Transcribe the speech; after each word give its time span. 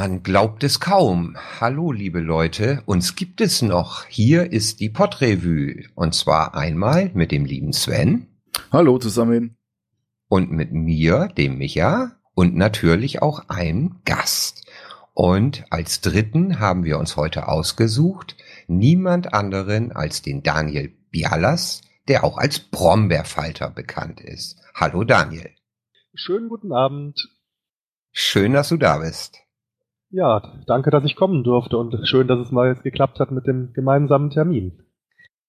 Man 0.00 0.22
glaubt 0.22 0.64
es 0.64 0.80
kaum. 0.80 1.36
Hallo, 1.60 1.92
liebe 1.92 2.20
Leute, 2.20 2.82
uns 2.86 3.16
gibt 3.16 3.42
es 3.42 3.60
noch. 3.60 4.06
Hier 4.06 4.50
ist 4.50 4.80
die 4.80 4.88
Podrevue. 4.88 5.90
Und 5.94 6.14
zwar 6.14 6.54
einmal 6.54 7.10
mit 7.12 7.30
dem 7.30 7.44
lieben 7.44 7.74
Sven. 7.74 8.26
Hallo 8.72 8.96
zusammen. 8.96 9.58
Und 10.26 10.52
mit 10.52 10.72
mir, 10.72 11.28
dem 11.36 11.58
Micha. 11.58 12.12
Und 12.32 12.56
natürlich 12.56 13.20
auch 13.20 13.50
einem 13.50 14.00
Gast. 14.06 14.64
Und 15.12 15.66
als 15.68 16.00
dritten 16.00 16.60
haben 16.60 16.84
wir 16.84 16.98
uns 16.98 17.18
heute 17.18 17.46
ausgesucht, 17.46 18.38
niemand 18.68 19.34
anderen 19.34 19.92
als 19.92 20.22
den 20.22 20.42
Daniel 20.42 20.94
Bialas, 21.10 21.82
der 22.08 22.24
auch 22.24 22.38
als 22.38 22.58
Brombeerfalter 22.58 23.68
bekannt 23.68 24.22
ist. 24.22 24.56
Hallo 24.74 25.04
Daniel. 25.04 25.50
Schönen 26.14 26.48
guten 26.48 26.72
Abend. 26.72 27.20
Schön, 28.12 28.54
dass 28.54 28.70
du 28.70 28.78
da 28.78 28.96
bist. 28.96 29.42
Ja, 30.10 30.42
danke, 30.66 30.90
dass 30.90 31.04
ich 31.04 31.14
kommen 31.14 31.44
durfte 31.44 31.76
und 31.78 31.96
schön, 32.08 32.26
dass 32.26 32.40
es 32.40 32.50
mal 32.50 32.68
jetzt 32.68 32.82
geklappt 32.82 33.20
hat 33.20 33.30
mit 33.30 33.46
dem 33.46 33.72
gemeinsamen 33.72 34.30
Termin. 34.30 34.82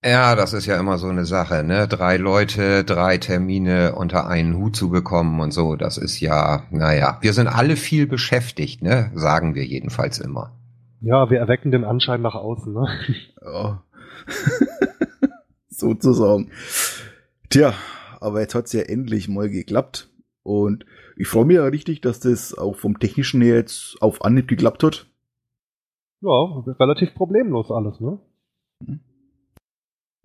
Ja, 0.03 0.35
das 0.35 0.53
ist 0.53 0.65
ja 0.65 0.79
immer 0.79 0.97
so 0.97 1.07
eine 1.07 1.25
Sache, 1.25 1.63
ne? 1.63 1.87
Drei 1.87 2.17
Leute, 2.17 2.83
drei 2.83 3.17
Termine 3.17 3.93
unter 3.95 4.27
einen 4.27 4.57
Hut 4.57 4.75
zu 4.75 4.89
bekommen 4.89 5.39
und 5.39 5.51
so, 5.51 5.75
das 5.75 5.97
ist 5.97 6.19
ja, 6.19 6.63
naja, 6.71 7.17
wir 7.21 7.33
sind 7.33 7.47
alle 7.47 7.75
viel 7.75 8.07
beschäftigt, 8.07 8.81
ne? 8.81 9.11
Sagen 9.13 9.53
wir 9.53 9.63
jedenfalls 9.63 10.19
immer. 10.19 10.53
Ja, 11.01 11.29
wir 11.29 11.39
erwecken 11.39 11.71
den 11.71 11.83
Anschein 11.83 12.21
nach 12.21 12.35
außen, 12.35 12.73
ne? 12.73 12.87
Ja. 13.43 13.83
Sozusagen. 15.69 16.51
Tja, 17.49 17.73
aber 18.19 18.41
jetzt 18.41 18.55
hat's 18.55 18.73
ja 18.73 18.81
endlich 18.81 19.27
mal 19.27 19.49
geklappt. 19.49 20.09
Und 20.43 20.85
ich 21.21 21.27
freue 21.27 21.45
mich 21.45 21.57
ja 21.57 21.65
richtig, 21.65 22.01
dass 22.01 22.19
das 22.19 22.57
auch 22.57 22.75
vom 22.75 22.97
Technischen 22.97 23.43
her 23.43 23.57
jetzt 23.57 23.95
auf 24.01 24.25
Anhieb 24.25 24.47
geklappt 24.47 24.81
hat. 24.81 25.05
Ja, 26.19 26.63
relativ 26.79 27.13
problemlos 27.13 27.69
alles, 27.69 27.99
ne? 27.99 28.17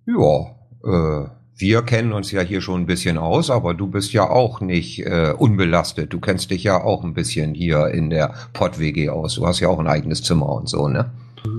Ja, 0.07 0.55
äh, 0.83 1.29
wir 1.55 1.83
kennen 1.83 2.13
uns 2.13 2.31
ja 2.31 2.41
hier 2.41 2.61
schon 2.61 2.81
ein 2.81 2.85
bisschen 2.87 3.19
aus, 3.19 3.51
aber 3.51 3.75
du 3.75 3.85
bist 3.85 4.11
ja 4.11 4.27
auch 4.27 4.59
nicht 4.59 5.05
äh, 5.05 5.35
unbelastet. 5.37 6.13
Du 6.13 6.19
kennst 6.19 6.49
dich 6.49 6.63
ja 6.63 6.83
auch 6.83 7.03
ein 7.03 7.13
bisschen 7.13 7.53
hier 7.53 7.89
in 7.89 8.09
der 8.09 8.33
Pott-WG 8.53 9.09
aus. 9.09 9.35
Du 9.35 9.45
hast 9.45 9.59
ja 9.59 9.67
auch 9.67 9.79
ein 9.79 9.87
eigenes 9.87 10.23
Zimmer 10.23 10.49
und 10.49 10.67
so, 10.67 10.87
ne? 10.87 11.11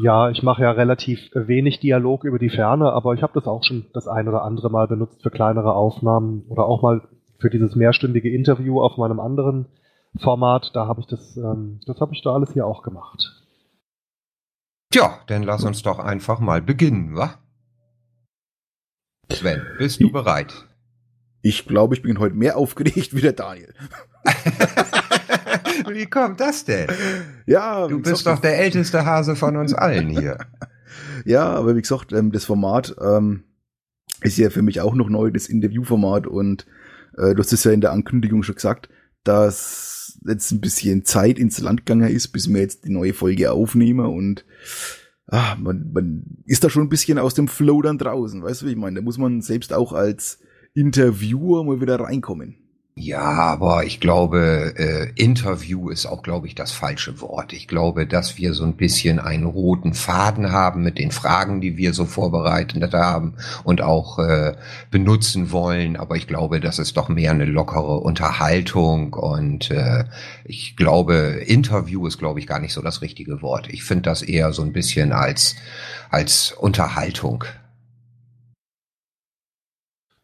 Ja, 0.03 0.31
ich 0.31 0.43
mache 0.43 0.63
ja 0.63 0.73
relativ 0.73 1.21
wenig 1.33 1.79
Dialog 1.79 2.25
über 2.25 2.41
die 2.41 2.51
Ferne, 2.51 2.93
aber 2.93 3.15
ich 3.15 3.23
habe 3.23 3.35
das 3.35 3.47
auch 3.47 3.63
schon 3.63 3.87
das 3.95 4.09
ein 4.09 4.27
oder 4.27 4.43
andere 4.43 4.69
Mal 4.69 4.89
benutzt 4.89 5.23
für 5.23 5.31
kleinere 5.31 5.75
Aufnahmen 5.75 6.43
oder 6.49 6.67
auch 6.67 6.83
mal 6.83 7.03
für 7.39 7.51
dieses 7.51 7.77
mehrstündige 7.77 8.31
Interview 8.31 8.81
auf 8.81 8.97
meinem 8.97 9.21
anderen 9.21 9.67
Format, 10.21 10.71
da 10.75 10.87
habe 10.87 11.01
ich 11.01 11.07
das, 11.07 11.37
ähm, 11.37 11.81
das 11.87 12.01
habe 12.01 12.15
ich 12.15 12.23
da 12.23 12.35
alles 12.35 12.53
hier 12.53 12.67
auch 12.67 12.83
gemacht. 12.83 13.45
Tja, 14.91 15.21
dann 15.27 15.43
lass 15.43 15.65
uns 15.65 15.83
doch 15.83 15.99
einfach 15.99 16.41
mal 16.41 16.63
beginnen, 16.63 17.15
wa? 17.15 17.35
Sven, 19.31 19.63
bist 19.77 20.01
du 20.01 20.11
bereit? 20.11 20.67
Ich 21.43 21.67
glaube, 21.67 21.95
ich 21.95 22.03
bin 22.03 22.19
heute 22.19 22.35
mehr 22.35 22.57
aufgeregt 22.57 23.15
wie 23.15 23.21
der 23.21 23.35
Daniel. 23.35 23.75
wie 25.89 26.07
kommt 26.07 26.41
das 26.41 26.65
denn? 26.65 26.89
Ja, 27.47 27.87
du 27.87 28.01
bist 28.01 28.19
gesagt, 28.19 28.39
doch 28.39 28.43
der 28.43 28.59
älteste 28.59 29.05
Hase 29.05 29.37
von 29.37 29.57
uns 29.57 29.75
allen 29.75 30.09
hier. 30.09 30.39
ja, 31.25 31.45
aber 31.45 31.77
wie 31.77 31.83
gesagt, 31.83 32.13
ähm, 32.13 32.33
das 32.33 32.47
Format 32.47 32.97
ähm, 33.01 33.45
ist 34.23 34.39
ja 34.39 34.51
für 34.51 34.63
mich 34.63 34.81
auch 34.81 34.95
noch 34.95 35.09
neu, 35.09 35.31
das 35.31 35.49
Interviewformat 35.49 36.27
und 36.27 36.67
äh, 37.19 37.35
du 37.35 37.39
hast 37.41 37.53
es 37.53 37.65
ja 37.65 37.73
in 37.73 37.81
der 37.81 37.93
Ankündigung 37.93 38.43
schon 38.43 38.55
gesagt, 38.55 38.89
dass 39.25 40.19
jetzt 40.27 40.51
ein 40.51 40.61
bisschen 40.61 41.05
Zeit 41.05 41.39
ins 41.39 41.61
Land 41.61 41.87
gegangen 41.87 42.11
ist, 42.11 42.29
bis 42.29 42.49
wir 42.49 42.61
jetzt 42.61 42.85
die 42.85 42.93
neue 42.93 43.15
Folge 43.15 43.53
aufnehmen 43.53 44.07
und 44.07 44.45
ah, 45.27 45.57
man, 45.57 45.91
man 45.93 46.25
ist 46.47 46.65
da 46.65 46.71
schon 46.71 46.85
ein 46.85 46.89
bisschen 46.89 47.19
aus 47.19 47.35
dem 47.35 47.49
Flow 47.49 47.83
dann 47.83 47.99
draußen, 47.99 48.43
weißt 48.43 48.63
du, 48.63 48.67
wie 48.67 48.71
ich 48.71 48.77
meine? 48.77 48.97
Da 48.97 49.03
muss 49.03 49.19
man 49.19 49.43
selbst 49.43 49.73
auch 49.73 49.93
als 49.93 50.41
Interviewer 50.75 51.65
mal 51.65 51.81
wieder 51.81 52.01
reinkommen. 52.01 52.57
Ja, 53.01 53.21
aber 53.21 53.85
ich 53.85 54.01
glaube, 54.01 54.75
äh, 54.77 55.13
Interview 55.15 55.89
ist 55.89 56.05
auch, 56.05 56.21
glaube 56.21 56.49
ich, 56.49 56.57
das 56.57 56.73
falsche 56.73 57.21
Wort. 57.21 57.53
Ich 57.53 57.69
glaube, 57.69 58.09
dass 58.09 58.39
wir 58.39 58.55
so 58.55 58.65
ein 58.65 58.75
bisschen 58.75 59.21
einen 59.21 59.45
roten 59.45 59.95
Faden 59.95 60.51
haben 60.51 60.83
mit 60.83 60.99
den 60.99 61.13
Fragen, 61.13 61.61
die 61.61 61.77
wir 61.77 61.95
so 61.95 62.07
vorbereitet 62.07 62.93
haben 62.93 63.35
und 63.63 63.83
auch 63.83 64.19
äh, 64.19 64.57
benutzen 64.91 65.53
wollen. 65.53 65.97
Aber 65.97 66.17
ich 66.17 66.27
glaube, 66.27 66.59
das 66.59 66.81
ist 66.81 66.97
doch 66.97 67.09
mehr 67.09 67.31
eine 67.31 67.45
lockere 67.45 68.01
Unterhaltung 68.01 69.13
und 69.13 69.71
äh, 69.71 70.03
ich 70.45 70.75
glaube, 70.75 71.45
Interview 71.47 72.05
ist, 72.09 72.19
glaube 72.19 72.41
ich, 72.41 72.49
gar 72.49 72.59
nicht 72.59 72.73
so 72.73 72.83
das 72.83 73.01
richtige 73.01 73.43
Wort. 73.43 73.69
Ich 73.71 73.85
finde 73.85 74.03
das 74.03 74.23
eher 74.23 74.53
so 74.53 74.63
ein 74.63 74.73
bisschen 74.73 75.13
als 75.13 75.55
als 76.11 76.51
Unterhaltung. 76.51 77.45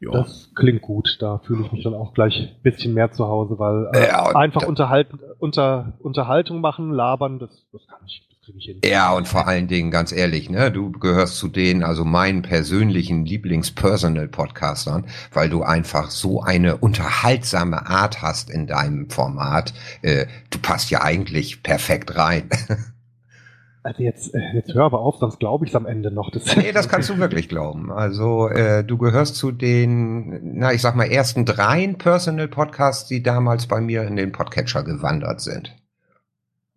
Ja. 0.05 0.13
Das 0.13 0.51
klingt 0.55 0.83
gut. 0.83 1.17
Da 1.21 1.39
fühle 1.39 1.65
ich 1.65 1.73
mich 1.73 1.85
dann 1.85 1.95
auch 1.95 2.15
gleich 2.15 2.37
ein 2.37 2.63
bisschen 2.63 2.95
mehr 2.95 3.11
zu 3.13 3.27
Hause, 3.27 3.59
weil 3.59 3.89
äh, 3.95 4.09
ja, 4.09 4.27
einfach 4.35 4.67
unterhalten, 4.67 5.19
unter, 5.39 5.95
Unterhaltung 6.01 6.61
machen, 6.61 6.93
labern, 6.93 7.39
das, 7.39 7.51
das 7.73 7.87
kann 7.87 7.99
ich. 8.07 8.23
das 8.29 8.41
kriege 8.45 8.59
ich 8.59 8.65
hin. 8.67 8.81
Ja, 8.85 9.15
und 9.15 9.27
vor 9.27 9.47
allen 9.47 9.69
Dingen, 9.69 9.91
ganz 9.91 10.13
ehrlich, 10.13 10.51
ne, 10.51 10.71
du 10.71 10.93
gehörst 10.93 11.37
zu 11.37 11.49
denen, 11.49 11.83
also 11.83 12.05
meinen 12.05 12.43
persönlichen 12.43 13.25
Lieblings-Personal-Podcastern, 13.25 15.07
weil 15.33 15.49
du 15.49 15.63
einfach 15.63 16.11
so 16.11 16.43
eine 16.43 16.77
unterhaltsame 16.77 17.87
Art 17.87 18.23
hast 18.23 18.51
in 18.51 18.67
deinem 18.67 19.11
Format. 19.11 19.73
Äh, 20.03 20.27
du 20.51 20.59
passt 20.59 20.91
ja 20.91 21.03
eigentlich 21.03 21.63
perfekt 21.63 22.17
rein. 22.17 22.49
Also 23.85 24.03
jetzt, 24.03 24.35
äh, 24.35 24.41
jetzt 24.55 24.73
hör 24.73 24.85
aber 24.85 25.01
auf, 25.01 25.17
sonst 25.19 25.39
glaube 25.39 25.67
ich 25.67 25.71
es 25.71 25.77
am 25.77 25.85
Ende 25.85 26.11
noch. 26.11 26.31
Das 26.31 26.57
nee, 26.57 26.73
das 26.73 26.89
kannst 26.89 27.11
du 27.11 27.19
wirklich 27.19 27.51
glauben. 27.51 27.93
Also 27.93 28.49
äh, 28.49 28.83
du 28.83 28.97
gehörst 28.97 29.37
zu 29.37 29.53
den, 29.53 30.57
na 30.59 30.73
ich 30.73 30.81
sag 30.81 30.97
mal, 30.97 31.05
ersten 31.05 31.45
dreien 31.45 31.99
Personal 31.99 32.49
Podcasts, 32.49 33.07
die 33.07 33.23
damals 33.23 33.67
bei 33.67 33.83
mir 33.83 34.05
in 34.05 34.17
den 34.17 34.33
Podcatcher 34.33 34.85
gewandert 34.85 35.43
sind. 35.43 35.77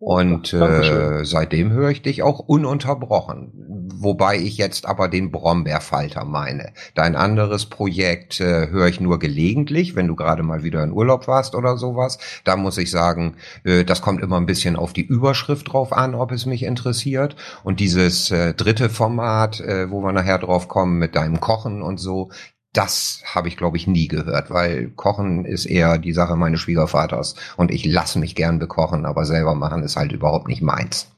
Und 0.00 0.52
äh, 0.52 1.24
seitdem 1.24 1.72
höre 1.72 1.90
ich 1.90 2.02
dich 2.02 2.22
auch 2.22 2.38
ununterbrochen. 2.38 3.88
Wobei 4.00 4.38
ich 4.38 4.56
jetzt 4.56 4.86
aber 4.86 5.08
den 5.08 5.32
Brombeerfalter 5.32 6.24
meine. 6.24 6.72
Dein 6.94 7.16
anderes 7.16 7.66
Projekt 7.66 8.40
äh, 8.40 8.68
höre 8.68 8.86
ich 8.86 9.00
nur 9.00 9.18
gelegentlich, 9.18 9.96
wenn 9.96 10.06
du 10.06 10.14
gerade 10.14 10.44
mal 10.44 10.62
wieder 10.62 10.84
in 10.84 10.92
Urlaub 10.92 11.26
warst 11.26 11.56
oder 11.56 11.76
sowas. 11.76 12.18
Da 12.44 12.56
muss 12.56 12.78
ich 12.78 12.92
sagen, 12.92 13.34
äh, 13.64 13.82
das 13.82 14.00
kommt 14.00 14.22
immer 14.22 14.36
ein 14.36 14.46
bisschen 14.46 14.76
auf 14.76 14.92
die 14.92 15.04
Überschrift 15.04 15.72
drauf 15.72 15.92
an, 15.92 16.14
ob 16.14 16.30
es 16.30 16.46
mich 16.46 16.62
interessiert. 16.62 17.34
Und 17.64 17.80
dieses 17.80 18.30
äh, 18.30 18.54
dritte 18.54 18.90
Format, 18.90 19.58
äh, 19.58 19.90
wo 19.90 20.00
wir 20.00 20.12
nachher 20.12 20.38
drauf 20.38 20.68
kommen 20.68 20.98
mit 20.98 21.16
deinem 21.16 21.40
Kochen 21.40 21.82
und 21.82 21.98
so, 21.98 22.30
das 22.72 23.22
habe 23.34 23.48
ich, 23.48 23.56
glaube 23.56 23.76
ich, 23.76 23.86
nie 23.86 24.08
gehört, 24.08 24.50
weil 24.50 24.90
Kochen 24.90 25.44
ist 25.44 25.66
eher 25.66 25.98
die 25.98 26.12
Sache 26.12 26.36
meines 26.36 26.60
Schwiegervaters. 26.60 27.34
Und 27.56 27.70
ich 27.70 27.84
lasse 27.84 28.18
mich 28.18 28.34
gern 28.34 28.58
bekochen, 28.58 29.06
aber 29.06 29.24
selber 29.24 29.54
machen 29.54 29.82
ist 29.82 29.96
halt 29.96 30.12
überhaupt 30.12 30.48
nicht 30.48 30.62
meins. 30.62 31.10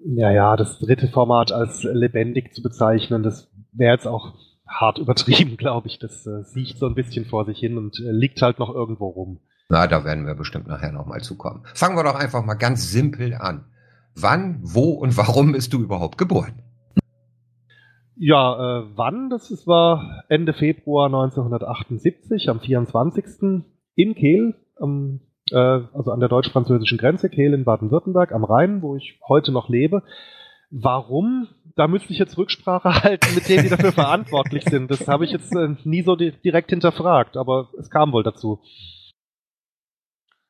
Ja, 0.00 0.30
ja, 0.30 0.56
das 0.56 0.78
dritte 0.78 1.08
Format 1.08 1.52
als 1.52 1.82
lebendig 1.82 2.54
zu 2.54 2.62
bezeichnen, 2.62 3.22
das 3.22 3.48
wäre 3.72 3.94
jetzt 3.94 4.06
auch 4.06 4.34
hart 4.66 4.98
übertrieben, 4.98 5.56
glaube 5.58 5.88
ich. 5.88 5.98
Das 5.98 6.26
äh, 6.26 6.42
sieht 6.44 6.78
so 6.78 6.86
ein 6.86 6.94
bisschen 6.94 7.24
vor 7.24 7.44
sich 7.44 7.58
hin 7.58 7.78
und 7.78 7.98
äh, 8.00 8.10
liegt 8.10 8.42
halt 8.42 8.58
noch 8.58 8.72
irgendwo 8.72 9.08
rum. 9.08 9.40
Na, 9.70 9.86
da 9.86 10.04
werden 10.04 10.26
wir 10.26 10.34
bestimmt 10.34 10.66
nachher 10.66 10.92
nochmal 10.92 11.20
zukommen. 11.20 11.62
Fangen 11.74 11.96
wir 11.96 12.04
doch 12.04 12.14
einfach 12.14 12.44
mal 12.44 12.54
ganz 12.54 12.90
simpel 12.90 13.34
an. 13.34 13.66
Wann, 14.14 14.60
wo 14.62 14.92
und 14.92 15.16
warum 15.16 15.52
bist 15.52 15.72
du 15.72 15.82
überhaupt 15.82 16.18
geboren? 16.18 16.62
Ja, 18.20 18.80
äh, 18.80 18.84
wann? 18.96 19.30
Das 19.30 19.66
war 19.66 20.24
Ende 20.28 20.52
Februar 20.52 21.06
1978, 21.06 22.48
am 22.48 22.60
24. 22.60 23.64
in 23.94 24.14
Kehl, 24.16 24.54
am, 24.76 25.20
äh, 25.52 25.56
also 25.56 26.10
an 26.10 26.18
der 26.18 26.28
deutsch-französischen 26.28 26.98
Grenze, 26.98 27.30
Kehl 27.30 27.54
in 27.54 27.64
Baden-Württemberg 27.64 28.32
am 28.32 28.44
Rhein, 28.44 28.82
wo 28.82 28.96
ich 28.96 29.20
heute 29.28 29.52
noch 29.52 29.68
lebe. 29.68 30.02
Warum? 30.70 31.46
Da 31.76 31.86
müsste 31.86 32.12
ich 32.12 32.18
jetzt 32.18 32.36
Rücksprache 32.36 32.92
halten 33.04 33.34
mit 33.36 33.48
denen, 33.48 33.62
die 33.62 33.70
dafür 33.70 33.92
verantwortlich 33.92 34.64
sind. 34.64 34.90
Das 34.90 35.06
habe 35.06 35.24
ich 35.24 35.30
jetzt 35.30 35.54
äh, 35.54 35.76
nie 35.84 36.02
so 36.02 36.16
di 36.16 36.32
direkt 36.32 36.70
hinterfragt, 36.70 37.36
aber 37.36 37.68
es 37.78 37.88
kam 37.88 38.12
wohl 38.12 38.24
dazu. 38.24 38.58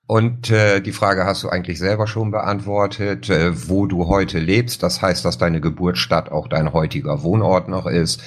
Und 0.09 0.51
äh, 0.51 0.81
die 0.81 0.93
Frage 0.93 1.27
hast 1.27 1.45
du 1.45 1.51
eigentlich 1.51 1.79
selber 1.79 2.07
schon 2.07 2.31
beantwortet, 2.31 3.29
äh, 3.29 3.69
wo 3.69 3.85
du 3.85 4.07
heute 4.09 4.39
lebst. 4.39 4.83
Das 4.83 5.03
heißt, 5.03 5.23
dass 5.23 5.37
deine 5.37 5.61
Geburtsstadt 5.61 6.33
auch 6.33 6.49
dein 6.49 6.73
heutiger 6.73 7.23
Wohnort 7.23 7.69
noch 7.69 7.85
ist. 7.85 8.23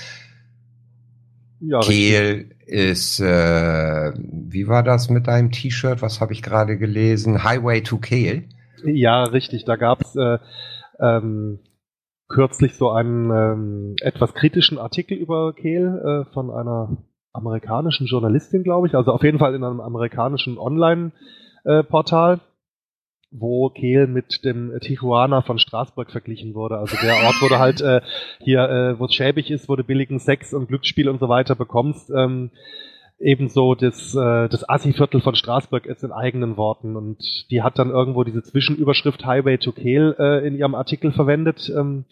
Ja, 1.60 1.80
Kehl 1.80 2.52
richtig. 2.52 2.68
ist, 2.68 3.20
äh, 3.20 4.14
wie 4.16 4.68
war 4.68 4.84
das 4.84 5.10
mit 5.10 5.26
deinem 5.26 5.50
T-Shirt? 5.50 6.04
Was 6.04 6.22
habe 6.22 6.34
ich 6.34 6.44
gerade 6.44 6.78
gelesen? 6.78 7.44
Highway 7.44 7.82
to 7.82 7.98
Kehl. 7.98 8.44
Ja, 8.86 9.24
richtig. 9.24 9.66
Da 9.66 9.76
gab's 9.76 10.16
äh, 10.16 10.38
ähm, 11.00 11.62
kürzlich 12.28 12.76
so 12.76 12.92
einen 12.92 13.32
ähm, 13.32 13.96
etwas 14.02 14.36
kritischen 14.36 14.78
Artikel 14.78 15.18
über 15.18 15.54
Kehl 15.54 16.28
äh, 16.28 16.32
von 16.32 16.52
einer 16.52 16.96
amerikanischen 17.34 18.06
Journalistin, 18.06 18.62
glaube 18.62 18.86
ich. 18.86 18.94
Also 18.94 19.12
auf 19.12 19.24
jeden 19.24 19.40
Fall 19.40 19.56
in 19.56 19.64
einem 19.64 19.82
amerikanischen 19.82 20.60
Online- 20.60 21.12
äh, 21.64 21.84
Portal. 21.84 22.40
wo 23.32 23.70
Kehl 23.70 24.08
mit 24.08 24.44
dem 24.44 24.78
Tijuana 24.82 25.42
von 25.42 25.58
Straßburg 25.58 26.12
verglichen 26.12 26.54
wurde. 26.54 26.78
Also 26.78 26.98
der 27.02 27.16
Ort, 27.26 27.42
wo 27.42 27.48
du 27.48 27.60
halt 27.60 27.80
äh, 27.82 28.02
hier, 28.40 28.70
äh, 28.70 29.00
wo 29.00 29.06
es 29.06 29.14
schäbig 29.14 29.50
ist, 29.50 29.70
wo 29.70 29.78
du 29.78 29.84
billigen 29.86 30.20
Sex 30.20 30.54
und 30.54 30.68
Glücksspiel 30.68 31.08
und 31.08 31.20
so 31.20 31.30
weiter 31.30 31.56
bekommst. 31.56 32.10
Ähm, 32.10 32.52
ebenso 33.22 33.76
das, 33.76 34.16
äh, 34.16 34.50
das 34.50 34.68
Assi-Viertel 34.68 35.22
von 35.22 35.36
Straßburg 35.36 35.86
ist 35.86 36.04
in 36.04 36.12
eigenen 36.12 36.58
Worten. 36.58 36.96
Und 36.96 37.50
die 37.52 37.62
hat 37.62 37.80
dann 37.80 37.90
irgendwo 37.90 38.24
diese 38.24 38.44
Zwischenüberschrift 38.44 39.26
Highway 39.26 39.58
to 39.58 39.72
Kehl 39.72 40.16
äh, 40.20 40.46
in 40.46 40.58
ihrem 40.58 40.76
Artikel 40.76 41.12
verwendet. 41.12 41.72
Ähm, 41.76 42.06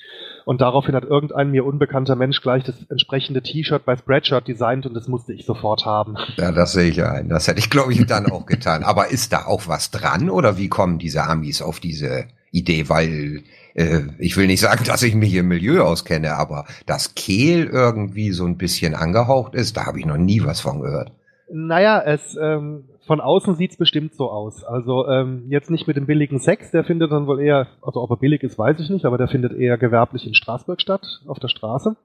und 0.46 0.62
daraufhin 0.62 0.96
hat 0.96 1.04
irgendein 1.04 1.52
mir 1.52 1.66
unbekannter 1.66 2.16
Mensch 2.16 2.42
gleich 2.42 2.64
das 2.64 2.76
entsprechende 2.90 3.42
T-Shirt 3.42 3.86
bei 3.86 3.96
Spreadshirt 3.96 4.48
designt 4.48 4.86
und 4.86 4.94
das 4.94 5.08
musste 5.08 5.34
ich 5.34 5.46
sofort 5.46 5.86
haben. 5.86 6.16
Ja, 6.38 6.52
das 6.52 6.74
sehe 6.74 6.90
ich 6.90 7.04
ein. 7.04 7.30
Das 7.30 7.48
hätte 7.48 7.60
ich, 7.60 7.70
glaube 7.70 7.94
ich, 7.94 8.06
dann 8.06 8.32
auch 8.32 8.46
getan. 8.46 8.84
Aber 8.84 9.10
ist 9.10 9.34
da 9.34 9.46
auch 9.46 9.68
was 9.68 9.92
dran 9.92 10.30
oder 10.30 10.58
wie 10.58 10.70
kommen 10.70 11.00
diese 11.00 11.24
Amis 11.24 11.62
auf 11.62 11.80
diese 11.80 12.28
Idee? 12.52 12.90
Weil 12.90 13.44
äh, 13.74 14.02
ich 14.18 14.38
will 14.38 14.48
nicht 14.48 14.62
sagen, 14.62 14.84
dass 14.88 15.04
ich 15.04 15.16
mich 15.16 15.34
im 15.36 15.48
Milieu 15.48 15.82
auskenne, 15.84 16.36
aber 16.36 16.66
dass 16.86 17.16
Kehl 17.16 17.66
irgendwie 17.66 18.32
so 18.32 18.46
ein 18.46 18.58
bisschen 18.58 18.96
angehaucht 18.96 19.56
ist, 19.56 19.78
da 19.78 19.86
habe 19.86 20.00
ich 20.00 20.06
noch 20.06 20.18
nie 20.18 20.44
was 20.44 20.62
von 20.62 20.82
gehört. 20.82 21.12
Naja, 21.52 22.02
es 22.06 22.38
ähm, 22.40 22.84
von 23.08 23.22
außen 23.22 23.56
sieht's 23.56 23.76
bestimmt 23.76 24.14
so 24.14 24.30
aus. 24.30 24.64
Also 24.64 25.08
ähm, 25.08 25.46
jetzt 25.50 25.72
nicht 25.72 25.88
mit 25.88 25.98
dem 25.98 26.06
billigen 26.06 26.38
Sex, 26.38 26.70
der 26.70 26.84
findet 26.84 27.12
dann 27.12 27.26
wohl 27.26 27.42
eher, 27.42 27.66
also 27.82 28.04
ob 28.04 28.12
er 28.12 28.18
billig 28.18 28.44
ist, 28.44 28.60
weiß 28.60 28.80
ich 28.80 28.92
nicht, 28.92 29.04
aber 29.04 29.18
der 29.18 29.28
findet 29.28 29.54
eher 29.54 29.80
gewerblich 29.80 30.28
in 30.28 30.36
Straßburg 30.36 30.80
statt, 30.80 31.22
auf 31.26 31.40
der 31.40 31.48
Straße. 31.48 31.96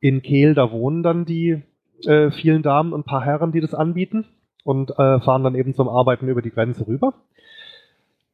In 0.00 0.22
Kehl, 0.22 0.54
da 0.54 0.72
wohnen 0.72 1.04
dann 1.04 1.26
die 1.26 1.62
äh, 2.04 2.32
vielen 2.32 2.64
Damen 2.64 2.92
und 2.92 3.06
paar 3.06 3.24
Herren, 3.24 3.52
die 3.52 3.60
das 3.60 3.72
anbieten 3.72 4.26
und 4.64 4.90
äh, 4.90 5.20
fahren 5.20 5.44
dann 5.44 5.54
eben 5.54 5.74
zum 5.74 5.88
Arbeiten 5.88 6.26
über 6.26 6.42
die 6.42 6.50
Grenze 6.50 6.88
rüber. 6.88 7.14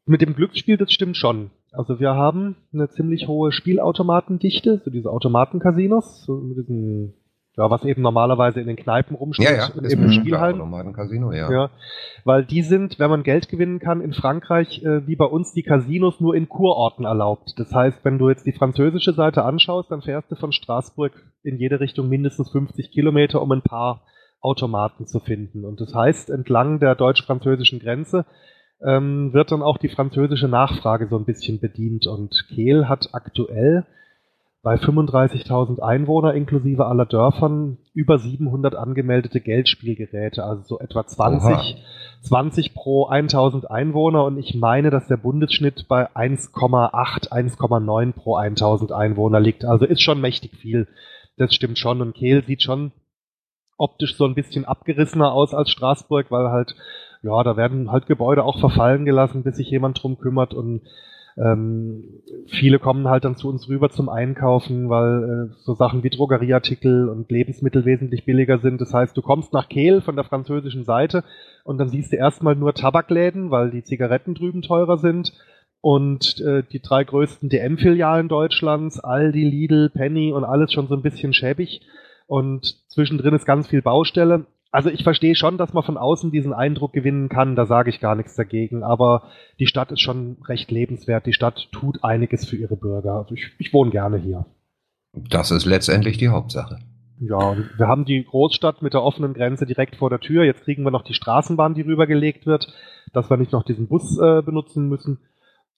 Mit 0.04 0.20
dem 0.20 0.34
Glücksspiel, 0.34 0.76
das 0.76 0.92
stimmt 0.92 1.16
schon. 1.16 1.50
Also 1.72 2.00
wir 2.00 2.14
haben 2.14 2.56
eine 2.72 2.88
ziemlich 2.90 3.28
hohe 3.28 3.52
Spielautomatendichte, 3.52 4.80
so 4.84 4.90
diese 4.90 5.10
Automatencasinos, 5.10 6.24
so 6.24 6.34
mit 6.34 6.58
diesen, 6.58 7.14
ja, 7.56 7.70
was 7.70 7.84
eben 7.84 8.02
normalerweise 8.02 8.60
in 8.60 8.66
den 8.66 8.76
Kneipen 8.76 9.16
rumsteht, 9.16 9.48
Ja, 9.48 9.56
ja, 9.56 9.68
klar, 9.68 10.12
Spielhallen. 10.12 10.56
Automatencasino, 10.56 11.32
ja. 11.32 11.50
Ja, 11.50 11.70
weil 12.24 12.44
die 12.44 12.62
sind, 12.62 12.98
wenn 12.98 13.10
man 13.10 13.22
Geld 13.22 13.48
gewinnen 13.48 13.78
kann, 13.78 14.00
in 14.00 14.12
Frankreich 14.12 14.82
äh, 14.84 15.06
wie 15.06 15.16
bei 15.16 15.24
uns 15.24 15.52
die 15.52 15.62
Casinos 15.62 16.20
nur 16.20 16.34
in 16.34 16.48
Kurorten 16.48 17.04
erlaubt. 17.04 17.54
Das 17.56 17.72
heißt, 17.72 18.04
wenn 18.04 18.18
du 18.18 18.28
jetzt 18.28 18.44
die 18.44 18.52
französische 18.52 19.12
Seite 19.12 19.44
anschaust, 19.44 19.90
dann 19.90 20.02
fährst 20.02 20.30
du 20.32 20.34
von 20.34 20.52
Straßburg 20.52 21.12
in 21.42 21.58
jede 21.58 21.78
Richtung 21.78 22.08
mindestens 22.08 22.50
50 22.50 22.90
Kilometer, 22.90 23.40
um 23.40 23.52
ein 23.52 23.62
paar 23.62 24.02
Automaten 24.40 25.06
zu 25.06 25.20
finden. 25.20 25.64
Und 25.64 25.80
das 25.80 25.94
heißt, 25.94 26.28
entlang 26.28 26.80
der 26.80 26.96
deutsch-französischen 26.96 27.78
Grenze 27.78 28.26
ähm, 28.84 29.32
wird 29.32 29.52
dann 29.52 29.62
auch 29.62 29.78
die 29.78 29.88
französische 29.88 30.48
Nachfrage 30.48 31.08
so 31.08 31.16
ein 31.16 31.24
bisschen 31.24 31.60
bedient. 31.60 32.06
Und 32.06 32.46
Kehl 32.48 32.88
hat 32.88 33.10
aktuell 33.12 33.86
bei 34.62 34.76
35.000 34.76 35.80
Einwohner 35.80 36.34
inklusive 36.34 36.86
aller 36.86 37.06
Dörfern 37.06 37.78
über 37.94 38.18
700 38.18 38.76
angemeldete 38.76 39.40
Geldspielgeräte, 39.40 40.44
also 40.44 40.62
so 40.62 40.78
etwa 40.78 41.04
20, 41.04 41.50
Oha. 41.50 41.62
20 42.22 42.72
pro 42.72 43.06
1000 43.06 43.68
Einwohner 43.68 44.24
und 44.24 44.38
ich 44.38 44.54
meine, 44.54 44.90
dass 44.90 45.08
der 45.08 45.16
Bundesschnitt 45.16 45.88
bei 45.88 46.08
1,8, 46.10 47.32
1,9 47.32 48.12
pro 48.12 48.36
1000 48.36 48.92
Einwohner 48.92 49.40
liegt. 49.40 49.64
Also 49.64 49.84
ist 49.84 50.02
schon 50.02 50.20
mächtig 50.20 50.56
viel. 50.56 50.86
Das 51.36 51.52
stimmt 51.54 51.78
schon 51.78 52.00
und 52.00 52.14
Kehl 52.14 52.44
sieht 52.44 52.62
schon 52.62 52.92
optisch 53.76 54.16
so 54.16 54.24
ein 54.26 54.34
bisschen 54.34 54.64
abgerissener 54.64 55.32
aus 55.32 55.54
als 55.54 55.70
Straßburg, 55.70 56.30
weil 56.30 56.50
halt, 56.50 56.76
ja, 57.22 57.42
da 57.42 57.56
werden 57.56 57.90
halt 57.90 58.06
Gebäude 58.06 58.44
auch 58.44 58.58
verfallen 58.58 59.04
gelassen, 59.04 59.42
bis 59.42 59.56
sich 59.56 59.70
jemand 59.70 60.02
drum 60.02 60.18
kümmert 60.18 60.54
und 60.54 60.82
ähm, 61.36 62.04
viele 62.46 62.78
kommen 62.78 63.08
halt 63.08 63.24
dann 63.24 63.36
zu 63.36 63.48
uns 63.48 63.68
rüber 63.68 63.90
zum 63.90 64.08
Einkaufen, 64.08 64.90
weil 64.90 65.48
äh, 65.50 65.54
so 65.62 65.74
Sachen 65.74 66.02
wie 66.02 66.10
Drogerieartikel 66.10 67.08
und 67.08 67.30
Lebensmittel 67.30 67.84
wesentlich 67.84 68.24
billiger 68.24 68.58
sind. 68.58 68.80
Das 68.80 68.92
heißt, 68.92 69.16
du 69.16 69.22
kommst 69.22 69.52
nach 69.52 69.68
Kehl 69.68 70.02
von 70.02 70.16
der 70.16 70.24
französischen 70.24 70.84
Seite 70.84 71.24
und 71.64 71.78
dann 71.78 71.88
siehst 71.88 72.12
du 72.12 72.16
erstmal 72.16 72.54
nur 72.54 72.74
Tabakläden, 72.74 73.50
weil 73.50 73.70
die 73.70 73.84
Zigaretten 73.84 74.34
drüben 74.34 74.62
teurer 74.62 74.98
sind. 74.98 75.32
Und 75.80 76.40
äh, 76.40 76.62
die 76.62 76.80
drei 76.80 77.02
größten 77.02 77.48
DM-Filialen 77.48 78.28
Deutschlands, 78.28 79.00
Aldi, 79.00 79.42
Lidl, 79.42 79.90
Penny 79.90 80.32
und 80.32 80.44
alles 80.44 80.72
schon 80.72 80.86
so 80.86 80.94
ein 80.94 81.02
bisschen 81.02 81.32
schäbig. 81.32 81.80
Und 82.28 82.76
zwischendrin 82.88 83.34
ist 83.34 83.46
ganz 83.46 83.66
viel 83.66 83.82
Baustelle. 83.82 84.46
Also 84.72 84.88
ich 84.88 85.04
verstehe 85.04 85.34
schon, 85.34 85.58
dass 85.58 85.74
man 85.74 85.84
von 85.84 85.98
außen 85.98 86.32
diesen 86.32 86.54
Eindruck 86.54 86.94
gewinnen 86.94 87.28
kann, 87.28 87.56
da 87.56 87.66
sage 87.66 87.90
ich 87.90 88.00
gar 88.00 88.16
nichts 88.16 88.34
dagegen, 88.34 88.82
aber 88.82 89.24
die 89.60 89.66
Stadt 89.66 89.92
ist 89.92 90.00
schon 90.00 90.38
recht 90.48 90.70
lebenswert, 90.70 91.26
die 91.26 91.34
Stadt 91.34 91.68
tut 91.72 92.02
einiges 92.02 92.46
für 92.46 92.56
ihre 92.56 92.76
Bürger. 92.76 93.16
Also 93.16 93.34
ich, 93.34 93.52
ich 93.58 93.74
wohne 93.74 93.90
gerne 93.90 94.16
hier. 94.16 94.46
Das 95.12 95.50
ist 95.50 95.66
letztendlich 95.66 96.16
die 96.16 96.30
Hauptsache. 96.30 96.78
Ja, 97.20 97.36
und 97.36 97.78
wir 97.78 97.86
haben 97.86 98.06
die 98.06 98.24
Großstadt 98.24 98.80
mit 98.80 98.94
der 98.94 99.02
offenen 99.02 99.34
Grenze 99.34 99.66
direkt 99.66 99.96
vor 99.96 100.08
der 100.08 100.20
Tür. 100.20 100.42
Jetzt 100.42 100.64
kriegen 100.64 100.84
wir 100.84 100.90
noch 100.90 101.04
die 101.04 101.14
Straßenbahn, 101.14 101.74
die 101.74 101.82
rübergelegt 101.82 102.46
wird, 102.46 102.72
dass 103.12 103.28
wir 103.28 103.36
nicht 103.36 103.52
noch 103.52 103.64
diesen 103.64 103.88
Bus 103.88 104.18
äh, 104.18 104.40
benutzen 104.40 104.88
müssen 104.88 105.20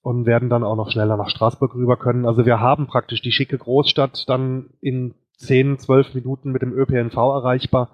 und 0.03 0.25
werden 0.25 0.49
dann 0.49 0.63
auch 0.63 0.77
noch 0.77 0.93
schneller 0.93 1.17
nach 1.17 1.31
Straßburg 1.31 1.75
rüber 1.75 1.97
können. 1.97 2.27
Also 2.27 2.47
wir 2.47 2.61
haben 2.61 2.87
praktisch 2.87 3.23
die 3.23 3.33
schicke 3.33 3.59
Großstadt 3.59 4.29
dann 4.29 4.71
in 4.81 5.15
10, 5.39 5.81
12 5.81 6.15
Minuten 6.15 6.53
mit 6.53 6.63
dem 6.63 6.73
ÖPNV 6.73 7.17
erreichbar 7.17 7.91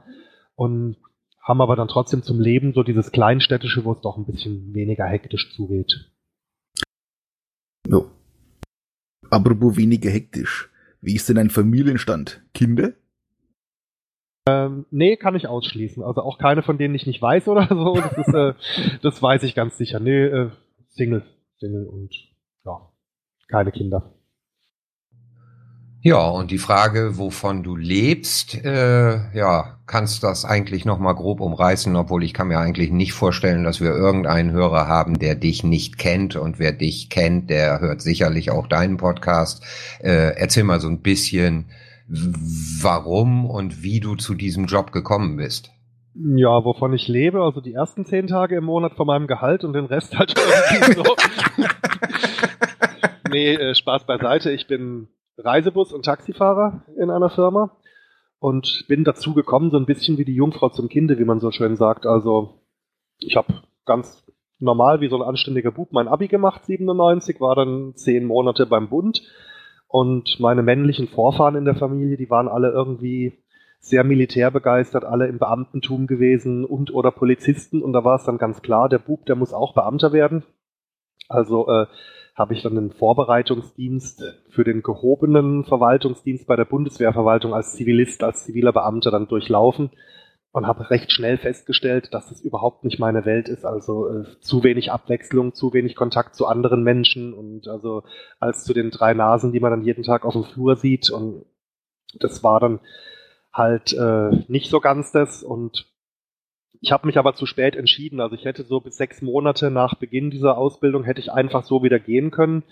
und 0.61 0.97
haben 1.43 1.63
aber 1.63 1.75
dann 1.75 1.89
trotzdem 1.89 2.23
zum 2.23 2.39
Leben 2.39 2.75
so 2.75 2.83
dieses 2.83 3.13
Kleinstädtische, 3.13 3.83
wo 3.87 3.93
es 3.93 4.03
doch 4.03 4.19
ein 4.19 4.27
bisschen 4.27 4.75
weniger 4.75 5.07
hektisch 5.07 5.55
zugeht. 5.57 6.13
Ja. 7.89 8.03
Apropos 9.31 9.79
weniger 9.79 10.11
hektisch. 10.11 10.69
Wie 11.01 11.15
ist 11.15 11.31
denn 11.31 11.39
ein 11.39 11.49
Familienstand? 11.49 12.43
Kinder? 12.53 12.93
Ähm, 14.47 14.85
nee, 14.91 15.17
kann 15.17 15.35
ich 15.35 15.47
ausschließen. 15.47 16.03
Also 16.03 16.21
auch 16.21 16.37
keine 16.37 16.63
von 16.63 16.77
denen 16.77 16.95
ich 16.95 17.07
nicht 17.07 17.23
weiß 17.23 17.49
oder 17.49 17.67
so. 17.67 17.95
Das, 17.95 18.19
ist, 18.19 18.35
äh, 18.35 18.99
das 19.03 19.23
weiß 19.23 19.43
ich 19.45 19.55
ganz 19.55 19.79
sicher. 19.79 19.99
Nee, 19.99 20.25
äh, 20.25 20.51
Single. 20.89 21.25
Single 21.59 21.87
und 21.87 22.15
ja, 22.67 22.93
keine 23.49 23.73
Kinder. 23.73 24.13
Ja, 26.03 26.31
und 26.31 26.51
die 26.51 26.59
Frage, 26.59 27.19
wovon 27.19 27.63
du 27.63 27.77
lebst, 27.77 28.65
äh, 28.65 29.37
ja, 29.37 29.77
kannst 29.87 30.23
das 30.23 30.47
eigentlich 30.47 30.87
noch 30.87 30.99
mal 30.99 31.13
grob 31.13 31.41
umreißen, 31.41 31.95
obwohl 31.95 32.25
ich 32.25 32.33
kann 32.33 32.49
mir 32.49 32.59
eigentlich 32.59 32.91
nicht 32.91 33.13
vorstellen, 33.13 33.65
dass 33.65 33.83
wir 33.83 33.91
irgendeinen 33.91 34.51
Hörer 34.51 34.89
haben, 34.89 35.19
der 35.19 35.35
dich 35.35 35.63
nicht 35.63 35.99
kennt 35.99 36.37
und 36.37 36.59
wer 36.59 36.73
dich 36.73 37.11
kennt, 37.11 37.51
der 37.51 37.81
hört 37.81 38.01
sicherlich 38.01 38.51
auch 38.51 38.67
deinen 38.67 38.97
Podcast. 38.97 39.63
Äh, 40.03 40.37
erzähl 40.37 40.65
mal 40.65 40.81
so 40.81 40.89
ein 40.89 41.03
bisschen, 41.03 41.67
warum 42.09 43.45
und 43.45 43.83
wie 43.83 44.01
du 44.01 44.17
zu 44.17 44.35
diesem 44.35 44.65
Job 44.65 44.93
gekommen 44.93 45.37
bist. 45.37 45.71
Ja, 46.15 46.65
wovon 46.65 46.95
ich 46.95 47.09
lebe, 47.09 47.43
also 47.43 47.61
die 47.61 47.75
ersten 47.75 48.07
zehn 48.07 48.27
Tage 48.27 48.57
im 48.57 48.65
Monat 48.65 48.95
von 48.95 49.07
meinem 49.07 49.27
Gehalt 49.27 49.65
und 49.65 49.75
den 49.75 49.85
Rest 49.85 50.19
halt 50.19 50.35
irgendwie 50.73 50.95
so. 50.95 51.05
nee, 53.31 53.53
äh, 53.53 53.75
Spaß 53.75 54.07
beiseite. 54.07 54.51
Ich 54.51 54.67
bin 54.67 55.09
Reisebus- 55.45 55.93
und 55.93 56.05
Taxifahrer 56.05 56.83
in 56.97 57.11
einer 57.11 57.31
Firma 57.31 57.77
und 58.39 58.85
bin 58.89 59.05
dazu 59.05 59.35
gekommen, 59.35 59.71
so 59.71 59.77
ein 59.77 59.87
bisschen 59.87 60.19
wie 60.19 60.25
die 60.25 60.35
Jungfrau 60.35 60.71
zum 60.71 60.89
Kinde, 60.89 61.19
wie 61.19 61.25
man 61.25 61.41
so 61.41 61.51
schön 61.51 61.77
sagt. 61.77 62.07
Also 62.07 62.61
ich 63.19 63.37
habe 63.37 63.63
ganz 63.85 64.25
normal 64.59 65.01
wie 65.01 65.09
so 65.09 65.17
ein 65.17 65.29
anständiger 65.29 65.73
Bub 65.73 65.93
mein 65.93 66.09
Abi 66.09 66.29
gemacht, 66.29 66.65
97, 66.65 67.41
war 67.41 67.55
dann 67.55 67.95
zehn 67.95 68.25
Monate 68.25 68.67
beim 68.67 68.89
Bund 68.89 69.23
und 69.89 70.39
meine 70.39 70.63
männlichen 70.63 71.09
Vorfahren 71.09 71.57
in 71.57 71.65
der 71.65 71.75
Familie, 71.75 72.17
die 72.17 72.31
waren 72.31 72.49
alle 72.49 72.71
irgendwie 72.71 73.43
sehr 73.81 74.05
militärbegeistert, 74.05 75.05
alle 75.05 75.27
im 75.27 75.39
Beamtentum 75.39 76.07
gewesen 76.07 76.65
und 76.65 76.93
oder 76.93 77.11
Polizisten 77.11 77.83
und 77.83 77.93
da 77.93 78.05
war 78.05 78.17
es 78.17 78.25
dann 78.25 78.39
ganz 78.39 78.61
klar, 78.63 78.89
der 78.89 78.99
Bub, 78.99 79.25
der 79.27 79.37
muss 79.37 79.55
auch 79.55 79.75
Beamter 79.75 80.13
werden. 80.13 80.45
Also 81.29 81.69
äh, 81.69 81.87
habe 82.41 82.55
ich 82.55 82.63
dann 82.63 82.75
den 82.75 82.91
Vorbereitungsdienst 82.91 84.25
für 84.49 84.65
den 84.65 84.83
gehobenen 84.83 85.65
Verwaltungsdienst 85.65 86.47
bei 86.47 86.57
der 86.57 86.65
Bundeswehrverwaltung 86.65 87.53
als 87.53 87.75
Zivilist, 87.75 88.25
als 88.25 88.47
ziviler 88.47 88.73
Beamter 88.73 89.11
dann 89.11 89.29
durchlaufen 89.29 89.91
und 90.51 90.67
habe 90.67 90.89
recht 90.89 91.13
schnell 91.13 91.37
festgestellt, 91.37 92.15
dass 92.15 92.31
das 92.31 92.41
überhaupt 92.41 92.83
nicht 92.83 92.99
meine 92.99 93.27
Welt 93.27 93.51
ist. 93.51 93.67
Also 93.67 94.09
äh, 94.09 94.25
zu 94.41 94.65
wenig 94.65 94.91
Abwechslung, 94.91 95.53
zu 95.53 95.75
wenig 95.75 95.95
Kontakt 95.95 96.35
zu 96.35 96.47
anderen 96.47 96.83
Menschen 96.83 97.35
und 97.35 97.69
also 97.69 98.05
als 98.39 98.65
zu 98.65 98.73
den 98.73 98.91
drei 98.91 99.13
Nasen, 99.13 99.53
die 99.53 99.61
man 99.61 99.73
dann 99.73 99.85
jeden 99.85 100.03
Tag 100.03 100.25
auf 100.25 100.33
dem 100.33 100.45
Flur 100.45 100.77
sieht. 100.77 101.11
Und 101.11 101.45
das 102.19 102.43
war 102.43 102.59
dann 102.59 102.81
halt 103.53 103.93
äh, 103.93 104.31
nicht 104.49 104.71
so 104.71 104.81
ganz 104.81 105.13
das. 105.13 105.43
Und 105.43 105.90
ich 106.81 106.93
habe 106.93 107.07
mich 107.07 107.19
aber 107.19 107.35
zu 107.35 107.47
spät 107.47 107.77
entschieden. 107.77 108.21
Also 108.21 108.35
ich 108.35 108.45
hätte 108.45 108.65
so 108.65 108.81
bis 108.81 108.97
sechs 108.97 109.21
Monate 109.23 109.71
nach 109.71 109.95
Beginn 109.95 110.31
dieser 110.31 110.57
Ausbildung 110.57 111.05
hätte 111.05 111.21
ich 111.21 111.31
einfach 111.31 111.65
so 111.65 111.83
wieder 111.83 111.99
gehen 111.99 112.31
können. 112.31 112.63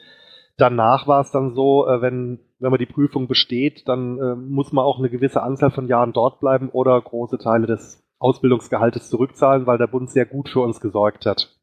Danach 0.56 1.06
war 1.06 1.20
es 1.20 1.30
dann 1.30 1.54
so, 1.54 1.86
äh, 1.86 2.00
wenn, 2.00 2.40
wenn 2.58 2.70
man 2.70 2.80
die 2.80 2.86
Prüfung 2.86 3.28
besteht, 3.28 3.86
dann 3.86 4.18
äh, 4.18 4.34
muss 4.34 4.72
man 4.72 4.84
auch 4.84 4.98
eine 4.98 5.10
gewisse 5.10 5.42
Anzahl 5.42 5.70
von 5.70 5.86
Jahren 5.86 6.12
dort 6.12 6.40
bleiben 6.40 6.70
oder 6.70 7.00
große 7.00 7.38
Teile 7.38 7.66
des 7.66 8.02
Ausbildungsgehaltes 8.18 9.10
zurückzahlen, 9.10 9.66
weil 9.66 9.78
der 9.78 9.86
Bund 9.86 10.10
sehr 10.10 10.26
gut 10.26 10.48
für 10.48 10.60
uns 10.60 10.80
gesorgt 10.80 11.26
hat. 11.26 11.54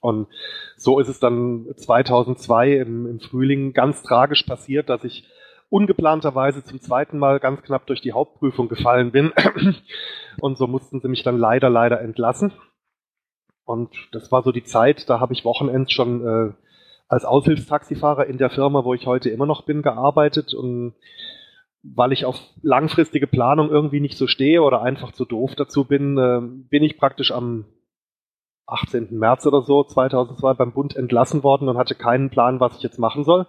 Und 0.00 0.28
so 0.76 1.00
ist 1.00 1.08
es 1.08 1.20
dann 1.20 1.66
2002 1.76 2.72
im, 2.76 3.06
im 3.06 3.20
Frühling 3.20 3.72
ganz 3.72 4.02
tragisch 4.02 4.42
passiert, 4.44 4.88
dass 4.88 5.04
ich 5.04 5.24
ungeplanterweise 5.72 6.62
zum 6.62 6.80
zweiten 6.80 7.18
Mal 7.18 7.40
ganz 7.40 7.62
knapp 7.62 7.86
durch 7.86 8.02
die 8.02 8.12
Hauptprüfung 8.12 8.68
gefallen 8.68 9.10
bin. 9.10 9.32
Und 10.40 10.58
so 10.58 10.66
mussten 10.66 11.00
sie 11.00 11.08
mich 11.08 11.22
dann 11.22 11.38
leider, 11.38 11.70
leider 11.70 12.00
entlassen. 12.02 12.52
Und 13.64 13.90
das 14.12 14.30
war 14.30 14.42
so 14.42 14.52
die 14.52 14.64
Zeit, 14.64 15.08
da 15.08 15.18
habe 15.18 15.32
ich 15.32 15.46
Wochenends 15.46 15.92
schon 15.92 16.26
äh, 16.26 16.52
als 17.08 17.24
Aushilfstaxifahrer 17.24 18.26
in 18.26 18.36
der 18.36 18.50
Firma, 18.50 18.84
wo 18.84 18.92
ich 18.92 19.06
heute 19.06 19.30
immer 19.30 19.46
noch 19.46 19.62
bin, 19.62 19.80
gearbeitet. 19.80 20.52
Und 20.52 20.94
weil 21.82 22.12
ich 22.12 22.26
auf 22.26 22.38
langfristige 22.60 23.26
Planung 23.26 23.70
irgendwie 23.70 24.00
nicht 24.00 24.18
so 24.18 24.26
stehe 24.26 24.62
oder 24.62 24.82
einfach 24.82 25.12
zu 25.12 25.24
doof 25.24 25.54
dazu 25.56 25.86
bin, 25.86 26.18
äh, 26.18 26.40
bin 26.68 26.82
ich 26.82 26.98
praktisch 26.98 27.32
am 27.32 27.64
18. 28.66 29.08
März 29.18 29.46
oder 29.46 29.62
so 29.62 29.84
2002 29.84 30.52
beim 30.52 30.72
Bund 30.72 30.96
entlassen 30.96 31.42
worden 31.42 31.70
und 31.70 31.78
hatte 31.78 31.94
keinen 31.94 32.28
Plan, 32.28 32.60
was 32.60 32.76
ich 32.76 32.82
jetzt 32.82 32.98
machen 32.98 33.24
soll. 33.24 33.46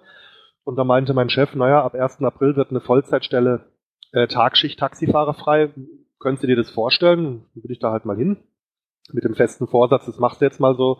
Und 0.63 0.77
da 0.77 0.83
meinte 0.83 1.13
mein 1.13 1.29
Chef, 1.29 1.55
naja, 1.55 1.83
ab 1.83 1.95
1. 1.95 2.21
April 2.21 2.55
wird 2.55 2.69
eine 2.69 2.79
Vollzeitstelle 2.79 3.65
äh, 4.11 4.27
Tagschicht-Taxifahrer 4.27 5.33
frei. 5.33 5.71
Könntest 6.19 6.43
du 6.43 6.47
dir 6.47 6.55
das 6.55 6.69
vorstellen? 6.69 7.45
Dann 7.53 7.63
bin 7.63 7.71
ich 7.71 7.79
da 7.79 7.91
halt 7.91 8.05
mal 8.05 8.15
hin. 8.15 8.37
Mit 9.11 9.25
dem 9.25 9.35
festen 9.35 9.67
Vorsatz, 9.67 10.05
das 10.05 10.17
machst 10.17 10.39
du 10.39 10.45
jetzt 10.45 10.61
mal 10.61 10.75
so 10.75 10.99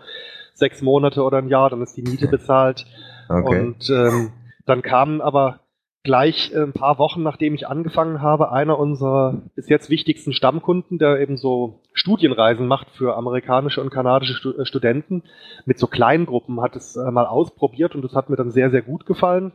sechs 0.53 0.81
Monate 0.81 1.23
oder 1.23 1.37
ein 1.37 1.47
Jahr, 1.47 1.69
dann 1.69 1.81
ist 1.81 1.95
die 1.95 2.01
Miete 2.01 2.27
bezahlt. 2.27 2.85
Okay. 3.29 3.61
Und 3.61 3.89
ähm, 3.89 4.33
dann 4.65 4.81
kamen 4.81 5.21
aber 5.21 5.61
gleich 6.03 6.51
äh, 6.53 6.61
ein 6.61 6.73
paar 6.73 6.99
Wochen 6.99 7.23
nachdem 7.23 7.55
ich 7.55 7.67
angefangen 7.67 8.21
habe, 8.21 8.51
einer 8.51 8.77
unserer 8.77 9.41
bis 9.55 9.69
jetzt 9.69 9.89
wichtigsten 9.89 10.33
Stammkunden, 10.33 10.97
der 10.99 11.19
eben 11.21 11.37
so 11.37 11.79
Studienreisen 11.93 12.67
macht 12.67 12.89
für 12.91 13.15
amerikanische 13.15 13.81
und 13.81 13.91
kanadische 13.91 14.33
Stu 14.33 14.51
äh, 14.51 14.65
Studenten 14.65 15.23
mit 15.65 15.79
so 15.79 15.87
kleinen 15.87 16.25
Gruppen, 16.25 16.61
hat 16.61 16.75
es 16.75 16.95
äh, 16.95 17.11
mal 17.11 17.25
ausprobiert 17.25 17.95
und 17.95 18.03
das 18.03 18.15
hat 18.15 18.29
mir 18.29 18.35
dann 18.35 18.51
sehr, 18.51 18.71
sehr 18.71 18.81
gut 18.81 19.05
gefallen. 19.05 19.53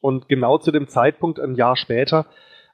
Und 0.00 0.28
genau 0.28 0.58
zu 0.58 0.70
dem 0.70 0.88
Zeitpunkt, 0.88 1.40
ein 1.40 1.56
Jahr 1.56 1.76
später, 1.76 2.26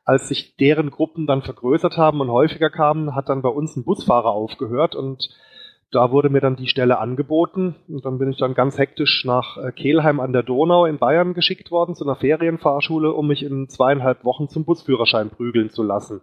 als 0.05 0.29
sich 0.29 0.57
deren 0.57 0.91
Gruppen 0.91 1.26
dann 1.26 1.43
vergrößert 1.43 1.97
haben 1.97 2.21
und 2.21 2.31
häufiger 2.31 2.69
kamen, 2.69 3.14
hat 3.14 3.31
dann 3.31 3.41
bei 3.41 3.49
uns 3.49 3.75
ein 3.75 3.85
Busfahrer 3.85 4.31
aufgehört 4.31 4.95
und 4.95 5.31
da 5.91 6.11
wurde 6.11 6.29
mir 6.29 6.41
dann 6.41 6.57
die 6.57 6.67
Stelle 6.67 6.99
angeboten 6.99 7.76
und 7.88 8.05
dann 8.05 8.19
bin 8.19 8.31
ich 8.31 8.37
dann 8.37 8.55
ganz 8.55 8.79
hektisch 8.79 9.25
nach 9.25 9.57
äh, 9.57 9.71
Kelheim 9.71 10.21
an 10.21 10.33
der 10.33 10.43
Donau 10.43 10.87
in 10.87 10.99
Bayern 10.99 11.35
geschickt 11.35 11.71
worden 11.71 11.95
zu 11.95 12.05
einer 12.05 12.17
Ferienfahrschule, 12.17 13.12
um 13.12 13.29
mich 13.29 13.45
in 13.45 13.69
zweieinhalb 13.69 14.25
Wochen 14.25 14.49
zum 14.49 14.64
Busführerschein 14.64 15.31
prügeln 15.31 15.71
zu 15.71 15.83
lassen. 15.83 16.21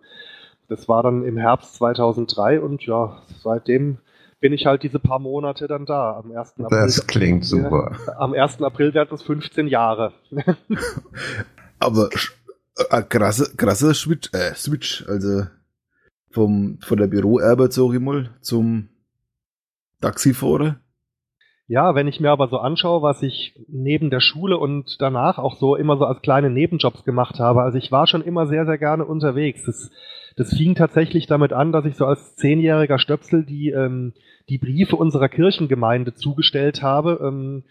Das 0.72 0.88
war 0.88 1.04
dann 1.04 1.26
im 1.26 1.36
Herbst 1.36 1.76
2003 1.76 2.62
und 2.62 2.86
ja, 2.86 3.22
seitdem 3.44 3.98
bin 4.40 4.54
ich 4.54 4.66
halt 4.66 4.84
diese 4.84 5.00
paar 5.00 5.20
Monate 5.20 5.68
dann 5.68 5.86
da. 5.86 6.16
Am 6.18 6.32
1. 6.32 6.62
April. 6.62 6.80
Das 6.86 7.08
klingt 7.08 7.44
super. 7.44 7.98
Am 8.18 8.34
1. 8.34 8.62
April 8.62 8.94
werden 8.94 9.14
es 9.14 9.22
15 9.22 9.68
Jahre. 9.68 10.14
Aber 11.80 12.08
äh, 12.90 13.02
krasse, 13.02 13.54
krasser 13.58 13.94
Switch, 13.94 14.30
äh, 14.32 14.56
Switch, 14.56 15.06
also 15.10 15.44
vom, 16.30 16.80
von 16.82 16.98
der 16.98 17.08
Büroarbeit, 17.08 17.74
sag 17.74 17.94
ich 17.94 18.00
mal, 18.00 18.30
zum 18.40 18.88
Taxifahrer? 20.00 20.78
Ja, 21.68 21.96
wenn 21.96 22.08
ich 22.08 22.22
mir 22.22 22.32
aber 22.32 22.48
so 22.48 22.60
anschaue, 22.60 23.02
was 23.02 23.22
ich 23.24 23.60
neben 23.68 24.10
der 24.10 24.22
Schule 24.22 24.58
und 24.58 24.96
danach 25.00 25.38
auch 25.38 25.58
so 25.58 25.76
immer 25.76 25.98
so 25.98 26.06
als 26.06 26.22
kleine 26.22 26.50
Nebenjobs 26.50 27.04
gemacht 27.04 27.40
habe, 27.40 27.62
also 27.62 27.78
ich 27.78 27.92
war 27.92 28.08
schon 28.08 28.22
immer 28.22 28.48
sehr, 28.48 28.66
sehr 28.66 28.78
gerne 28.78 29.04
unterwegs. 29.04 29.64
Das, 29.66 29.92
das 30.42 30.58
fing 30.58 30.74
tatsächlich 30.74 31.28
damit 31.28 31.54
an, 31.54 31.72
dass 31.72 31.86
ich 31.86 31.96
so 31.96 32.06
als 32.06 32.36
zehnjähriger 32.36 32.98
Stöpsel 32.98 33.46
die, 33.46 33.70
ähm, 33.70 34.14
die 34.50 34.58
Briefe 34.58 34.96
unserer 34.96 35.30
Kirchengemeinde 35.30 36.16
zugestellt 36.16 36.82
habe. 36.82 37.20
Ähm, 37.24 37.64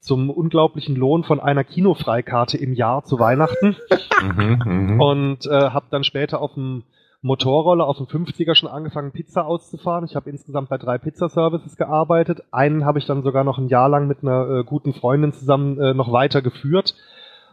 zum 0.00 0.30
unglaublichen 0.30 0.96
Lohn 0.96 1.24
von 1.24 1.40
einer 1.40 1.62
Kinofreikarte 1.62 2.56
im 2.56 2.72
Jahr 2.72 3.04
zu 3.04 3.18
Weihnachten 3.18 3.76
mhm, 4.22 4.62
mhm. 4.64 5.00
und 5.00 5.46
äh, 5.46 5.70
habe 5.70 5.86
dann 5.90 6.04
später 6.04 6.40
auf 6.40 6.54
dem 6.54 6.84
Motorroller 7.22 7.86
auf 7.86 7.98
dem 7.98 8.06
50er 8.06 8.54
schon 8.54 8.70
angefangen, 8.70 9.12
Pizza 9.12 9.44
auszufahren. 9.44 10.06
Ich 10.06 10.16
habe 10.16 10.30
insgesamt 10.30 10.70
bei 10.70 10.78
drei 10.78 10.96
Pizzaservices 10.96 11.76
gearbeitet. 11.76 12.42
Einen 12.50 12.86
habe 12.86 12.98
ich 12.98 13.04
dann 13.04 13.22
sogar 13.22 13.44
noch 13.44 13.58
ein 13.58 13.68
Jahr 13.68 13.90
lang 13.90 14.08
mit 14.08 14.22
einer 14.22 14.48
äh, 14.48 14.64
guten 14.64 14.94
Freundin 14.94 15.34
zusammen 15.34 15.78
äh, 15.78 15.92
noch 15.92 16.12
weiter 16.12 16.40
geführt. 16.40 16.94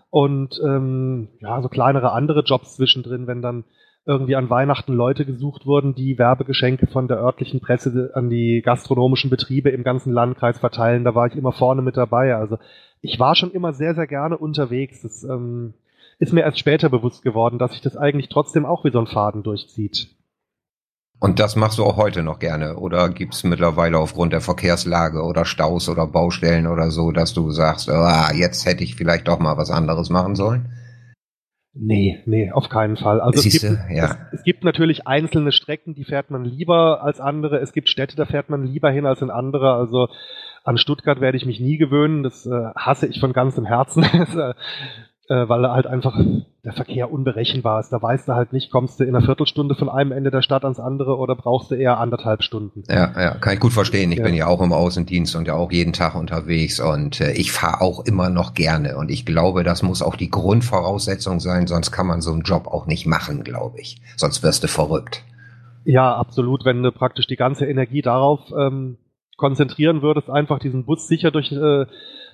Und 0.09 0.59
ähm, 0.63 1.27
ja, 1.41 1.61
so 1.61 1.67
kleinere 1.67 2.13
andere 2.13 2.43
Jobs 2.43 2.75
zwischendrin, 2.75 3.27
wenn 3.27 3.41
dann 3.41 3.65
irgendwie 4.07 4.37
an 4.37 4.49
Weihnachten 4.49 4.93
Leute 4.93 5.25
gesucht 5.25 5.65
wurden, 5.65 5.93
die 5.93 6.17
Werbegeschenke 6.17 6.87
von 6.87 7.09
der 7.09 7.17
örtlichen 7.17 7.59
Presse 7.59 8.11
an 8.13 8.29
die 8.29 8.61
gastronomischen 8.63 9.29
Betriebe 9.29 9.69
im 9.69 9.83
ganzen 9.83 10.13
Landkreis 10.13 10.59
verteilen. 10.59 11.03
Da 11.03 11.13
war 11.13 11.27
ich 11.27 11.35
immer 11.35 11.51
vorne 11.51 11.81
mit 11.81 11.97
dabei. 11.97 12.35
Also 12.35 12.57
ich 13.01 13.19
war 13.19 13.35
schon 13.35 13.51
immer 13.51 13.73
sehr, 13.73 13.95
sehr 13.95 14.07
gerne 14.07 14.37
unterwegs. 14.37 15.01
Das 15.01 15.25
ähm, 15.25 15.73
ist 16.19 16.31
mir 16.31 16.41
erst 16.41 16.57
später 16.57 16.89
bewusst 16.89 17.21
geworden, 17.21 17.59
dass 17.59 17.73
sich 17.73 17.81
das 17.81 17.97
eigentlich 17.97 18.29
trotzdem 18.29 18.65
auch 18.65 18.85
wie 18.85 18.91
so 18.91 18.99
ein 18.99 19.07
Faden 19.07 19.43
durchzieht. 19.43 20.07
Und 21.19 21.39
das 21.39 21.55
machst 21.55 21.79
du 21.79 21.83
auch 21.83 21.97
heute 21.97 22.23
noch 22.23 22.39
gerne? 22.39 22.77
Oder 22.77 23.09
gibt's 23.09 23.43
mittlerweile 23.43 23.97
aufgrund 23.97 24.33
der 24.33 24.41
Verkehrslage 24.41 25.23
oder 25.23 25.45
Staus 25.45 25.89
oder 25.89 26.07
Baustellen 26.07 26.67
oder 26.67 26.91
so, 26.91 27.11
dass 27.11 27.33
du 27.33 27.51
sagst, 27.51 27.89
ah, 27.89 28.31
jetzt 28.33 28.65
hätte 28.65 28.83
ich 28.83 28.95
vielleicht 28.95 29.27
doch 29.27 29.39
mal 29.39 29.57
was 29.57 29.71
anderes 29.71 30.09
machen 30.09 30.35
sollen? 30.35 30.69
Nee, 31.79 32.19
nee, 32.25 32.51
auf 32.51 32.69
keinen 32.69 32.97
Fall. 32.97 33.21
Also 33.21 33.47
es 33.47 33.61
gibt, 33.61 33.77
ja. 33.91 34.05
es, 34.05 34.39
es, 34.39 34.43
gibt 34.43 34.63
natürlich 34.63 35.05
einzelne 35.05 35.51
Strecken, 35.51 35.93
die 35.93 36.05
fährt 36.05 36.31
man 36.31 36.43
lieber 36.43 37.03
als 37.03 37.19
andere. 37.19 37.59
Es 37.59 37.71
gibt 37.71 37.89
Städte, 37.89 38.15
da 38.15 38.25
fährt 38.25 38.49
man 38.49 38.65
lieber 38.65 38.89
hin 38.89 39.05
als 39.05 39.21
in 39.21 39.29
andere. 39.29 39.73
Also 39.73 40.09
an 40.63 40.77
Stuttgart 40.77 41.21
werde 41.21 41.37
ich 41.37 41.45
mich 41.45 41.59
nie 41.59 41.77
gewöhnen. 41.77 42.23
Das 42.23 42.45
äh, 42.45 42.71
hasse 42.75 43.07
ich 43.07 43.19
von 43.19 43.33
ganzem 43.33 43.65
Herzen. 43.65 44.05
Äh, 44.37 44.53
äh, 45.29 45.47
weil 45.49 45.69
halt 45.69 45.87
einfach 45.87 46.19
der 46.63 46.73
Verkehr 46.73 47.11
unberechenbar 47.11 47.79
ist. 47.79 47.89
Da 47.89 48.01
weißt 48.01 48.27
du 48.27 48.33
halt 48.33 48.53
nicht, 48.53 48.71
kommst 48.71 48.99
du 48.99 49.03
in 49.03 49.15
einer 49.15 49.25
Viertelstunde 49.25 49.75
von 49.75 49.89
einem 49.89 50.11
Ende 50.11 50.31
der 50.31 50.41
Stadt 50.41 50.63
ans 50.63 50.79
andere 50.79 51.17
oder 51.17 51.35
brauchst 51.35 51.71
du 51.71 51.75
eher 51.75 51.99
anderthalb 51.99 52.43
Stunden. 52.43 52.83
Ja, 52.89 53.11
ja, 53.19 53.31
kann 53.35 53.53
ich 53.53 53.59
gut 53.59 53.73
verstehen. 53.73 54.11
Ich 54.11 54.19
ja. 54.19 54.25
bin 54.25 54.35
ja 54.35 54.47
auch 54.47 54.61
im 54.61 54.73
Außendienst 54.73 55.35
und 55.35 55.47
ja 55.47 55.53
auch 55.53 55.71
jeden 55.71 55.93
Tag 55.93 56.15
unterwegs 56.15 56.79
und 56.79 57.21
äh, 57.21 57.31
ich 57.33 57.51
fahre 57.51 57.81
auch 57.81 58.05
immer 58.05 58.29
noch 58.29 58.53
gerne 58.53 58.97
und 58.97 59.11
ich 59.11 59.25
glaube, 59.25 59.63
das 59.63 59.83
muss 59.83 60.01
auch 60.01 60.15
die 60.15 60.29
Grundvoraussetzung 60.29 61.39
sein, 61.39 61.67
sonst 61.67 61.91
kann 61.91 62.07
man 62.07 62.21
so 62.21 62.31
einen 62.31 62.41
Job 62.41 62.67
auch 62.67 62.85
nicht 62.85 63.05
machen, 63.05 63.43
glaube 63.43 63.79
ich. 63.79 64.01
Sonst 64.15 64.43
wirst 64.43 64.63
du 64.63 64.67
verrückt. 64.67 65.23
Ja, 65.83 66.15
absolut. 66.15 66.65
Wenn 66.65 66.83
du 66.83 66.91
praktisch 66.91 67.27
die 67.27 67.37
ganze 67.37 67.65
Energie 67.65 68.01
darauf 68.01 68.41
ähm, 68.57 68.97
konzentrieren 69.37 70.01
würdest, 70.01 70.29
einfach 70.29 70.59
diesen 70.59 70.85
Bus 70.85 71.07
sicher 71.07 71.31
durch 71.31 71.51
äh, 71.51 71.85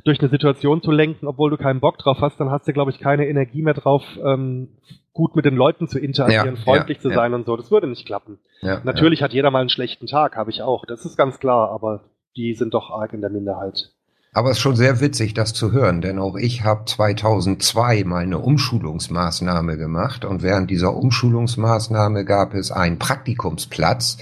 durch 0.04 0.20
eine 0.20 0.30
Situation 0.30 0.82
zu 0.82 0.92
lenken, 0.92 1.28
obwohl 1.28 1.50
du 1.50 1.58
keinen 1.58 1.80
Bock 1.80 1.98
drauf 1.98 2.18
hast, 2.20 2.40
dann 2.40 2.50
hast 2.50 2.68
du, 2.68 2.74
glaube 2.74 2.92
ich, 2.92 3.00
keine 3.00 3.28
Energie 3.28 3.62
mehr 3.62 3.74
drauf, 3.74 4.04
ähm, 4.24 4.70
gut 5.14 5.36
mit 5.36 5.46
den 5.46 5.56
Leuten 5.56 5.88
zu 5.88 6.00
interagieren, 6.00 6.56
ja, 6.56 6.62
freundlich 6.62 6.98
ja, 6.98 7.04
zu 7.04 7.10
sein 7.10 7.32
ja. 7.32 7.38
und 7.38 7.46
so. 7.46 7.56
Das 7.56 7.72
würde 7.72 7.88
nicht 7.88 8.06
klappen. 8.06 8.40
Natürlich 8.84 9.22
hat 9.22 9.34
jeder 9.34 9.52
mal 9.52 9.60
einen 9.60 9.70
schlechten 9.70 10.08
Tag, 10.08 10.36
habe 10.36 10.50
ich 10.50 10.62
auch. 10.62 10.86
Das 10.86 11.06
ist 11.06 11.16
ganz 11.16 11.40
klar, 11.40 11.70
aber 11.70 12.02
die 12.36 12.54
sind 12.54 12.74
doch 12.74 12.90
arg 12.90 13.14
in 13.14 13.22
der 13.22 13.30
Minderheit. 13.30 13.92
Aber 14.36 14.50
es 14.50 14.58
ist 14.58 14.62
schon 14.62 14.76
sehr 14.76 15.00
witzig, 15.00 15.36
das 15.36 15.54
zu 15.54 15.72
hören, 15.72 16.02
denn 16.02 16.18
auch 16.18 16.36
ich 16.36 16.64
habe 16.64 16.86
2002 16.86 18.04
mal 18.04 18.24
eine 18.24 18.40
Umschulungsmaßnahme 18.40 19.78
gemacht 19.78 20.26
und 20.26 20.42
während 20.42 20.72
dieser 20.72 20.96
Umschulungsmaßnahme 20.96 22.26
gab 22.26 22.56
es 22.56 22.72
einen 22.72 22.98
Praktikumsplatz 22.98 24.18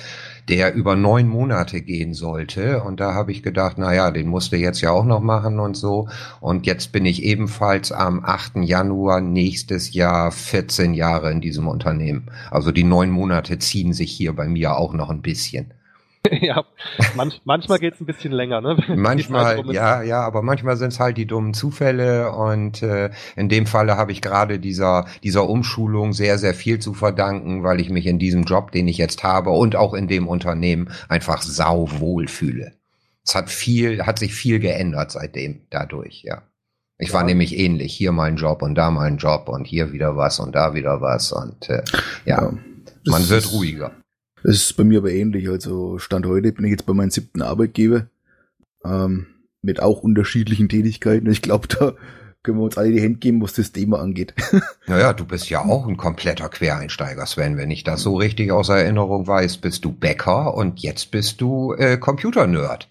der 0.51 0.73
über 0.73 0.95
neun 0.95 1.27
Monate 1.27 1.81
gehen 1.81 2.13
sollte. 2.13 2.83
Und 2.83 2.99
da 2.99 3.13
habe 3.13 3.31
ich 3.31 3.43
gedacht, 3.43 3.77
na 3.77 3.93
ja, 3.93 4.11
den 4.11 4.27
musste 4.27 4.57
jetzt 4.57 4.81
ja 4.81 4.91
auch 4.91 5.05
noch 5.05 5.21
machen 5.21 5.59
und 5.59 5.77
so. 5.77 6.09
Und 6.39 6.65
jetzt 6.65 6.91
bin 6.91 7.05
ich 7.05 7.23
ebenfalls 7.23 7.91
am 7.91 8.23
8. 8.25 8.57
Januar 8.57 9.21
nächstes 9.21 9.93
Jahr 9.93 10.31
14 10.31 10.93
Jahre 10.93 11.31
in 11.31 11.41
diesem 11.41 11.67
Unternehmen. 11.67 12.29
Also 12.49 12.71
die 12.71 12.83
neun 12.83 13.11
Monate 13.11 13.59
ziehen 13.59 13.93
sich 13.93 14.11
hier 14.11 14.33
bei 14.33 14.47
mir 14.47 14.75
auch 14.75 14.93
noch 14.93 15.09
ein 15.09 15.21
bisschen. 15.21 15.73
ja, 16.41 16.63
manch, 17.15 17.41
manchmal 17.45 17.79
geht's 17.79 17.99
ein 17.99 18.05
bisschen 18.05 18.31
länger, 18.31 18.61
ne? 18.61 18.77
Manchmal, 18.95 19.65
ja, 19.73 20.03
ja, 20.03 20.21
aber 20.21 20.41
manchmal 20.41 20.77
sind's 20.77 20.99
halt 20.99 21.17
die 21.17 21.25
dummen 21.25 21.53
Zufälle 21.53 22.31
und 22.31 22.83
äh, 22.83 23.09
in 23.35 23.49
dem 23.49 23.65
Falle 23.65 23.97
habe 23.97 24.11
ich 24.11 24.21
gerade 24.21 24.59
dieser 24.59 25.05
dieser 25.23 25.49
Umschulung 25.49 26.13
sehr 26.13 26.37
sehr 26.37 26.53
viel 26.53 26.79
zu 26.79 26.93
verdanken, 26.93 27.63
weil 27.63 27.79
ich 27.79 27.89
mich 27.89 28.05
in 28.05 28.19
diesem 28.19 28.43
Job, 28.43 28.71
den 28.71 28.87
ich 28.87 28.97
jetzt 28.97 29.23
habe 29.23 29.49
und 29.49 29.75
auch 29.75 29.93
in 29.93 30.07
dem 30.07 30.27
Unternehmen 30.27 30.91
einfach 31.09 31.41
sau 31.41 31.87
wohl 31.99 32.27
fühle. 32.27 32.73
Es 33.25 33.35
hat 33.35 33.49
viel, 33.49 34.05
hat 34.05 34.19
sich 34.19 34.33
viel 34.33 34.59
geändert 34.59 35.11
seitdem 35.11 35.61
dadurch, 35.69 36.23
ja. 36.23 36.43
Ich 36.97 37.09
ja. 37.09 37.15
war 37.15 37.23
nämlich 37.23 37.57
ähnlich, 37.57 37.93
hier 37.93 38.11
mal 38.11 38.25
ein 38.25 38.35
Job 38.35 38.61
und 38.61 38.75
da 38.75 38.91
mal 38.91 39.07
ein 39.07 39.17
Job 39.17 39.49
und 39.49 39.65
hier 39.65 39.91
wieder 39.91 40.17
was 40.17 40.39
und 40.39 40.53
da 40.53 40.75
wieder 40.75 41.01
was 41.01 41.31
und 41.31 41.67
äh, 41.69 41.83
ja, 42.25 42.43
ja 42.43 42.53
man 43.05 43.27
wird 43.27 43.51
ruhiger. 43.51 43.91
Das 44.43 44.55
ist 44.55 44.77
bei 44.77 44.83
mir 44.83 44.99
aber 44.99 45.11
ähnlich. 45.11 45.49
Also 45.49 45.99
Stand 45.99 46.25
heute 46.25 46.51
bin 46.51 46.65
ich 46.65 46.71
jetzt 46.71 46.85
bei 46.85 46.93
meinem 46.93 47.11
siebten 47.11 47.41
Arbeitgeber 47.41 48.07
ähm, 48.83 49.27
mit 49.61 49.81
auch 49.81 50.01
unterschiedlichen 50.01 50.69
Tätigkeiten. 50.69 51.29
Ich 51.29 51.41
glaube, 51.41 51.67
da 51.67 51.93
können 52.43 52.57
wir 52.57 52.63
uns 52.63 52.77
alle 52.77 52.91
die 52.91 53.01
Hände 53.01 53.19
geben, 53.19 53.41
was 53.41 53.53
das 53.53 53.71
Thema 53.71 53.99
angeht. 53.99 54.33
Naja, 54.87 55.13
du 55.13 55.25
bist 55.25 55.49
ja 55.49 55.63
auch 55.63 55.87
ein 55.87 55.95
kompletter 55.95 56.49
Quereinsteiger, 56.49 57.25
Sven. 57.25 57.55
Wenn 57.55 57.71
ich 57.71 57.83
das 57.83 58.01
so 58.01 58.15
richtig 58.15 58.51
aus 58.51 58.67
Erinnerung 58.67 59.25
weiß, 59.25 59.57
bist 59.57 59.85
du 59.85 59.91
Bäcker 59.91 60.53
und 60.53 60.79
jetzt 60.79 61.11
bist 61.11 61.39
du 61.39 61.73
äh, 61.73 61.97
Computernerd. 61.97 62.89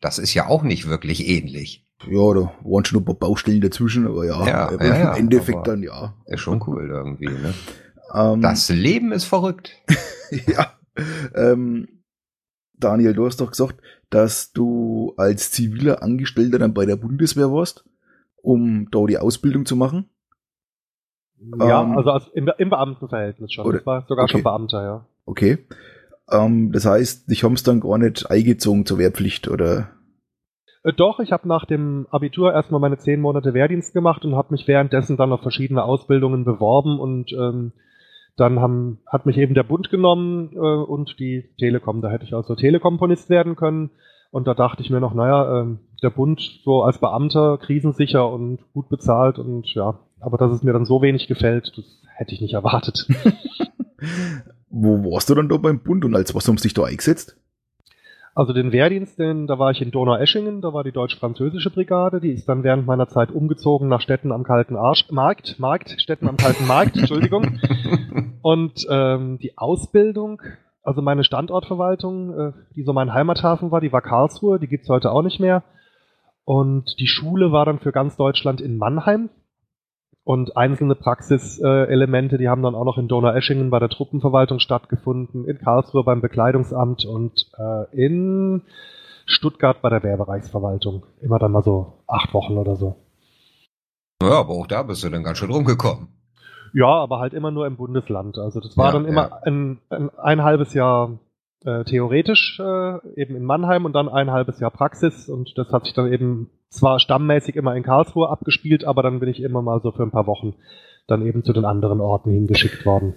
Das 0.00 0.18
ist 0.18 0.34
ja 0.34 0.48
auch 0.48 0.64
nicht 0.64 0.86
wirklich 0.86 1.26
ähnlich. 1.26 1.86
Ja, 2.06 2.34
da 2.34 2.52
waren 2.62 2.84
schon 2.84 2.98
ein 2.98 3.04
paar 3.04 3.14
Baustellen 3.14 3.62
dazwischen, 3.62 4.06
aber 4.06 4.26
ja, 4.26 4.46
Ja, 4.46 4.84
ja, 4.84 5.12
im 5.14 5.20
Endeffekt 5.20 5.66
dann 5.66 5.82
ja. 5.82 6.14
Ist 6.26 6.40
schon 6.40 6.62
cool 6.66 6.90
irgendwie, 6.90 7.28
ne? 7.28 7.54
Ähm, 8.14 8.40
Das 8.40 8.68
Leben 8.68 9.12
ist 9.12 9.24
verrückt. 9.24 9.72
ja. 10.46 10.72
Ähm, 11.34 11.88
Daniel, 12.78 13.14
du 13.14 13.26
hast 13.26 13.40
doch 13.40 13.50
gesagt, 13.50 13.80
dass 14.10 14.52
du 14.52 15.14
als 15.16 15.50
ziviler 15.50 16.02
Angestellter 16.02 16.58
dann 16.58 16.74
bei 16.74 16.86
der 16.86 16.96
Bundeswehr 16.96 17.50
warst, 17.52 17.84
um 18.42 18.88
da 18.90 19.04
die 19.06 19.18
Ausbildung 19.18 19.66
zu 19.66 19.76
machen. 19.76 20.08
Ja, 21.58 21.82
Ähm, 21.82 21.96
also 21.98 22.10
als, 22.10 22.28
im, 22.34 22.50
im 22.58 22.70
Beamtenverhältnis 22.70 23.52
schon. 23.52 23.66
oder- 23.66 23.78
das 23.78 23.86
war 23.86 24.04
sogar 24.08 24.24
okay. 24.24 24.32
schon 24.32 24.42
Beamter, 24.42 24.82
ja. 24.82 25.06
Okay. 25.26 25.58
Ähm, 26.30 26.72
das 26.72 26.86
heißt, 26.86 27.30
dich 27.30 27.44
haben's 27.44 27.62
dann 27.64 27.80
gar 27.80 27.98
nicht 27.98 28.30
eingezogen 28.30 28.86
zur 28.86 28.98
Wehrpflicht, 28.98 29.48
oder? 29.48 29.90
Äh, 30.84 30.92
Doch, 30.92 31.20
ich 31.20 31.32
habe 31.32 31.48
nach 31.48 31.64
dem 31.66 32.06
Abitur 32.10 32.52
erstmal 32.52 32.80
meine 32.80 32.98
zehn 32.98 33.20
Monate 33.20 33.52
Wehrdienst 33.54 33.92
gemacht 33.92 34.24
und 34.24 34.34
habe 34.36 34.52
mich 34.52 34.66
währenddessen 34.68 35.16
dann 35.16 35.32
auf 35.32 35.42
verschiedene 35.42 35.82
Ausbildungen 35.84 36.44
beworben 36.44 36.98
und 36.98 37.32
ähm, 37.32 37.72
dann 38.36 38.60
haben, 38.60 39.00
hat 39.06 39.26
mich 39.26 39.38
eben 39.38 39.54
der 39.54 39.62
Bund 39.62 39.90
genommen 39.90 40.52
äh, 40.54 40.58
und 40.58 41.18
die 41.18 41.50
Telekom. 41.58 42.02
Da 42.02 42.10
hätte 42.10 42.24
ich 42.24 42.34
also 42.34 42.54
Telekomponist 42.54 43.30
werden 43.30 43.56
können. 43.56 43.90
Und 44.30 44.48
da 44.48 44.54
dachte 44.54 44.82
ich 44.82 44.90
mir 44.90 45.00
noch, 45.00 45.14
naja, 45.14 45.60
ähm, 45.60 45.78
der 46.02 46.10
Bund 46.10 46.40
so 46.64 46.82
als 46.82 46.98
Beamter, 46.98 47.58
krisensicher 47.58 48.28
und 48.30 48.58
gut 48.72 48.88
bezahlt 48.88 49.38
und 49.38 49.72
ja, 49.74 50.00
aber 50.18 50.38
dass 50.38 50.50
es 50.50 50.64
mir 50.64 50.72
dann 50.72 50.84
so 50.84 51.02
wenig 51.02 51.28
gefällt, 51.28 51.72
das 51.76 51.84
hätte 52.16 52.34
ich 52.34 52.40
nicht 52.40 52.54
erwartet. 52.54 53.06
Wo 54.70 55.12
warst 55.12 55.30
du 55.30 55.36
dann 55.36 55.48
da 55.48 55.56
beim 55.56 55.80
Bund 55.84 56.04
und 56.04 56.16
als 56.16 56.34
was 56.34 56.48
haben 56.48 56.58
sie 56.58 56.64
dich 56.64 56.74
da 56.74 56.84
eingesetzt? 56.84 57.36
Also 58.36 58.52
den 58.52 58.72
Wehrdienst, 58.72 59.18
den, 59.20 59.46
da 59.46 59.60
war 59.60 59.70
ich 59.70 59.80
in 59.80 59.92
Donaueschingen, 59.92 60.60
da 60.60 60.72
war 60.72 60.82
die 60.82 60.90
deutsch-französische 60.90 61.70
Brigade, 61.70 62.20
die 62.20 62.32
ist 62.32 62.48
dann 62.48 62.64
während 62.64 62.84
meiner 62.84 63.06
Zeit 63.06 63.30
umgezogen 63.30 63.88
nach 63.88 64.00
Städten 64.00 64.32
am 64.32 64.42
kalten 64.42 64.74
Arsch, 64.74 65.08
Markt, 65.12 65.60
Markt, 65.60 65.94
Städten 66.00 66.28
am 66.28 66.36
kalten 66.36 66.66
Markt, 66.66 66.96
Entschuldigung. 66.96 67.60
Und 68.42 68.86
ähm, 68.90 69.38
die 69.38 69.56
Ausbildung, 69.56 70.42
also 70.82 71.00
meine 71.00 71.22
Standortverwaltung, 71.22 72.38
äh, 72.38 72.52
die 72.74 72.82
so 72.82 72.92
mein 72.92 73.14
Heimathafen 73.14 73.70
war, 73.70 73.80
die 73.80 73.92
war 73.92 74.02
Karlsruhe, 74.02 74.58
die 74.58 74.66
gibt's 74.66 74.88
heute 74.88 75.12
auch 75.12 75.22
nicht 75.22 75.38
mehr. 75.38 75.62
Und 76.44 76.98
die 76.98 77.06
Schule 77.06 77.52
war 77.52 77.64
dann 77.64 77.78
für 77.78 77.92
ganz 77.92 78.16
Deutschland 78.16 78.60
in 78.60 78.76
Mannheim. 78.76 79.30
Und 80.24 80.56
einzelne 80.56 80.94
Praxiselemente, 80.94 82.38
die 82.38 82.48
haben 82.48 82.62
dann 82.62 82.74
auch 82.74 82.84
noch 82.84 82.96
in 82.96 83.08
Donaueschingen 83.08 83.68
bei 83.68 83.78
der 83.78 83.90
Truppenverwaltung 83.90 84.58
stattgefunden, 84.58 85.44
in 85.44 85.58
Karlsruhe 85.58 86.02
beim 86.02 86.22
Bekleidungsamt 86.22 87.04
und 87.04 87.50
äh, 87.58 87.94
in 87.94 88.62
Stuttgart 89.26 89.82
bei 89.82 89.90
der 89.90 90.02
Wehrbereichsverwaltung. 90.02 91.04
Immer 91.20 91.38
dann 91.38 91.52
mal 91.52 91.62
so 91.62 92.04
acht 92.06 92.32
Wochen 92.32 92.56
oder 92.56 92.76
so. 92.76 92.96
Ja, 94.22 94.40
aber 94.40 94.54
auch 94.54 94.66
da 94.66 94.82
bist 94.82 95.04
du 95.04 95.10
dann 95.10 95.24
ganz 95.24 95.38
schön 95.38 95.50
rumgekommen. 95.50 96.08
Ja, 96.72 96.88
aber 96.88 97.20
halt 97.20 97.34
immer 97.34 97.50
nur 97.50 97.66
im 97.66 97.76
Bundesland. 97.76 98.38
Also 98.38 98.60
das 98.60 98.76
war 98.78 98.86
Ja, 98.86 98.92
dann 98.92 99.04
immer 99.04 99.28
ja. 99.28 99.40
ein, 99.44 99.78
ein, 99.90 100.10
ein 100.18 100.42
halbes 100.42 100.72
Jahr 100.72 101.18
äh, 101.64 101.84
theoretisch 101.84 102.58
äh, 102.60 103.20
eben 103.20 103.36
in 103.36 103.44
Mannheim 103.44 103.84
und 103.84 103.92
dann 103.92 104.08
ein 104.08 104.30
halbes 104.30 104.58
Jahr 104.58 104.70
Praxis 104.70 105.28
und 105.28 105.56
das 105.56 105.70
hat 105.70 105.84
sich 105.84 105.94
dann 105.94 106.12
eben 106.12 106.50
zwar 106.74 106.98
stammmäßig 107.00 107.56
immer 107.56 107.74
in 107.74 107.82
Karlsruhe 107.82 108.28
abgespielt, 108.28 108.84
aber 108.84 109.02
dann 109.02 109.20
bin 109.20 109.28
ich 109.28 109.40
immer 109.42 109.62
mal 109.62 109.80
so 109.82 109.92
für 109.92 110.02
ein 110.02 110.10
paar 110.10 110.26
Wochen 110.26 110.54
dann 111.06 111.26
eben 111.26 111.42
zu 111.44 111.52
den 111.52 111.64
anderen 111.64 112.00
Orten 112.00 112.30
hingeschickt 112.30 112.84
worden. 112.86 113.14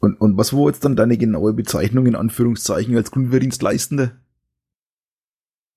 Und, 0.00 0.20
und 0.20 0.36
was 0.36 0.52
war 0.54 0.66
jetzt 0.66 0.84
dann 0.84 0.96
deine 0.96 1.16
genaue 1.16 1.52
Bezeichnung 1.54 2.06
in 2.06 2.16
Anführungszeichen 2.16 2.96
als 2.96 3.10
Grundwehrdienstleistende? 3.10 4.12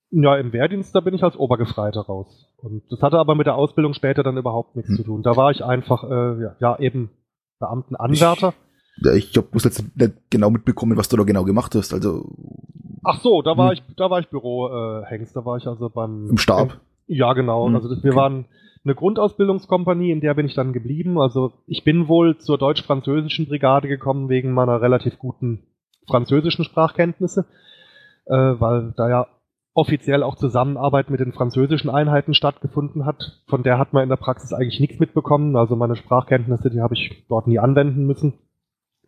Ja, 0.10 0.38
im 0.38 0.54
Wehrdienst, 0.54 0.96
da 0.96 1.02
bin 1.02 1.14
ich 1.14 1.24
als 1.24 1.36
Obergefreiter 1.38 2.02
raus. 2.02 2.28
Und 2.58 2.84
das 2.90 3.02
hatte 3.02 3.18
aber 3.20 3.36
mit 3.36 3.46
der 3.46 3.56
Ausbildung 3.56 3.94
später 3.94 4.24
dann 4.24 4.38
überhaupt 4.38 4.76
nichts 4.76 4.90
Hm. 4.92 4.96
zu 4.98 5.04
tun. 5.04 5.22
Da 5.22 5.36
war 5.36 5.52
ich 5.52 5.64
einfach, 5.64 6.04
äh, 6.04 6.42
ja, 6.42 6.56
ja, 6.60 6.80
eben 6.80 7.10
Beamtenanwärter. 7.60 8.54
Ja, 9.04 9.14
ich 9.14 9.36
habe 9.36 9.48
bloß 9.48 9.66
jetzt 9.66 9.84
nicht 9.98 10.14
genau 10.30 10.50
mitbekommen, 10.50 10.98
was 10.98 11.10
du 11.10 11.18
da 11.18 11.24
genau 11.24 11.44
gemacht 11.44 11.76
hast. 11.76 11.94
Also 11.94 12.26
Ach 13.04 13.20
so, 13.22 13.42
da 13.42 13.58
war 13.58 13.72
Hm. 13.72 13.74
ich, 13.74 13.96
da 13.96 14.10
war 14.10 14.20
ich 14.20 14.30
Bürohengst, 14.30 15.08
äh, 15.08 15.10
Hengst. 15.10 15.36
da 15.36 15.46
war 15.46 15.58
ich 15.58 15.68
also 15.68 15.90
beim 15.90 16.30
im 16.30 16.38
Stab. 16.38 16.80
Ja, 17.08 17.34
genau. 17.34 17.68
Hm, 17.68 17.76
Also 17.76 17.90
das, 17.90 18.04
wir 18.04 18.12
okay. 18.12 18.20
waren 18.20 18.46
eine 18.84 18.96
Grundausbildungskompanie, 18.96 20.12
in 20.12 20.22
der 20.22 20.34
bin 20.34 20.46
ich 20.46 20.56
dann 20.56 20.74
geblieben. 20.74 21.20
Also 21.20 21.54
ich 21.66 21.84
bin 21.84 22.08
wohl 22.08 22.38
zur 22.38 22.58
deutsch-französischen 22.58 23.48
Brigade 23.48 23.88
gekommen 23.88 24.30
wegen 24.30 24.54
meiner 24.54 24.82
relativ 24.82 25.18
guten 25.20 25.64
französischen 26.08 26.64
Sprachkenntnisse, 26.64 27.46
äh, 28.26 28.36
weil 28.36 28.94
da 28.96 29.10
ja 29.10 29.28
offiziell 29.74 30.24
auch 30.24 30.36
Zusammenarbeit 30.36 31.10
mit 31.10 31.20
den 31.20 31.34
französischen 31.34 31.90
Einheiten 31.90 32.34
stattgefunden 32.34 33.06
hat. 33.06 33.44
Von 33.48 33.62
der 33.62 33.78
hat 33.78 33.94
man 33.94 34.04
in 34.04 34.10
der 34.10 34.16
Praxis 34.16 34.54
eigentlich 34.54 34.80
nichts 34.80 35.00
mitbekommen. 35.00 35.56
Also 35.56 35.76
meine 35.76 35.96
Sprachkenntnisse, 35.96 36.72
die 36.72 36.82
habe 36.82 36.96
ich 36.96 37.26
dort 37.30 37.46
nie 37.46 37.60
anwenden 37.60 38.08
müssen. 38.08 38.34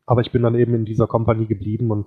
Aber 0.05 0.21
ich 0.21 0.31
bin 0.31 0.43
dann 0.43 0.55
eben 0.55 0.75
in 0.75 0.85
dieser 0.85 1.07
Kompanie 1.07 1.47
geblieben 1.47 1.89
und 1.89 2.05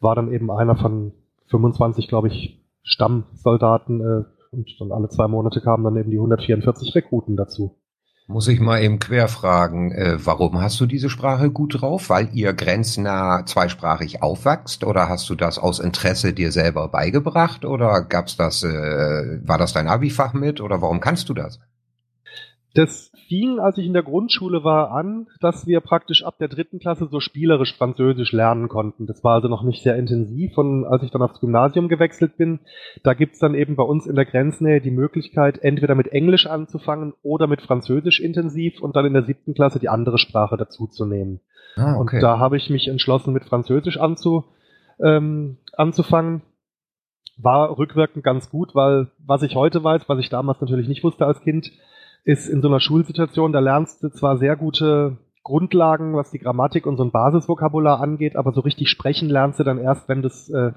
war 0.00 0.14
dann 0.14 0.32
eben 0.32 0.50
einer 0.50 0.76
von 0.76 1.12
25, 1.46 2.08
glaube 2.08 2.28
ich, 2.28 2.64
Stammsoldaten. 2.82 4.00
Äh, 4.00 4.35
und 4.56 4.76
dann 4.80 4.92
alle 4.92 5.08
zwei 5.08 5.28
Monate 5.28 5.60
kamen 5.60 5.84
dann 5.84 5.96
eben 5.96 6.10
die 6.10 6.16
144 6.16 6.94
Rekruten 6.94 7.36
dazu. 7.36 7.76
Muss 8.28 8.48
ich 8.48 8.58
mal 8.58 8.82
eben 8.82 8.98
quer 8.98 9.28
fragen, 9.28 9.92
äh, 9.92 10.18
warum 10.18 10.60
hast 10.60 10.80
du 10.80 10.86
diese 10.86 11.08
Sprache 11.08 11.48
gut 11.48 11.80
drauf? 11.80 12.10
Weil 12.10 12.30
ihr 12.32 12.54
grenznah 12.54 13.46
zweisprachig 13.46 14.20
aufwachst 14.20 14.82
oder 14.82 15.08
hast 15.08 15.30
du 15.30 15.36
das 15.36 15.60
aus 15.60 15.78
Interesse 15.78 16.32
dir 16.32 16.50
selber 16.50 16.88
beigebracht 16.88 17.64
oder 17.64 18.02
gab's 18.02 18.36
das, 18.36 18.64
äh, 18.64 19.38
war 19.46 19.58
das 19.58 19.74
dein 19.74 19.86
Abifach 19.86 20.32
mit 20.32 20.60
oder 20.60 20.82
warum 20.82 20.98
kannst 20.98 21.28
du 21.28 21.34
das? 21.34 21.60
Das 22.74 23.12
fing, 23.28 23.58
als 23.58 23.78
ich 23.78 23.86
in 23.86 23.92
der 23.92 24.02
Grundschule 24.02 24.64
war, 24.64 24.90
an, 24.90 25.26
dass 25.40 25.66
wir 25.66 25.80
praktisch 25.80 26.24
ab 26.24 26.38
der 26.38 26.48
dritten 26.48 26.78
Klasse 26.78 27.08
so 27.10 27.20
spielerisch 27.20 27.76
Französisch 27.76 28.32
lernen 28.32 28.68
konnten. 28.68 29.06
Das 29.06 29.22
war 29.24 29.34
also 29.34 29.48
noch 29.48 29.62
nicht 29.62 29.82
sehr 29.82 29.96
intensiv. 29.96 30.56
Und 30.58 30.84
als 30.84 31.02
ich 31.02 31.10
dann 31.10 31.22
aufs 31.22 31.40
Gymnasium 31.40 31.88
gewechselt 31.88 32.36
bin, 32.36 32.60
da 33.02 33.14
gibt's 33.14 33.38
dann 33.38 33.54
eben 33.54 33.76
bei 33.76 33.82
uns 33.82 34.06
in 34.06 34.16
der 34.16 34.24
Grenznähe 34.24 34.80
die 34.80 34.90
Möglichkeit, 34.90 35.58
entweder 35.62 35.94
mit 35.94 36.08
Englisch 36.08 36.46
anzufangen 36.46 37.14
oder 37.22 37.46
mit 37.46 37.62
Französisch 37.62 38.20
intensiv 38.20 38.80
und 38.80 38.96
dann 38.96 39.06
in 39.06 39.14
der 39.14 39.24
siebten 39.24 39.54
Klasse 39.54 39.78
die 39.78 39.88
andere 39.88 40.18
Sprache 40.18 40.56
dazuzunehmen. 40.56 41.40
Ah, 41.76 41.94
Und 41.96 42.12
da 42.22 42.38
habe 42.38 42.56
ich 42.56 42.70
mich 42.70 42.88
entschlossen, 42.88 43.32
mit 43.32 43.44
Französisch 43.44 43.98
anzu, 43.98 44.44
ähm, 44.98 45.58
anzufangen. 45.76 46.42
War 47.38 47.76
rückwirkend 47.76 48.24
ganz 48.24 48.48
gut, 48.48 48.74
weil 48.74 49.08
was 49.18 49.42
ich 49.42 49.56
heute 49.56 49.84
weiß, 49.84 50.08
was 50.08 50.18
ich 50.18 50.30
damals 50.30 50.60
natürlich 50.62 50.88
nicht 50.88 51.04
wusste 51.04 51.26
als 51.26 51.42
Kind, 51.42 51.70
ist 52.26 52.48
in 52.48 52.60
so 52.60 52.68
einer 52.68 52.80
Schulsituation, 52.80 53.52
da 53.52 53.60
lernst 53.60 54.02
du 54.02 54.08
zwar 54.10 54.36
sehr 54.36 54.56
gute 54.56 55.16
Grundlagen, 55.44 56.16
was 56.16 56.32
die 56.32 56.40
Grammatik 56.40 56.84
und 56.84 56.96
so 56.96 57.04
ein 57.04 57.12
Basisvokabular 57.12 58.00
angeht, 58.00 58.34
aber 58.34 58.52
so 58.52 58.62
richtig 58.62 58.90
sprechen 58.90 59.28
lernst 59.28 59.60
du 59.60 59.64
dann 59.64 59.78
erst, 59.78 60.08
wenn 60.08 60.22
du 60.22 60.26
es 60.26 60.50
äh, 60.50 60.72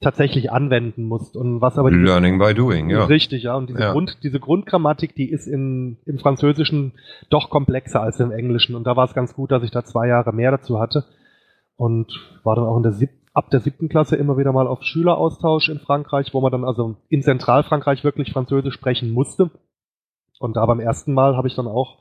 tatsächlich 0.00 0.50
anwenden 0.50 1.04
musst. 1.04 1.36
Und 1.36 1.60
was 1.60 1.76
aber 1.76 1.90
Learning 1.90 2.38
by 2.38 2.54
doing, 2.54 2.88
ja. 2.88 3.04
Richtig, 3.04 3.42
ja. 3.42 3.54
Und 3.54 3.68
diese, 3.68 3.80
Ja. 3.80 3.92
Grund, 3.92 4.16
diese 4.22 4.40
Grundgrammatik, 4.40 5.14
die 5.14 5.30
ist 5.30 5.46
in, 5.46 5.98
im 6.06 6.18
Französischen 6.18 6.92
doch 7.28 7.50
komplexer 7.50 8.00
als 8.00 8.18
im 8.18 8.32
Englischen. 8.32 8.74
Und 8.74 8.86
da 8.86 8.96
war 8.96 9.04
es 9.04 9.12
ganz 9.12 9.34
gut, 9.34 9.52
dass 9.52 9.62
ich 9.62 9.70
da 9.70 9.84
zwei 9.84 10.08
Jahre 10.08 10.32
mehr 10.32 10.52
dazu 10.52 10.80
hatte. 10.80 11.04
Und 11.76 12.18
war 12.44 12.56
dann 12.56 12.64
auch 12.64 12.78
in 12.78 12.82
der 12.82 12.92
sieb 12.92 13.10
ab 13.34 13.50
der 13.50 13.60
siebten 13.60 13.88
Klasse 13.88 14.16
immer 14.16 14.38
wieder 14.38 14.52
mal 14.52 14.68
auf 14.68 14.82
Schüleraustausch 14.84 15.68
in 15.68 15.80
Frankreich, 15.80 16.32
wo 16.32 16.40
man 16.40 16.52
dann 16.52 16.64
also 16.64 16.96
in 17.08 17.20
Zentralfrankreich 17.20 18.04
wirklich 18.04 18.32
Französisch 18.32 18.74
sprechen 18.74 19.10
musste. 19.10 19.50
Und 20.44 20.56
da 20.56 20.66
beim 20.66 20.80
ersten 20.80 21.14
Mal 21.14 21.36
habe 21.36 21.48
ich 21.48 21.54
dann 21.56 21.66
auch 21.66 21.98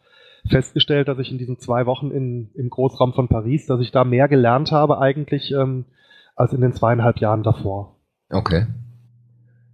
festgestellt, 0.50 1.08
dass 1.08 1.18
ich 1.20 1.32
in 1.32 1.38
diesen 1.38 1.58
zwei 1.58 1.86
Wochen 1.86 2.12
in, 2.12 2.50
im 2.56 2.70
Großraum 2.70 3.14
von 3.14 3.30
Paris, 3.30 3.66
dass 3.66 3.80
ich 3.80 3.92
da 3.92 4.04
mehr 4.04 4.28
gelernt 4.28 4.72
habe 4.72 5.00
eigentlich 5.00 5.52
ähm, 5.52 5.86
als 6.36 6.52
in 6.52 6.62
den 6.62 6.74
zweieinhalb 6.74 7.20
Jahren 7.20 7.44
davor. 7.44 7.96
Okay. 8.30 8.68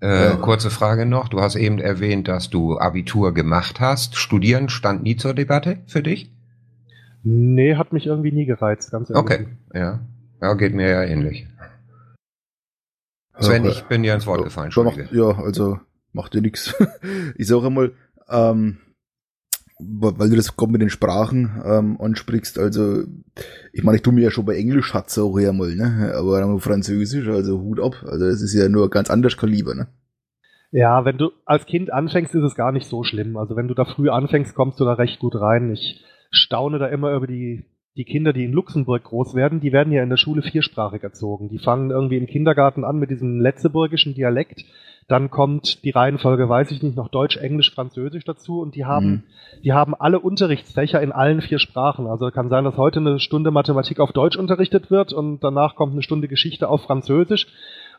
Äh, 0.02 0.30
Ja. 0.30 0.36
Kurze 0.36 0.70
Frage 0.70 1.06
noch. 1.08 1.30
Du 1.30 1.42
hast 1.42 1.56
eben 1.56 1.80
erwähnt, 1.80 2.28
dass 2.28 2.50
du 2.52 2.78
Abitur 2.78 3.34
gemacht 3.34 3.80
hast. 3.80 4.16
Studieren 4.16 4.70
stand 4.70 5.02
nie 5.04 5.16
zur 5.16 5.34
Debatte 5.34 5.80
für 5.88 6.04
dich? 6.04 6.32
Nee, 7.24 7.76
hat 7.76 7.92
mich 7.92 8.06
irgendwie 8.06 8.32
nie 8.32 8.46
gereizt, 8.46 8.92
ganz 8.92 9.10
ehrlich. 9.10 9.24
Okay, 9.24 9.48
ja. 9.74 10.00
Ja, 10.42 10.54
geht 10.54 10.74
mir 10.74 10.88
ja 10.90 11.04
ähnlich. 11.04 11.48
Sven, 13.40 13.66
ich 13.66 13.84
bin 13.86 14.04
dir 14.04 14.14
ins 14.14 14.28
Wort 14.28 14.44
gefallen, 14.44 14.72
Ja, 14.74 14.84
macht, 14.84 15.12
ja, 15.12 15.30
also 15.38 15.80
macht 16.14 16.36
ja 16.36 16.42
nix. 16.42 16.76
Ich 17.36 17.48
sage 17.48 17.68
einmal, 17.68 17.92
ähm, 18.30 18.78
weil 19.80 20.30
du 20.30 20.36
das 20.36 20.58
gerade 20.58 20.72
mit 20.74 20.82
den 20.82 20.90
Sprachen 20.90 21.62
ähm, 21.66 22.02
ansprichst, 22.02 22.60
also 22.60 23.04
ich 23.72 23.84
meine, 23.84 23.96
ich 23.96 24.02
tue 24.02 24.14
mir 24.14 24.26
ja 24.26 24.32
schon 24.32 24.46
bei 24.46 24.58
Englisch 24.58 24.94
hat's 24.94 25.18
auch 25.18 25.38
einmal, 25.38 25.74
ne? 25.76 26.14
Aber 26.18 26.40
dann 26.40 26.60
Französisch, 26.60 27.28
also 27.30 27.62
Hut 27.62 27.80
ab. 27.80 28.04
Also 28.06 28.26
das 28.26 28.42
ist 28.42 28.54
ja 28.54 28.68
nur 28.68 28.90
ganz 28.90 29.10
anders 29.10 29.38
Kaliber, 29.38 29.76
ne? 29.76 29.88
Ja, 30.72 31.06
wenn 31.06 31.18
du 31.18 31.32
als 31.46 31.66
Kind 31.66 31.92
anfängst, 31.92 32.36
ist 32.36 32.44
es 32.44 32.56
gar 32.56 32.72
nicht 32.72 32.88
so 32.88 33.04
schlimm. 33.04 33.38
Also 33.38 33.56
wenn 33.56 33.68
du 33.68 33.74
da 33.74 33.86
früh 33.86 34.10
anfängst, 34.10 34.54
kommst 34.54 34.80
du 34.80 34.86
da 34.86 34.94
recht 34.94 35.20
gut 35.20 35.36
rein. 35.36 35.72
Ich 35.72 36.04
staune 36.30 36.78
da 36.78 36.88
immer 36.88 37.16
über 37.16 37.26
die, 37.26 37.66
die 37.96 38.06
Kinder, 38.06 38.34
die 38.34 38.44
in 38.44 38.52
Luxemburg 38.52 39.04
groß 39.04 39.34
werden. 39.34 39.62
Die 39.62 39.72
werden 39.72 39.94
ja 39.94 40.04
in 40.04 40.10
der 40.10 40.18
Schule 40.18 40.44
viersprachig 40.44 41.02
erzogen. 41.02 41.50
Die 41.50 41.58
fangen 41.58 41.90
irgendwie 41.90 42.18
im 42.18 42.28
Kindergarten 42.28 42.84
an 42.84 43.00
mit 43.00 43.10
diesem 43.10 43.40
letzeburgischen 43.40 44.14
Dialekt. 44.14 44.64
Dann 45.10 45.32
kommt 45.32 45.84
die 45.84 45.90
Reihenfolge, 45.90 46.48
weiß 46.48 46.70
ich 46.70 46.84
nicht, 46.84 46.96
noch 46.96 47.10
Deutsch, 47.10 47.36
Englisch, 47.36 47.74
Französisch 47.74 48.24
dazu 48.26 48.62
und 48.62 48.76
die 48.76 48.86
haben, 48.86 49.10
mhm. 49.10 49.24
die 49.64 49.74
haben 49.74 49.96
alle 49.96 50.20
Unterrichtsfächer 50.20 51.02
in 51.02 51.12
allen 51.12 51.42
vier 51.42 51.58
Sprachen. 51.58 52.06
Also 52.06 52.30
kann 52.30 52.50
sein, 52.50 52.64
dass 52.64 52.78
heute 52.78 53.00
eine 53.00 53.20
Stunde 53.20 53.50
Mathematik 53.50 54.00
auf 54.00 54.14
Deutsch 54.14 54.38
unterrichtet 54.38 54.92
wird 54.92 55.12
und 55.12 55.44
danach 55.44 55.76
kommt 55.76 55.94
eine 55.94 56.04
Stunde 56.04 56.28
Geschichte 56.28 56.70
auf 56.70 56.84
Französisch. 56.84 57.48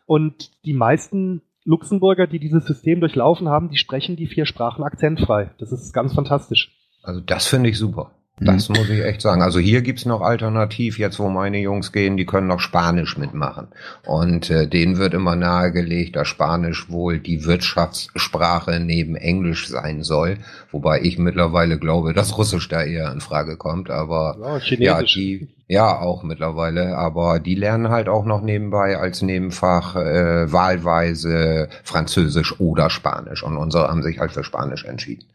Und 0.06 0.52
die 0.64 0.72
meisten 0.72 1.42
Luxemburger, 1.64 2.28
die 2.28 2.38
dieses 2.38 2.64
System 2.64 3.00
durchlaufen 3.00 3.48
haben, 3.48 3.70
die 3.70 3.76
sprechen 3.76 4.14
die 4.14 4.28
vier 4.28 4.46
Sprachen 4.46 4.84
akzentfrei. 4.84 5.50
Das 5.58 5.72
ist 5.72 5.92
ganz 5.92 6.14
fantastisch. 6.14 6.70
Also 7.02 7.20
das 7.20 7.48
finde 7.48 7.70
ich 7.70 7.78
super. 7.78 8.12
Das 8.40 8.70
mhm. 8.70 8.76
muss 8.76 8.88
ich 8.88 9.04
echt 9.04 9.20
sagen. 9.20 9.42
Also 9.42 9.58
hier 9.58 9.82
gibt's 9.82 10.06
noch 10.06 10.22
alternativ, 10.22 10.98
jetzt 10.98 11.18
wo 11.18 11.28
meine 11.28 11.58
Jungs 11.58 11.92
gehen, 11.92 12.16
die 12.16 12.24
können 12.24 12.46
noch 12.46 12.60
Spanisch 12.60 13.18
mitmachen. 13.18 13.68
Und 14.06 14.50
äh, 14.50 14.66
denen 14.66 14.96
wird 14.96 15.12
immer 15.12 15.36
nahegelegt, 15.36 16.16
dass 16.16 16.28
Spanisch 16.28 16.88
wohl 16.88 17.18
die 17.18 17.44
Wirtschaftssprache 17.44 18.80
neben 18.80 19.14
Englisch 19.14 19.68
sein 19.68 20.02
soll. 20.02 20.38
Wobei 20.72 21.02
ich 21.02 21.18
mittlerweile 21.18 21.78
glaube, 21.78 22.14
dass 22.14 22.38
Russisch 22.38 22.68
da 22.68 22.82
eher 22.82 23.12
in 23.12 23.20
Frage 23.20 23.58
kommt. 23.58 23.90
Aber 23.90 24.60
ja, 24.68 24.76
ja 24.78 25.02
die 25.02 25.48
ja 25.68 26.00
auch 26.00 26.22
mittlerweile. 26.22 26.96
Aber 26.96 27.40
die 27.40 27.54
lernen 27.54 27.90
halt 27.90 28.08
auch 28.08 28.24
noch 28.24 28.40
nebenbei 28.40 28.96
als 28.96 29.20
Nebenfach 29.20 29.96
äh, 29.96 30.50
wahlweise 30.50 31.68
Französisch 31.84 32.58
oder 32.58 32.88
Spanisch. 32.88 33.42
Und 33.42 33.58
unsere 33.58 33.88
haben 33.88 34.02
sich 34.02 34.18
halt 34.18 34.32
für 34.32 34.44
Spanisch 34.44 34.86
entschieden. 34.86 35.26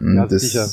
Ja, 0.00 0.26
das 0.26 0.42
sicher 0.42 0.68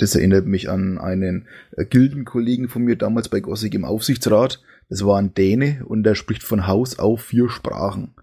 das 0.00 0.14
erinnert 0.14 0.46
mich 0.46 0.70
an 0.70 0.98
einen 0.98 1.46
äh, 1.72 1.84
Gildenkollegen 1.84 2.68
von 2.68 2.82
mir 2.82 2.96
damals 2.96 3.28
bei 3.28 3.40
Gossig 3.40 3.74
im 3.74 3.84
Aufsichtsrat. 3.84 4.62
Das 4.88 5.04
war 5.04 5.18
ein 5.18 5.34
Däne 5.34 5.84
und 5.86 6.02
der 6.02 6.14
spricht 6.14 6.42
von 6.42 6.66
Haus 6.66 6.98
auf 6.98 7.22
vier 7.22 7.48
Sprachen. 7.48 8.14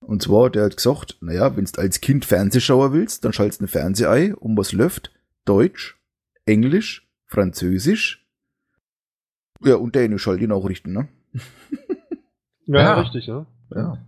Und 0.00 0.22
zwar, 0.22 0.48
der 0.50 0.64
hat 0.64 0.76
gesagt, 0.76 1.18
naja, 1.20 1.56
wenn 1.56 1.64
du 1.64 1.80
als 1.80 2.00
Kind 2.00 2.24
Fernsehschauer 2.24 2.92
willst, 2.92 3.24
dann 3.24 3.32
schaltest 3.32 3.60
du 3.60 3.64
ein 3.64 3.68
Fernsehei, 3.68 4.34
um 4.34 4.56
was 4.56 4.72
läuft. 4.72 5.12
Deutsch, 5.44 5.98
Englisch, 6.46 7.06
Französisch. 7.26 8.26
Ja, 9.62 9.74
und 9.74 9.94
Dänisch 9.94 10.26
halt 10.26 10.40
ihn 10.40 10.52
auch 10.52 10.68
richten, 10.68 10.92
ne? 10.92 11.08
ja, 12.66 12.80
ja, 12.80 13.00
richtig, 13.00 13.26
ja. 13.26 13.46
ja. 13.74 13.98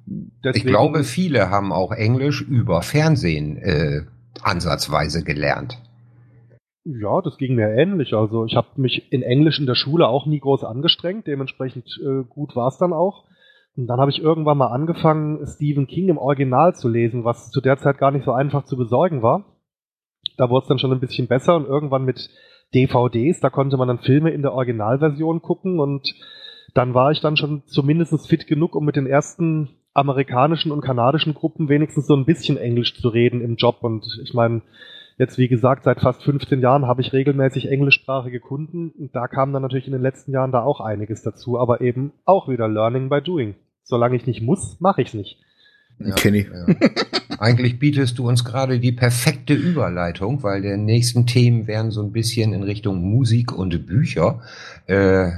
Ich 0.55 0.65
glaube, 0.65 1.05
viele 1.05 1.51
haben 1.51 1.73
auch 1.73 1.93
Englisch 1.93 2.41
über 2.41 2.83
Fernsehen 2.83 3.57
äh, 3.59 4.05
ansatzweise 4.43 5.23
gelernt. 5.23 5.81
Ja, 6.85 7.21
das 7.21 7.37
ging 7.37 7.55
mir 7.57 7.69
ähnlich. 7.69 8.15
Also 8.15 8.47
ich 8.47 8.57
habe 8.57 8.69
mich 8.77 9.13
in 9.13 9.23
Englisch 9.23 9.59
in 9.59 9.67
der 9.67 9.75
Schule 9.75 10.09
auch 10.09 10.27
nie 10.27 10.41
groß 10.41 10.65
angestrengt, 10.65 11.27
dementsprechend 11.27 12.01
äh, 12.03 12.25
gut 12.25 12.57
war 12.57 12.69
es 12.69 12.79
dann 12.79 12.93
auch. 12.93 13.25
Und 13.77 13.87
dann 13.87 14.01
habe 14.01 14.11
ich 14.11 14.21
irgendwann 14.21 14.59
mal 14.59 14.69
angefangen, 14.69 15.47
Stephen 15.47 15.87
King 15.87 16.09
im 16.09 16.19
Original 16.19 16.75
zu 16.75 16.89
lesen, 16.89 17.25
was 17.25 17.51
zu 17.51 17.61
der 17.61 17.77
Zeit 17.77 17.99
gar 17.99 18.11
nicht 18.11 18.25
so 18.25 18.33
einfach 18.33 18.65
zu 18.65 18.77
besorgen 18.77 19.23
war. 19.23 19.45
Da 20.37 20.51
wurde 20.51 20.63
es 20.63 20.69
dann 20.69 20.79
schon 20.79 20.93
ein 20.93 21.01
bisschen 21.01 21.29
besser 21.29 21.55
und 21.57 21.67
irgendwann 21.67 22.05
mit 22.05 22.31
DVDs, 22.75 23.41
da 23.41 23.51
konnte 23.51 23.77
man 23.77 23.89
dann 23.89 23.99
Filme 23.99 24.31
in 24.31 24.43
der 24.43 24.53
Originalversion 24.53 25.43
gucken 25.43 25.81
und 25.81 26.15
dann 26.75 26.95
war 26.95 27.11
ich 27.11 27.21
dann 27.21 27.37
schon 27.37 27.63
zumindest 27.67 28.29
fit 28.29 28.47
genug, 28.47 28.75
um 28.75 28.85
mit 28.85 28.97
den 28.97 29.07
ersten 29.07 29.71
amerikanischen 29.93 30.71
und 30.73 30.83
kanadischen 30.83 31.35
Gruppen 31.35 31.69
wenigstens 31.69 32.07
so 32.07 32.15
ein 32.15 32.25
bisschen 32.25 32.57
Englisch 32.57 33.01
zu 33.01 33.09
reden 33.09 33.41
im 33.41 33.57
Job. 33.57 33.79
Und 33.83 34.07
ich 34.23 34.35
meine, 34.35 34.63
Jetzt, 35.21 35.37
wie 35.37 35.49
gesagt, 35.49 35.85
seit 35.85 36.01
fast 36.01 36.23
15 36.23 36.63
Jahren 36.63 36.87
habe 36.87 37.03
ich 37.03 37.13
regelmäßig 37.13 37.71
englischsprachige 37.71 38.41
Kunden 38.41 38.89
und 38.89 39.15
da 39.15 39.29
kam 39.29 39.53
dann 39.53 39.61
natürlich 39.61 39.87
in 39.87 39.93
den 39.93 40.01
letzten 40.01 40.33
Jahren 40.33 40.51
da 40.51 40.63
auch 40.63 40.81
einiges 40.81 41.21
dazu, 41.21 41.59
aber 41.59 41.83
eben 41.83 42.15
auch 42.25 42.49
wieder 42.49 42.69
Learning 42.69 43.11
by 43.11 43.21
Doing. 43.21 43.55
Solange 43.83 44.17
ich 44.17 44.27
nicht 44.27 44.41
muss, 44.41 44.81
mache 44.81 45.03
ich 45.03 45.09
es 45.09 45.15
nicht. 45.15 45.39
Ja, 46.01 46.15
Kenny. 46.15 46.47
Ja. 46.53 46.75
Eigentlich 47.39 47.79
bietest 47.79 48.19
du 48.19 48.29
uns 48.29 48.45
gerade 48.45 48.81
die 48.81 48.93
perfekte 48.93 49.55
Überleitung, 49.55 50.43
weil 50.43 50.61
der 50.61 50.77
nächsten 50.77 51.27
Themen 51.27 51.67
wären 51.67 51.91
so 51.91 52.03
ein 52.03 52.13
bisschen 52.13 52.53
in 52.53 52.63
Richtung 52.63 53.03
Musik 53.03 53.53
und 53.53 53.87
Bücher. 53.87 54.43
Äh, 54.87 55.31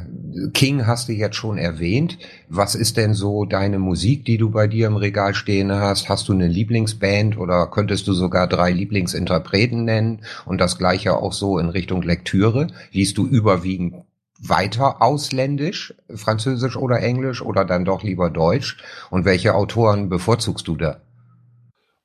King 0.52 0.86
hast 0.86 1.08
du 1.08 1.12
jetzt 1.12 1.36
schon 1.36 1.58
erwähnt. 1.58 2.18
Was 2.48 2.74
ist 2.74 2.96
denn 2.96 3.14
so 3.14 3.44
deine 3.44 3.78
Musik, 3.78 4.24
die 4.24 4.36
du 4.36 4.50
bei 4.50 4.66
dir 4.66 4.88
im 4.88 4.96
Regal 4.96 5.34
stehen 5.34 5.70
hast? 5.70 6.08
Hast 6.08 6.28
du 6.28 6.32
eine 6.32 6.48
Lieblingsband 6.48 7.38
oder 7.38 7.68
könntest 7.68 8.08
du 8.08 8.12
sogar 8.14 8.48
drei 8.48 8.72
Lieblingsinterpreten 8.72 9.84
nennen? 9.84 10.22
Und 10.44 10.60
das 10.60 10.78
gleiche 10.78 11.16
auch 11.16 11.32
so 11.32 11.58
in 11.58 11.68
Richtung 11.68 12.02
Lektüre. 12.02 12.66
Liest 12.90 13.16
du 13.16 13.26
überwiegend 13.26 13.94
weiter 14.42 15.00
ausländisch, 15.00 15.94
Französisch 16.14 16.76
oder 16.76 17.00
Englisch 17.00 17.42
oder 17.42 17.64
dann 17.64 17.84
doch 17.84 18.02
lieber 18.02 18.30
Deutsch? 18.30 18.82
Und 19.10 19.24
welche 19.24 19.54
Autoren 19.54 20.08
bevorzugst 20.08 20.66
du 20.66 20.76
da? 20.76 21.00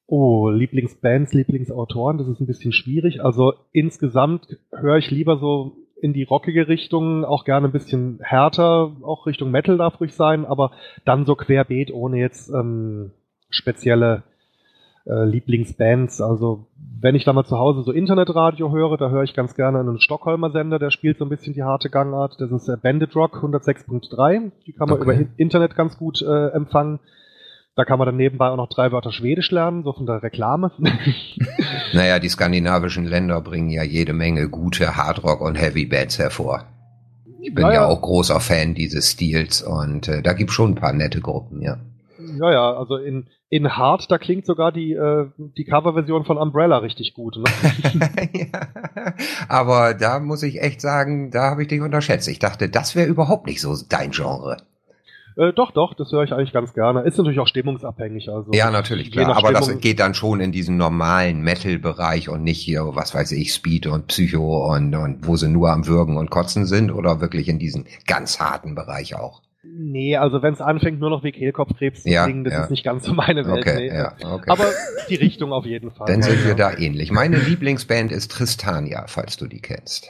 Oh, 0.06 0.50
Lieblingsbands, 0.50 1.34
Lieblingsautoren, 1.34 2.18
das 2.18 2.28
ist 2.28 2.40
ein 2.40 2.48
bisschen 2.48 2.72
schwierig. 2.72 3.24
Also 3.24 3.54
insgesamt 3.74 4.58
höre 4.72 4.98
ich 4.98 5.12
lieber 5.12 5.38
so 5.38 5.76
in 6.02 6.14
die 6.14 6.24
rockige 6.24 6.68
Richtung, 6.68 7.26
auch 7.26 7.44
gerne 7.44 7.68
ein 7.68 7.74
bisschen 7.74 8.20
härter, 8.22 8.96
auch 9.02 9.26
Richtung 9.26 9.52
Metal 9.52 9.78
darf 9.78 10.00
ruhig 10.00 10.14
sein, 10.14 10.46
aber 10.46 10.72
dann 11.06 11.26
so 11.26 11.36
querbeet, 11.36 11.92
ohne 11.92 12.20
jetzt 12.20 12.50
ähm, 12.50 13.12
spezielle 13.50 14.24
äh, 15.08 15.26
Lieblingsbands. 15.26 16.22
Also 16.22 16.68
wenn 17.00 17.16
ich 17.16 17.26
da 17.26 17.34
mal 17.34 17.46
zu 17.46 17.58
Hause 17.58 17.84
so 17.84 17.92
Internetradio 17.92 18.72
höre, 18.72 18.98
da 18.98 19.10
höre 19.10 19.24
ich 19.24 19.34
ganz 19.34 19.56
gerne 19.56 19.80
einen 19.80 20.00
Stockholmer 20.00 20.52
Sender, 20.52 20.80
der 20.80 20.92
spielt 20.92 21.18
so 21.18 21.26
ein 21.26 21.30
bisschen 21.30 21.54
die 21.54 21.64
harte 21.64 21.90
Gangart. 21.90 22.36
Das 22.40 22.52
ist 22.52 22.68
der 22.68 22.78
Bandit 22.78 23.16
Rock 23.16 23.38
106.3. 23.38 24.52
Die 24.66 24.74
kann 24.74 24.90
man 24.90 25.00
okay. 25.02 25.20
über 25.20 25.30
Internet 25.38 25.76
ganz 25.76 25.98
gut 25.98 26.22
äh, 26.22 26.48
empfangen. 26.50 27.00
Da 27.76 27.86
kann 27.86 28.00
man 28.00 28.08
dann 28.08 28.18
nebenbei 28.18 28.50
auch 28.50 28.58
noch 28.58 28.70
drei 28.70 28.92
Wörter 28.92 29.12
Schwedisch 29.12 29.52
lernen, 29.52 29.84
so 29.84 29.94
von 29.94 30.08
der 30.08 30.24
Reklame. 30.24 30.72
naja, 31.94 32.18
die 32.18 32.30
skandinavischen 32.30 33.06
Länder 33.06 33.40
bringen 33.42 33.70
ja 33.70 33.84
jede 33.84 34.14
Menge 34.14 34.50
gute 34.50 34.98
Hardrock- 34.98 35.42
und 35.42 35.62
Heavy-Bands 35.62 36.18
hervor. 36.18 36.64
Ich 37.40 37.54
bin 37.54 37.62
naja. 37.62 37.82
ja 37.82 37.86
auch 37.86 38.02
großer 38.02 38.40
Fan 38.40 38.74
dieses 38.74 39.12
Stils 39.12 39.62
und 39.62 40.08
äh, 40.08 40.24
da 40.24 40.34
gibt 40.34 40.52
schon 40.52 40.72
ein 40.72 40.76
paar 40.76 40.92
nette 40.92 41.22
Gruppen, 41.22 41.62
ja. 41.62 41.78
Ja, 42.40 42.52
ja, 42.52 42.74
also 42.74 42.98
in, 42.98 43.28
in 43.50 43.78
Hard, 43.78 44.12
da 44.12 44.18
klingt 44.18 44.46
sogar 44.46 44.72
die, 44.72 44.94
äh, 44.94 45.28
die 45.38 45.64
Coverversion 45.64 46.26
von 46.26 46.38
Umbrella 46.38 46.80
richtig 46.80 47.14
gut. 47.14 47.38
Ne? 47.38 47.46
ja, 48.52 49.14
aber 49.48 49.94
da 49.94 50.20
muss 50.20 50.44
ich 50.44 50.62
echt 50.62 50.82
sagen, 50.82 51.32
da 51.32 51.52
habe 51.52 51.62
ich 51.62 51.70
dich 51.70 51.82
unterschätzt. 51.82 52.28
Ich 52.28 52.40
dachte, 52.40 52.68
das 52.68 52.96
wäre 52.96 53.08
überhaupt 53.08 53.48
nicht 53.48 53.62
so 53.62 53.76
dein 53.88 54.12
Genre. 54.12 54.58
Äh, 55.38 55.54
doch, 55.54 55.72
doch, 55.72 55.94
das 55.94 56.12
höre 56.12 56.24
ich 56.24 56.34
eigentlich 56.34 56.52
ganz 56.52 56.74
gerne. 56.74 57.02
Ist 57.02 57.18
natürlich 57.18 57.40
auch 57.40 57.48
stimmungsabhängig. 57.48 58.28
Also 58.30 58.52
ja, 58.52 58.70
natürlich, 58.70 59.12
klar. 59.12 59.30
Aber 59.30 59.50
Stimmung 59.50 59.76
das 59.76 59.80
geht 59.80 60.00
dann 60.00 60.14
schon 60.14 60.42
in 60.42 60.52
diesen 60.52 60.76
normalen 60.76 61.42
Metal-Bereich 61.42 62.28
und 62.28 62.44
nicht 62.44 62.60
hier, 62.60 62.96
was 62.96 63.14
weiß 63.14 63.32
ich, 63.34 63.54
Speed 63.54 63.88
und 63.88 64.08
Psycho 64.08 64.74
und, 64.74 64.94
und 64.96 65.26
wo 65.28 65.38
sie 65.38 65.48
nur 65.48 65.72
am 65.72 65.88
Würgen 65.88 66.18
und 66.18 66.32
Kotzen 66.32 66.66
sind 66.66 66.92
oder 66.92 67.22
wirklich 67.22 67.48
in 67.48 67.60
diesen 67.60 67.86
ganz 68.08 68.40
harten 68.42 68.76
Bereich 68.76 69.16
auch. 69.16 69.42
Nee, 69.76 70.18
also 70.18 70.42
wenn 70.42 70.54
es 70.54 70.62
anfängt, 70.62 71.00
nur 71.00 71.10
noch 71.10 71.24
wie 71.24 71.32
Kehlkopfkrebs 71.32 72.04
zu 72.04 72.10
ja, 72.10 72.26
klingen, 72.26 72.44
das 72.44 72.54
ja. 72.54 72.64
ist 72.64 72.72
nicht 72.72 72.84
ganz 72.84 73.06
so 73.06 73.14
meine 73.14 73.46
Welt. 73.46 73.60
Okay, 73.60 73.90
nee. 73.90 73.96
ja, 73.96 74.16
okay. 74.24 74.50
Aber 74.50 74.66
die 75.10 75.16
Richtung 75.16 75.54
auf 75.54 75.66
jeden 75.66 75.92
Fall. 75.92 76.08
Dann 76.08 76.22
sind 76.22 76.46
wir 76.46 76.56
da 76.56 76.76
ähnlich. 76.76 77.12
Meine 77.12 77.38
Lieblingsband 77.38 78.12
ist 78.12 78.32
Tristania, 78.32 79.06
falls 79.08 79.38
du 79.38 79.48
die 79.48 79.62
kennst. 79.62 80.10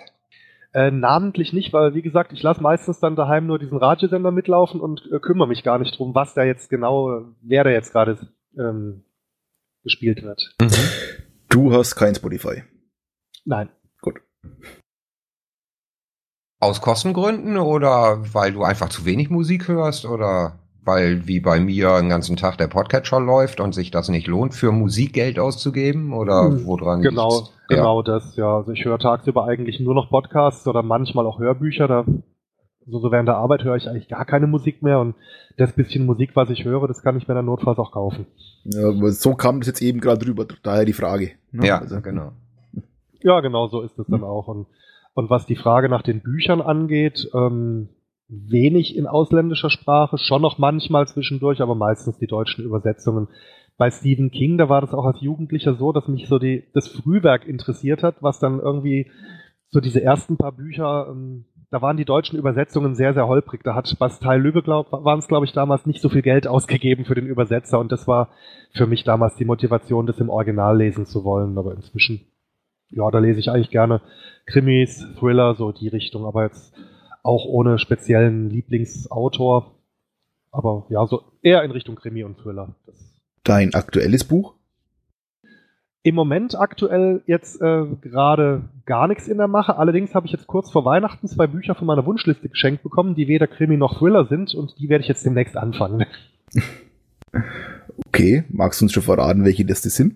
Äh, 0.73 0.91
namentlich 0.91 1.53
nicht, 1.53 1.73
weil 1.73 1.95
wie 1.95 2.01
gesagt, 2.01 2.33
ich 2.33 2.43
lasse 2.43 2.61
meistens 2.61 2.99
dann 2.99 3.15
daheim 3.15 3.47
nur 3.47 3.57
diesen 3.57 3.77
Radiosender 3.77 4.31
mitlaufen 4.31 4.79
und 4.79 5.01
äh, 5.11 5.19
kümmere 5.19 5.47
mich 5.47 5.63
gar 5.63 5.79
nicht 5.79 5.97
drum, 5.97 6.13
was 6.13 6.33
da 6.33 6.43
jetzt 6.43 6.69
genau, 6.69 7.25
wer 7.41 7.63
da 7.63 7.69
jetzt 7.69 7.91
gerade 7.91 8.17
ähm, 8.59 9.03
gespielt 9.83 10.23
wird. 10.23 10.55
Mhm. 10.61 10.67
Du 11.49 11.73
hast 11.73 11.95
kein 11.95 12.13
Spotify. 12.15 12.63
Nein. 13.45 13.69
Gut. 14.01 14.21
Aus 16.59 16.81
Kostengründen 16.81 17.57
oder 17.57 18.19
weil 18.33 18.51
du 18.53 18.63
einfach 18.63 18.89
zu 18.89 19.05
wenig 19.05 19.29
Musik 19.29 19.67
hörst 19.67 20.05
oder 20.05 20.53
weil 20.83 21.27
wie 21.27 21.39
bei 21.39 21.59
mir 21.59 21.97
den 21.99 22.09
ganzen 22.09 22.35
Tag 22.37 22.57
der 22.57 22.67
Podcatcher 22.67 23.19
läuft 23.19 23.59
und 23.59 23.75
sich 23.75 23.91
das 23.91 24.09
nicht 24.09 24.25
lohnt, 24.27 24.53
für 24.55 24.71
Musik 24.71 25.13
Geld 25.13 25.37
auszugeben 25.37 26.13
oder 26.13 26.45
hm, 26.45 26.65
woran 26.65 27.01
Genau, 27.01 27.29
liegt's? 27.35 27.53
genau 27.67 27.99
ja. 27.99 28.03
das, 28.03 28.35
ja. 28.37 28.55
Also 28.57 28.71
ich 28.71 28.85
höre 28.85 28.97
tagsüber 28.97 29.45
eigentlich 29.45 29.79
nur 29.79 29.93
noch 29.93 30.09
Podcasts 30.09 30.65
oder 30.67 30.81
manchmal 30.81 31.27
auch 31.27 31.39
Hörbücher. 31.39 31.87
Da, 31.87 32.05
so, 32.87 32.99
so 32.99 33.11
während 33.11 33.27
der 33.27 33.35
Arbeit 33.37 33.63
höre 33.63 33.75
ich 33.75 33.87
eigentlich 33.87 34.07
gar 34.07 34.25
keine 34.25 34.47
Musik 34.47 34.81
mehr 34.81 34.99
und 34.99 35.13
das 35.57 35.73
bisschen 35.73 36.05
Musik, 36.05 36.31
was 36.35 36.49
ich 36.49 36.63
höre, 36.63 36.87
das 36.87 37.01
kann 37.03 37.17
ich 37.17 37.27
mir 37.27 37.33
dann 37.35 37.45
notfalls 37.45 37.77
auch 37.79 37.91
kaufen. 37.91 38.25
Ja, 38.63 38.91
so 39.11 39.35
kam 39.35 39.59
das 39.59 39.67
jetzt 39.67 39.81
eben 39.81 39.99
gerade 39.99 40.25
drüber, 40.25 40.45
daher 40.63 40.85
die 40.85 40.93
Frage. 40.93 41.31
Ne? 41.51 41.67
Ja, 41.67 41.79
also, 41.79 42.01
genau. 42.01 42.31
Ja, 43.21 43.41
genau, 43.41 43.67
so 43.67 43.81
ist 43.81 43.99
es 43.99 44.05
dann 44.07 44.23
auch. 44.23 44.47
Und 44.47 44.67
und 45.17 45.31
was 45.31 45.47
die 45.47 45.55
Frage 45.55 45.89
nach 45.89 46.03
den 46.03 46.21
Büchern 46.21 46.61
angeht, 46.61 47.29
ähm, 47.33 47.89
wenig 48.27 48.95
in 48.95 49.07
ausländischer 49.07 49.71
Sprache, 49.71 50.17
schon 50.19 50.43
noch 50.43 50.59
manchmal 50.59 51.07
zwischendurch, 51.07 51.59
aber 51.61 51.73
meistens 51.73 52.19
die 52.19 52.27
deutschen 52.27 52.63
Übersetzungen. 52.63 53.27
Bei 53.77 53.89
Stephen 53.89 54.29
King, 54.29 54.59
da 54.59 54.69
war 54.69 54.81
das 54.81 54.93
auch 54.93 55.05
als 55.05 55.19
Jugendlicher 55.21 55.73
so, 55.73 55.91
dass 55.91 56.07
mich 56.07 56.27
so 56.27 56.37
die, 56.37 56.65
das 56.73 56.87
Frühwerk 56.87 57.47
interessiert 57.47 58.03
hat, 58.03 58.21
was 58.21 58.37
dann 58.37 58.59
irgendwie 58.59 59.09
so 59.69 59.79
diese 59.79 60.03
ersten 60.03 60.37
paar 60.37 60.51
Bücher 60.51 61.07
ähm, 61.09 61.45
da 61.69 61.81
waren 61.81 61.97
die 61.97 62.05
deutschen 62.05 62.39
Übersetzungen 62.39 62.95
sehr, 62.95 63.13
sehr 63.13 63.27
holprig. 63.27 63.61
Da 63.63 63.75
hat 63.75 63.93
Bastei 63.99 64.39
glaub, 64.39 64.91
waren 64.91 65.19
es, 65.19 65.27
glaube 65.27 65.45
ich, 65.45 65.51
damals 65.51 65.85
nicht 65.85 66.01
so 66.01 66.09
viel 66.09 66.21
Geld 66.21 66.47
ausgegeben 66.47 67.03
für 67.03 67.15
den 67.15 67.27
Übersetzer 67.27 67.79
und 67.79 67.91
das 67.91 68.07
war 68.07 68.29
für 68.73 68.87
mich 68.87 69.03
damals 69.03 69.35
die 69.35 69.45
Motivation, 69.45 70.05
das 70.05 70.19
im 70.19 70.29
Original 70.29 70.77
lesen 70.77 71.05
zu 71.05 71.25
wollen. 71.25 71.57
Aber 71.57 71.73
inzwischen, 71.73 72.21
ja, 72.89 73.09
da 73.11 73.19
lese 73.19 73.39
ich 73.39 73.49
eigentlich 73.49 73.69
gerne 73.69 74.01
Krimis, 74.45 75.05
Thriller, 75.19 75.55
so 75.55 75.71
die 75.71 75.87
Richtung, 75.87 76.25
aber 76.25 76.43
jetzt 76.43 76.73
auch 77.23 77.45
ohne 77.45 77.79
speziellen 77.79 78.49
Lieblingsautor. 78.49 79.75
Aber 80.51 80.85
ja, 80.89 81.05
so 81.05 81.23
eher 81.41 81.63
in 81.63 81.71
Richtung 81.71 81.95
Krimi 81.95 82.23
und 82.23 82.37
Thriller. 82.37 82.75
Dein 83.43 83.73
aktuelles 83.73 84.23
Buch? 84.23 84.55
Im 86.03 86.15
Moment 86.15 86.57
aktuell 86.57 87.21
jetzt 87.25 87.61
äh, 87.61 87.85
gerade 88.01 88.69
gar 88.85 89.09
nichts 89.09 89.27
in 89.27 89.37
der 89.37 89.49
Mache. 89.49 89.77
Allerdings 89.77 90.15
habe 90.15 90.25
ich 90.25 90.31
jetzt 90.31 90.47
kurz 90.47 90.71
vor 90.71 90.85
Weihnachten 90.85 91.27
zwei 91.27 91.47
Bücher 91.47 91.75
von 91.75 91.85
meiner 91.85 92.05
Wunschliste 92.05 92.47
geschenkt 92.47 92.81
bekommen, 92.81 93.13
die 93.15 93.27
weder 93.27 93.47
Krimi 93.47 93.75
noch 93.75 93.99
Thriller 93.99 94.25
sind 94.25 94.55
und 94.55 94.79
die 94.79 94.87
werde 94.87 95.01
ich 95.01 95.09
jetzt 95.09 95.25
demnächst 95.25 95.57
anfangen. 95.57 96.05
Okay, 98.07 98.45
magst 98.49 98.79
du 98.79 98.85
uns 98.85 98.93
schon 98.93 99.03
verraten, 99.03 99.43
welche 99.43 99.65
das 99.65 99.81
sind? 99.81 100.15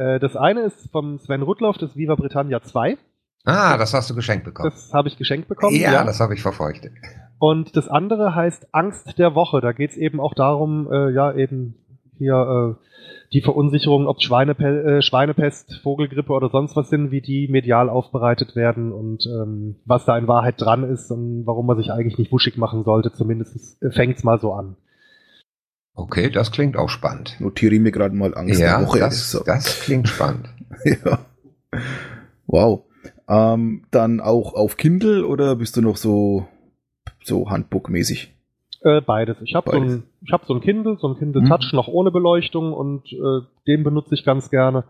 Äh, 0.00 0.18
das 0.18 0.34
eine 0.34 0.62
ist 0.62 0.90
vom 0.90 1.18
Sven 1.18 1.42
Rudloff, 1.42 1.76
das 1.76 1.94
Viva 1.94 2.14
Britannia 2.14 2.62
2. 2.62 2.96
Ah, 3.44 3.76
das 3.76 3.92
hast 3.92 4.08
du 4.08 4.14
geschenkt 4.14 4.44
bekommen. 4.44 4.70
Das 4.70 4.92
habe 4.94 5.08
ich 5.08 5.18
geschenkt 5.18 5.48
bekommen. 5.48 5.76
ja, 5.76 5.92
ja, 5.92 6.04
das 6.04 6.20
habe 6.20 6.34
ich 6.34 6.42
verfolgt. 6.42 6.90
Und 7.38 7.76
das 7.76 7.88
andere 7.88 8.34
heißt 8.34 8.68
Angst 8.72 9.18
der 9.18 9.34
Woche. 9.34 9.60
Da 9.60 9.72
geht 9.72 9.90
es 9.90 9.96
eben 9.96 10.20
auch 10.20 10.34
darum, 10.34 10.90
äh, 10.90 11.10
ja, 11.10 11.32
eben 11.34 11.74
hier 12.16 12.76
äh, 12.78 12.84
die 13.32 13.42
Verunsicherung, 13.42 14.06
ob 14.06 14.22
Schweinepe 14.22 14.98
äh, 14.98 15.02
Schweinepest, 15.02 15.80
Vogelgrippe 15.82 16.32
oder 16.32 16.48
sonst 16.48 16.76
was 16.76 16.88
sind, 16.88 17.10
wie 17.10 17.20
die 17.20 17.48
medial 17.48 17.88
aufbereitet 17.88 18.56
werden 18.56 18.92
und 18.92 19.26
ähm, 19.26 19.76
was 19.84 20.04
da 20.04 20.16
in 20.16 20.28
Wahrheit 20.28 20.56
dran 20.58 20.84
ist 20.84 21.10
und 21.10 21.46
warum 21.46 21.66
man 21.66 21.76
sich 21.76 21.92
eigentlich 21.92 22.18
nicht 22.18 22.32
wuschig 22.32 22.56
machen 22.56 22.84
sollte. 22.84 23.12
Zumindest 23.12 23.78
fängt's 23.90 24.24
mal 24.24 24.40
so 24.40 24.52
an. 24.52 24.76
Okay, 26.02 26.30
das 26.30 26.50
klingt 26.50 26.76
auch 26.76 26.88
spannend. 26.88 27.36
Notiere 27.40 27.74
ich 27.74 27.80
mir 27.80 27.92
gerade 27.92 28.14
mal 28.14 28.34
Angst 28.34 28.60
ja, 28.60 28.78
der 28.78 28.86
Woche. 28.86 28.98
Das, 29.00 29.30
So. 29.30 29.42
das 29.44 29.80
klingt 29.80 30.08
spannend. 30.08 30.48
ja. 30.84 31.18
Wow. 32.46 32.84
Ähm, 33.28 33.84
dann 33.90 34.20
auch 34.20 34.54
auf 34.54 34.76
Kindle 34.76 35.26
oder 35.26 35.56
bist 35.56 35.76
du 35.76 35.82
noch 35.82 35.96
so, 35.96 36.46
so 37.22 37.48
Handbook-mäßig? 37.50 38.34
Äh, 38.82 39.02
beides. 39.02 39.36
Ich 39.42 39.54
habe 39.54 39.70
so 39.70 39.76
ein, 39.76 40.02
ich 40.24 40.32
hab 40.32 40.46
so 40.46 40.54
ein 40.54 40.60
Kindle, 40.62 40.96
so 40.98 41.08
ein 41.08 41.18
Kindle 41.18 41.42
Mhm. 41.42 41.46
Touch 41.48 41.72
noch 41.72 41.86
ohne 41.88 42.10
Beleuchtung 42.10 42.72
und 42.72 43.12
äh, 43.12 43.46
den 43.66 43.84
benutze 43.84 44.14
ich 44.14 44.24
ganz 44.24 44.50
gerne, 44.50 44.84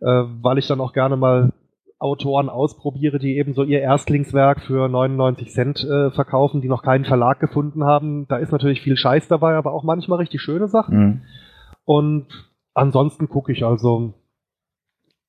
äh, 0.00 0.06
weil 0.06 0.58
ich 0.58 0.66
dann 0.66 0.80
auch 0.80 0.92
gerne 0.94 1.16
mal 1.16 1.52
Autoren 1.98 2.48
ausprobiere, 2.48 3.18
die 3.18 3.36
eben 3.36 3.54
so 3.54 3.64
ihr 3.64 3.80
Erstlingswerk 3.80 4.60
für 4.60 4.88
99 4.88 5.50
Cent 5.50 5.84
äh, 5.84 6.10
verkaufen, 6.12 6.60
die 6.60 6.68
noch 6.68 6.82
keinen 6.82 7.04
Verlag 7.04 7.40
gefunden 7.40 7.84
haben. 7.84 8.28
Da 8.28 8.36
ist 8.36 8.52
natürlich 8.52 8.82
viel 8.82 8.96
Scheiß 8.96 9.26
dabei, 9.26 9.54
aber 9.54 9.72
auch 9.72 9.82
manchmal 9.82 10.18
richtig 10.20 10.40
schöne 10.40 10.68
Sachen. 10.68 10.98
Mhm. 10.98 11.22
Und 11.84 12.26
ansonsten 12.74 13.28
gucke 13.28 13.50
ich 13.50 13.64
also 13.64 14.14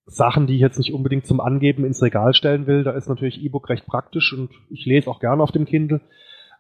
Sachen, 0.05 0.45
die 0.45 0.55
ich 0.55 0.61
jetzt 0.61 0.77
nicht 0.77 0.93
unbedingt 0.93 1.25
zum 1.25 1.39
Angeben 1.39 1.85
ins 1.85 2.01
Regal 2.03 2.33
stellen 2.33 2.67
will. 2.67 2.83
Da 2.83 2.91
ist 2.91 3.09
natürlich 3.09 3.43
E-Book 3.43 3.69
recht 3.69 3.85
praktisch 3.87 4.33
und 4.33 4.51
ich 4.69 4.85
lese 4.85 5.09
auch 5.09 5.19
gerne 5.19 5.41
auf 5.41 5.51
dem 5.51 5.65
Kindle. 5.65 6.01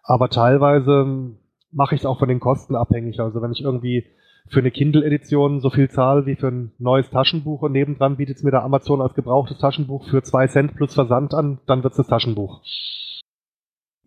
Aber 0.03 0.29
teilweise 0.29 1.35
mache 1.71 1.93
ich 1.93 2.01
es 2.01 2.05
auch 2.05 2.17
von 2.17 2.29
den 2.29 2.39
Kosten 2.39 2.75
abhängig. 2.75 3.19
Also 3.19 3.41
wenn 3.41 3.51
ich 3.51 3.61
irgendwie 3.61 4.05
für 4.49 4.59
eine 4.59 4.71
Kindle-Edition 4.71 5.61
so 5.61 5.69
viel 5.69 5.89
zahle 5.89 6.25
wie 6.25 6.35
für 6.35 6.47
ein 6.47 6.71
neues 6.79 7.09
Taschenbuch 7.09 7.61
und 7.61 7.71
nebendran 7.71 8.17
bietet 8.17 8.37
es 8.37 8.43
mir 8.43 8.51
da 8.51 8.63
Amazon 8.63 9.01
als 9.01 9.13
gebrauchtes 9.13 9.57
Taschenbuch 9.59 10.09
für 10.09 10.23
zwei 10.23 10.47
Cent 10.47 10.75
plus 10.75 10.93
Versand 10.93 11.33
an, 11.33 11.59
dann 11.67 11.83
wird's 11.83 11.97
das 11.97 12.07
Taschenbuch. 12.07 12.61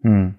Hm. 0.03 0.35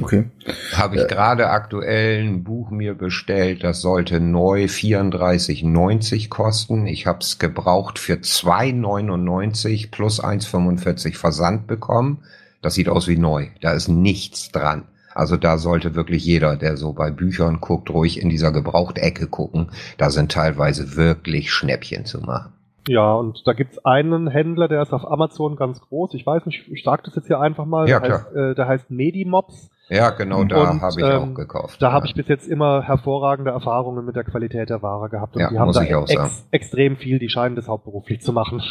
Okay. 0.00 0.30
Habe 0.74 0.96
ich 0.96 1.02
Äh. 1.02 1.06
gerade 1.06 1.48
aktuell 1.48 2.22
ein 2.22 2.44
Buch 2.44 2.70
mir 2.70 2.94
bestellt, 2.94 3.64
das 3.64 3.80
sollte 3.80 4.20
neu 4.20 4.64
34,90 4.68 6.28
kosten. 6.28 6.86
Ich 6.86 7.06
habe 7.06 7.20
es 7.20 7.38
gebraucht 7.38 7.98
für 7.98 8.14
2,99 8.14 9.90
plus 9.90 10.22
1,45 10.22 11.16
Versand 11.16 11.66
bekommen. 11.66 12.22
Das 12.60 12.74
sieht 12.74 12.88
aus 12.88 13.08
wie 13.08 13.16
neu. 13.16 13.48
Da 13.62 13.72
ist 13.72 13.88
nichts 13.88 14.50
dran. 14.50 14.84
Also 15.16 15.38
da 15.38 15.56
sollte 15.56 15.94
wirklich 15.94 16.26
jeder, 16.26 16.56
der 16.56 16.76
so 16.76 16.92
bei 16.92 17.10
Büchern 17.10 17.60
guckt, 17.60 17.88
ruhig 17.88 18.20
in 18.20 18.28
dieser 18.28 18.52
Gebrauchtecke 18.52 19.28
gucken. 19.28 19.70
Da 19.96 20.10
sind 20.10 20.30
teilweise 20.30 20.94
wirklich 20.94 21.50
Schnäppchen 21.50 22.04
zu 22.04 22.20
machen. 22.20 22.52
Ja, 22.86 23.14
und 23.14 23.42
da 23.46 23.54
gibt's 23.54 23.82
einen 23.84 24.28
Händler, 24.28 24.68
der 24.68 24.82
ist 24.82 24.92
auf 24.92 25.10
Amazon 25.10 25.56
ganz 25.56 25.80
groß. 25.80 26.12
Ich 26.14 26.26
weiß 26.26 26.44
nicht, 26.44 26.68
ich 26.68 26.84
sage 26.84 27.02
das 27.06 27.16
jetzt 27.16 27.28
hier 27.28 27.40
einfach 27.40 27.64
mal. 27.64 27.88
Ja, 27.88 27.98
der, 27.98 28.12
heißt, 28.12 28.36
äh, 28.36 28.54
der 28.54 28.68
heißt 28.68 28.90
Medimops. 28.90 29.70
Ja, 29.88 30.10
genau 30.10 30.44
da 30.44 30.80
habe 30.80 31.00
ich 31.00 31.06
ähm, 31.06 31.32
auch 31.32 31.34
gekauft. 31.34 31.80
Da 31.80 31.88
ja. 31.88 31.92
habe 31.92 32.06
ich 32.06 32.14
bis 32.14 32.28
jetzt 32.28 32.46
immer 32.46 32.82
hervorragende 32.82 33.52
Erfahrungen 33.52 34.04
mit 34.04 34.16
der 34.16 34.24
Qualität 34.24 34.68
der 34.68 34.82
Ware 34.82 35.08
gehabt. 35.08 35.34
Und 35.34 35.42
Ja, 35.42 35.48
die 35.48 35.58
haben 35.58 35.66
muss 35.66 35.76
da 35.76 35.82
ich 35.82 35.94
auch 35.94 36.06
sagen. 36.06 36.26
ex 36.26 36.46
extrem 36.50 36.96
viel, 36.96 37.18
die 37.18 37.30
scheinen 37.30 37.56
das 37.56 37.68
hauptberuflich 37.68 38.20
zu 38.20 38.34
machen. 38.34 38.62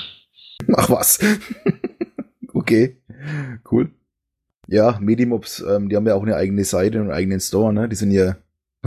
Ach 0.77 0.89
was. 0.91 1.19
okay. 2.53 2.97
Cool. 3.69 3.89
Ja, 4.67 4.97
Medimops, 4.99 5.63
ähm, 5.69 5.89
die 5.89 5.95
haben 5.95 6.07
ja 6.07 6.15
auch 6.15 6.23
eine 6.23 6.35
eigene 6.35 6.63
Seite 6.63 6.97
und 6.99 7.05
einen 7.09 7.17
eigenen 7.17 7.39
Store, 7.39 7.71
ne? 7.73 7.87
Die 7.89 7.95
sind 7.95 8.11
ja. 8.11 8.35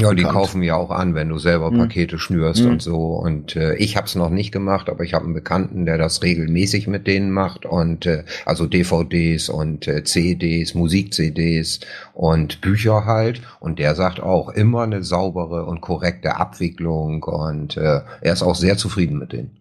Ja, 0.00 0.10
die 0.10 0.22
bekannt. 0.22 0.36
kaufen 0.36 0.62
ja 0.62 0.76
auch 0.76 0.92
an, 0.92 1.16
wenn 1.16 1.28
du 1.28 1.38
selber 1.38 1.72
Mhm. 1.72 1.78
Pakete 1.78 2.18
schnürst 2.20 2.62
Mhm. 2.64 2.70
und 2.70 2.82
so. 2.82 3.14
Und 3.16 3.56
äh, 3.56 3.74
ich 3.78 3.96
habe 3.96 4.06
es 4.06 4.14
noch 4.14 4.30
nicht 4.30 4.52
gemacht, 4.52 4.88
aber 4.88 5.02
ich 5.02 5.12
habe 5.12 5.24
einen 5.24 5.34
Bekannten, 5.34 5.86
der 5.86 5.98
das 5.98 6.22
regelmäßig 6.22 6.86
mit 6.86 7.08
denen 7.08 7.32
macht. 7.32 7.66
Und 7.66 8.06
äh, 8.06 8.22
also 8.46 8.66
DVDs 8.66 9.48
und 9.48 9.88
äh, 9.88 10.04
CDs, 10.04 10.74
Musik-CDs 10.74 11.80
und 12.14 12.60
Bücher 12.60 13.06
halt. 13.06 13.42
Und 13.58 13.80
der 13.80 13.96
sagt 13.96 14.20
auch 14.20 14.50
immer 14.50 14.82
eine 14.82 15.02
saubere 15.02 15.64
und 15.66 15.80
korrekte 15.80 16.36
Abwicklung. 16.36 17.24
Und 17.24 17.76
äh, 17.76 18.02
er 18.20 18.32
ist 18.32 18.44
auch 18.44 18.54
sehr 18.54 18.76
zufrieden 18.76 19.18
mit 19.18 19.32
denen. 19.32 19.56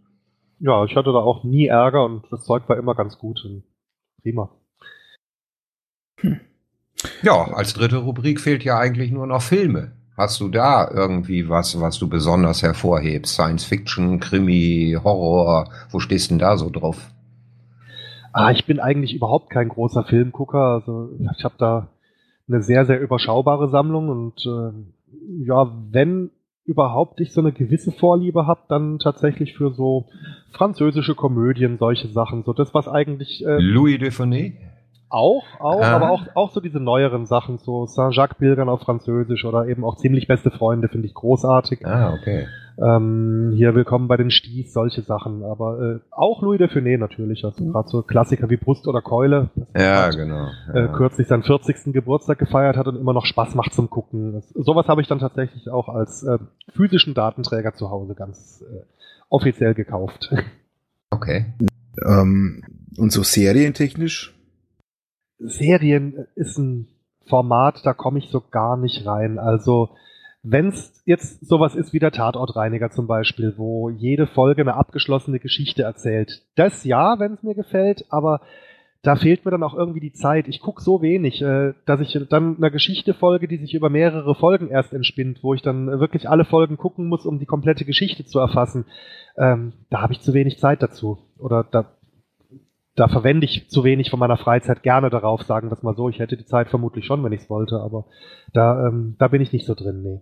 Ja, 0.59 0.83
ich 0.85 0.95
hatte 0.95 1.11
da 1.13 1.19
auch 1.19 1.43
nie 1.45 1.65
Ärger 1.65 2.05
und 2.05 2.25
das 2.29 2.43
Zeug 2.43 2.69
war 2.69 2.77
immer 2.77 2.93
ganz 2.93 3.17
gut. 3.17 3.43
Und 3.43 3.63
prima. 6.17 6.37
Ja, 7.21 7.51
als 7.53 7.73
dritte 7.73 7.97
Rubrik 7.97 8.41
fehlt 8.41 8.63
ja 8.63 8.77
eigentlich 8.77 9.11
nur 9.11 9.27
noch 9.27 9.41
Filme. 9.41 9.91
Hast 10.17 10.39
du 10.39 10.49
da 10.49 10.89
irgendwie 10.91 11.47
was, 11.47 11.79
was 11.79 11.99
du 11.99 12.09
besonders 12.09 12.63
hervorhebst? 12.63 13.35
Science 13.35 13.65
Fiction, 13.65 14.19
Krimi, 14.19 14.97
Horror? 15.03 15.69
Wo 15.91 15.99
stehst 15.99 16.31
denn 16.31 16.39
da 16.39 16.57
so 16.57 16.71
drauf? 16.71 17.11
Ah, 18.33 18.51
ich 18.51 18.65
bin 18.65 18.79
eigentlich 18.79 19.13
überhaupt 19.13 19.51
kein 19.51 19.69
großer 19.69 20.03
Filmgucker. 20.05 20.59
Also 20.59 21.11
ich 21.19 21.43
habe 21.43 21.55
da 21.59 21.89
eine 22.47 22.63
sehr, 22.63 22.85
sehr 22.85 22.99
überschaubare 22.99 23.69
Sammlung 23.69 24.09
und 24.09 24.43
äh, 24.45 25.45
ja, 25.45 25.71
wenn 25.91 26.31
überhaupt 26.65 27.21
ich 27.21 27.31
so 27.31 27.41
eine 27.41 27.51
gewisse 27.51 27.91
Vorliebe 27.91 28.47
habe, 28.47 28.61
dann 28.69 28.99
tatsächlich 28.99 29.55
für 29.55 29.71
so 29.71 30.07
französische 30.51 31.15
Komödien, 31.15 31.77
solche 31.77 32.09
Sachen. 32.09 32.43
So 32.43 32.53
das, 32.53 32.73
was 32.73 32.87
eigentlich 32.87 33.45
äh, 33.45 33.59
Louis 33.59 33.99
Dufournet? 33.99 34.53
Auch, 35.09 35.45
auch, 35.59 35.81
Ah. 35.81 35.95
aber 35.95 36.09
auch, 36.09 36.23
auch 36.35 36.51
so 36.51 36.59
diese 36.59 36.79
neueren 36.79 37.25
Sachen, 37.25 37.57
so 37.59 37.85
Saint-Jacques 37.85 38.37
Pilgern 38.37 38.69
auf 38.69 38.81
Französisch 38.81 39.45
oder 39.45 39.67
eben 39.67 39.83
auch 39.85 39.97
ziemlich 39.97 40.27
beste 40.27 40.51
Freunde, 40.51 40.87
finde 40.89 41.07
ich 41.07 41.13
großartig. 41.13 41.85
Ah, 41.85 42.13
okay. 42.13 42.47
Ähm, 42.79 43.53
hier 43.55 43.73
Willkommen 43.73 44.07
bei 44.07 44.17
den 44.17 44.29
Sties, 44.29 44.71
solche 44.71 45.01
Sachen. 45.01 45.43
Aber 45.43 45.79
äh, 45.81 45.99
auch 46.11 46.43
Louis 46.43 46.59
de 46.59 46.67
Funès 46.67 46.99
natürlich. 46.99 47.43
Also 47.43 47.63
Mhm. 47.63 47.71
gerade 47.71 47.87
so 47.89 48.03
Klassiker 48.03 48.51
wie 48.51 48.57
Brust 48.57 48.87
oder 48.87 49.01
Keule. 49.01 49.49
Ja, 49.75 50.05
hat, 50.07 50.15
genau. 50.15 50.49
Äh, 50.73 50.81
Ja. 50.81 50.87
kürzlich 50.89 51.27
seinen 51.27 51.41
40. 51.41 51.91
Geburtstag 51.91 52.37
gefeiert 52.37 52.77
hat 52.77 52.87
und 52.87 52.95
immer 52.95 53.13
noch 53.13 53.25
Spaß 53.25 53.55
macht 53.55 53.73
zum 53.73 53.89
Gucken. 53.89 54.33
Das, 54.33 54.49
sowas 54.49 54.87
habe 54.87 55.01
ich 55.01 55.07
dann 55.07 55.17
tatsächlich 55.17 55.69
auch 55.71 55.89
als 55.89 56.21
äh, 56.23 56.37
physischen 56.73 57.15
Datenträger 57.15 57.73
zu 57.73 57.89
Hause 57.89 58.13
ganz 58.13 58.61
äh, 58.69 58.83
offiziell 59.29 59.73
gekauft. 59.73 60.31
Okay. 61.09 61.45
Ähm, 62.05 62.61
und 62.97 63.13
so 63.13 63.23
serientechnisch? 63.23 64.36
Serien 65.39 66.27
ist 66.35 66.57
ein 66.57 66.87
Format, 67.27 67.85
da 67.85 67.93
komme 67.93 68.19
ich 68.19 68.29
so 68.29 68.41
gar 68.41 68.77
nicht 68.77 69.05
rein. 69.05 69.39
Also 69.39 69.89
wenn 70.43 70.69
es 70.69 71.01
jetzt 71.05 71.45
sowas 71.45 71.75
ist 71.75 71.93
wie 71.93 71.99
der 71.99 72.11
Tatortreiniger 72.11 72.89
zum 72.89 73.07
Beispiel, 73.07 73.55
wo 73.57 73.89
jede 73.89 74.27
Folge 74.27 74.61
eine 74.61 74.75
abgeschlossene 74.75 75.39
Geschichte 75.39 75.83
erzählt, 75.83 76.43
das 76.55 76.83
ja, 76.83 77.19
wenn 77.19 77.33
es 77.33 77.43
mir 77.43 77.55
gefällt, 77.55 78.05
aber 78.09 78.41
da 79.03 79.15
fehlt 79.15 79.45
mir 79.45 79.51
dann 79.51 79.63
auch 79.63 79.73
irgendwie 79.73 79.99
die 79.99 80.13
Zeit. 80.13 80.47
Ich 80.47 80.59
gucke 80.59 80.81
so 80.81 81.01
wenig, 81.01 81.41
äh, 81.41 81.73
dass 81.85 82.01
ich 82.01 82.19
dann 82.29 82.57
einer 82.57 82.71
Geschichte 82.71 83.13
folge, 83.13 83.47
die 83.47 83.57
sich 83.57 83.73
über 83.73 83.89
mehrere 83.89 84.35
Folgen 84.35 84.69
erst 84.69 84.91
entspinnt, 84.91 85.43
wo 85.43 85.53
ich 85.53 85.61
dann 85.61 85.87
wirklich 85.99 86.27
alle 86.27 86.45
Folgen 86.45 86.77
gucken 86.77 87.07
muss, 87.07 87.25
um 87.25 87.39
die 87.39 87.45
komplette 87.45 87.85
Geschichte 87.85 88.25
zu 88.25 88.39
erfassen. 88.39 88.85
Ähm, 89.37 89.73
da 89.89 90.01
habe 90.01 90.13
ich 90.13 90.21
zu 90.21 90.33
wenig 90.33 90.59
Zeit 90.59 90.81
dazu. 90.81 91.19
Oder 91.37 91.63
da 91.63 91.96
da 92.97 93.07
verwende 93.07 93.45
ich 93.45 93.69
zu 93.69 93.83
wenig 93.83 94.09
von 94.09 94.19
meiner 94.19 94.37
Freizeit 94.37 94.81
gerne 94.81 95.11
darauf, 95.11 95.43
sagen 95.43 95.69
wir 95.69 95.77
es 95.77 95.83
mal 95.83 95.95
so. 95.95 96.09
Ich 96.09 96.17
hätte 96.17 96.35
die 96.35 96.45
Zeit 96.45 96.67
vermutlich 96.67 97.05
schon, 97.05 97.23
wenn 97.23 97.31
ich 97.31 97.41
es 97.41 97.49
wollte, 97.49 97.79
aber 97.79 98.05
da, 98.53 98.87
ähm, 98.87 99.15
da 99.19 99.27
bin 99.27 99.39
ich 99.39 99.53
nicht 99.53 99.67
so 99.67 99.75
drin, 99.75 100.01
nee. 100.01 100.21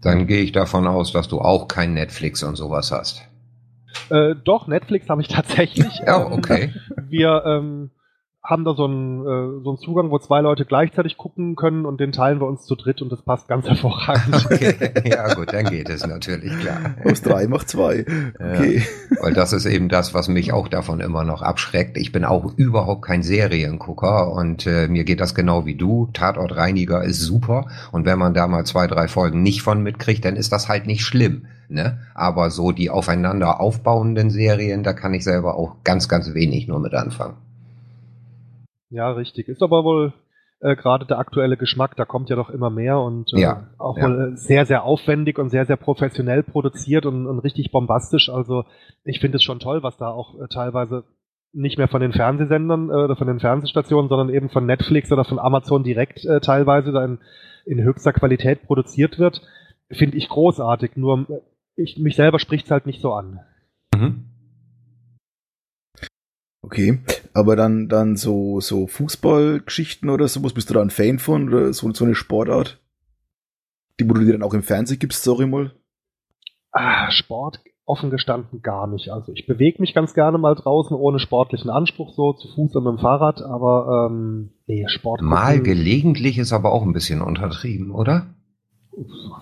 Dann 0.00 0.26
gehe 0.26 0.42
ich 0.42 0.52
davon 0.52 0.86
aus, 0.86 1.12
dass 1.12 1.28
du 1.28 1.40
auch 1.40 1.68
kein 1.68 1.92
Netflix 1.92 2.42
und 2.42 2.56
sowas 2.56 2.90
hast. 2.92 3.28
Äh, 4.08 4.34
doch, 4.42 4.66
Netflix 4.66 5.08
habe 5.10 5.20
ich 5.20 5.28
tatsächlich. 5.34 6.00
Ja, 6.06 6.30
okay. 6.32 6.72
Wir 7.08 7.44
ähm, 7.46 7.90
haben 8.44 8.64
da 8.66 8.74
so 8.74 8.84
einen, 8.84 9.20
äh, 9.22 9.62
so 9.64 9.70
einen 9.70 9.78
Zugang, 9.78 10.10
wo 10.10 10.18
zwei 10.18 10.42
Leute 10.42 10.66
gleichzeitig 10.66 11.16
gucken 11.16 11.56
können 11.56 11.86
und 11.86 11.98
den 11.98 12.12
teilen 12.12 12.40
wir 12.40 12.46
uns 12.46 12.66
zu 12.66 12.74
dritt 12.74 13.00
und 13.00 13.10
das 13.10 13.22
passt 13.22 13.48
ganz 13.48 13.66
hervorragend. 13.68 14.44
Okay, 14.44 14.74
ja 15.08 15.32
gut, 15.32 15.52
dann 15.54 15.64
geht 15.64 15.88
es 15.88 16.06
natürlich, 16.06 16.52
klar. 16.60 16.94
Aus 17.04 17.22
drei 17.22 17.46
macht 17.46 17.70
zwei. 17.70 18.04
Okay. 18.38 18.82
Ja, 19.10 19.22
weil 19.22 19.32
das 19.32 19.54
ist 19.54 19.64
eben 19.64 19.88
das, 19.88 20.12
was 20.12 20.28
mich 20.28 20.52
auch 20.52 20.68
davon 20.68 21.00
immer 21.00 21.24
noch 21.24 21.40
abschreckt. 21.40 21.96
Ich 21.96 22.12
bin 22.12 22.26
auch 22.26 22.52
überhaupt 22.56 23.02
kein 23.02 23.22
Seriengucker 23.22 24.30
und 24.30 24.66
äh, 24.66 24.88
mir 24.88 25.04
geht 25.04 25.20
das 25.20 25.34
genau 25.34 25.64
wie 25.64 25.76
du. 25.76 26.10
Tatortreiniger 26.12 27.02
ist 27.02 27.20
super 27.20 27.68
und 27.92 28.04
wenn 28.04 28.18
man 28.18 28.34
da 28.34 28.46
mal 28.46 28.66
zwei, 28.66 28.86
drei 28.86 29.08
Folgen 29.08 29.42
nicht 29.42 29.62
von 29.62 29.82
mitkriegt, 29.82 30.24
dann 30.24 30.36
ist 30.36 30.52
das 30.52 30.68
halt 30.68 30.86
nicht 30.86 31.02
schlimm. 31.02 31.46
Ne? 31.70 31.98
Aber 32.14 32.50
so 32.50 32.72
die 32.72 32.90
aufeinander 32.90 33.58
aufbauenden 33.58 34.28
Serien, 34.28 34.82
da 34.82 34.92
kann 34.92 35.14
ich 35.14 35.24
selber 35.24 35.56
auch 35.56 35.76
ganz, 35.82 36.10
ganz 36.10 36.34
wenig 36.34 36.68
nur 36.68 36.78
mit 36.78 36.92
anfangen. 36.92 37.36
Ja, 38.94 39.10
richtig. 39.10 39.48
Ist 39.48 39.62
aber 39.62 39.82
wohl 39.82 40.12
äh, 40.60 40.76
gerade 40.76 41.04
der 41.04 41.18
aktuelle 41.18 41.56
Geschmack, 41.56 41.96
da 41.96 42.04
kommt 42.04 42.30
ja 42.30 42.36
doch 42.36 42.48
immer 42.48 42.70
mehr 42.70 43.00
und 43.00 43.32
äh, 43.34 43.40
ja, 43.40 43.66
auch 43.76 43.98
ja. 43.98 44.04
wohl 44.04 44.36
sehr, 44.36 44.66
sehr 44.66 44.84
aufwendig 44.84 45.36
und 45.36 45.50
sehr, 45.50 45.66
sehr 45.66 45.76
professionell 45.76 46.44
produziert 46.44 47.04
und, 47.04 47.26
und 47.26 47.40
richtig 47.40 47.72
bombastisch. 47.72 48.28
Also 48.28 48.64
ich 49.02 49.18
finde 49.18 49.38
es 49.38 49.42
schon 49.42 49.58
toll, 49.58 49.82
was 49.82 49.96
da 49.96 50.10
auch 50.10 50.40
äh, 50.40 50.46
teilweise 50.46 51.02
nicht 51.52 51.76
mehr 51.76 51.88
von 51.88 52.00
den 52.00 52.12
Fernsehsendern 52.12 52.88
äh, 52.88 52.92
oder 52.92 53.16
von 53.16 53.26
den 53.26 53.40
Fernsehstationen, 53.40 54.08
sondern 54.08 54.32
eben 54.32 54.48
von 54.48 54.64
Netflix 54.64 55.10
oder 55.10 55.24
von 55.24 55.40
Amazon 55.40 55.82
direkt 55.82 56.24
äh, 56.24 56.40
teilweise 56.40 56.92
dann 56.92 57.18
in 57.66 57.82
höchster 57.82 58.12
Qualität 58.12 58.62
produziert 58.62 59.18
wird. 59.18 59.42
Finde 59.90 60.16
ich 60.16 60.28
großartig. 60.28 60.92
Nur 60.94 61.26
äh, 61.28 61.40
ich, 61.74 61.98
mich 61.98 62.14
selber 62.14 62.38
spricht 62.38 62.66
es 62.66 62.70
halt 62.70 62.86
nicht 62.86 63.00
so 63.00 63.12
an. 63.12 63.40
Mhm. 63.92 64.33
Okay, 66.64 67.00
aber 67.34 67.56
dann, 67.56 67.88
dann 67.88 68.16
so, 68.16 68.60
so 68.60 68.86
Fußballgeschichten 68.86 70.08
oder 70.08 70.28
sowas, 70.28 70.54
bist 70.54 70.70
du 70.70 70.74
da 70.74 70.80
ein 70.80 70.88
Fan 70.88 71.18
von 71.18 71.48
oder 71.48 71.72
so, 71.74 71.92
so 71.92 72.04
eine 72.06 72.14
Sportart? 72.14 72.80
Die, 74.00 74.08
wo 74.08 74.14
du 74.14 74.24
dir 74.24 74.32
dann 74.32 74.42
auch 74.42 74.54
im 74.54 74.62
Fernsehen 74.62 74.98
gibst, 74.98 75.22
sorry 75.22 75.46
mal. 75.46 75.72
Ah, 76.72 77.10
Sport 77.10 77.60
offen 77.86 78.10
gestanden 78.10 78.62
gar 78.62 78.86
nicht. 78.86 79.10
Also 79.10 79.32
ich 79.32 79.46
bewege 79.46 79.80
mich 79.80 79.94
ganz 79.94 80.14
gerne 80.14 80.38
mal 80.38 80.54
draußen 80.54 80.96
ohne 80.96 81.18
sportlichen 81.18 81.70
Anspruch, 81.70 82.14
so 82.14 82.32
zu 82.32 82.48
Fuß 82.48 82.74
und 82.76 82.84
mit 82.84 82.92
dem 82.94 82.98
Fahrrad, 82.98 83.42
aber 83.42 84.08
ähm, 84.10 84.52
nee, 84.66 84.86
Sport. 84.88 85.20
Mal 85.20 85.60
gelegentlich 85.60 86.38
ist 86.38 86.52
aber 86.52 86.72
auch 86.72 86.82
ein 86.82 86.92
bisschen 86.92 87.20
untertrieben, 87.20 87.90
oder? 87.90 88.34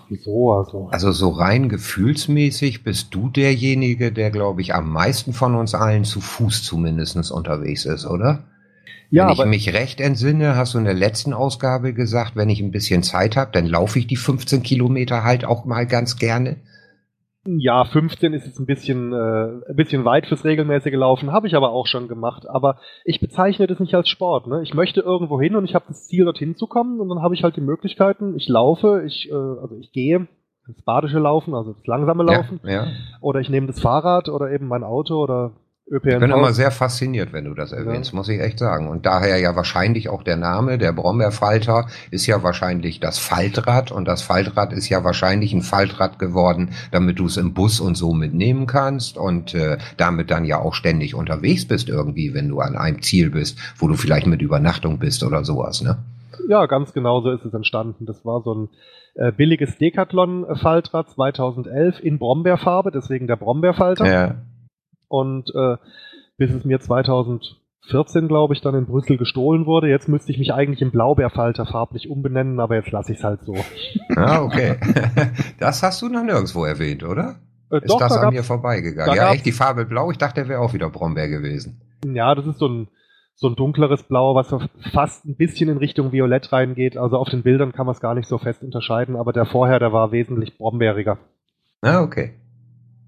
Wieso 0.09 0.53
also? 0.53 0.87
Also 0.91 1.11
so 1.11 1.29
rein 1.29 1.69
gefühlsmäßig 1.69 2.83
bist 2.83 3.13
du 3.13 3.29
derjenige, 3.29 4.11
der, 4.11 4.31
glaube 4.31 4.61
ich, 4.61 4.73
am 4.73 4.89
meisten 4.89 5.33
von 5.33 5.55
uns 5.55 5.75
allen 5.75 6.03
zu 6.03 6.21
Fuß 6.21 6.63
zumindest 6.63 7.31
unterwegs 7.31 7.85
ist, 7.85 8.05
oder? 8.05 8.43
Ja, 9.09 9.27
wenn 9.27 9.33
ich 9.33 9.45
mich 9.45 9.73
recht 9.73 10.01
entsinne, 10.01 10.55
hast 10.55 10.73
du 10.73 10.79
in 10.79 10.85
der 10.85 10.95
letzten 10.95 11.33
Ausgabe 11.33 11.93
gesagt, 11.93 12.35
wenn 12.35 12.49
ich 12.49 12.61
ein 12.61 12.71
bisschen 12.71 13.03
Zeit 13.03 13.37
habe, 13.37 13.51
dann 13.51 13.67
laufe 13.67 13.99
ich 13.99 14.07
die 14.07 14.15
15 14.15 14.63
Kilometer 14.63 15.23
halt 15.23 15.45
auch 15.45 15.65
mal 15.65 15.85
ganz 15.85 16.17
gerne. 16.17 16.55
Ja, 17.45 17.83
15 17.83 18.33
ist 18.33 18.45
jetzt 18.45 18.59
ein 18.59 18.65
bisschen, 18.65 19.11
äh, 19.11 19.69
ein 19.69 19.75
bisschen 19.75 20.05
weit 20.05 20.27
fürs 20.27 20.45
regelmäßige 20.45 20.93
Laufen, 20.93 21.31
habe 21.33 21.47
ich 21.47 21.55
aber 21.55 21.71
auch 21.71 21.87
schon 21.87 22.07
gemacht. 22.07 22.47
Aber 22.47 22.77
ich 23.03 23.19
bezeichne 23.19 23.67
das 23.67 23.79
nicht 23.79 23.95
als 23.95 24.07
Sport. 24.07 24.47
Ne? 24.47 24.61
Ich 24.63 24.73
möchte 24.73 25.01
irgendwo 25.01 25.41
hin 25.41 25.55
und 25.55 25.65
ich 25.65 25.75
habe 25.75 25.85
das 25.89 26.07
Ziel, 26.07 26.23
dorthin 26.25 26.55
zu 26.55 26.67
kommen 26.67 27.01
und 27.01 27.09
dann 27.09 27.21
habe 27.21 27.33
ich 27.33 27.43
halt 27.43 27.57
die 27.57 27.61
Möglichkeiten. 27.61 28.35
Ich 28.37 28.47
laufe, 28.47 29.03
ich, 29.05 29.29
äh, 29.29 29.33
also 29.33 29.75
ich 29.77 29.91
gehe 29.91 30.27
das 30.67 30.81
badische 30.83 31.19
Laufen, 31.19 31.53
also 31.53 31.73
das 31.73 31.85
langsame 31.85 32.23
Laufen, 32.23 32.61
Ja, 32.63 32.71
ja. 32.71 32.87
oder 33.19 33.41
ich 33.41 33.49
nehme 33.49 33.67
das 33.67 33.81
Fahrrad 33.81 34.29
oder 34.29 34.49
eben 34.51 34.67
mein 34.67 34.85
Auto 34.85 35.21
oder 35.21 35.51
ÖPNV. 35.91 36.13
Ich 36.13 36.19
bin 36.19 36.31
immer 36.31 36.53
sehr 36.53 36.71
fasziniert, 36.71 37.33
wenn 37.33 37.45
du 37.45 37.53
das 37.53 37.71
erwähnst, 37.71 38.13
muss 38.13 38.29
ich 38.29 38.39
echt 38.39 38.59
sagen. 38.59 38.87
Und 38.87 39.05
daher 39.05 39.37
ja 39.37 39.55
wahrscheinlich 39.55 40.09
auch 40.09 40.23
der 40.23 40.37
Name, 40.37 40.77
der 40.77 40.93
Brombeerfalter, 40.93 41.87
ist 42.09 42.25
ja 42.25 42.41
wahrscheinlich 42.41 42.99
das 42.99 43.19
Faltrad 43.19 43.91
und 43.91 44.05
das 44.05 44.21
Faltrad 44.21 44.71
ist 44.71 44.87
ja 44.89 45.03
wahrscheinlich 45.03 45.53
ein 45.53 45.61
Faltrad 45.61 46.19
geworden, 46.19 46.69
damit 46.91 47.19
du 47.19 47.25
es 47.25 47.37
im 47.37 47.53
Bus 47.53 47.79
und 47.79 47.95
so 47.95 48.13
mitnehmen 48.13 48.65
kannst 48.65 49.17
und 49.17 49.53
äh, 49.53 49.77
damit 49.97 50.31
dann 50.31 50.45
ja 50.45 50.59
auch 50.59 50.73
ständig 50.73 51.15
unterwegs 51.15 51.67
bist 51.67 51.89
irgendwie, 51.89 52.33
wenn 52.33 52.47
du 52.47 52.59
an 52.59 52.77
einem 52.77 53.01
Ziel 53.01 53.29
bist, 53.29 53.59
wo 53.77 53.87
du 53.87 53.95
vielleicht 53.95 54.27
mit 54.27 54.41
Übernachtung 54.41 54.99
bist 54.99 55.23
oder 55.23 55.43
sowas, 55.43 55.81
ne? 55.81 55.97
Ja, 56.47 56.65
ganz 56.65 56.93
genau 56.93 57.21
so 57.21 57.31
ist 57.31 57.45
es 57.45 57.53
entstanden. 57.53 58.05
Das 58.05 58.25
war 58.25 58.41
so 58.41 58.53
ein 58.53 58.69
äh, 59.15 59.31
billiges 59.31 59.77
Decathlon-Faltrad 59.77 61.09
2011 61.09 61.99
in 62.01 62.19
Brombeerfarbe, 62.19 62.91
deswegen 62.91 63.27
der 63.27 63.35
Brombeerfalter. 63.35 64.05
Ja. 64.05 64.35
Und 65.13 65.53
äh, 65.53 65.77
bis 66.37 66.51
es 66.51 66.65
mir 66.65 66.79
2014, 66.79 68.27
glaube 68.27 68.53
ich, 68.55 68.61
dann 68.61 68.73
in 68.75 68.85
Brüssel 68.87 69.17
gestohlen 69.17 69.65
wurde. 69.67 69.87
Jetzt 69.89 70.09
müsste 70.09 70.31
ich 70.31 70.39
mich 70.39 70.53
eigentlich 70.53 70.81
in 70.81 70.89
Blaubeerfalter 70.91 71.65
farblich 71.67 72.09
umbenennen, 72.09 72.59
aber 72.59 72.75
jetzt 72.75 72.91
lasse 72.91 73.11
ich 73.11 73.19
es 73.19 73.23
halt 73.23 73.41
so. 73.43 73.55
Ah, 74.15 74.41
okay. 74.41 74.75
Das 75.59 75.83
hast 75.83 76.01
du 76.01 76.09
noch 76.09 76.23
nirgendwo 76.23 76.65
erwähnt, 76.65 77.03
oder? 77.03 77.35
Äh, 77.71 77.77
Ist 77.77 77.89
doch, 77.91 77.99
das 77.99 78.09
da 78.13 78.15
an 78.15 78.21
gab's- 78.23 78.35
mir 78.37 78.43
vorbeigegangen? 78.43 79.15
Ja, 79.15 79.31
echt 79.33 79.45
die 79.45 79.51
Farbe 79.51 79.85
blau? 79.85 80.09
Ich 80.11 80.17
dachte, 80.17 80.41
der 80.41 80.49
wäre 80.49 80.61
auch 80.61 80.73
wieder 80.73 80.89
Brombeer 80.89 81.29
gewesen. 81.29 81.81
Ja, 82.05 82.33
das 82.35 82.47
ist 82.47 82.57
so 82.57 82.67
ein, 82.67 82.87
so 83.35 83.47
ein 83.47 83.55
dunkleres 83.55 84.03
Blau, 84.03 84.35
was 84.35 84.53
fast 84.91 85.25
ein 85.25 85.35
bisschen 85.37 85.69
in 85.69 85.77
Richtung 85.77 86.11
Violett 86.11 86.51
reingeht. 86.51 86.97
Also 86.97 87.17
auf 87.17 87.29
den 87.29 87.43
Bildern 87.43 87.71
kann 87.71 87.85
man 87.85 87.93
es 87.95 88.01
gar 88.01 88.13
nicht 88.15 88.27
so 88.27 88.37
fest 88.39 88.63
unterscheiden, 88.63 89.15
aber 89.15 89.31
der 89.31 89.45
vorher, 89.45 89.79
der 89.79 89.93
war 89.93 90.11
wesentlich 90.11 90.57
brombeeriger. 90.57 91.17
Ah, 91.81 92.01
okay. 92.01 92.33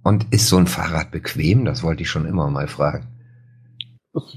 Und 0.05 0.31
ist 0.31 0.49
so 0.49 0.57
ein 0.57 0.67
Fahrrad 0.67 1.09
bequem? 1.09 1.65
Das 1.65 1.81
wollte 1.81 2.03
ich 2.03 2.11
schon 2.11 2.27
immer 2.27 2.47
mal 2.51 2.67
fragen. 2.67 3.07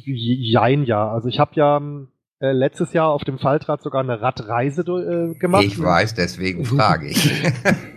Jein, 0.06 0.84
ja. 0.84 1.12
Also 1.12 1.28
ich 1.28 1.38
habe 1.38 1.50
ja 1.56 1.78
äh, 2.40 2.52
letztes 2.52 2.94
Jahr 2.94 3.10
auf 3.10 3.22
dem 3.22 3.38
Faltrad 3.38 3.82
sogar 3.82 4.00
eine 4.00 4.22
Radreise 4.22 4.80
äh, 4.80 5.38
gemacht. 5.38 5.64
Ich 5.64 5.78
weiß, 5.78 6.14
deswegen 6.14 6.64
frage 6.64 7.08
ich. 7.08 7.44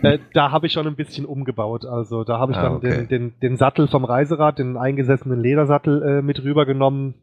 Äh, 0.02 0.18
da 0.34 0.50
habe 0.50 0.66
ich 0.66 0.74
schon 0.74 0.86
ein 0.86 0.96
bisschen 0.96 1.24
umgebaut. 1.24 1.86
Also 1.86 2.24
da 2.24 2.38
habe 2.38 2.52
ich 2.52 2.58
Ah, 2.58 2.62
dann 2.62 2.72
okay. 2.74 3.06
den, 3.06 3.08
den, 3.08 3.40
den 3.40 3.56
Sattel 3.56 3.88
vom 3.88 4.04
Reiserad, 4.04 4.58
den 4.58 4.76
eingesessenen 4.76 5.40
Ledersattel 5.40 6.02
äh, 6.02 6.22
mit 6.22 6.42
rübergenommen. 6.44 7.14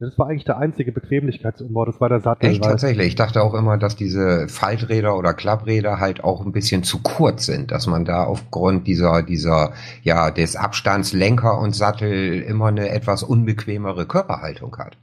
Das 0.00 0.18
war 0.18 0.28
eigentlich 0.28 0.46
der 0.46 0.56
einzige 0.56 0.92
Bequemlichkeitsumbau. 0.92 1.84
Das 1.84 2.00
war 2.00 2.08
der 2.08 2.20
Sattel. 2.20 2.48
Echt 2.48 2.64
tatsächlich. 2.64 3.08
Ich 3.08 3.14
dachte 3.16 3.42
auch 3.42 3.52
immer, 3.52 3.76
dass 3.76 3.96
diese 3.96 4.48
Falträder 4.48 5.14
oder 5.14 5.34
Klappräder 5.34 6.00
halt 6.00 6.24
auch 6.24 6.40
ein 6.44 6.52
bisschen 6.52 6.82
zu 6.82 7.02
kurz 7.02 7.44
sind, 7.44 7.70
dass 7.70 7.86
man 7.86 8.06
da 8.06 8.24
aufgrund 8.24 8.86
dieser, 8.86 9.22
dieser, 9.22 9.74
ja, 10.02 10.30
des 10.30 10.56
Abstands 10.56 11.12
Lenker 11.12 11.58
und 11.60 11.76
Sattel 11.76 12.40
immer 12.40 12.68
eine 12.68 12.88
etwas 12.88 13.22
unbequemere 13.22 14.06
Körperhaltung 14.06 14.74
hat. 14.78 14.96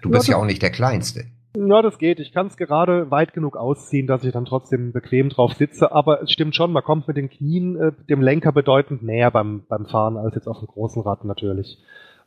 Du 0.00 0.08
Ja, 0.08 0.16
bist 0.16 0.28
ja 0.28 0.38
auch 0.38 0.46
nicht 0.46 0.62
der 0.62 0.70
Kleinste. 0.70 1.24
Ja, 1.54 1.82
das 1.82 1.98
geht. 1.98 2.18
Ich 2.18 2.32
kann 2.32 2.46
es 2.46 2.56
gerade 2.56 3.10
weit 3.10 3.34
genug 3.34 3.58
ausziehen, 3.58 4.06
dass 4.06 4.24
ich 4.24 4.32
dann 4.32 4.46
trotzdem 4.46 4.92
bequem 4.92 5.28
drauf 5.28 5.52
sitze. 5.52 5.92
Aber 5.92 6.22
es 6.22 6.32
stimmt 6.32 6.54
schon, 6.56 6.72
man 6.72 6.82
kommt 6.82 7.08
mit 7.08 7.18
den 7.18 7.28
Knien 7.28 7.76
äh, 7.76 7.92
dem 8.08 8.22
Lenker 8.22 8.52
bedeutend 8.52 9.02
näher 9.02 9.30
beim, 9.30 9.64
beim 9.68 9.84
Fahren 9.84 10.16
als 10.16 10.34
jetzt 10.34 10.46
auf 10.46 10.60
dem 10.60 10.68
großen 10.68 11.02
Rad 11.02 11.26
natürlich. 11.26 11.76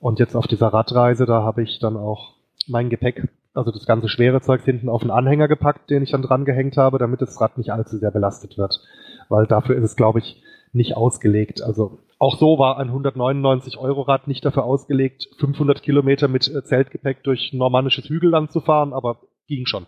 Und 0.03 0.19
jetzt 0.19 0.35
auf 0.35 0.47
dieser 0.47 0.67
Radreise, 0.67 1.25
da 1.25 1.43
habe 1.43 1.63
ich 1.63 1.79
dann 1.79 1.95
auch 1.95 2.33
mein 2.67 2.89
Gepäck, 2.89 3.29
also 3.53 3.71
das 3.71 3.85
ganze 3.85 4.09
schwere 4.09 4.41
Zeug 4.41 4.61
hinten 4.65 4.89
auf 4.89 5.01
einen 5.01 5.11
Anhänger 5.11 5.47
gepackt, 5.47 5.89
den 5.89 6.03
ich 6.03 6.11
dann 6.11 6.21
dran 6.21 6.43
gehängt 6.43 6.75
habe, 6.75 6.97
damit 6.97 7.21
das 7.21 7.39
Rad 7.39 7.57
nicht 7.57 7.71
allzu 7.71 7.97
sehr 7.99 8.11
belastet 8.11 8.57
wird. 8.57 8.81
Weil 9.29 9.47
dafür 9.47 9.77
ist 9.77 9.85
es, 9.85 9.95
glaube 9.95 10.19
ich, 10.19 10.43
nicht 10.73 10.97
ausgelegt. 10.97 11.61
Also 11.61 11.99
auch 12.19 12.37
so 12.37 12.59
war 12.59 12.79
ein 12.79 12.87
199 12.87 13.77
Euro 13.77 14.01
Rad 14.01 14.27
nicht 14.27 14.43
dafür 14.43 14.65
ausgelegt, 14.65 15.29
500 15.39 15.81
Kilometer 15.81 16.27
mit 16.27 16.53
äh, 16.53 16.65
Zeltgepäck 16.65 17.23
durch 17.23 17.53
normannisches 17.53 18.09
Hügelland 18.09 18.51
zu 18.51 18.59
fahren, 18.59 18.91
aber 18.91 19.21
ging 19.47 19.65
schon. 19.67 19.85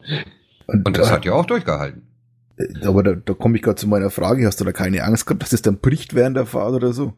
Und 0.67 0.97
das 0.97 1.11
hat 1.11 1.25
ja 1.25 1.33
auch 1.33 1.45
durchgehalten. 1.45 2.07
Äh, 2.55 2.85
Aber 2.87 3.03
da, 3.03 3.15
da 3.15 3.33
komme 3.33 3.57
ich 3.57 3.63
gerade 3.63 3.75
zu 3.75 3.89
meiner 3.89 4.11
Frage. 4.11 4.47
Hast 4.47 4.61
du 4.61 4.63
da 4.63 4.71
keine 4.71 5.03
Angst 5.03 5.25
gehabt, 5.25 5.41
dass 5.41 5.51
es 5.51 5.61
dann 5.61 5.79
bricht 5.79 6.15
während 6.15 6.37
der 6.37 6.45
Fahrt 6.45 6.73
oder 6.73 6.93
so? 6.93 7.11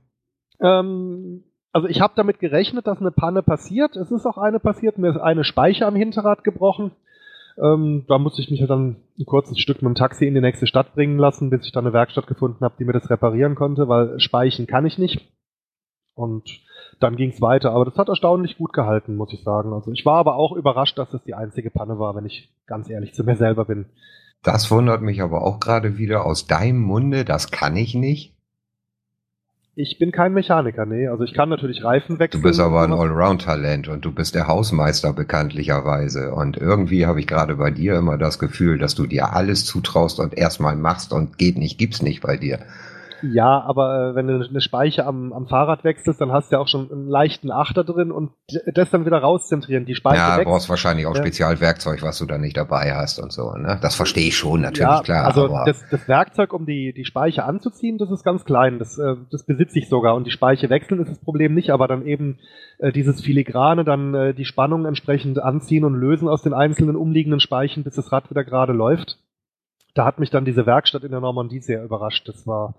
Ähm, 0.59 1.43
also 1.77 1.87
ich 1.89 2.01
habe 2.01 2.13
damit 2.15 2.39
gerechnet, 2.39 2.87
dass 2.87 2.99
eine 2.99 3.11
Panne 3.11 3.43
passiert. 3.43 3.95
Es 3.95 4.09
ist 4.09 4.25
auch 4.25 4.39
eine 4.39 4.59
passiert. 4.59 4.97
Mir 4.97 5.11
ist 5.11 5.17
eine 5.17 5.43
Speiche 5.43 5.85
am 5.85 5.95
Hinterrad 5.95 6.43
gebrochen. 6.43 6.89
Ähm, 7.63 8.03
da 8.07 8.17
musste 8.17 8.41
ich 8.41 8.49
mich 8.49 8.61
ja 8.61 8.65
dann 8.65 8.95
ein 9.19 9.25
kurzes 9.27 9.59
Stück 9.59 9.83
mit 9.83 9.89
dem 9.89 9.93
Taxi 9.93 10.25
in 10.25 10.33
die 10.33 10.41
nächste 10.41 10.65
Stadt 10.65 10.95
bringen 10.95 11.19
lassen, 11.19 11.51
bis 11.51 11.67
ich 11.67 11.71
dann 11.71 11.85
eine 11.85 11.93
Werkstatt 11.93 12.25
gefunden 12.25 12.65
habe, 12.65 12.73
die 12.79 12.83
mir 12.83 12.93
das 12.93 13.11
reparieren 13.11 13.53
konnte, 13.53 13.87
weil 13.87 14.19
Speichen 14.19 14.65
kann 14.65 14.87
ich 14.87 14.97
nicht. 14.97 15.31
Und 16.15 16.49
dann 16.99 17.15
ging 17.15 17.29
es 17.29 17.41
weiter. 17.41 17.73
Aber 17.73 17.85
das 17.85 17.95
hat 17.95 18.09
erstaunlich 18.09 18.57
gut 18.57 18.73
gehalten, 18.73 19.15
muss 19.15 19.31
ich 19.31 19.43
sagen. 19.43 19.71
Also 19.71 19.91
ich 19.91 20.03
war 20.03 20.17
aber 20.17 20.35
auch 20.35 20.53
überrascht, 20.53 20.97
dass 20.97 21.11
das 21.11 21.23
die 21.25 21.35
einzige 21.35 21.69
Panne 21.69 21.99
war, 21.99 22.15
wenn 22.15 22.25
ich 22.25 22.51
ganz 22.65 22.89
ehrlich 22.89 23.13
zu 23.13 23.23
mir 23.23 23.35
selber 23.35 23.65
bin. 23.65 23.85
Das 24.41 24.71
wundert 24.71 25.03
mich 25.03 25.21
aber 25.21 25.43
auch 25.43 25.59
gerade 25.59 25.99
wieder 25.99 26.25
aus 26.25 26.47
deinem 26.47 26.81
Munde. 26.81 27.23
Das 27.23 27.51
kann 27.51 27.77
ich 27.77 27.93
nicht. 27.93 28.36
Ich 29.79 29.99
bin 29.99 30.11
kein 30.11 30.33
Mechaniker, 30.33 30.87
nee. 30.87 31.07
Also 31.07 31.23
ich 31.23 31.35
kann 31.35 31.49
natürlich 31.49 31.83
Reifen 31.83 32.17
wechseln. 32.17 32.41
Du 32.41 32.47
bist 32.47 32.59
aber 32.59 32.81
ein. 32.81 32.93
Allround-Talent 32.93 33.87
und 33.87 34.03
du 34.03 34.11
bist 34.11 34.33
der 34.33 34.47
Hausmeister 34.47 35.13
bekanntlicherweise. 35.13 36.33
Und 36.33 36.57
irgendwie 36.57 37.05
habe 37.05 37.19
ich 37.19 37.27
gerade 37.27 37.57
bei 37.57 37.69
dir 37.69 37.95
immer 37.95 38.17
das 38.17 38.39
Gefühl, 38.39 38.79
dass 38.79 38.95
du 38.95 39.05
dir 39.05 39.33
alles 39.33 39.65
zutraust 39.65 40.19
und 40.19 40.35
erstmal 40.35 40.75
machst 40.75 41.13
und 41.13 41.37
geht 41.37 41.59
nicht, 41.59 41.77
gibt's 41.77 42.01
nicht 42.01 42.21
bei 42.21 42.37
dir. 42.37 42.57
Ja, 43.21 43.61
aber 43.61 44.11
äh, 44.11 44.15
wenn 44.15 44.27
du 44.27 44.47
eine 44.47 44.61
Speiche 44.61 45.05
am, 45.05 45.33
am 45.33 45.47
Fahrrad 45.47 45.83
wechselst, 45.83 46.21
dann 46.21 46.31
hast 46.31 46.51
du 46.51 46.55
ja 46.55 46.61
auch 46.61 46.67
schon 46.67 46.91
einen 46.91 47.07
leichten 47.07 47.51
Achter 47.51 47.83
drin 47.83 48.11
und 48.11 48.31
das 48.73 48.89
dann 48.91 49.05
wieder 49.05 49.19
rauszentrieren. 49.19 49.85
Die 49.85 49.95
Speiche 49.95 50.17
Ja, 50.17 50.37
du 50.37 50.43
brauchst 50.43 50.69
wahrscheinlich 50.69 51.05
auch 51.05 51.15
Ja. 51.15 51.21
Spezialwerkzeug, 51.21 52.03
was 52.03 52.17
du 52.19 52.25
da 52.25 52.37
nicht 52.37 52.57
dabei 52.57 52.93
hast 52.93 53.19
und 53.19 53.31
so. 53.31 53.51
Ne? 53.53 53.79
Das 53.81 53.95
verstehe 53.95 54.27
ich 54.27 54.37
schon, 54.37 54.61
natürlich, 54.61 54.89
ja, 54.89 55.01
klar. 55.01 55.25
also 55.25 55.47
das, 55.65 55.83
das 55.89 56.07
Werkzeug, 56.07 56.53
um 56.53 56.65
die, 56.65 56.93
die 56.93 57.05
Speiche 57.05 57.43
anzuziehen, 57.43 57.97
das 57.97 58.11
ist 58.11 58.23
ganz 58.23 58.45
klein. 58.45 58.79
Das, 58.79 58.97
äh, 58.97 59.15
das 59.31 59.43
besitze 59.45 59.79
ich 59.79 59.89
sogar. 59.89 60.15
Und 60.15 60.25
die 60.25 60.31
Speiche 60.31 60.69
wechseln 60.69 61.01
ist 61.01 61.09
das 61.09 61.19
Problem 61.19 61.53
nicht, 61.53 61.71
aber 61.71 61.87
dann 61.87 62.05
eben 62.05 62.39
äh, 62.79 62.91
dieses 62.91 63.21
Filigrane, 63.21 63.83
dann 63.83 64.13
äh, 64.13 64.33
die 64.33 64.45
Spannung 64.45 64.85
entsprechend 64.85 65.39
anziehen 65.39 65.83
und 65.83 65.95
lösen 65.95 66.27
aus 66.27 66.41
den 66.41 66.53
einzelnen 66.53 66.95
umliegenden 66.95 67.39
Speichen, 67.39 67.83
bis 67.83 67.95
das 67.95 68.11
Rad 68.11 68.29
wieder 68.29 68.43
gerade 68.43 68.73
läuft. 68.73 69.17
Da 69.93 70.05
hat 70.05 70.19
mich 70.19 70.29
dann 70.29 70.45
diese 70.45 70.65
Werkstatt 70.65 71.03
in 71.03 71.11
der 71.11 71.21
Normandie 71.21 71.59
sehr 71.59 71.83
überrascht. 71.83 72.27
Das 72.27 72.45
war 72.45 72.75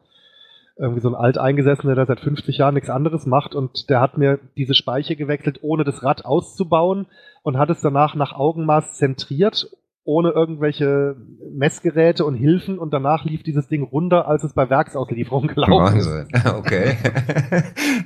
irgendwie 0.79 1.01
so 1.01 1.09
ein 1.09 1.15
Alteingesessener, 1.15 1.95
der 1.95 2.07
seit 2.07 2.21
50 2.21 2.59
Jahren 2.59 2.75
nichts 2.75 2.91
anderes 2.91 3.27
macht 3.27 3.55
und 3.55 3.91
der 3.91 4.01
hat 4.01 4.17
mir 4.17 4.39
diese 4.57 4.75
Speiche 4.75 5.17
gewechselt, 5.17 5.59
ohne 5.63 5.85
das 5.85 6.03
Rad 6.03 6.25
auszubauen 6.25 7.07
und 7.43 7.59
hat 7.59 7.71
es 7.71 7.81
danach 7.81 8.15
nach 8.15 8.33
Augenmaß 8.33 8.95
zentriert, 8.95 9.71
ohne 10.09 10.31
irgendwelche 10.31 11.17
Messgeräte 11.53 12.25
und 12.25 12.35
Hilfen 12.35 12.79
und 12.79 12.95
danach 12.95 13.27
lief 13.27 13.43
dieses 13.43 13.69
Ding 13.69 13.83
runter, 13.83 14.27
als 14.27 14.43
es 14.43 14.55
bei 14.55 14.71
Werksauslieferung 14.71 15.49
gelaufen 15.55 15.99
ist. 15.99 16.09
Wahnsinn. 16.09 16.29
Okay. 16.59 16.97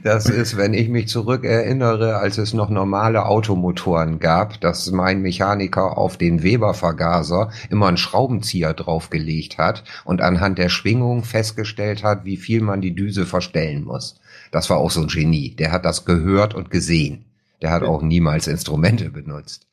Das 0.03 0.29
ist, 0.29 0.57
wenn 0.57 0.75
ich 0.75 0.89
mich 0.89 1.07
zurück 1.07 1.45
erinnere, 1.45 2.17
als 2.17 2.39
es 2.39 2.55
noch 2.55 2.71
normale 2.71 3.27
Automotoren 3.27 4.19
gab, 4.19 4.61
dass 4.61 4.91
mein 4.91 5.23
Mechaniker 5.23 5.97
auf 5.97 6.17
den 6.17 6.43
Weber-Vergaser 6.43 7.53
immer 7.71 7.87
einen 7.87 7.97
Schraubenzieher 7.97 8.75
draufgelegt 8.75 9.59
hat 9.59 9.85
und 10.05 10.23
anhand 10.23 10.59
der 10.59 10.71
Schwingung 10.71 11.23
festgestellt 11.23 12.03
hat, 12.03 12.25
wie 12.25 12.37
viel 12.37 12.63
man 12.63 12.81
die 12.81 12.97
Düse 12.97 13.27
verstellen 13.27 13.85
muss. 13.85 14.19
Das 14.51 14.69
war 14.71 14.79
auch 14.79 14.91
so 14.91 15.03
ein 15.03 15.07
Genie. 15.07 15.55
Der 15.55 15.71
hat 15.71 15.85
das 15.85 16.05
gehört 16.05 16.53
und 16.53 16.69
gesehen. 16.69 17.27
Der 17.63 17.71
hat 17.71 17.85
auch 17.85 18.03
niemals 18.03 18.49
Instrumente 18.49 19.09
benutzt. 19.09 19.69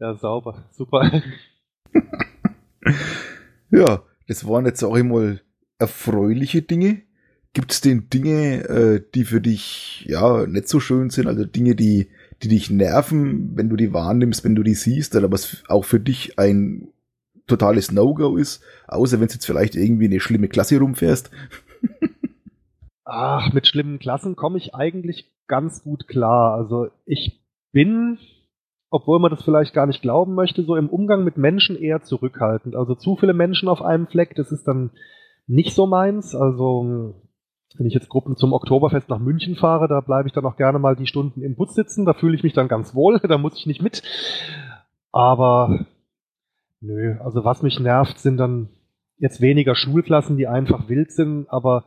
Ja, 0.00 0.16
sauber. 0.16 0.64
Super. 0.72 1.22
Ja, 3.72 4.02
das 4.28 4.46
waren 4.46 4.66
jetzt 4.66 4.82
auch 4.82 4.94
einmal 4.94 5.40
erfreuliche 5.78 6.60
Dinge. 6.60 7.02
Gibt 7.54 7.72
es 7.72 7.80
denn 7.80 8.08
Dinge, 8.10 8.68
äh, 8.68 9.02
die 9.14 9.24
für 9.24 9.40
dich 9.40 10.04
ja 10.06 10.46
nicht 10.46 10.68
so 10.68 10.78
schön 10.78 11.10
sind, 11.10 11.26
also 11.26 11.44
Dinge, 11.44 11.74
die, 11.74 12.08
die 12.42 12.48
dich 12.48 12.70
nerven, 12.70 13.56
wenn 13.56 13.70
du 13.70 13.76
die 13.76 13.92
wahrnimmst, 13.92 14.44
wenn 14.44 14.54
du 14.54 14.62
die 14.62 14.74
siehst, 14.74 15.16
oder 15.16 15.32
was 15.32 15.64
auch 15.68 15.86
für 15.86 16.00
dich 16.00 16.38
ein 16.38 16.88
totales 17.46 17.92
No-Go 17.92 18.36
ist, 18.36 18.62
außer 18.88 19.20
wenn 19.20 19.28
du 19.28 19.34
jetzt 19.34 19.46
vielleicht 19.46 19.74
irgendwie 19.74 20.06
eine 20.06 20.20
schlimme 20.20 20.48
Klasse 20.48 20.78
rumfährst? 20.78 21.30
Ach, 23.04 23.52
mit 23.52 23.66
schlimmen 23.66 23.98
Klassen 23.98 24.36
komme 24.36 24.58
ich 24.58 24.74
eigentlich 24.74 25.30
ganz 25.46 25.82
gut 25.82 26.08
klar. 26.08 26.54
Also 26.54 26.88
ich 27.04 27.42
bin, 27.72 28.18
obwohl 28.92 29.18
man 29.18 29.30
das 29.30 29.42
vielleicht 29.42 29.72
gar 29.72 29.86
nicht 29.86 30.02
glauben 30.02 30.34
möchte, 30.34 30.62
so 30.64 30.76
im 30.76 30.90
Umgang 30.90 31.24
mit 31.24 31.38
Menschen 31.38 31.76
eher 31.76 32.02
zurückhaltend. 32.02 32.76
Also 32.76 32.94
zu 32.94 33.16
viele 33.16 33.32
Menschen 33.32 33.70
auf 33.70 33.80
einem 33.80 34.06
Fleck, 34.06 34.34
das 34.36 34.52
ist 34.52 34.64
dann 34.68 34.90
nicht 35.46 35.74
so 35.74 35.86
meins. 35.86 36.34
Also 36.34 37.14
wenn 37.78 37.86
ich 37.86 37.94
jetzt 37.94 38.10
Gruppen 38.10 38.36
zum 38.36 38.52
Oktoberfest 38.52 39.08
nach 39.08 39.18
München 39.18 39.56
fahre, 39.56 39.88
da 39.88 40.00
bleibe 40.02 40.28
ich 40.28 40.34
dann 40.34 40.44
auch 40.44 40.58
gerne 40.58 40.78
mal 40.78 40.94
die 40.94 41.06
Stunden 41.06 41.40
im 41.40 41.56
Bus 41.56 41.74
sitzen. 41.74 42.04
Da 42.04 42.12
fühle 42.12 42.34
ich 42.36 42.42
mich 42.42 42.52
dann 42.52 42.68
ganz 42.68 42.94
wohl, 42.94 43.18
da 43.28 43.38
muss 43.38 43.56
ich 43.56 43.64
nicht 43.64 43.80
mit. 43.80 44.02
Aber 45.10 45.86
nö, 46.82 47.16
also 47.24 47.46
was 47.46 47.62
mich 47.62 47.80
nervt, 47.80 48.18
sind 48.18 48.36
dann 48.36 48.68
jetzt 49.16 49.40
weniger 49.40 49.74
Schulklassen, 49.74 50.36
die 50.36 50.48
einfach 50.48 50.90
wild 50.90 51.12
sind, 51.12 51.48
aber 51.48 51.84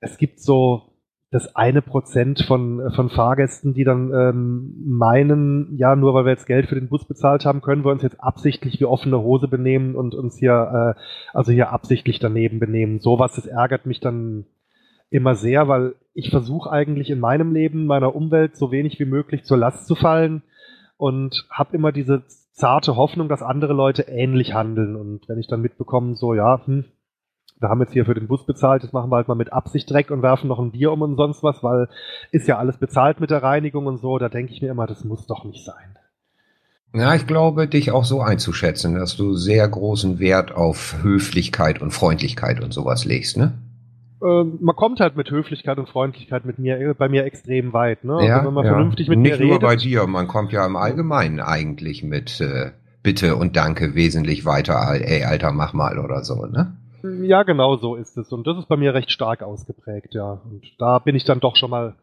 es 0.00 0.18
gibt 0.18 0.40
so 0.40 0.93
das 1.34 1.56
eine 1.56 1.82
Prozent 1.82 2.44
von, 2.46 2.92
von 2.94 3.10
Fahrgästen, 3.10 3.74
die 3.74 3.82
dann 3.82 4.12
ähm, 4.14 4.72
meinen, 4.86 5.76
ja, 5.76 5.96
nur 5.96 6.14
weil 6.14 6.26
wir 6.26 6.30
jetzt 6.30 6.46
Geld 6.46 6.68
für 6.68 6.76
den 6.76 6.88
Bus 6.88 7.04
bezahlt 7.06 7.44
haben, 7.44 7.60
können 7.60 7.84
wir 7.84 7.90
uns 7.90 8.04
jetzt 8.04 8.22
absichtlich 8.22 8.78
wie 8.78 8.84
offene 8.84 9.20
Hose 9.20 9.48
benehmen 9.48 9.96
und 9.96 10.14
uns 10.14 10.38
hier, 10.38 10.94
äh, 10.96 11.00
also 11.36 11.50
hier 11.50 11.72
absichtlich 11.72 12.20
daneben 12.20 12.60
benehmen. 12.60 13.00
Sowas, 13.00 13.34
das 13.34 13.46
ärgert 13.46 13.84
mich 13.84 13.98
dann 13.98 14.46
immer 15.10 15.34
sehr, 15.34 15.66
weil 15.66 15.96
ich 16.12 16.30
versuche 16.30 16.70
eigentlich 16.70 17.10
in 17.10 17.18
meinem 17.18 17.52
Leben, 17.52 17.86
meiner 17.86 18.14
Umwelt 18.14 18.56
so 18.56 18.70
wenig 18.70 19.00
wie 19.00 19.04
möglich 19.04 19.42
zur 19.42 19.56
Last 19.56 19.88
zu 19.88 19.96
fallen 19.96 20.44
und 20.98 21.48
habe 21.50 21.76
immer 21.76 21.90
diese 21.90 22.22
zarte 22.52 22.94
Hoffnung, 22.94 23.28
dass 23.28 23.42
andere 23.42 23.72
Leute 23.72 24.02
ähnlich 24.02 24.54
handeln. 24.54 24.94
Und 24.94 25.28
wenn 25.28 25.40
ich 25.40 25.48
dann 25.48 25.62
mitbekomme, 25.62 26.14
so, 26.14 26.32
ja, 26.32 26.64
hm, 26.64 26.84
wir 27.60 27.68
haben 27.68 27.80
jetzt 27.80 27.92
hier 27.92 28.04
für 28.04 28.14
den 28.14 28.26
Bus 28.26 28.44
bezahlt, 28.44 28.82
jetzt 28.82 28.92
machen 28.92 29.10
wir 29.10 29.16
halt 29.16 29.28
mal 29.28 29.34
mit 29.34 29.52
Absicht 29.52 29.90
Dreck 29.90 30.10
und 30.10 30.22
werfen 30.22 30.48
noch 30.48 30.58
ein 30.58 30.72
Bier 30.72 30.92
um 30.92 31.02
und 31.02 31.16
sonst 31.16 31.42
was, 31.42 31.62
weil 31.62 31.88
ist 32.30 32.48
ja 32.48 32.58
alles 32.58 32.78
bezahlt 32.78 33.20
mit 33.20 33.30
der 33.30 33.42
Reinigung 33.42 33.86
und 33.86 33.98
so, 33.98 34.18
da 34.18 34.28
denke 34.28 34.52
ich 34.52 34.60
mir 34.60 34.70
immer, 34.70 34.86
das 34.86 35.04
muss 35.04 35.26
doch 35.26 35.44
nicht 35.44 35.64
sein. 35.64 35.96
Ja, 36.94 37.14
ich 37.14 37.26
glaube, 37.26 37.66
dich 37.66 37.90
auch 37.90 38.04
so 38.04 38.20
einzuschätzen, 38.20 38.94
dass 38.94 39.16
du 39.16 39.34
sehr 39.34 39.66
großen 39.66 40.20
Wert 40.20 40.52
auf 40.52 41.02
Höflichkeit 41.02 41.82
und 41.82 41.90
Freundlichkeit 41.90 42.62
und 42.62 42.72
sowas 42.72 43.04
legst, 43.04 43.36
ne? 43.36 43.54
Ähm, 44.22 44.58
man 44.60 44.76
kommt 44.76 45.00
halt 45.00 45.16
mit 45.16 45.30
Höflichkeit 45.30 45.76
und 45.78 45.88
Freundlichkeit 45.88 46.44
mit 46.44 46.58
mir, 46.58 46.94
bei 46.96 47.08
mir 47.08 47.24
extrem 47.24 47.72
weit, 47.72 48.04
ne? 48.04 48.24
ja, 48.26 48.36
also 48.36 48.46
wenn 48.46 48.54
man 48.54 48.64
ja. 48.64 48.72
vernünftig 48.72 49.08
mit 49.08 49.18
Nicht 49.18 49.40
mir 49.40 49.46
nur 49.46 49.56
redet. 49.56 49.62
bei 49.62 49.76
dir, 49.76 50.06
man 50.06 50.28
kommt 50.28 50.52
ja 50.52 50.64
im 50.64 50.76
Allgemeinen 50.76 51.40
eigentlich 51.40 52.04
mit 52.04 52.40
äh, 52.40 52.70
Bitte 53.02 53.36
und 53.36 53.56
Danke 53.56 53.94
wesentlich 53.94 54.44
weiter, 54.46 54.80
ey, 54.92 55.24
Alter, 55.24 55.52
mach 55.52 55.72
mal 55.72 55.98
oder 55.98 56.24
so, 56.24 56.46
ne? 56.46 56.76
Ja, 57.04 57.42
genau 57.42 57.76
so 57.76 57.96
ist 57.96 58.16
es. 58.16 58.32
Und 58.32 58.46
das 58.46 58.56
ist 58.58 58.68
bei 58.68 58.76
mir 58.76 58.94
recht 58.94 59.10
stark 59.10 59.42
ausgeprägt, 59.42 60.14
ja. 60.14 60.40
Und 60.44 60.62
da 60.78 60.98
bin 60.98 61.14
ich 61.14 61.24
dann 61.24 61.40
doch 61.40 61.54
schon 61.56 61.70
mal 61.70 61.96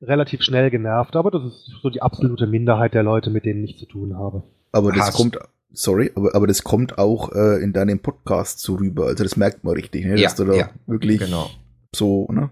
relativ 0.00 0.42
schnell 0.42 0.70
genervt. 0.70 1.14
Aber 1.14 1.30
das 1.30 1.44
ist 1.44 1.70
so 1.82 1.90
die 1.90 2.00
absolute 2.00 2.46
Minderheit 2.46 2.94
der 2.94 3.02
Leute, 3.02 3.30
mit 3.30 3.44
denen 3.44 3.64
ich 3.64 3.78
zu 3.78 3.86
tun 3.86 4.16
habe. 4.16 4.44
Aber 4.72 4.92
das 4.92 5.08
Hass. 5.08 5.14
kommt, 5.14 5.38
sorry, 5.72 6.10
aber, 6.14 6.34
aber 6.34 6.46
das 6.46 6.64
kommt 6.64 6.98
auch 6.98 7.32
äh, 7.32 7.62
in 7.62 7.72
deinem 7.72 8.00
Podcast 8.00 8.60
so 8.60 8.76
rüber. 8.76 9.06
Also 9.06 9.24
das 9.24 9.36
merkt 9.36 9.62
man 9.62 9.74
richtig, 9.74 10.06
ne? 10.06 10.16
Ja, 10.16 10.24
dass 10.24 10.36
du 10.36 10.44
da 10.44 10.54
ja, 10.54 10.70
wirklich 10.86 11.18
Genau. 11.20 11.50
so, 11.94 12.26
ne? 12.30 12.50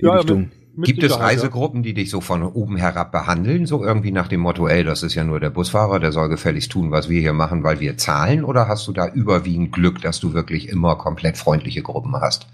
Die 0.00 0.04
Ja, 0.04 0.12
ja, 0.12 0.16
Richtung. 0.18 0.52
Gibt 0.78 1.02
es. 1.02 1.18
Reisegruppen, 1.18 1.82
die 1.82 1.94
dich 1.94 2.10
so 2.10 2.20
von 2.20 2.42
oben 2.42 2.76
herab 2.76 3.12
behandeln, 3.12 3.66
so 3.66 3.82
irgendwie 3.82 4.12
nach 4.12 4.28
dem 4.28 4.40
Motto, 4.40 4.68
ey, 4.68 4.84
das 4.84 5.02
ist 5.02 5.14
ja 5.14 5.24
nur 5.24 5.40
der 5.40 5.50
Busfahrer, 5.50 6.00
der 6.00 6.12
soll 6.12 6.28
gefälligst 6.28 6.70
tun, 6.70 6.90
was 6.90 7.08
wir 7.08 7.20
hier 7.20 7.32
machen, 7.32 7.64
weil 7.64 7.80
wir 7.80 7.96
zahlen? 7.96 8.44
Oder 8.44 8.68
hast 8.68 8.86
du 8.86 8.92
da 8.92 9.08
überwiegend 9.08 9.72
Glück, 9.72 10.02
dass 10.02 10.20
du 10.20 10.34
wirklich 10.34 10.68
immer 10.68 10.96
komplett 10.96 11.36
freundliche 11.38 11.82
Gruppen 11.82 12.14
hast? 12.16 12.46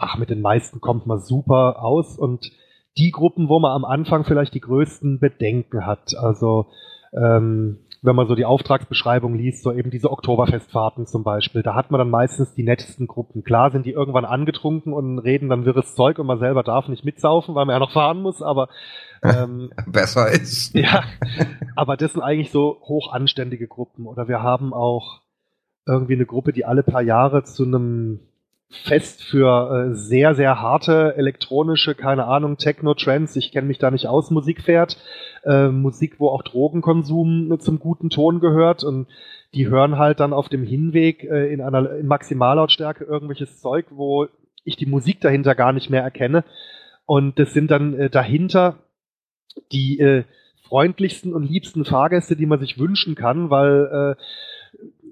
ach, 0.00 0.16
mit 0.16 0.30
den 0.30 0.40
meisten 0.40 0.80
kommt 0.80 1.06
man 1.06 1.20
super 1.20 1.82
aus 1.82 2.18
und 2.18 2.50
die 2.96 3.10
Gruppen, 3.10 3.48
wo 3.48 3.60
man 3.60 3.72
am 3.72 3.84
Anfang 3.84 4.24
vielleicht 4.24 4.54
die 4.54 4.60
größten 4.60 5.20
Bedenken 5.20 5.86
hat, 5.86 6.16
also 6.16 6.66
ähm, 7.12 7.78
wenn 8.02 8.16
man 8.16 8.26
so 8.26 8.34
die 8.34 8.46
Auftragsbeschreibung 8.46 9.34
liest, 9.34 9.62
so 9.62 9.72
eben 9.72 9.90
diese 9.90 10.10
Oktoberfestfahrten 10.10 11.06
zum 11.06 11.22
Beispiel, 11.22 11.62
da 11.62 11.74
hat 11.74 11.90
man 11.90 11.98
dann 11.98 12.10
meistens 12.10 12.54
die 12.54 12.62
nettesten 12.62 13.06
Gruppen. 13.06 13.44
Klar 13.44 13.70
sind 13.70 13.84
die 13.84 13.90
irgendwann 13.90 14.24
angetrunken 14.24 14.94
und 14.94 15.18
reden 15.18 15.50
dann 15.50 15.66
wirres 15.66 15.94
Zeug 15.94 16.18
und 16.18 16.26
man 16.26 16.38
selber 16.38 16.62
darf 16.62 16.88
nicht 16.88 17.04
mitsaufen, 17.04 17.54
weil 17.54 17.66
man 17.66 17.74
ja 17.74 17.78
noch 17.78 17.92
fahren 17.92 18.22
muss, 18.22 18.40
aber 18.40 18.68
ähm, 19.22 19.70
Besser 19.86 20.30
ist. 20.30 20.74
ja, 20.74 21.02
aber 21.76 21.98
das 21.98 22.14
sind 22.14 22.22
eigentlich 22.22 22.50
so 22.50 22.80
hoch 22.82 23.12
anständige 23.12 23.68
Gruppen. 23.68 24.06
Oder 24.06 24.28
wir 24.28 24.42
haben 24.42 24.72
auch 24.72 25.20
irgendwie 25.86 26.14
eine 26.14 26.26
Gruppe, 26.26 26.52
die 26.52 26.64
alle 26.64 26.82
paar 26.82 27.02
Jahre 27.02 27.44
zu 27.44 27.64
einem 27.64 28.20
Fest 28.70 29.24
für 29.24 29.90
äh, 29.90 29.94
sehr, 29.94 30.36
sehr 30.36 30.60
harte 30.60 31.16
elektronische, 31.16 31.96
keine 31.96 32.26
Ahnung, 32.26 32.56
Techno-Trends, 32.56 33.34
ich 33.34 33.50
kenne 33.50 33.66
mich 33.66 33.78
da 33.78 33.90
nicht 33.90 34.06
aus, 34.06 34.30
Musik 34.30 34.62
fährt. 34.62 34.96
Äh, 35.44 35.68
Musik, 35.68 36.20
wo 36.20 36.28
auch 36.28 36.42
Drogenkonsum 36.42 37.58
zum 37.58 37.80
guten 37.80 38.10
Ton 38.10 38.38
gehört 38.38 38.84
und 38.84 39.08
die 39.54 39.66
hören 39.66 39.98
halt 39.98 40.20
dann 40.20 40.32
auf 40.32 40.48
dem 40.48 40.62
Hinweg 40.62 41.24
äh, 41.24 41.52
in 41.52 41.60
einer 41.60 41.96
in 41.96 42.06
Maximallautstärke 42.06 43.04
irgendwelches 43.04 43.60
Zeug, 43.60 43.86
wo 43.90 44.28
ich 44.64 44.76
die 44.76 44.86
Musik 44.86 45.20
dahinter 45.20 45.56
gar 45.56 45.72
nicht 45.72 45.90
mehr 45.90 46.02
erkenne. 46.02 46.44
Und 47.06 47.40
das 47.40 47.52
sind 47.52 47.72
dann 47.72 47.98
äh, 47.98 48.08
dahinter 48.08 48.78
die 49.72 49.98
äh, 49.98 50.24
freundlichsten 50.68 51.34
und 51.34 51.42
liebsten 51.50 51.84
Fahrgäste, 51.84 52.36
die 52.36 52.46
man 52.46 52.60
sich 52.60 52.78
wünschen 52.78 53.16
kann, 53.16 53.50
weil 53.50 54.16
äh, 54.16 54.22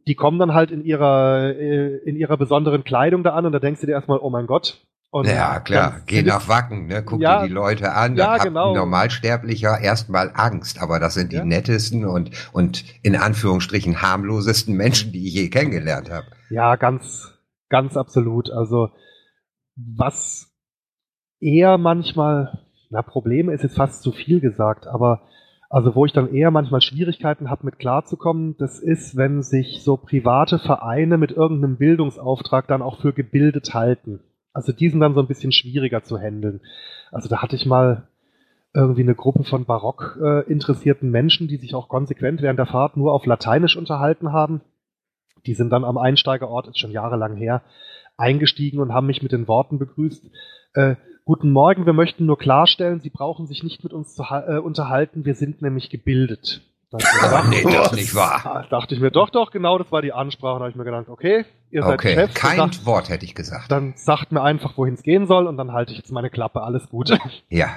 die 0.08 0.14
kommen 0.16 0.38
dann 0.38 0.54
halt 0.54 0.70
in 0.72 0.82
ihrer 0.84 1.54
äh, 1.54 1.96
in 1.98 2.16
ihrer 2.16 2.36
besonderen 2.36 2.82
Kleidung 2.82 3.22
da 3.22 3.34
an 3.34 3.46
und 3.46 3.52
da 3.52 3.58
denkst 3.60 3.80
du 3.82 3.86
dir 3.86 3.92
erstmal, 3.92 4.18
oh 4.18 4.30
mein 4.30 4.46
Gott. 4.46 4.84
Und 5.10 5.26
ja, 5.26 5.58
klar. 5.60 6.02
Geh 6.06 6.22
nach 6.22 6.48
Wacken, 6.48 6.86
ne? 6.86 7.02
Guck 7.02 7.20
Ja, 7.22 7.40
dir 7.40 7.48
die 7.48 7.54
Leute 7.54 7.92
an. 7.92 8.14
ja, 8.16 8.24
dann 8.26 8.34
hat 8.34 8.42
genau. 8.42 8.68
ein 8.70 8.74
Normalsterblicher 8.76 9.78
erstmal 9.80 10.30
Angst. 10.34 10.82
Aber 10.82 11.00
das 11.00 11.14
sind 11.14 11.32
die 11.32 11.36
Ja. 11.36 11.44
nettesten 11.46 12.04
und, 12.04 12.30
und 12.52 12.84
in 13.02 13.16
Anführungsstrichen 13.16 14.02
harmlosesten 14.02 14.74
Menschen, 14.76 15.12
die 15.12 15.26
ich 15.26 15.34
je 15.34 15.48
kennengelernt 15.48 16.10
habe. 16.10 16.26
Ja, 16.50 16.76
ganz, 16.76 17.38
ganz 17.70 17.96
absolut. 17.96 18.50
Also 18.50 18.90
was 19.76 20.50
eher 21.40 21.78
manchmal, 21.78 22.66
na 22.90 23.00
Probleme 23.00 23.54
ist 23.54 23.62
jetzt 23.62 23.76
fast 23.76 24.02
zu 24.02 24.12
viel 24.12 24.40
gesagt, 24.40 24.86
aber 24.86 25.22
also 25.68 25.94
wo 25.94 26.06
ich 26.06 26.12
dann 26.12 26.32
eher 26.32 26.50
manchmal 26.50 26.80
Schwierigkeiten 26.80 27.50
habe, 27.50 27.66
mit 27.66 27.78
klarzukommen, 27.78 28.56
das 28.58 28.78
ist, 28.78 29.16
wenn 29.16 29.42
sich 29.42 29.82
so 29.82 29.96
private 29.96 30.58
Vereine 30.58 31.18
mit 31.18 31.30
irgendeinem 31.30 31.76
Bildungsauftrag 31.76 32.66
dann 32.68 32.82
auch 32.82 33.00
für 33.00 33.12
gebildet 33.12 33.74
halten. 33.74 34.20
Also 34.54 34.72
die 34.72 34.88
sind 34.88 35.00
dann 35.00 35.14
so 35.14 35.20
ein 35.20 35.26
bisschen 35.26 35.52
schwieriger 35.52 36.02
zu 36.02 36.18
handeln. 36.18 36.60
Also 37.12 37.28
da 37.28 37.42
hatte 37.42 37.56
ich 37.56 37.66
mal 37.66 38.08
irgendwie 38.74 39.02
eine 39.02 39.14
Gruppe 39.14 39.44
von 39.44 39.64
barock 39.64 40.18
äh, 40.22 40.50
interessierten 40.50 41.10
Menschen, 41.10 41.48
die 41.48 41.56
sich 41.56 41.74
auch 41.74 41.88
konsequent 41.88 42.42
während 42.42 42.58
der 42.58 42.66
Fahrt 42.66 42.96
nur 42.96 43.12
auf 43.12 43.26
Lateinisch 43.26 43.76
unterhalten 43.76 44.32
haben. 44.32 44.62
Die 45.46 45.54
sind 45.54 45.70
dann 45.70 45.84
am 45.84 45.98
Einsteigerort, 45.98 46.68
ist 46.68 46.78
schon 46.78 46.90
jahrelang 46.90 47.36
her, 47.36 47.62
eingestiegen 48.16 48.80
und 48.80 48.92
haben 48.92 49.06
mich 49.06 49.22
mit 49.22 49.32
den 49.32 49.48
Worten 49.48 49.78
begrüßt. 49.78 50.24
Äh, 50.74 50.96
Guten 51.28 51.52
Morgen, 51.52 51.84
wir 51.84 51.92
möchten 51.92 52.24
nur 52.24 52.38
klarstellen, 52.38 53.00
Sie 53.00 53.10
brauchen 53.10 53.46
sich 53.46 53.62
nicht 53.62 53.84
mit 53.84 53.92
uns 53.92 54.14
zu 54.14 54.22
äh, 54.22 54.56
unterhalten, 54.56 55.26
wir 55.26 55.34
sind 55.34 55.60
nämlich 55.60 55.90
gebildet. 55.90 56.62
Ach, 56.90 57.46
nee, 57.50 57.62
das 57.64 57.92
nicht 57.92 58.14
wahr. 58.14 58.40
Ah, 58.46 58.66
dachte 58.70 58.94
ich 58.94 59.00
mir, 59.02 59.10
doch, 59.10 59.28
doch, 59.28 59.50
genau, 59.50 59.76
das 59.76 59.92
war 59.92 60.00
die 60.00 60.14
Ansprache. 60.14 60.54
Da 60.54 60.60
habe 60.60 60.70
ich 60.70 60.76
mir 60.76 60.84
gedacht, 60.84 61.10
okay, 61.10 61.44
ihr 61.70 61.82
seid 61.82 61.92
okay, 61.92 62.14
Chef. 62.14 62.32
kein 62.32 62.56
sagt, 62.56 62.86
Wort 62.86 63.10
hätte 63.10 63.26
ich 63.26 63.34
gesagt. 63.34 63.70
Dann 63.70 63.92
sagt 63.94 64.32
mir 64.32 64.42
einfach, 64.42 64.78
wohin 64.78 64.94
es 64.94 65.02
gehen 65.02 65.26
soll 65.26 65.46
und 65.46 65.58
dann 65.58 65.72
halte 65.72 65.92
ich 65.92 65.98
jetzt 65.98 66.12
meine 66.12 66.30
Klappe, 66.30 66.62
alles 66.62 66.88
gut. 66.88 67.10
Ja, 67.50 67.68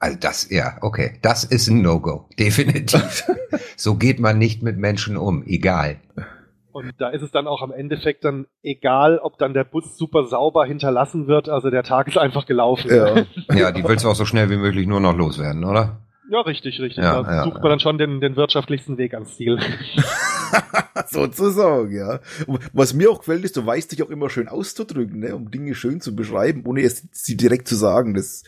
also 0.00 0.18
das, 0.18 0.50
ja, 0.50 0.78
okay, 0.80 1.20
das 1.22 1.44
ist 1.44 1.68
ein 1.68 1.82
No-Go, 1.82 2.28
definitiv. 2.36 3.30
so 3.76 3.94
geht 3.94 4.18
man 4.18 4.38
nicht 4.38 4.64
mit 4.64 4.76
Menschen 4.76 5.16
um, 5.16 5.44
egal. 5.46 6.00
Und 6.78 6.94
da 6.98 7.08
ist 7.10 7.22
es 7.22 7.30
dann 7.30 7.46
auch 7.46 7.62
am 7.62 7.72
Endeffekt 7.72 8.24
dann 8.24 8.46
egal, 8.62 9.18
ob 9.18 9.38
dann 9.38 9.54
der 9.54 9.64
Bus 9.64 9.96
super 9.96 10.24
sauber 10.26 10.64
hinterlassen 10.64 11.26
wird. 11.26 11.48
Also 11.48 11.70
der 11.70 11.82
Tag 11.82 12.08
ist 12.08 12.18
einfach 12.18 12.46
gelaufen. 12.46 12.90
Ja. 12.90 13.24
Ja, 13.58 13.72
die 13.72 13.82
willst 13.82 14.04
du 14.04 14.08
auch 14.08 14.14
so 14.14 14.24
schnell 14.24 14.50
wie 14.50 14.56
möglich 14.56 14.86
nur 14.86 15.00
noch 15.00 15.16
loswerden, 15.16 15.64
oder? 15.64 16.00
Ja, 16.30 16.40
richtig, 16.42 16.78
richtig. 16.80 17.02
Ja, 17.02 17.22
da 17.22 17.36
ja, 17.36 17.44
sucht 17.44 17.62
man 17.62 17.70
dann 17.70 17.80
schon 17.80 17.98
den, 17.98 18.20
den 18.20 18.36
wirtschaftlichsten 18.36 18.98
Weg 18.98 19.14
ans 19.14 19.36
Ziel. 19.36 19.58
Sozusagen, 21.06 21.96
ja. 21.96 22.20
Und 22.46 22.60
was 22.72 22.92
mir 22.92 23.10
auch 23.10 23.20
gefällt, 23.20 23.44
ist, 23.44 23.56
du 23.56 23.64
weißt 23.64 23.90
dich 23.90 24.02
auch 24.02 24.10
immer 24.10 24.28
schön 24.28 24.48
auszudrücken, 24.48 25.20
ne, 25.20 25.34
um 25.34 25.50
Dinge 25.50 25.74
schön 25.74 26.00
zu 26.00 26.14
beschreiben, 26.14 26.64
ohne 26.66 26.82
es 26.82 27.08
sie 27.12 27.36
direkt 27.36 27.66
zu 27.66 27.76
sagen. 27.76 28.14
Das, 28.14 28.44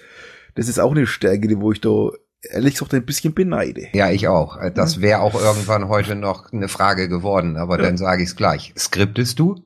das 0.55 0.68
ist 0.68 0.78
auch 0.78 0.91
eine 0.91 1.07
Stärke, 1.07 1.49
die 1.49 1.59
wo 1.59 1.72
ich 1.72 1.81
da 1.81 2.11
ehrlich 2.43 2.74
gesagt 2.74 2.95
ein 2.95 3.05
bisschen 3.05 3.34
beneide. 3.34 3.88
Ja, 3.93 4.11
ich 4.11 4.28
auch. 4.28 4.59
Das 4.74 5.01
wäre 5.01 5.20
auch 5.20 5.34
irgendwann 5.34 5.88
heute 5.88 6.14
noch 6.14 6.53
eine 6.53 6.68
Frage 6.68 7.09
geworden, 7.09 7.57
aber 7.57 7.78
dann 7.78 7.97
sage 7.97 8.22
ich 8.22 8.30
es 8.30 8.36
gleich. 8.36 8.72
Skriptest 8.76 9.38
du? 9.38 9.57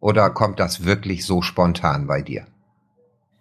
Oder 0.00 0.30
kommt 0.30 0.60
das 0.60 0.84
wirklich 0.84 1.24
so 1.24 1.40
spontan 1.40 2.06
bei 2.06 2.20
dir? 2.20 2.46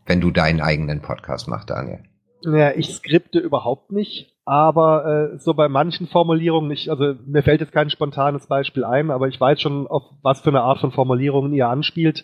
Wenn 0.06 0.22
du 0.22 0.32
deinen 0.32 0.62
eigenen 0.62 1.02
Podcast 1.02 1.48
machst, 1.48 1.70
Daniel. 1.70 2.00
Ja, 2.42 2.72
ich 2.72 2.94
skripte 2.94 3.40
überhaupt 3.40 3.92
nicht, 3.92 4.34
aber 4.46 5.32
äh, 5.34 5.40
so 5.40 5.54
bei 5.54 5.70
manchen 5.70 6.08
Formulierungen 6.08 6.70
nicht. 6.70 6.90
Also 6.90 7.16
mir 7.26 7.44
fällt 7.44 7.62
jetzt 7.62 7.72
kein 7.72 7.90
spontanes 7.90 8.48
Beispiel 8.48 8.84
ein, 8.84 9.12
aber 9.12 9.28
ich 9.28 9.40
weiß 9.40 9.62
schon, 9.62 9.88
auf 9.88 10.04
was 10.22 10.42
für 10.42 10.50
eine 10.50 10.62
Art 10.62 10.80
von 10.80 10.92
Formulierungen 10.92 11.54
ihr 11.54 11.70
anspielt. 11.70 12.24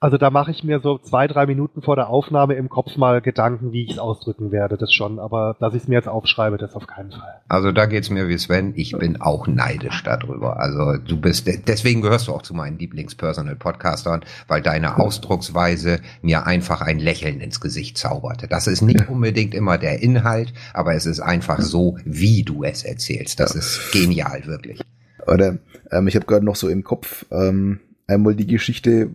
Also 0.00 0.16
da 0.16 0.30
mache 0.30 0.52
ich 0.52 0.62
mir 0.62 0.78
so 0.78 0.98
zwei, 0.98 1.26
drei 1.26 1.46
Minuten 1.46 1.82
vor 1.82 1.96
der 1.96 2.08
Aufnahme 2.08 2.54
im 2.54 2.68
Kopf 2.68 2.96
mal 2.96 3.20
Gedanken, 3.20 3.72
wie 3.72 3.82
ich 3.82 3.92
es 3.92 3.98
ausdrücken 3.98 4.52
werde, 4.52 4.76
das 4.76 4.92
schon. 4.92 5.18
Aber 5.18 5.56
dass 5.58 5.74
ich 5.74 5.82
es 5.82 5.88
mir 5.88 5.96
jetzt 5.96 6.06
aufschreibe, 6.06 6.56
das 6.56 6.74
auf 6.74 6.86
keinen 6.86 7.10
Fall. 7.10 7.40
Also 7.48 7.72
da 7.72 7.86
geht's 7.86 8.08
mir 8.08 8.28
wie 8.28 8.38
Sven. 8.38 8.74
Ich 8.76 8.92
bin 8.92 9.20
auch 9.20 9.48
neidisch 9.48 10.04
darüber. 10.04 10.60
Also 10.60 10.98
du 10.98 11.20
bist, 11.20 11.48
deswegen 11.66 12.00
gehörst 12.00 12.28
du 12.28 12.32
auch 12.32 12.42
zu 12.42 12.54
meinen 12.54 12.78
Lieblings-Personal-Podcastern, 12.78 14.20
weil 14.46 14.62
deine 14.62 14.98
Ausdrucksweise 14.98 15.98
mir 16.22 16.46
einfach 16.46 16.80
ein 16.80 17.00
Lächeln 17.00 17.40
ins 17.40 17.60
Gesicht 17.60 17.98
zauberte. 17.98 18.46
Das 18.46 18.68
ist 18.68 18.82
nicht 18.82 19.08
unbedingt 19.08 19.52
immer 19.52 19.78
der 19.78 20.00
Inhalt, 20.00 20.52
aber 20.74 20.94
es 20.94 21.06
ist 21.06 21.18
einfach 21.18 21.60
so, 21.60 21.98
wie 22.04 22.44
du 22.44 22.62
es 22.62 22.84
erzählst. 22.84 23.40
Das 23.40 23.56
ist 23.56 23.90
genial, 23.90 24.46
wirklich. 24.46 24.80
Oder 25.26 25.58
ähm, 25.90 26.06
ich 26.06 26.14
habe 26.14 26.26
gerade 26.26 26.44
noch 26.44 26.56
so 26.56 26.68
im 26.68 26.84
Kopf 26.84 27.26
ähm, 27.32 27.80
einmal 28.06 28.34
die 28.34 28.46
Geschichte, 28.46 29.10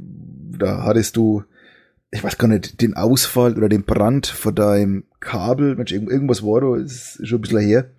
da 0.64 0.84
hattest 0.84 1.16
du, 1.18 1.44
ich 2.12 2.24
weiß 2.24 2.38
gar 2.38 2.48
nicht, 2.48 2.82
den 2.82 2.96
Ausfall 2.96 3.58
oder 3.58 3.70
den 3.70 3.84
Brand 3.84 4.28
von 4.28 4.56
deinem 4.56 5.04
Kabel, 5.20 5.76
Mensch, 5.76 5.92
irgend- 5.92 6.12
irgendwas 6.12 6.44
war 6.44 6.62
da, 6.62 6.76
ist 6.76 7.26
schon 7.26 7.40
ein 7.40 7.42
bisschen 7.42 7.60
her, 7.60 7.90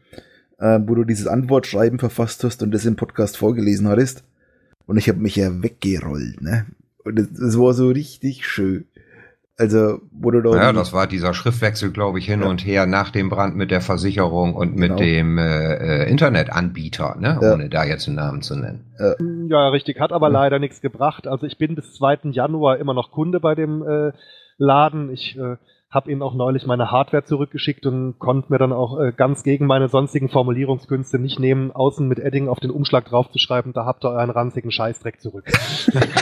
äh, 0.58 0.78
wo 0.86 0.94
du 0.94 1.04
dieses 1.04 1.26
Antwortschreiben 1.26 1.98
verfasst 1.98 2.44
hast 2.44 2.62
und 2.62 2.70
das 2.70 2.84
im 2.84 2.96
Podcast 2.96 3.36
vorgelesen 3.36 3.88
hattest. 3.88 4.24
Und 4.86 4.98
ich 4.98 5.08
habe 5.08 5.18
mich 5.18 5.36
ja 5.36 5.62
weggerollt, 5.62 6.42
ne? 6.42 6.66
Und 7.04 7.18
das, 7.18 7.28
das 7.32 7.58
war 7.58 7.72
so 7.74 7.88
richtig 7.88 8.46
schön. 8.46 8.86
Also, 9.56 10.00
wo 10.10 10.32
du 10.32 10.40
da 10.42 10.50
Ja, 10.56 10.72
das 10.72 10.92
war 10.92 11.06
dieser 11.06 11.32
Schriftwechsel, 11.32 11.92
glaube 11.92 12.18
ich, 12.18 12.26
hin 12.26 12.42
Ja. 12.42 12.48
und 12.48 12.66
her 12.66 12.86
nach 12.86 13.10
dem 13.10 13.28
Brand 13.30 13.54
mit 13.54 13.70
der 13.70 13.80
Versicherung 13.80 14.54
und 14.54 14.74
mit 14.74 14.88
Genau. 14.88 14.96
dem 15.00 15.38
äh, 15.38 16.02
äh, 16.04 16.10
Internetanbieter, 16.10 17.16
ne? 17.20 17.38
Ja. 17.40 17.52
ohne 17.52 17.68
da 17.68 17.84
jetzt 17.84 18.08
einen 18.08 18.16
Namen 18.16 18.42
zu 18.42 18.56
nennen. 18.56 18.84
Ja, 19.48 19.68
richtig, 19.68 20.00
hat 20.00 20.12
aber 20.12 20.28
leider 20.28 20.58
nichts 20.58 20.80
gebracht. 20.80 21.28
Also 21.28 21.46
ich 21.46 21.56
bin 21.58 21.76
bis 21.76 21.94
2. 21.94 22.30
Januar 22.32 22.78
immer 22.78 22.94
noch 22.94 23.12
Kunde 23.12 23.38
bei 23.38 23.54
dem 23.54 23.82
äh, 23.86 24.12
Laden. 24.58 25.10
Ich 25.10 25.36
äh, 25.38 25.56
habe 25.94 26.10
ihnen 26.10 26.22
auch 26.22 26.34
neulich 26.34 26.66
meine 26.66 26.90
Hardware 26.90 27.24
zurückgeschickt 27.24 27.86
und 27.86 28.18
konnte 28.18 28.52
mir 28.52 28.58
dann 28.58 28.72
auch 28.72 28.98
äh, 29.00 29.12
ganz 29.16 29.42
gegen 29.44 29.66
meine 29.66 29.88
sonstigen 29.88 30.28
Formulierungskünste 30.28 31.18
nicht 31.18 31.38
nehmen, 31.38 31.70
außen 31.70 32.06
mit 32.08 32.18
Edding 32.18 32.48
auf 32.48 32.58
den 32.60 32.70
Umschlag 32.70 33.04
draufzuschreiben, 33.06 33.72
da 33.72 33.84
habt 33.86 34.04
ihr 34.04 34.10
euren 34.10 34.30
ranzigen 34.30 34.70
Scheißdreck 34.70 35.20
zurück. 35.20 35.44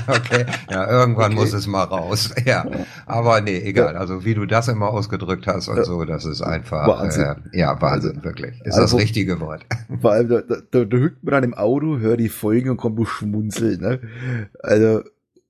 Okay, 0.09 0.45
ja, 0.71 0.91
irgendwann 0.91 1.33
Okay. 1.33 1.41
muss 1.41 1.53
es 1.53 1.67
mal 1.67 1.85
raus. 1.85 2.35
Ja, 2.45 2.67
aber 3.07 3.41
nee, 3.41 3.59
egal. 3.59 3.97
Also 3.97 4.25
wie 4.25 4.35
du 4.35 4.47
das 4.47 4.69
immer 4.69 4.89
ausgedrückt 4.91 5.47
hast 5.47 5.69
und 5.69 5.77
Ja. 5.77 5.85
so, 5.85 6.05
das 6.05 6.25
ist 6.25 6.43
einfach, 6.43 6.87
Wahnsinn. 6.89 7.25
Äh, 7.53 7.59
ja, 7.61 7.81
Wahnsinn, 7.81 8.23
wirklich. 8.25 8.61
Ist 8.65 8.75
also- 8.79 8.97
das 8.97 9.03
richtige 9.03 9.41
Wort. 9.41 9.65
Vor 10.01 10.13
allem, 10.13 10.29
da, 10.29 10.41
da, 10.71 10.85
da, 10.85 10.97
hückt 10.97 11.23
man 11.25 11.33
dann 11.33 11.45
im 11.45 11.55
Auto, 11.55 11.99
hört 11.99 12.21
die 12.21 12.29
Folgen 12.29 12.71
und 12.71 12.77
kommt 12.77 13.07
schmunzeln, 13.09 13.81
ne? 13.81 14.01
Also, 14.63 15.03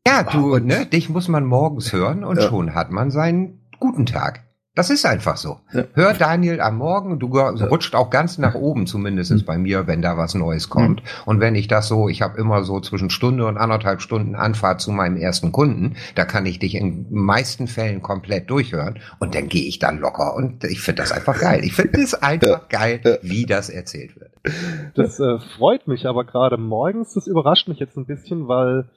Ja, 0.07 0.23
du, 0.25 0.59
ne, 0.59 0.87
dich 0.87 1.09
muss 1.09 1.29
man 1.29 1.45
morgens 1.45 1.93
hören 1.93 2.25
und 2.25 2.37
Ja. 2.37 2.49
schon 2.49 2.75
hat 2.75 2.91
man 2.91 3.11
seinen 3.11 3.61
guten 3.83 4.07
Tag. 4.07 4.45
Das 4.75 4.89
ist 4.89 5.05
einfach 5.05 5.37
so. 5.37 5.59
Ja. 5.75 5.85
Hör 5.93 6.15
Daniel 6.15 6.63
am 6.63 6.79
Morgen, 6.79 7.19
du 7.19 7.27
rutscht 7.27 7.95
auch 7.95 8.09
ganz 8.09 8.39
nach 8.39 8.55
oben, 8.55 8.87
zumindest 8.87 9.31
Mhm. 9.31 9.45
bei 9.45 9.59
mir, 9.59 9.87
wenn 9.87 10.01
da 10.01 10.17
was 10.17 10.35
Neues 10.35 10.71
kommt. 10.71 11.03
Und 11.27 11.41
wenn 11.41 11.55
ich 11.55 11.69
das 11.69 11.89
so, 11.89 12.09
ich 12.09 12.23
habe 12.23 12.39
immer 12.39 12.63
so 12.65 12.81
zwischen 12.81 13.11
Stunde 13.11 13.45
und 13.45 13.59
anderthalb 13.59 14.01
Stunden 14.01 14.35
Anfahrt 14.35 14.81
zu 14.81 14.91
meinem 14.91 15.19
ersten 15.19 15.53
Kunden, 15.53 15.97
da 16.15 16.25
kann 16.25 16.47
ich 16.47 16.59
dich 16.59 16.75
in 16.75 17.07
meisten 17.11 17.67
Fällen 17.67 18.01
komplett 18.01 18.49
durchhören 18.49 18.99
und 19.21 19.35
dann 19.35 19.49
gehe 19.49 19.69
ich 19.69 19.79
da 19.79 19.91
locker 19.91 20.35
und 20.35 20.65
ich 20.65 20.81
finde 20.81 21.03
das 21.03 21.13
einfach 21.13 21.39
geil. 21.39 21.61
Ich 21.65 21.75
finde 21.75 22.01
es 22.01 22.15
einfach 22.15 22.71
geil, 22.71 23.19
wie 23.21 23.45
das 23.45 23.69
erzählt 23.69 24.19
wird. 24.19 24.33
Das 24.95 25.21
äh, 25.21 25.39
freut 25.59 25.87
mich 25.87 26.07
aber 26.07 26.25
gerade 26.25 26.57
morgens, 26.57 27.13
das 27.13 27.27
überrascht 27.27 27.69
mich 27.69 27.79
jetzt 27.79 27.99
ein 27.99 28.07
bisschen, 28.07 28.49
weil 28.49 28.89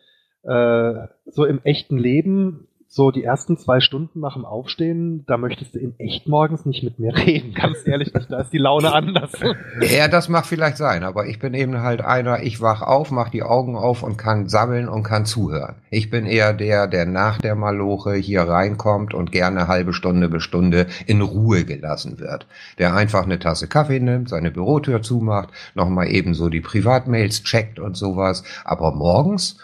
äh, 0.44 1.08
so 1.26 1.44
im 1.44 1.60
echten 1.66 1.98
Leben, 1.98 2.68
so 2.96 3.12
die 3.12 3.26
ersten 3.26 3.58
zwei 3.58 3.82
Stunden 3.82 4.22
nach 4.22 4.36
dem 4.36 4.46
Aufstehen, 4.46 5.26
da 5.28 5.36
möchtest 5.36 5.76
du 5.76 5.80
in 5.80 6.00
echt 6.00 6.30
morgens 6.30 6.66
nicht 6.66 6.82
mit 6.82 6.98
mir 6.98 7.14
reden, 7.28 7.54
ganz 7.54 7.86
ehrlich 7.86 8.14
nicht, 8.14 8.32
da 8.32 8.40
ist 8.40 8.54
die 8.54 8.58
Laune 8.58 8.94
anders. 8.94 9.32
Ja, 9.82 10.08
das 10.08 10.30
mag 10.30 10.46
vielleicht 10.46 10.78
sein, 10.78 11.04
aber 11.04 11.28
ich 11.28 11.40
bin 11.40 11.54
eben 11.54 11.82
halt 11.82 12.02
einer, 12.02 12.44
ich 12.44 12.62
wach 12.62 12.82
auf, 12.82 13.12
mach 13.12 13.30
die 13.30 13.44
Augen 13.44 13.76
auf 13.76 14.04
und 14.04 14.18
kann 14.18 14.48
sammeln 14.48 14.88
und 14.88 15.04
kann 15.04 15.26
zuhören. 15.26 15.76
Ich 15.90 16.10
bin 16.10 16.26
eher 16.26 16.54
der, 16.54 16.88
der 16.88 17.06
nach 17.06 17.40
der 17.40 17.56
Maloche 17.56 18.14
hier 18.16 18.44
reinkommt 18.44 19.14
und 19.14 19.32
gerne 19.32 19.68
halbe 19.68 19.92
Stunde 19.92 20.30
bis 20.30 20.44
Stunde 20.44 20.88
in 21.06 21.22
Ruhe 21.22 21.66
gelassen 21.66 22.20
wird. 22.20 22.48
Der 22.80 22.96
einfach 22.96 23.24
eine 23.24 23.40
Tasse 23.40 23.68
Kaffee 23.68 24.00
nimmt, 24.00 24.30
seine 24.30 24.52
Bürotür 24.52 25.02
zumacht, 25.02 25.50
nochmal 25.74 26.08
eben 26.08 26.34
so 26.34 26.48
die 26.48 26.62
Privatmails 26.62 27.44
checkt 27.44 27.80
und 27.80 27.98
sowas. 27.98 28.44
Aber 28.64 28.94
morgens, 28.94 29.58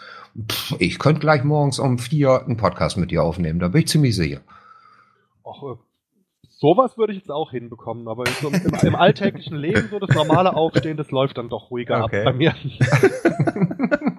pff, 0.50 0.76
ich 0.78 0.98
könnte 0.98 1.20
gleich 1.20 1.44
morgens 1.44 1.78
um 1.78 1.98
vier 1.98 2.44
einen 2.44 2.56
Podcast 2.56 2.96
mit 2.96 3.10
dir 3.10 3.22
aufnehmen, 3.22 3.58
da 3.58 3.68
bin 3.68 3.82
ich 3.82 3.88
ziemlich 3.88 4.16
sicher. 4.16 4.40
Auch, 5.42 5.72
äh, 5.72 5.76
sowas 6.48 6.96
würde 6.96 7.12
ich 7.12 7.18
jetzt 7.18 7.30
auch 7.30 7.50
hinbekommen, 7.50 8.08
aber 8.08 8.24
so 8.40 8.48
im, 8.48 8.74
im 8.82 8.94
alltäglichen 8.94 9.56
Leben, 9.56 9.88
so 9.90 9.98
das 9.98 10.14
normale 10.14 10.54
Aufstehen, 10.54 10.96
das 10.96 11.10
läuft 11.10 11.38
dann 11.38 11.48
doch 11.48 11.70
ruhiger 11.70 12.04
Okay. 12.04 12.20
ab 12.20 12.24
bei 12.24 12.32
mir. 12.32 12.54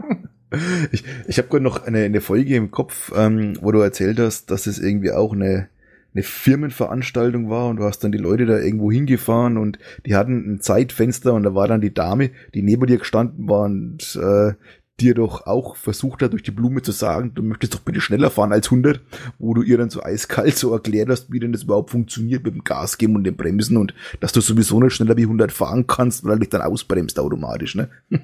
ich, 0.92 1.04
ich 1.28 1.38
habe 1.38 1.48
gerade 1.48 1.64
noch 1.64 1.84
eine, 1.86 2.04
eine 2.04 2.22
Folge 2.22 2.56
im 2.56 2.72
Kopf, 2.72 3.12
ähm, 3.16 3.58
wo 3.62 3.72
du 3.72 3.80
erzählt 3.80 4.20
hast, 4.20 4.52
dass 4.52 4.68
es 4.68 4.80
irgendwie 4.80 5.12
auch 5.12 5.34
eine, 5.34 5.70
eine 6.14 6.24
Firmenveranstaltung 6.24 7.50
war 7.50 7.70
und 7.70 7.78
du 7.78 7.86
hast 7.86 8.04
dann 8.04 8.12
die 8.12 8.20
Leute 8.20 8.46
da 8.46 8.60
irgendwo 8.60 8.92
hingefahren 8.92 9.58
und 9.58 9.80
die 10.06 10.16
hatten 10.16 10.54
ein 10.54 10.60
Zeitfenster 10.62 11.34
und 11.34 11.44
da 11.44 11.56
war 11.56 11.68
dann 11.68 11.82
die 11.82 11.94
Dame, 11.94 12.30
die 12.54 12.62
neben 12.62 12.86
dir 12.86 12.98
gestanden 12.98 13.48
war 13.50 13.62
und 13.62 14.16
äh, 14.22 14.54
dir 15.00 15.16
doch 15.16 15.48
auch 15.48 15.76
versucht 15.76 16.22
hat, 16.22 16.34
durch 16.34 16.44
die 16.44 16.52
Blume 16.52 16.82
zu 16.82 16.92
sagen, 16.92 17.34
du 17.34 17.42
möchtest 17.42 17.74
doch 17.74 17.80
bitte 17.80 18.00
schneller 18.00 18.30
fahren 18.30 18.52
als 18.52 18.68
100, 18.68 19.02
wo 19.40 19.54
du 19.54 19.62
ihr 19.64 19.78
dann 19.78 19.90
so 19.90 20.04
eiskalt 20.04 20.56
so 20.56 20.72
erklärt 20.72 21.10
hast, 21.10 21.32
wie 21.32 21.40
denn 21.40 21.52
das 21.52 21.64
überhaupt 21.64 21.90
funktioniert 21.90 22.44
mit 22.44 22.54
dem 22.54 22.64
Gas 22.64 22.98
geben 22.98 23.16
und 23.16 23.24
dem 23.24 23.36
Bremsen 23.36 23.78
und 23.78 23.94
dass 24.20 24.34
du 24.34 24.42
sowieso 24.42 24.80
nicht 24.80 24.94
schneller 24.94 25.18
wie 25.18 25.24
100 25.24 25.52
fahren 25.52 25.88
kannst, 25.88 26.24
weil 26.26 26.34
du 26.36 26.40
dich 26.42 26.50
dann 26.50 26.62
ausbremst 26.62 27.20
automatisch, 27.20 27.76
ne? 27.76 27.90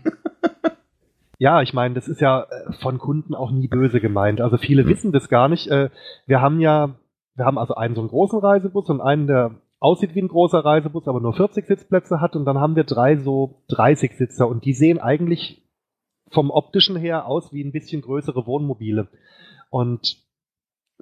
Ja, 1.41 1.61
ich 1.61 1.73
meine, 1.73 1.95
das 1.95 2.09
ist 2.09 2.19
ja 2.19 2.41
äh, 2.43 2.73
von 2.81 2.97
Kunden 2.97 3.33
auch 3.33 3.49
nie 3.51 3.69
böse 3.69 4.01
gemeint. 4.01 4.41
Also 4.41 4.57
viele 4.57 4.83
Mhm. 4.83 4.89
wissen 4.89 5.11
das 5.13 5.29
gar 5.29 5.47
nicht. 5.47 5.67
Äh, 5.67 5.89
Wir 6.27 6.41
haben 6.41 6.59
ja, 6.59 6.95
wir 7.35 7.45
haben 7.45 7.57
also 7.57 7.75
einen 7.75 7.95
so 7.95 8.01
einen 8.01 8.09
großen 8.09 8.39
Reisebus 8.39 8.89
und 8.89 8.99
einen, 8.99 9.27
der 9.27 9.51
aussieht 9.79 10.15
wie 10.15 10.21
ein 10.21 10.27
großer 10.27 10.59
Reisebus, 10.65 11.07
aber 11.07 11.21
nur 11.21 11.33
40 11.33 11.65
Sitzplätze 11.65 12.19
hat 12.19 12.35
und 12.35 12.43
dann 12.43 12.57
haben 12.59 12.75
wir 12.75 12.83
drei 12.83 13.15
so 13.15 13.63
30 13.69 14.17
Sitzer 14.17 14.49
und 14.49 14.65
die 14.65 14.73
sehen 14.73 14.99
eigentlich 14.99 15.63
vom 16.31 16.51
optischen 16.51 16.95
her 16.95 17.25
aus 17.25 17.53
wie 17.53 17.63
ein 17.63 17.71
bisschen 17.71 18.01
größere 18.01 18.45
Wohnmobile. 18.45 19.07
Und 19.69 20.17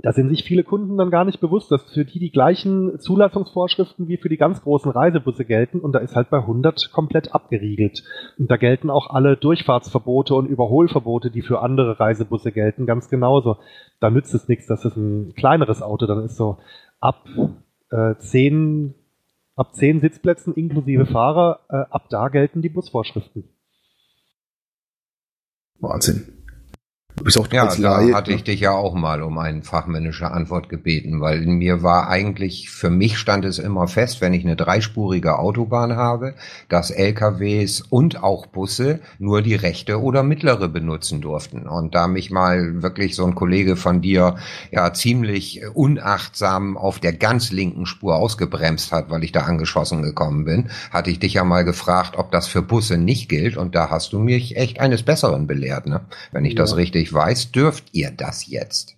da 0.03 0.13
sind 0.13 0.29
sich 0.29 0.43
viele 0.43 0.63
Kunden 0.63 0.97
dann 0.97 1.09
gar 1.09 1.25
nicht 1.25 1.39
bewusst, 1.39 1.71
dass 1.71 1.81
für 1.91 2.05
die 2.05 2.19
die 2.19 2.29
gleichen 2.29 2.99
Zulassungsvorschriften 2.99 4.07
wie 4.07 4.17
für 4.17 4.29
die 4.29 4.37
ganz 4.37 4.61
großen 4.61 4.91
Reisebusse 4.91 5.43
gelten 5.43 5.79
und 5.79 5.93
da 5.93 5.99
ist 5.99 6.15
halt 6.15 6.29
bei 6.29 6.37
100 6.37 6.91
komplett 6.91 7.33
abgeriegelt. 7.33 8.03
Und 8.37 8.51
da 8.51 8.57
gelten 8.57 8.91
auch 8.91 9.09
alle 9.09 9.37
Durchfahrtsverbote 9.37 10.35
und 10.35 10.45
Überholverbote, 10.45 11.31
die 11.31 11.41
für 11.41 11.61
andere 11.61 11.99
Reisebusse 11.99 12.51
gelten, 12.51 12.85
ganz 12.85 13.09
genauso. 13.09 13.57
Da 13.99 14.11
nützt 14.11 14.35
es 14.35 14.47
nichts, 14.47 14.67
dass 14.67 14.85
es 14.85 14.95
ein 14.95 15.33
kleineres 15.33 15.81
Auto 15.81 16.05
dann 16.05 16.25
ist, 16.25 16.37
so 16.37 16.57
ab 16.99 17.27
äh, 17.89 18.15
10 18.17 18.93
ab 19.55 19.73
zehn 19.73 19.99
Sitzplätzen 19.99 20.53
inklusive 20.53 21.07
Fahrer, 21.07 21.61
äh, 21.69 21.77
ab 21.89 22.09
da 22.09 22.29
gelten 22.29 22.61
die 22.61 22.69
Busvorschriften. 22.69 23.49
Wahnsinn. 25.79 26.36
Du 27.17 27.23
bist 27.23 27.39
auch 27.39 27.51
ja, 27.51 27.65
da 27.65 27.99
Laie, 27.99 28.13
hatte 28.13 28.31
ich 28.31 28.43
dich 28.43 28.59
ja 28.59 28.73
auch 28.73 28.93
mal 28.93 29.23
um 29.23 29.39
eine 29.39 29.63
fachmännische 29.63 30.29
Antwort 30.29 30.69
gebeten, 30.69 31.19
weil 31.19 31.41
mir 31.47 31.81
war 31.81 32.09
eigentlich, 32.09 32.69
für 32.69 32.91
mich 32.91 33.17
stand 33.17 33.43
es 33.43 33.57
immer 33.57 33.87
fest, 33.87 34.21
wenn 34.21 34.35
ich 34.35 34.45
eine 34.45 34.55
dreispurige 34.55 35.39
Autobahn 35.39 35.95
habe, 35.95 36.35
dass 36.69 36.91
LKWs 36.91 37.81
und 37.81 38.21
auch 38.21 38.45
Busse 38.45 38.99
nur 39.17 39.41
die 39.41 39.55
rechte 39.55 39.99
oder 39.99 40.21
mittlere 40.21 40.69
benutzen 40.69 41.19
durften. 41.19 41.67
Und 41.67 41.95
da 41.95 42.07
mich 42.07 42.29
mal 42.29 42.83
wirklich 42.83 43.15
so 43.15 43.25
ein 43.25 43.33
Kollege 43.33 43.77
von 43.77 43.99
dir 43.99 44.35
ja 44.69 44.93
ziemlich 44.93 45.63
unachtsam 45.73 46.77
auf 46.77 46.99
der 46.99 47.13
ganz 47.13 47.51
linken 47.51 47.87
Spur 47.87 48.15
ausgebremst 48.17 48.91
hat, 48.91 49.09
weil 49.09 49.23
ich 49.23 49.31
da 49.31 49.41
angeschossen 49.41 50.03
gekommen 50.03 50.45
bin, 50.45 50.69
hatte 50.91 51.09
ich 51.09 51.17
dich 51.17 51.33
ja 51.33 51.43
mal 51.43 51.65
gefragt, 51.65 52.15
ob 52.15 52.31
das 52.31 52.45
für 52.45 52.61
Busse 52.61 52.99
nicht 52.99 53.27
gilt. 53.27 53.57
Und 53.57 53.73
da 53.73 53.89
hast 53.89 54.13
du 54.13 54.19
mich 54.19 54.55
echt 54.55 54.79
eines 54.79 55.01
Besseren 55.01 55.47
belehrt, 55.47 55.87
ne? 55.87 56.01
wenn 56.31 56.45
ich 56.45 56.53
ja. 56.53 56.59
das 56.59 56.75
richtig 56.75 57.06
ich 57.07 57.13
weiß, 57.13 57.53
dürft 57.53 57.85
ihr 57.93 58.11
das 58.11 58.47
jetzt? 58.47 58.97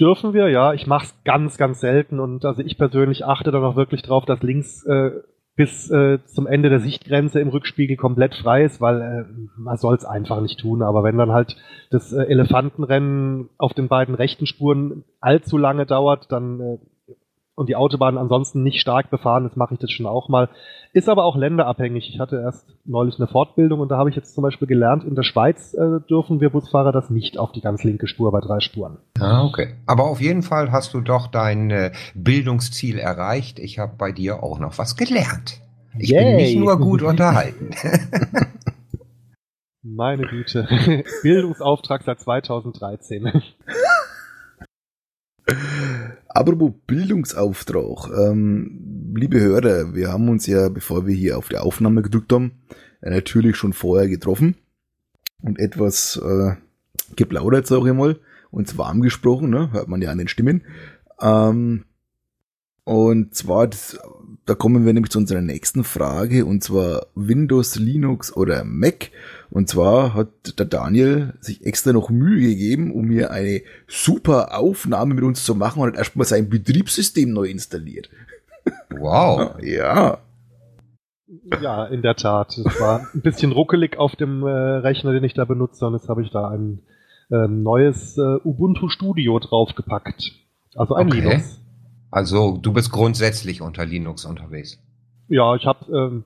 Dürfen 0.00 0.32
wir, 0.32 0.48
ja. 0.48 0.72
Ich 0.72 0.86
mache 0.86 1.06
es 1.06 1.14
ganz, 1.24 1.58
ganz 1.58 1.80
selten 1.80 2.18
und 2.18 2.44
also 2.44 2.62
ich 2.62 2.78
persönlich 2.78 3.26
achte 3.26 3.50
dann 3.50 3.64
auch 3.64 3.76
wirklich 3.76 4.02
drauf, 4.02 4.24
dass 4.24 4.42
links 4.42 4.84
äh, 4.84 5.10
bis 5.54 5.90
äh, 5.90 6.18
zum 6.24 6.46
Ende 6.46 6.70
der 6.70 6.80
Sichtgrenze 6.80 7.40
im 7.40 7.48
Rückspiegel 7.48 7.96
komplett 7.96 8.34
frei 8.34 8.64
ist, 8.64 8.80
weil 8.80 9.02
äh, 9.02 9.24
man 9.58 9.76
soll 9.76 9.96
es 9.96 10.06
einfach 10.06 10.40
nicht 10.40 10.60
tun. 10.60 10.82
Aber 10.82 11.04
wenn 11.04 11.18
dann 11.18 11.32
halt 11.32 11.56
das 11.90 12.12
äh, 12.12 12.22
Elefantenrennen 12.22 13.50
auf 13.58 13.74
den 13.74 13.88
beiden 13.88 14.14
rechten 14.14 14.46
Spuren 14.46 15.04
allzu 15.20 15.58
lange 15.58 15.84
dauert, 15.84 16.32
dann 16.32 16.60
äh, 16.60 16.78
und 17.54 17.68
die 17.68 17.76
Autobahn 17.76 18.16
ansonsten 18.16 18.62
nicht 18.62 18.80
stark 18.80 19.10
befahren 19.10 19.46
ist, 19.46 19.56
mache 19.56 19.74
ich 19.74 19.80
das 19.80 19.90
schon 19.90 20.06
auch 20.06 20.28
mal. 20.28 20.48
Ist 20.94 21.08
aber 21.08 21.24
auch 21.24 21.36
länderabhängig. 21.36 22.08
Ich 22.08 22.18
hatte 22.18 22.36
erst 22.36 22.66
neulich 22.84 23.18
eine 23.18 23.26
Fortbildung 23.26 23.80
und 23.80 23.90
da 23.90 23.98
habe 23.98 24.10
ich 24.10 24.16
jetzt 24.16 24.34
zum 24.34 24.42
Beispiel 24.42 24.68
gelernt, 24.68 25.04
in 25.04 25.14
der 25.14 25.22
Schweiz 25.22 25.74
äh, 25.74 26.00
dürfen 26.08 26.40
wir 26.40 26.50
Busfahrer 26.50 26.92
das 26.92 27.10
nicht 27.10 27.38
auf 27.38 27.52
die 27.52 27.60
ganz 27.60 27.84
linke 27.84 28.06
Spur 28.06 28.32
bei 28.32 28.40
drei 28.40 28.60
Spuren. 28.60 28.98
Ah, 29.18 29.44
okay. 29.44 29.74
Aber 29.86 30.04
auf 30.04 30.20
jeden 30.20 30.42
Fall 30.42 30.72
hast 30.72 30.94
du 30.94 31.00
doch 31.00 31.26
dein 31.26 31.70
äh, 31.70 31.92
Bildungsziel 32.14 32.98
erreicht. 32.98 33.58
Ich 33.58 33.78
habe 33.78 33.94
bei 33.98 34.12
dir 34.12 34.42
auch 34.42 34.58
noch 34.58 34.78
was 34.78 34.96
gelernt. 34.96 35.60
Ich 35.98 36.10
Yay. 36.10 36.24
bin 36.24 36.36
nicht 36.36 36.56
nur 36.56 36.78
gut 36.78 37.02
unterhalten. 37.02 37.70
Meine 39.82 40.22
Güte. 40.26 40.68
Bildungsauftrag 41.22 42.02
seit 42.04 42.20
2013. 42.20 43.42
Apropos 46.34 46.72
Bildungsauftrag, 46.86 48.08
ähm, 48.18 49.12
liebe 49.14 49.38
Hörer, 49.38 49.94
wir 49.94 50.10
haben 50.10 50.30
uns 50.30 50.46
ja, 50.46 50.70
bevor 50.70 51.06
wir 51.06 51.14
hier 51.14 51.36
auf 51.36 51.50
die 51.50 51.58
Aufnahme 51.58 52.00
gedrückt 52.00 52.32
haben, 52.32 52.52
natürlich 53.02 53.56
schon 53.56 53.74
vorher 53.74 54.08
getroffen 54.08 54.56
und 55.42 55.58
etwas 55.58 56.16
äh, 56.16 56.54
geplaudert, 57.16 57.66
sag 57.66 57.84
ich 57.84 57.92
mal, 57.92 58.18
uns 58.50 58.78
warm 58.78 59.02
gesprochen, 59.02 59.50
ne? 59.50 59.72
hört 59.72 59.88
man 59.88 60.00
ja 60.00 60.10
an 60.10 60.16
den 60.16 60.28
Stimmen. 60.28 60.62
Ähm, 61.20 61.84
und 62.84 63.34
zwar, 63.34 63.66
das, 63.66 63.98
da 64.46 64.54
kommen 64.54 64.84
wir 64.84 64.92
nämlich 64.92 65.12
zu 65.12 65.18
unserer 65.18 65.40
nächsten 65.40 65.84
Frage, 65.84 66.44
und 66.44 66.64
zwar 66.64 67.06
Windows, 67.14 67.76
Linux 67.76 68.36
oder 68.36 68.64
Mac. 68.64 69.10
Und 69.50 69.68
zwar 69.68 70.14
hat 70.14 70.58
der 70.58 70.66
Daniel 70.66 71.34
sich 71.40 71.64
extra 71.64 71.92
noch 71.92 72.10
Mühe 72.10 72.48
gegeben, 72.48 72.92
um 72.92 73.08
hier 73.10 73.30
eine 73.30 73.62
super 73.86 74.58
Aufnahme 74.58 75.14
mit 75.14 75.24
uns 75.24 75.44
zu 75.44 75.54
machen 75.54 75.80
und 75.80 75.88
hat 75.88 75.96
erstmal 75.96 76.26
sein 76.26 76.48
Betriebssystem 76.48 77.32
neu 77.32 77.44
installiert. 77.44 78.10
Wow. 78.90 79.54
ja. 79.62 80.18
Ja, 81.60 81.86
in 81.86 82.02
der 82.02 82.16
Tat. 82.16 82.58
Es 82.58 82.80
war 82.80 83.08
ein 83.14 83.22
bisschen 83.22 83.52
ruckelig 83.52 83.96
auf 83.96 84.16
dem 84.16 84.42
äh, 84.42 84.50
Rechner, 84.50 85.12
den 85.12 85.24
ich 85.24 85.34
da 85.34 85.44
benutze, 85.44 85.86
und 85.86 85.94
jetzt 85.94 86.08
habe 86.08 86.22
ich 86.22 86.30
da 86.30 86.48
ein 86.48 86.80
äh, 87.30 87.46
neues 87.46 88.18
äh, 88.18 88.38
Ubuntu 88.44 88.88
Studio 88.88 89.38
draufgepackt. 89.38 90.32
Also 90.74 90.94
ein 90.94 91.06
okay. 91.06 91.20
Linux. 91.20 91.61
Also 92.12 92.58
du 92.58 92.72
bist 92.74 92.92
grundsätzlich 92.92 93.62
unter 93.62 93.84
Linux 93.86 94.26
unterwegs. 94.26 94.78
Ja, 95.28 95.56
ich 95.56 95.66
habe 95.66 95.90
ähm, 95.96 96.24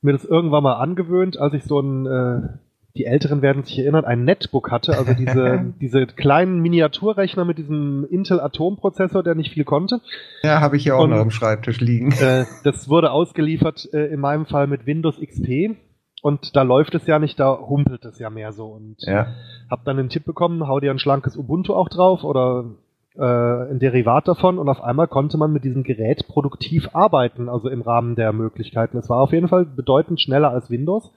mir 0.00 0.12
das 0.12 0.24
irgendwann 0.24 0.62
mal 0.62 0.76
angewöhnt, 0.76 1.38
als 1.38 1.54
ich 1.54 1.64
so 1.64 1.80
ein, 1.80 2.06
äh, 2.06 2.48
die 2.96 3.04
Älteren 3.04 3.42
werden 3.42 3.64
sich 3.64 3.80
erinnern, 3.80 4.04
ein 4.04 4.24
Netbook 4.24 4.70
hatte, 4.70 4.96
also 4.96 5.14
diese, 5.14 5.74
diese 5.80 6.06
kleinen 6.06 6.60
Miniaturrechner 6.60 7.44
mit 7.44 7.58
diesem 7.58 8.06
Intel 8.08 8.40
Atom-Prozessor, 8.40 9.24
der 9.24 9.34
nicht 9.34 9.52
viel 9.52 9.64
konnte. 9.64 10.00
Ja, 10.44 10.60
habe 10.60 10.76
ich 10.76 10.84
ja 10.84 10.94
auch 10.94 11.02
Und, 11.02 11.10
noch 11.10 11.18
am 11.18 11.32
Schreibtisch 11.32 11.80
liegen. 11.80 12.12
Äh, 12.12 12.44
das 12.62 12.88
wurde 12.88 13.10
ausgeliefert, 13.10 13.92
äh, 13.92 14.06
in 14.06 14.20
meinem 14.20 14.46
Fall 14.46 14.68
mit 14.68 14.86
Windows 14.86 15.20
XP. 15.20 15.76
Und 16.22 16.54
da 16.54 16.62
läuft 16.62 16.94
es 16.94 17.06
ja 17.08 17.18
nicht, 17.18 17.40
da 17.40 17.58
humpelt 17.58 18.04
es 18.04 18.20
ja 18.20 18.30
mehr 18.30 18.52
so. 18.52 18.66
Und 18.66 18.98
ja. 19.00 19.34
hab 19.68 19.84
dann 19.84 19.96
den 19.96 20.10
Tipp 20.10 20.24
bekommen, 20.24 20.68
hau 20.68 20.78
dir 20.78 20.92
ein 20.92 20.98
schlankes 21.00 21.36
Ubuntu 21.36 21.74
auch 21.74 21.88
drauf 21.88 22.22
oder 22.22 22.76
äh, 23.18 23.70
ein 23.70 23.80
Derivat 23.80 24.28
davon 24.28 24.58
und 24.58 24.68
auf 24.68 24.82
einmal 24.82 25.08
konnte 25.08 25.36
man 25.38 25.52
mit 25.52 25.64
diesem 25.64 25.82
Gerät 25.82 26.28
produktiv 26.28 26.90
arbeiten, 26.92 27.48
also 27.48 27.68
im 27.68 27.82
Rahmen 27.82 28.14
der 28.14 28.32
Möglichkeiten. 28.32 28.96
Es 28.96 29.10
war 29.10 29.20
auf 29.20 29.32
jeden 29.32 29.48
Fall 29.48 29.64
bedeutend 29.64 30.20
schneller 30.20 30.50
als 30.50 30.70
Windows 30.70 31.10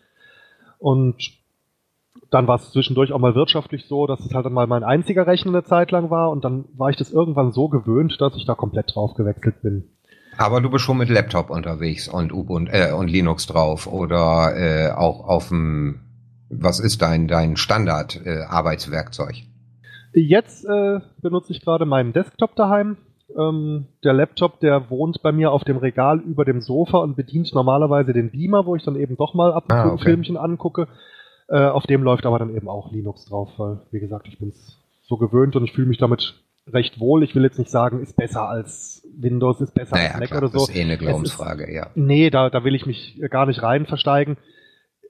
und 0.79 1.15
dann 2.31 2.47
war 2.47 2.55
es 2.55 2.71
zwischendurch 2.71 3.13
auch 3.13 3.19
mal 3.19 3.35
wirtschaftlich 3.35 3.85
so, 3.85 4.07
dass 4.07 4.19
es 4.21 4.33
halt 4.33 4.45
dann 4.45 4.53
mal 4.53 4.67
mein 4.67 4.83
einziger 4.83 5.27
Rechner 5.27 5.51
eine 5.51 5.63
Zeit 5.63 5.91
lang 5.91 6.09
war 6.09 6.31
und 6.31 6.43
dann 6.43 6.65
war 6.75 6.89
ich 6.89 6.97
das 6.97 7.11
irgendwann 7.11 7.51
so 7.51 7.69
gewöhnt, 7.69 8.19
dass 8.19 8.35
ich 8.35 8.45
da 8.45 8.55
komplett 8.55 8.95
drauf 8.95 9.13
gewechselt 9.13 9.61
bin. 9.61 9.83
Aber 10.37 10.61
du 10.61 10.69
bist 10.69 10.85
schon 10.85 10.97
mit 10.97 11.09
Laptop 11.09 11.49
unterwegs 11.49 12.07
und 12.07 12.33
Ubuntu 12.33 12.71
äh, 12.71 12.93
und 12.93 13.09
Linux 13.09 13.47
drauf 13.47 13.85
oder 13.85 14.55
äh, 14.55 14.91
auch 14.91 15.27
auf 15.27 15.49
dem 15.49 15.99
was 16.49 16.79
ist 16.79 17.01
dein 17.01 17.27
dein 17.27 17.57
Standard 17.57 18.25
äh, 18.25 18.43
Arbeitswerkzeug? 18.43 19.43
Jetzt 20.13 20.65
äh, 20.65 20.99
benutze 21.21 21.53
ich 21.53 21.61
gerade 21.61 21.85
meinen 21.85 22.13
Desktop 22.13 22.55
daheim. 22.55 22.97
Ähm, 23.37 23.85
der 24.03 24.13
Laptop, 24.13 24.59
der 24.59 24.89
wohnt 24.89 25.21
bei 25.21 25.31
mir 25.31 25.51
auf 25.51 25.63
dem 25.63 25.77
Regal 25.77 26.19
über 26.19 26.43
dem 26.43 26.61
Sofa 26.61 26.97
und 26.97 27.15
bedient 27.15 27.53
normalerweise 27.53 28.11
den 28.11 28.31
Beamer, 28.31 28.65
wo 28.65 28.75
ich 28.75 28.83
dann 28.83 28.97
eben 28.97 29.15
doch 29.15 29.33
mal 29.33 29.53
ab 29.53 29.65
und 29.69 29.75
ah, 29.75 29.83
ein 29.83 29.89
okay. 29.91 30.03
Filmchen 30.03 30.37
angucke. 30.37 30.87
Äh, 31.47 31.65
auf 31.65 31.85
dem 31.85 32.03
läuft 32.03 32.25
aber 32.25 32.39
dann 32.39 32.53
eben 32.55 32.67
auch 32.67 32.91
Linux 32.91 33.25
drauf, 33.25 33.49
weil, 33.57 33.79
wie 33.91 33.99
gesagt, 33.99 34.27
ich 34.27 34.37
bin 34.37 34.49
es 34.49 34.77
so 35.03 35.17
gewöhnt 35.17 35.55
und 35.55 35.63
ich 35.63 35.71
fühle 35.71 35.87
mich 35.87 35.97
damit 35.97 36.35
recht 36.67 36.99
wohl. 36.99 37.23
Ich 37.23 37.33
will 37.35 37.43
jetzt 37.43 37.59
nicht 37.59 37.71
sagen, 37.71 38.01
ist 38.01 38.15
besser 38.17 38.47
als 38.47 39.07
Windows, 39.17 39.61
ist 39.61 39.73
besser 39.73 39.95
naja, 39.95 40.11
als 40.11 40.19
Mac 40.19 40.29
klar, 40.29 40.43
oder 40.43 40.47
so. 40.49 40.59
Das 40.59 40.69
ist 40.69 40.75
eh 40.75 40.81
eine 40.81 40.97
Glaubensfrage, 40.97 41.63
ist, 41.65 41.73
ja. 41.73 41.87
Nee, 41.95 42.29
da, 42.29 42.49
da 42.49 42.63
will 42.63 42.75
ich 42.75 42.85
mich 42.85 43.21
gar 43.29 43.45
nicht 43.45 43.63
rein 43.63 43.85
versteigen 43.85 44.37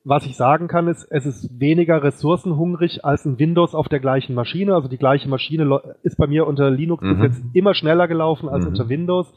was 0.04 0.26
ich 0.26 0.36
sagen 0.36 0.68
kann, 0.68 0.88
ist, 0.88 1.06
es 1.12 1.26
ist 1.26 1.60
weniger 1.60 2.02
ressourcenhungrig 2.02 3.06
als 3.06 3.26
ein 3.26 3.38
Windows 3.38 3.76
auf 3.76 3.88
der 3.88 3.99
gleichen 3.99 4.34
Maschine. 4.34 4.74
Also 4.74 4.88
die 4.88 4.97
gleiche 4.97 5.30
Maschine 5.30 5.82
ist 6.02 6.18
bei 6.18 6.28
mir 6.28 6.47
unter 6.47 6.72
Linux 6.72 7.04
mhm. 7.04 7.20
bis 7.20 7.38
jetzt 7.38 7.43
immer 7.54 7.76
schneller 7.76 8.08
gelaufen 8.08 8.49
als 8.49 8.64
mhm. 8.66 8.72
unter 8.72 8.89
Windows. 8.89 9.32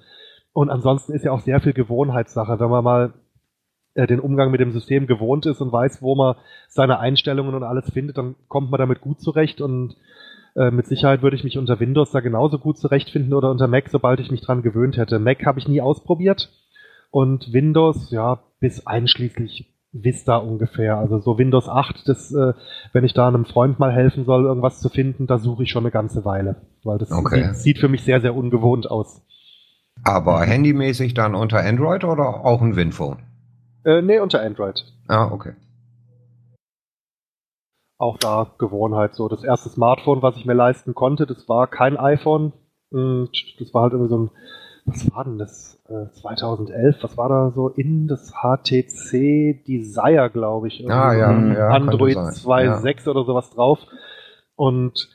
Und 0.52 0.70
ansonsten 0.70 1.12
ist 1.12 1.24
ja 1.24 1.32
auch 1.32 1.40
sehr 1.40 1.60
viel 1.60 1.74
Gewohnheitssache. 1.74 2.60
Wenn 2.60 2.70
man 2.70 2.84
mal 2.84 3.12
äh, 3.94 4.06
den 4.06 4.20
Umgang 4.20 4.50
mit 4.50 4.60
dem 4.60 4.72
System 4.72 5.06
gewohnt 5.06 5.44
ist 5.44 5.60
und 5.60 5.72
weiß, 5.72 6.00
wo 6.00 6.14
man 6.14 6.36
seine 6.68 6.98
Einstellungen 6.98 7.54
und 7.54 7.62
alles 7.62 7.90
findet, 7.92 8.16
dann 8.16 8.34
kommt 8.48 8.70
man 8.70 8.78
damit 8.78 9.02
gut 9.02 9.20
zurecht 9.20 9.60
und 9.60 9.96
äh, 10.56 10.70
mit 10.70 10.86
Sicherheit 10.86 11.22
würde 11.22 11.36
ich 11.36 11.44
mich 11.44 11.58
unter 11.58 11.78
Windows 11.78 12.10
da 12.10 12.20
genauso 12.20 12.58
gut 12.58 12.78
zurechtfinden 12.78 13.34
oder 13.34 13.50
unter 13.50 13.68
Mac, 13.68 13.90
sobald 13.90 14.20
ich 14.20 14.30
mich 14.30 14.40
dran 14.40 14.62
gewöhnt 14.62 14.96
hätte. 14.96 15.18
Mac 15.18 15.44
habe 15.44 15.58
ich 15.58 15.68
nie 15.68 15.80
ausprobiert 15.80 16.48
und 17.10 17.52
Windows, 17.52 18.10
ja, 18.10 18.40
bis 18.60 18.86
einschließlich 18.86 19.73
Vista 19.94 20.36
ungefähr. 20.36 20.98
Also 20.98 21.20
so 21.20 21.38
Windows 21.38 21.68
8, 21.68 22.08
das, 22.08 22.32
äh, 22.34 22.52
wenn 22.92 23.04
ich 23.04 23.14
da 23.14 23.28
einem 23.28 23.44
Freund 23.44 23.78
mal 23.78 23.92
helfen 23.92 24.24
soll, 24.24 24.44
irgendwas 24.44 24.80
zu 24.80 24.88
finden, 24.88 25.26
da 25.26 25.38
suche 25.38 25.62
ich 25.62 25.70
schon 25.70 25.84
eine 25.84 25.92
ganze 25.92 26.24
Weile. 26.24 26.56
Weil 26.82 26.98
das 26.98 27.12
okay. 27.12 27.44
sieht, 27.44 27.56
sieht, 27.56 27.78
für 27.78 27.88
mich 27.88 28.02
sehr, 28.02 28.20
sehr 28.20 28.34
ungewohnt 28.34 28.90
aus. 28.90 29.22
Aber 30.02 30.42
handymäßig 30.42 31.14
dann 31.14 31.34
unter 31.34 31.60
Android 31.60 32.04
oder 32.04 32.44
auch 32.44 32.60
ein 32.60 32.74
Winphone? 32.74 33.18
Äh, 33.84 34.02
nee, 34.02 34.18
unter 34.18 34.42
Android. 34.42 34.84
Ah, 35.06 35.30
okay. 35.30 35.52
Auch 37.96 38.18
da 38.18 38.50
Gewohnheit 38.58 39.14
so. 39.14 39.28
Das 39.28 39.44
erste 39.44 39.68
Smartphone, 39.68 40.22
was 40.22 40.36
ich 40.36 40.44
mir 40.44 40.54
leisten 40.54 40.94
konnte, 40.94 41.26
das 41.26 41.48
war 41.48 41.68
kein 41.68 41.96
iPhone. 41.96 42.52
Das 42.90 43.72
war 43.72 43.82
halt 43.82 43.92
irgendwie 43.92 44.10
so 44.10 44.18
ein 44.18 44.30
was 44.86 45.14
war 45.14 45.24
denn 45.24 45.38
das? 45.38 45.80
2011, 46.20 46.96
äh, 46.96 47.02
was 47.02 47.16
war 47.16 47.28
da 47.28 47.50
so 47.54 47.68
in 47.68 48.06
das 48.06 48.32
HTC 48.32 49.64
Desire, 49.66 50.30
glaube 50.30 50.68
ich. 50.68 50.88
Ah, 50.90 51.14
ja, 51.14 51.32
ja, 51.52 51.68
Android 51.68 52.16
2.6 52.16 53.04
ja. 53.04 53.10
oder 53.10 53.24
sowas 53.24 53.50
drauf. 53.50 53.78
Und 54.56 55.08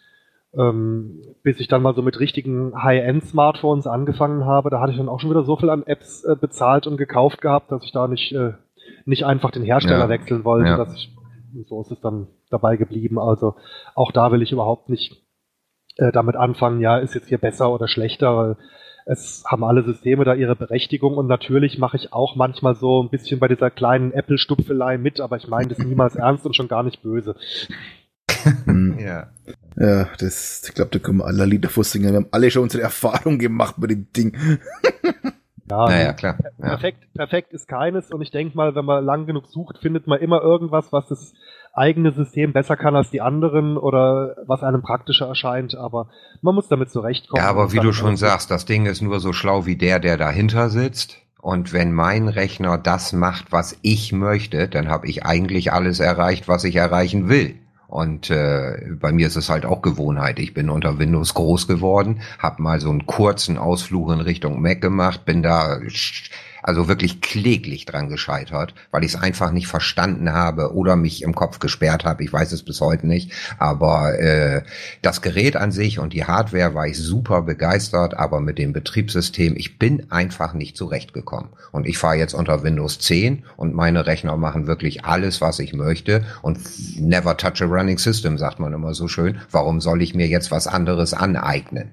Ähm, 0.58 1.22
bis 1.44 1.60
ich 1.60 1.68
dann 1.68 1.84
mal 1.84 1.94
so 1.94 2.02
mit 2.02 2.20
richtigen 2.20 2.74
High-End-Smartphones 2.82 3.86
angefangen 3.86 4.46
habe, 4.46 4.72
da 4.72 4.80
hatte 4.80 4.94
ich 4.94 4.98
dann 4.98 5.08
auch 5.08 5.20
schon 5.20 5.30
wieder 5.30 5.44
so 5.44 5.56
viel 5.58 5.70
an 5.70 5.84
Apps 5.86 6.24
äh, 6.24 6.36
bezahlt 6.36 6.88
und 6.88 6.98
gekauft 6.98 7.40
gehabt, 7.40 7.72
dass 7.72 7.84
ich 7.84 7.92
da 7.92 8.08
nicht, 8.08 8.32
äh, 8.32 8.54
nicht 9.06 9.26
einfach 9.26 9.52
den 9.52 9.62
Hersteller 9.62 10.06
Ja. 10.06 10.10
wechseln 10.10 10.44
wollte. 10.46 10.70
Ja. 10.70 10.78
Dass 10.78 10.96
ich, 10.96 11.16
so 11.68 11.80
ist 11.82 11.92
es 11.92 12.02
dann 12.02 12.30
dabei 12.50 12.78
geblieben. 12.78 13.20
Also 13.20 13.54
auch 13.94 14.12
da 14.12 14.32
will 14.32 14.42
ich 14.42 14.52
überhaupt 14.52 14.90
nicht 14.90 15.22
äh, 15.98 16.12
damit 16.12 16.36
anfangen, 16.36 16.82
ja, 16.82 16.98
ist 16.98 17.14
jetzt 17.14 17.28
hier 17.30 17.38
besser 17.38 17.72
oder 17.72 17.88
schlechter, 17.88 18.36
weil 18.36 18.58
es 19.10 19.43
haben 19.47 19.64
alle 19.64 19.84
Systeme 19.84 20.24
da 20.24 20.36
ihre 20.36 20.55
Berechtigung 20.55 21.18
und 21.18 21.26
natürlich 21.26 21.80
mache 21.80 21.97
ich 21.97 22.14
auch 22.14 22.36
manchmal 22.36 22.76
so 22.76 23.01
ein 23.01 23.10
bisschen 23.10 23.39
bei 23.39 23.47
dieser 23.47 23.72
kleinen 23.72 24.12
Apple-Stupfelei 24.12 24.99
mit, 24.99 25.20
aber 25.20 25.38
ich 25.38 25.47
meine 25.47 25.70
das 25.70 25.80
niemals 25.80 26.16
ernst 26.16 26.45
und 26.45 26.55
schon 26.55 26.68
gar 26.68 26.84
nicht 26.84 27.01
böse. 27.01 27.36
Hm. 28.66 28.99
Ja. 28.99 29.32
Ja, 29.76 30.07
das, 30.20 30.64
ich 30.68 30.76
glaube, 30.76 30.91
da 30.91 30.99
können 30.99 31.18
wir 31.18 31.26
alle 31.26 31.45
Lieder 31.45 31.70
vorsingen. 31.70 32.12
Wir 32.12 32.18
haben 32.18 32.28
alle 32.32 32.51
schon 32.51 32.64
unsere 32.64 32.84
Erfahrung 32.84 33.39
gemacht 33.39 33.80
mit 33.80 33.89
dem 33.89 34.07
Ding. 34.14 34.38
Ja, 35.70 35.86
Naja, 35.86 36.14
klar. 36.14 36.36
Ja. 36.57 36.70
perfekt, 36.70 37.14
perfekt 37.14 37.53
ist 37.53 37.68
keines 37.68 38.10
und 38.10 38.24
ich 38.24 38.32
denke 38.32 38.57
mal, 38.57 38.74
wenn 38.74 38.86
man 38.86 39.05
lang 39.05 39.28
genug 39.28 39.45
sucht, 39.45 39.78
findet 39.78 40.07
man 40.07 40.20
immer 40.20 40.41
irgendwas, 40.41 40.91
was 40.91 41.07
das 41.10 41.34
eigene 41.74 42.12
System 42.12 42.54
besser 42.54 42.76
kann 42.76 42.96
als 42.96 43.10
die 43.10 43.22
anderen 43.22 43.78
oder 43.78 44.36
was 44.46 44.64
einem 44.64 44.82
praktischer 44.82 45.28
erscheint, 45.28 45.76
aber 45.76 46.10
man 46.42 46.56
muss 46.56 46.68
damit 46.68 46.92
zurechtkommen. 46.92 47.42
Ja, 47.42 47.50
aber 47.50 47.72
wie 47.72 47.80
du 47.80 47.94
schon 47.94 48.18
sagst, 48.18 48.52
das 48.52 48.66
Ding 48.66 48.86
ist 48.86 49.02
nur 49.02 49.20
so 49.20 49.34
schlau 49.34 49.66
wie 49.66 49.76
der, 49.76 50.00
der 50.00 50.18
dahinter 50.18 50.70
sitzt. 50.70 51.18
Und 51.42 51.72
wenn 51.72 51.94
mein 51.94 52.28
Rechner 52.28 52.78
das 52.78 53.14
macht, 53.14 53.52
was 53.52 53.78
ich 53.82 54.12
möchte, 54.12 54.68
dann 54.68 54.90
habe 54.90 55.08
ich 55.08 55.26
eigentlich 55.26 55.72
alles 55.72 56.02
erreicht, 56.02 56.50
was 56.50 56.66
ich 56.66 56.76
erreichen 56.76 57.30
will. 57.30 57.56
Und 57.88 58.30
äh, 58.30 58.78
bei 59.00 59.12
mir 59.12 59.26
ist 59.26 59.36
es 59.36 59.50
halt 59.50 59.66
auch 59.66 59.82
Gewohnheit. 59.82 60.38
Ich 60.38 60.54
bin 60.54 60.70
unter 60.70 61.00
Windows 61.00 61.34
groß 61.34 61.68
geworden, 61.68 62.22
habe 62.38 62.62
mal 62.62 62.80
so 62.80 62.92
einen 62.92 63.08
kurzen 63.08 63.58
Ausflug 63.58 64.12
in 64.12 64.20
Richtung 64.20 64.62
Mac 64.62 64.80
gemacht, 64.80 65.26
bin 65.26 65.42
da 65.42 65.80
also 66.64 66.88
wirklich 66.88 67.22
kläglich 67.22 67.86
dran 67.86 68.10
gescheitert, 68.10 68.74
weil 68.91 69.03
ich 69.03 69.14
es 69.14 69.22
einfach 69.22 69.51
nicht 69.51 69.68
verstanden 69.68 70.34
habe 70.34 70.74
oder 70.74 70.95
mich 70.95 71.22
im 71.22 71.36
Kopf 71.36 71.60
gesperrt 71.60 72.05
habe. 72.05 72.24
Ich 72.24 72.32
weiß 72.32 72.51
es 72.51 72.64
bis 72.64 72.82
heute 72.82 73.07
nicht. 73.07 73.32
Aber 73.57 74.18
äh, 74.20 74.64
das 75.01 75.22
Gerät 75.22 75.55
an 75.55 75.72
sich 75.72 75.99
und 75.99 76.14
die 76.14 76.26
Hardware 76.26 76.74
war 76.74 76.88
ich 76.88 76.97
super 76.97 77.41
begeistert, 77.41 78.14
aber 78.16 78.39
mit 78.41 78.57
dem 78.57 78.74
Betriebssystem, 78.74 79.55
ich 79.55 79.80
bin 79.80 80.12
einfach 80.12 80.53
nicht 80.53 80.78
zurechtgekommen. 80.78 81.49
Und 81.72 81.88
ich 81.88 81.97
fahre 81.97 82.16
jetzt 82.16 82.34
unter 82.34 82.64
Windows 82.64 82.99
10 82.99 83.43
und 83.57 83.74
meine 83.74 84.05
Rechner 84.05 84.38
machen 84.38 84.68
wirklich 84.68 85.05
alles, 85.05 85.41
was 85.41 85.60
ich 85.60 85.74
möchte. 85.74 86.24
Und 86.41 86.60
never 86.99 87.38
touch 87.38 87.62
a 87.62 87.66
running 87.66 87.97
system, 87.97 88.38
sagt 88.38 88.60
man 88.60 88.74
immer 88.74 88.93
so 88.93 89.07
schön. 89.07 89.39
Warum 89.51 89.82
soll 89.82 90.01
ich 90.01 90.16
mir 90.16 90.28
jetzt 90.28 90.51
was 90.51 90.68
anderes 90.68 91.14
aneignen? 91.14 91.91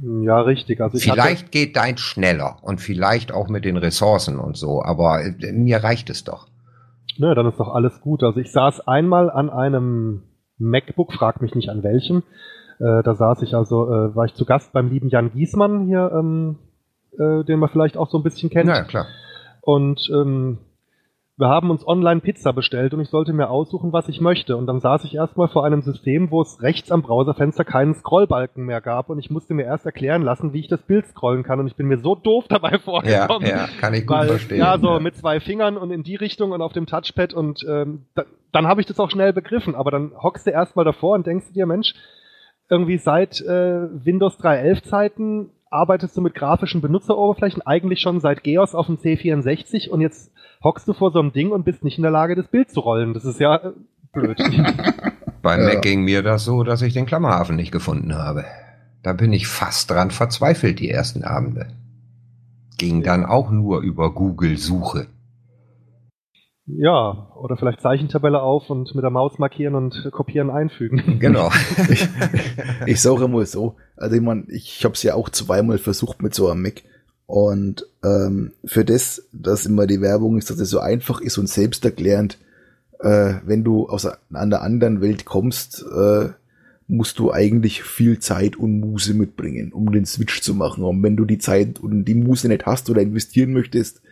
Ja, 0.00 0.40
richtig. 0.40 0.80
Also 0.80 0.98
Vielleicht 0.98 1.52
geht 1.52 1.76
dein 1.76 1.96
schneller 1.98 2.56
und 2.62 2.80
vielleicht 2.80 3.32
auch 3.32 3.48
mit 3.48 3.64
den 3.64 3.76
Ressourcen 3.76 4.38
und 4.38 4.56
so, 4.56 4.82
aber 4.82 5.22
äh, 5.22 5.52
mir 5.52 5.82
reicht 5.84 6.10
es 6.10 6.24
doch. 6.24 6.48
Ne, 7.16 7.34
dann 7.34 7.46
ist 7.46 7.60
doch 7.60 7.72
alles 7.72 8.00
gut. 8.00 8.22
Also 8.22 8.40
ich 8.40 8.50
saß 8.50 8.88
einmal 8.88 9.30
an 9.30 9.50
einem 9.50 10.22
MacBook, 10.58 11.12
frag 11.12 11.40
mich 11.40 11.54
nicht 11.54 11.68
an 11.68 11.82
welchem. 11.82 12.22
Äh, 12.80 13.02
da 13.04 13.14
saß 13.14 13.42
ich 13.42 13.54
also, 13.54 13.84
äh, 13.86 14.16
war 14.16 14.24
ich 14.24 14.34
zu 14.34 14.44
Gast 14.44 14.72
beim 14.72 14.90
lieben 14.90 15.08
Jan 15.08 15.32
Giesmann 15.32 15.86
hier, 15.86 16.10
ähm, 16.12 16.58
äh, 17.12 17.44
den 17.44 17.60
man 17.60 17.68
vielleicht 17.68 17.96
auch 17.96 18.10
so 18.10 18.18
ein 18.18 18.24
bisschen 18.24 18.50
kennt. 18.50 18.68
Ja, 18.68 18.82
klar. 18.82 19.06
Und 19.60 20.10
ähm, 20.12 20.58
wir 21.36 21.48
haben 21.48 21.70
uns 21.70 21.86
online 21.86 22.20
Pizza 22.20 22.52
bestellt 22.52 22.94
und 22.94 23.00
ich 23.00 23.08
sollte 23.08 23.32
mir 23.32 23.50
aussuchen, 23.50 23.92
was 23.92 24.08
ich 24.08 24.20
möchte. 24.20 24.56
Und 24.56 24.66
dann 24.68 24.80
saß 24.80 25.02
ich 25.04 25.14
erstmal 25.16 25.48
vor 25.48 25.64
einem 25.64 25.82
System, 25.82 26.30
wo 26.30 26.40
es 26.42 26.62
rechts 26.62 26.92
am 26.92 27.02
Browserfenster 27.02 27.64
keinen 27.64 27.94
Scrollbalken 27.94 28.64
mehr 28.64 28.80
gab. 28.80 29.10
Und 29.10 29.18
ich 29.18 29.30
musste 29.30 29.52
mir 29.52 29.64
erst 29.64 29.84
erklären 29.84 30.22
lassen, 30.22 30.52
wie 30.52 30.60
ich 30.60 30.68
das 30.68 30.82
Bild 30.82 31.06
scrollen 31.06 31.42
kann. 31.42 31.58
Und 31.58 31.66
ich 31.66 31.74
bin 31.74 31.86
mir 31.88 31.98
so 31.98 32.14
doof 32.14 32.44
dabei 32.48 32.70
Ja, 32.72 32.78
vorgekommen. 32.78 33.48
ja, 33.48 33.66
kann 33.80 33.94
ich 33.94 34.06
gut 34.06 34.16
Weil, 34.16 34.28
verstehen. 34.28 34.58
ja, 34.58 34.78
so 34.78 34.90
ja. 34.92 34.98
mit 35.00 35.16
zwei 35.16 35.40
Fingern 35.40 35.76
und 35.76 35.90
in 35.90 36.04
die 36.04 36.14
Richtung 36.16 36.52
und 36.52 36.62
auf 36.62 36.72
dem 36.72 36.86
Touchpad 36.86 37.34
und 37.34 37.64
ähm, 37.68 38.04
da, 38.14 38.24
dann 38.52 38.68
habe 38.68 38.80
ich 38.80 38.86
das 38.86 39.00
auch 39.00 39.10
schnell 39.10 39.32
begriffen. 39.32 39.74
Aber 39.74 39.90
dann 39.90 40.12
hockst 40.22 40.46
du 40.46 40.50
erstmal 40.52 40.84
davor 40.84 41.14
und 41.16 41.26
denkst 41.26 41.52
dir, 41.52 41.66
Mensch, 41.66 41.94
irgendwie 42.70 42.98
seit 42.98 43.40
äh, 43.40 43.88
Windows 44.06 44.38
3.11 44.38 44.82
Zeiten 44.84 45.50
arbeitest 45.74 46.16
du 46.16 46.20
mit 46.20 46.34
grafischen 46.34 46.80
Benutzeroberflächen, 46.80 47.62
eigentlich 47.62 48.00
schon 48.00 48.20
seit 48.20 48.44
GEOS 48.44 48.74
auf 48.74 48.86
dem 48.86 48.96
C64 48.96 49.88
und 49.88 50.00
jetzt 50.00 50.32
hockst 50.62 50.88
du 50.88 50.94
vor 50.94 51.10
so 51.10 51.18
einem 51.18 51.32
Ding 51.32 51.50
und 51.50 51.64
bist 51.64 51.84
nicht 51.84 51.98
in 51.98 52.02
der 52.02 52.12
Lage, 52.12 52.36
das 52.36 52.48
Bild 52.48 52.70
zu 52.70 52.80
rollen. 52.80 53.12
Das 53.12 53.24
ist 53.24 53.40
ja 53.40 53.56
äh, 53.56 53.72
blöd. 54.12 54.38
Beim 55.42 55.60
Ja. 55.60 55.74
Mac 55.74 55.82
ging 55.82 56.02
mir 56.02 56.22
das 56.22 56.44
so, 56.44 56.62
dass 56.62 56.80
ich 56.80 56.94
den 56.94 57.06
Klammerhafen 57.06 57.56
nicht 57.56 57.72
gefunden 57.72 58.14
habe. 58.14 58.44
Da 59.02 59.12
bin 59.12 59.32
ich 59.32 59.46
fast 59.46 59.90
dran 59.90 60.10
verzweifelt 60.10 60.78
die 60.78 60.88
ersten 60.88 61.24
Abende. 61.24 61.66
Ging 62.78 63.02
dann 63.02 63.26
auch 63.26 63.50
nur 63.50 63.80
über 63.80 64.14
Google-Suche. 64.14 65.08
Ja, 66.66 67.30
oder 67.36 67.56
vielleicht 67.56 67.82
Zeichentabelle 67.82 68.40
auf 68.40 68.70
und 68.70 68.94
mit 68.94 69.04
der 69.04 69.10
Maus 69.10 69.38
markieren 69.38 69.74
und 69.74 70.08
kopieren 70.12 70.50
einfügen. 70.50 71.18
Genau. 71.20 71.50
Ich, 71.90 72.08
ich 72.86 73.00
sage 73.00 73.24
immer 73.24 73.44
so, 73.44 73.76
also 73.96 74.16
ich 74.16 74.22
meine, 74.22 74.44
ich 74.48 74.84
habe 74.84 74.94
es 74.94 75.02
ja 75.02 75.14
auch 75.14 75.28
zweimal 75.28 75.78
versucht 75.78 76.22
mit 76.22 76.34
so 76.34 76.48
einem 76.48 76.62
Mac. 76.62 76.82
Und 77.26 77.86
ähm, 78.02 78.52
für 78.64 78.84
das, 78.84 79.28
dass 79.32 79.66
immer 79.66 79.86
die 79.86 80.00
Werbung 80.00 80.36
ist, 80.38 80.50
dass 80.50 80.58
es 80.58 80.70
so 80.70 80.80
einfach 80.80 81.20
ist 81.20 81.38
und 81.38 81.48
selbsterklärend, 81.48 82.38
äh, 83.00 83.34
wenn 83.44 83.64
du 83.64 83.88
aus 83.88 84.06
einer 84.06 84.62
anderen 84.62 85.00
Welt 85.00 85.24
kommst, 85.24 85.84
äh, 85.94 86.28
musst 86.86 87.18
du 87.18 87.32
eigentlich 87.32 87.82
viel 87.82 88.18
Zeit 88.18 88.56
und 88.56 88.80
Muße 88.80 89.14
mitbringen, 89.14 89.72
um 89.72 89.90
den 89.92 90.04
Switch 90.04 90.42
zu 90.42 90.54
machen. 90.54 90.84
Und 90.84 91.02
wenn 91.02 91.16
du 91.16 91.24
die 91.24 91.38
Zeit 91.38 91.80
und 91.80 92.04
die 92.04 92.14
Muße 92.14 92.48
nicht 92.48 92.66
hast 92.66 92.90
oder 92.90 93.00
investieren 93.00 93.52
möchtest, 93.52 94.02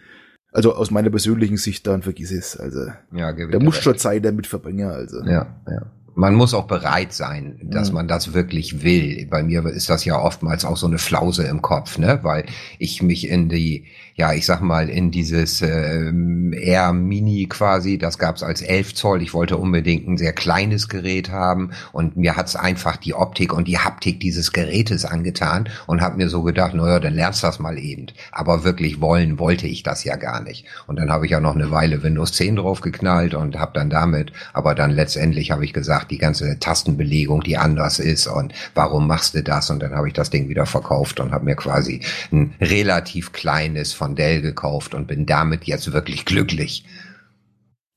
also 0.53 0.75
aus 0.75 0.91
meiner 0.91 1.11
persönlichen 1.11 1.57
Sicht, 1.57 1.87
dann 1.87 2.03
vergiss 2.03 2.31
es. 2.31 2.57
Also 2.57 2.87
ja, 3.13 3.33
da 3.33 3.59
recht. 3.75 3.83
schon 3.83 3.99
Zeit 3.99 4.25
damit 4.25 4.47
verbringen. 4.47 4.91
Also 4.91 5.23
Ja, 5.25 5.55
ja. 5.67 5.83
Man 6.15 6.35
muss 6.35 6.53
auch 6.53 6.67
bereit 6.67 7.13
sein, 7.15 7.59
dass 7.63 7.89
Ja. 7.89 7.95
man 7.95 8.07
das 8.09 8.35
wirklich 8.35 8.83
will. 8.83 9.27
Bei 9.31 9.43
mir 9.43 9.65
ist 9.67 9.89
das 9.89 10.05
ja 10.05 10.19
oftmals 10.21 10.65
auch 10.65 10.77
so 10.77 10.87
eine 10.87 10.99
Flause 10.99 11.45
im 11.45 11.63
Kopf, 11.63 11.97
ne? 11.97 12.21
Weil 12.23 12.45
ich 12.79 13.03
mich 13.03 13.29
in 13.29 13.49
die, 13.49 13.87
ja, 14.15 14.35
ich 14.35 14.45
sag 14.45 14.61
mal, 14.61 14.91
in 14.91 15.11
dieses 15.11 15.63
ähm, 15.63 16.53
Air 16.53 16.93
Mini 16.93 17.47
quasi, 17.47 17.97
das 17.97 18.19
gab's 18.19 18.43
als 18.43 18.61
11 18.61 18.95
Zoll. 18.95 19.23
Ich 19.23 19.33
wollte 19.33 19.57
unbedingt 19.57 20.07
ein 20.07 20.19
sehr 20.19 20.35
kleines 20.35 20.89
Gerät 20.91 21.31
haben 21.31 21.71
und 21.93 22.17
mir 22.19 22.37
hat's 22.37 22.57
einfach 22.57 22.99
die 22.99 23.15
Optik 23.15 23.55
und 23.55 23.67
die 23.67 23.79
Haptik 23.79 24.21
dieses 24.21 24.53
Gerätes 24.53 25.07
angetan 25.07 25.71
und 25.87 26.03
hab 26.03 26.19
mir 26.19 26.29
so 26.29 26.43
gedacht, 26.43 26.75
naja, 26.75 27.01
dann 27.01 27.15
lernst 27.15 27.43
du 27.43 27.47
das 27.47 27.59
mal 27.59 27.79
eben. 27.79 28.07
Aber 28.33 28.65
wirklich 28.65 29.01
wollen 29.01 29.39
wollte 29.39 29.67
ich 29.67 29.83
das 29.83 30.05
ja 30.05 30.17
gar 30.17 30.43
nicht. 30.43 30.67
Und 30.87 30.97
dann 30.97 31.11
habe 31.11 31.25
ich 31.25 31.31
ja 31.33 31.41
noch 31.41 31.55
eine 31.55 31.71
Weile 31.71 32.03
Windows 32.03 32.33
10 32.33 32.57
draufgeknallt 32.57 33.33
und 33.33 33.59
habe 33.59 33.73
dann 33.73 33.89
damit, 33.89 34.33
aber 34.53 34.75
dann 34.75 34.91
letztendlich 34.91 35.51
habe 35.53 35.65
ich 35.65 35.73
gesagt, 35.73 36.02
die 36.05 36.19
ganze 36.19 36.59
Tastenbelegung, 36.59 37.43
die 37.43 37.57
anders 37.57 37.99
ist 37.99 38.27
und 38.27 38.53
warum 38.75 39.07
machst 39.07 39.35
du 39.35 39.43
das? 39.43 39.71
Und 39.71 39.83
dann 39.83 39.93
habe 39.95 40.09
ich 40.09 40.15
das 40.15 40.31
Ding 40.31 40.49
wieder 40.49 40.67
verkauft 40.67 41.21
und 41.21 41.33
habe 41.33 41.45
mir 41.45 41.57
quasi 41.57 42.01
ein 42.31 42.55
relativ 42.61 43.33
kleines 43.33 43.93
von 43.93 44.15
Dell 44.15 44.43
gekauft 44.43 44.95
und 44.95 45.07
bin 45.07 45.27
damit 45.27 45.65
jetzt 45.65 45.93
wirklich 45.93 46.25
glücklich. 46.25 46.85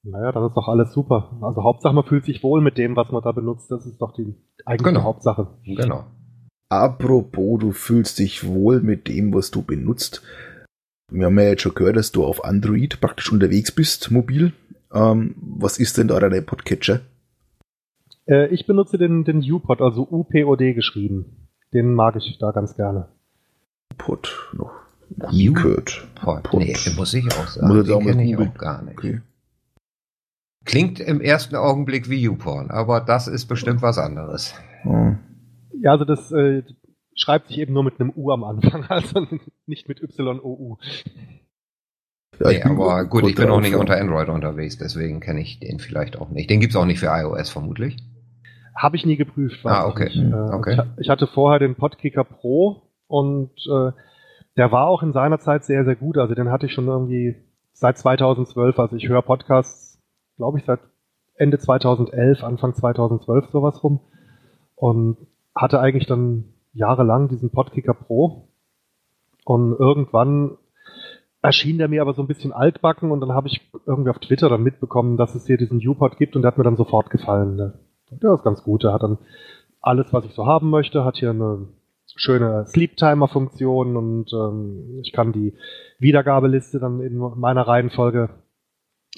Naja, 0.04 0.32
das 0.32 0.50
ist 0.50 0.56
doch 0.56 0.68
alles 0.68 0.94
super. 0.94 1.38
Also 1.42 1.64
Hauptsache, 1.64 1.94
man 1.94 2.06
fühlt 2.06 2.26
sich 2.26 2.44
wohl 2.44 2.62
mit 2.62 2.78
dem, 2.78 2.96
was 2.96 3.12
man 3.12 3.24
da 3.24 3.32
benutzt. 3.32 3.72
Das 3.72 3.86
ist 3.86 4.00
doch 4.00 4.14
die 4.14 4.36
eigentliche 4.66 4.94
Genau. 4.94 5.04
Hauptsache. 5.06 5.48
Genau. 5.66 6.06
Apropos, 6.70 7.60
du 7.60 7.72
fühlst 7.72 8.20
dich 8.20 8.46
wohl 8.46 8.82
mit 8.82 9.08
dem, 9.08 9.34
was 9.34 9.50
du 9.52 9.64
benutzt. 9.64 10.22
Wir 11.12 11.28
haben 11.28 11.40
ja 11.40 11.46
jetzt 11.46 11.62
schon 11.62 11.74
gehört, 11.74 11.96
dass 11.96 12.12
du 12.12 12.24
auf 12.24 12.44
Android 12.44 13.00
praktisch 13.02 13.32
unterwegs 13.32 13.72
bist, 13.72 14.12
mobil. 14.12 14.54
Ähm, 14.94 15.36
was 15.40 15.78
ist 15.78 15.98
denn 15.98 16.08
da 16.08 16.20
dein 16.20 16.46
Podcatcher? 16.46 17.02
Äh, 18.28 18.48
ich 18.48 18.66
benutze 18.66 18.98
den, 18.98 19.24
den 19.24 19.40
UPod, 19.40 19.82
also 19.82 20.08
UPOD 20.10 20.74
geschrieben. 20.74 21.48
Den 21.74 21.94
mag 21.94 22.16
ich 22.16 22.38
da 22.40 22.52
ganz 22.52 22.76
gerne. 22.76 23.08
Pod 23.98 24.52
noch. 24.54 24.72
Pod. 26.16 26.50
Nee, 26.54 26.76
muss 26.96 27.14
ich 27.14 27.26
auch 27.32 27.48
sagen. 27.48 27.76
Muss 27.76 27.88
Den 27.88 28.00
kenne 28.00 28.26
ich 28.26 28.38
auch 28.38 28.54
gar 28.56 28.82
nicht. 28.82 28.98
Okay. 28.98 29.22
Klingt 30.66 31.00
im 31.00 31.22
ersten 31.22 31.56
Augenblick 31.56 32.10
wie 32.10 32.22
YouPorn, 32.22 32.72
aber 32.72 33.00
das 33.00 33.28
ist 33.28 33.46
bestimmt 33.46 33.84
was 33.84 34.00
anderes. 34.00 34.56
Ja. 34.84 35.20
Ja, 35.80 35.92
also 35.92 36.06
das 36.06 36.32
äh, 36.32 36.64
schreibt 37.16 37.50
sich 37.50 37.60
eben 37.60 37.74
nur 37.74 37.84
mit 37.84 38.00
einem 38.00 38.12
U 38.16 38.32
am 38.32 38.44
Anfang, 38.44 38.84
also 38.90 39.28
nicht 39.68 39.88
mit 39.88 40.00
YOU. 40.00 40.78
Ja, 42.40 42.50
nee, 42.50 42.64
aber 42.64 43.06
gut, 43.06 43.28
ich 43.28 43.36
bin 43.36 43.50
auch 43.50 43.62
nicht 43.62 43.76
unter 43.76 43.98
Android 43.98 44.30
unterwegs, 44.30 44.78
deswegen 44.78 45.20
kenne 45.20 45.42
ich 45.42 45.60
den 45.60 45.80
vielleicht 45.80 46.18
auch 46.18 46.30
nicht. 46.30 46.50
Den 46.50 46.60
gibt's 46.60 46.76
auch 46.76 46.86
nicht 46.86 47.00
für 47.00 47.08
iOS 47.08 47.50
vermutlich. 47.50 47.98
Habe 48.76 48.96
ich 48.96 49.06
nie 49.06 49.16
geprüft. 49.16 49.66
Ah, 49.66 49.86
ich 49.86 49.92
okay. 49.92 50.06
nicht. 50.06 50.18
Äh, 50.18 50.56
Okay. 50.56 50.74
Ich, 50.74 51.06
ich 51.06 51.10
hatte 51.10 51.28
vorher 51.28 51.60
den 51.60 51.76
Podkicker 51.76 52.24
Pro 52.24 52.84
und 53.08 53.52
äh, 53.68 53.92
der 54.58 54.72
war 54.72 54.88
auch 54.88 55.04
in 55.04 55.14
seiner 55.14 55.40
Zeit 55.40 55.64
sehr, 55.64 55.86
sehr 55.86 55.96
gut. 55.96 56.18
Also 56.18 56.36
den 56.36 56.52
hatte 56.52 56.66
ich 56.66 56.74
schon 56.74 56.88
irgendwie 56.88 57.36
seit 57.74 57.98
2012. 57.98 58.80
Also 58.80 58.96
ich 58.96 59.08
höre 59.08 59.22
Podcasts, 59.22 60.02
glaube 60.38 60.60
ich, 60.60 60.66
seit 60.66 60.80
Ende 61.36 61.60
2011, 61.60 62.44
Anfang 62.44 62.74
2012 62.74 63.50
sowas 63.50 63.84
rum. 63.84 64.00
Und 64.76 65.18
hatte 65.54 65.80
eigentlich 65.80 66.06
dann 66.06 66.46
jahrelang 66.74 67.30
diesen 67.30 67.50
Podkicker 67.50 67.94
Pro 67.94 68.50
und 69.46 69.74
irgendwann 69.80 70.58
erschien 71.42 71.78
der 71.78 71.88
mir 71.88 72.02
aber 72.02 72.14
so 72.14 72.22
ein 72.22 72.28
bisschen 72.28 72.52
altbacken 72.52 73.12
und 73.12 73.22
dann 73.22 73.32
habe 73.32 73.48
ich 73.48 73.72
irgendwie 73.86 74.10
auf 74.10 74.20
Twitter 74.20 74.50
dann 74.50 74.64
mitbekommen, 74.64 75.16
dass 75.16 75.36
es 75.36 75.46
hier 75.46 75.58
diesen 75.58 75.78
U-Pod 75.86 76.18
gibt 76.18 76.36
und 76.36 76.42
der 76.42 76.52
hat 76.52 76.58
mir 76.58 76.64
dann 76.64 76.76
sofort 76.76 77.10
gefallen. 77.10 77.56
Ne? 77.56 77.80
Der 78.22 78.34
ist 78.34 78.44
ganz 78.44 78.64
gut. 78.64 78.84
Der 78.84 78.94
hat 78.94 79.04
dann 79.04 79.18
alles, 79.82 80.12
was 80.12 80.26
ich 80.26 80.34
so 80.34 80.46
haben 80.46 80.70
möchte, 80.70 81.06
hat 81.06 81.18
hier 81.18 81.30
eine 81.30 81.68
schöne 82.16 82.66
Sleep-Timer-Funktion 82.66 83.98
und 83.98 84.32
ähm, 84.34 85.00
ich 85.02 85.12
kann 85.12 85.32
die 85.32 85.54
Wiedergabeliste 86.00 86.80
dann 86.80 87.02
in 87.02 87.18
meiner 87.18 87.68
Reihenfolge 87.68 88.30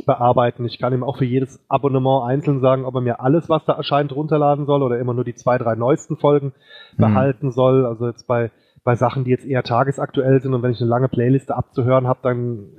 bearbeiten. 0.05 0.65
Ich 0.65 0.79
kann 0.79 0.93
ihm 0.93 1.03
auch 1.03 1.17
für 1.17 1.25
jedes 1.25 1.63
Abonnement 1.69 2.25
einzeln 2.27 2.59
sagen, 2.59 2.85
ob 2.85 2.95
er 2.95 3.01
mir 3.01 3.19
alles, 3.19 3.49
was 3.49 3.65
da 3.65 3.73
erscheint, 3.73 4.15
runterladen 4.15 4.65
soll 4.65 4.83
oder 4.83 4.99
immer 4.99 5.13
nur 5.13 5.23
die 5.23 5.35
zwei, 5.35 5.57
drei 5.57 5.75
neuesten 5.75 6.17
Folgen 6.17 6.53
mhm. 6.95 7.01
behalten 7.01 7.51
soll. 7.51 7.85
Also 7.85 8.07
jetzt 8.07 8.27
bei, 8.27 8.51
bei 8.83 8.95
Sachen, 8.95 9.23
die 9.23 9.31
jetzt 9.31 9.45
eher 9.45 9.63
tagesaktuell 9.63 10.41
sind 10.41 10.53
und 10.53 10.61
wenn 10.61 10.71
ich 10.71 10.81
eine 10.81 10.89
lange 10.89 11.09
Playliste 11.09 11.55
abzuhören 11.55 12.07
habe, 12.07 12.19
dann, 12.23 12.69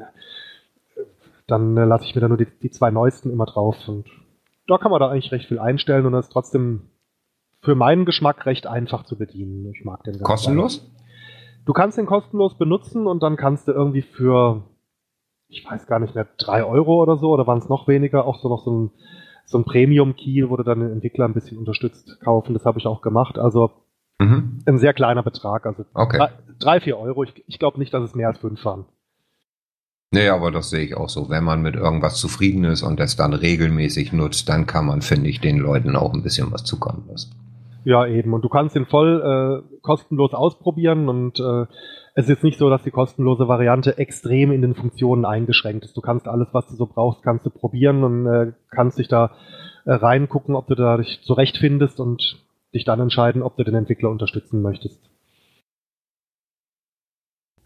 dann 1.46 1.74
lasse 1.74 2.04
ich 2.04 2.14
mir 2.14 2.20
da 2.20 2.28
nur 2.28 2.38
die, 2.38 2.46
die 2.62 2.70
zwei 2.70 2.90
neuesten 2.90 3.30
immer 3.30 3.46
drauf. 3.46 3.76
Und 3.88 4.06
da 4.68 4.78
kann 4.78 4.90
man 4.90 5.00
da 5.00 5.08
eigentlich 5.08 5.32
recht 5.32 5.48
viel 5.48 5.58
einstellen 5.58 6.06
und 6.06 6.12
das 6.12 6.26
ist 6.26 6.32
trotzdem 6.32 6.90
für 7.62 7.74
meinen 7.74 8.04
Geschmack 8.04 8.46
recht 8.46 8.66
einfach 8.66 9.04
zu 9.04 9.18
bedienen. 9.18 9.66
Ich 9.72 9.84
mag 9.84 10.04
den. 10.04 10.22
Kostenlos? 10.22 10.88
Du 11.64 11.72
kannst 11.72 11.98
den 11.98 12.06
kostenlos 12.06 12.56
benutzen 12.56 13.06
und 13.06 13.22
dann 13.22 13.36
kannst 13.36 13.66
du 13.66 13.72
irgendwie 13.72 14.02
für, 14.02 14.62
ich 15.48 15.68
weiß 15.68 15.86
gar 15.86 15.98
nicht 15.98 16.14
mehr, 16.14 16.26
drei 16.38 16.64
Euro 16.64 17.02
oder 17.02 17.16
so, 17.16 17.30
oder 17.30 17.46
waren 17.46 17.58
es 17.58 17.68
noch 17.68 17.88
weniger, 17.88 18.26
auch 18.26 18.38
so 18.38 18.48
noch 18.48 18.64
so 18.64 18.70
ein, 18.70 18.90
so 19.44 19.58
ein 19.58 19.64
Premium-Key, 19.64 20.48
wo 20.48 20.56
du 20.56 20.62
dann 20.62 20.80
den 20.80 20.92
Entwickler 20.92 21.24
ein 21.24 21.34
bisschen 21.34 21.58
unterstützt 21.58 22.20
kaufen. 22.20 22.54
Das 22.54 22.64
habe 22.64 22.78
ich 22.78 22.86
auch 22.86 23.00
gemacht. 23.00 23.38
Also 23.38 23.70
mhm. 24.18 24.60
ein 24.66 24.78
sehr 24.78 24.92
kleiner 24.92 25.22
Betrag. 25.22 25.66
Also 25.66 25.84
okay. 25.94 26.18
drei, 26.18 26.30
drei, 26.58 26.80
vier 26.80 26.98
Euro. 26.98 27.24
Ich, 27.24 27.42
ich 27.46 27.58
glaube 27.58 27.78
nicht, 27.78 27.92
dass 27.92 28.04
es 28.04 28.14
mehr 28.14 28.28
als 28.28 28.38
fünf 28.38 28.64
waren. 28.64 28.84
Nee, 30.10 30.28
aber 30.28 30.50
das 30.50 30.70
sehe 30.70 30.84
ich 30.84 30.96
auch 30.96 31.08
so. 31.08 31.28
Wenn 31.28 31.44
man 31.44 31.60
mit 31.60 31.74
irgendwas 31.74 32.16
zufrieden 32.16 32.64
ist 32.64 32.82
und 32.82 32.98
es 32.98 33.16
dann 33.16 33.34
regelmäßig 33.34 34.12
nutzt, 34.12 34.48
dann 34.48 34.66
kann 34.66 34.86
man, 34.86 35.02
finde 35.02 35.28
ich, 35.28 35.40
den 35.40 35.58
Leuten 35.58 35.96
auch 35.96 36.14
ein 36.14 36.22
bisschen 36.22 36.50
was 36.50 36.64
zukommen 36.64 37.04
lassen. 37.10 37.32
Ja, 37.84 38.06
eben. 38.06 38.32
Und 38.32 38.42
du 38.42 38.48
kannst 38.48 38.74
ihn 38.74 38.86
voll 38.86 39.62
äh, 39.64 39.78
kostenlos 39.82 40.34
ausprobieren 40.34 41.08
und 41.08 41.38
äh, 41.40 41.66
es 42.14 42.28
ist 42.28 42.42
nicht 42.42 42.58
so, 42.58 42.68
dass 42.68 42.82
die 42.82 42.90
kostenlose 42.90 43.48
Variante 43.48 43.98
extrem 43.98 44.50
in 44.50 44.62
den 44.62 44.74
Funktionen 44.74 45.24
eingeschränkt 45.24 45.84
ist. 45.84 45.96
Du 45.96 46.00
kannst 46.00 46.26
alles, 46.26 46.48
was 46.52 46.66
du 46.66 46.74
so 46.74 46.86
brauchst, 46.86 47.22
kannst 47.22 47.46
du 47.46 47.50
probieren 47.50 48.02
und 48.02 48.26
äh, 48.26 48.52
kannst 48.70 48.98
dich 48.98 49.08
da 49.08 49.30
äh, 49.84 49.92
reingucken, 49.92 50.54
ob 50.54 50.66
du 50.66 50.74
da 50.74 50.96
dich 50.96 51.20
zurechtfindest 51.22 52.00
und 52.00 52.44
dich 52.74 52.84
dann 52.84 53.00
entscheiden, 53.00 53.42
ob 53.42 53.56
du 53.56 53.64
den 53.64 53.74
Entwickler 53.74 54.10
unterstützen 54.10 54.62
möchtest. 54.62 55.07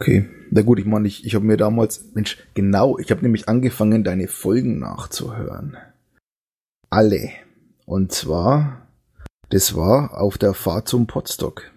Okay, 0.03 0.29
na 0.51 0.63
gut, 0.63 0.81
ich 0.81 0.85
meine, 0.85 1.07
ich, 1.07 1.25
ich 1.25 1.37
habe 1.37 1.45
mir 1.45 1.57
damals, 1.57 2.13
Mensch, 2.15 2.37
genau, 2.55 2.99
ich 2.99 3.11
habe 3.13 3.23
nämlich 3.23 3.49
angefangen, 3.49 4.03
deine 4.03 4.27
Folgen 4.27 4.81
nachzuhören. 4.81 5.77
Alle. 6.91 7.31
Und 7.87 8.11
zwar 8.11 8.83
das 9.53 9.77
war 9.77 10.19
auf 10.19 10.39
der 10.39 10.55
Fahrt 10.55 10.89
zum 10.89 11.07
Potstock. 11.07 11.71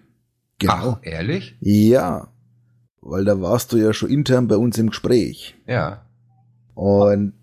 Genau. 0.58 0.72
Ach, 0.72 0.98
ehrlich? 1.02 1.56
Ja. 1.60 2.32
Weil 3.02 3.26
da 3.26 3.42
warst 3.42 3.70
du 3.70 3.76
ja 3.76 3.92
schon 3.92 4.08
intern 4.08 4.48
bei 4.48 4.56
uns 4.56 4.78
im 4.78 4.88
Gespräch. 4.88 5.54
Ja. 5.66 6.06
Und 6.74 7.34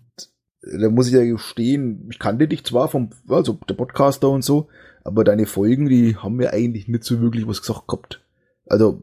da 0.60 0.90
muss 0.90 1.06
ich 1.06 1.12
ja 1.12 1.22
gestehen, 1.22 2.08
ich 2.10 2.18
kannte 2.18 2.48
dich 2.48 2.64
zwar 2.64 2.88
vom, 2.88 3.10
also 3.28 3.60
der 3.68 3.74
Podcaster 3.74 4.28
und 4.28 4.42
so, 4.42 4.66
aber 5.04 5.22
deine 5.22 5.46
Folgen, 5.46 5.88
die 5.88 6.16
haben 6.16 6.34
mir 6.34 6.52
eigentlich 6.52 6.88
nicht 6.88 7.04
so 7.04 7.20
wirklich 7.20 7.46
was 7.46 7.60
gesagt 7.60 7.86
gehabt. 7.86 8.20
Also 8.66 9.02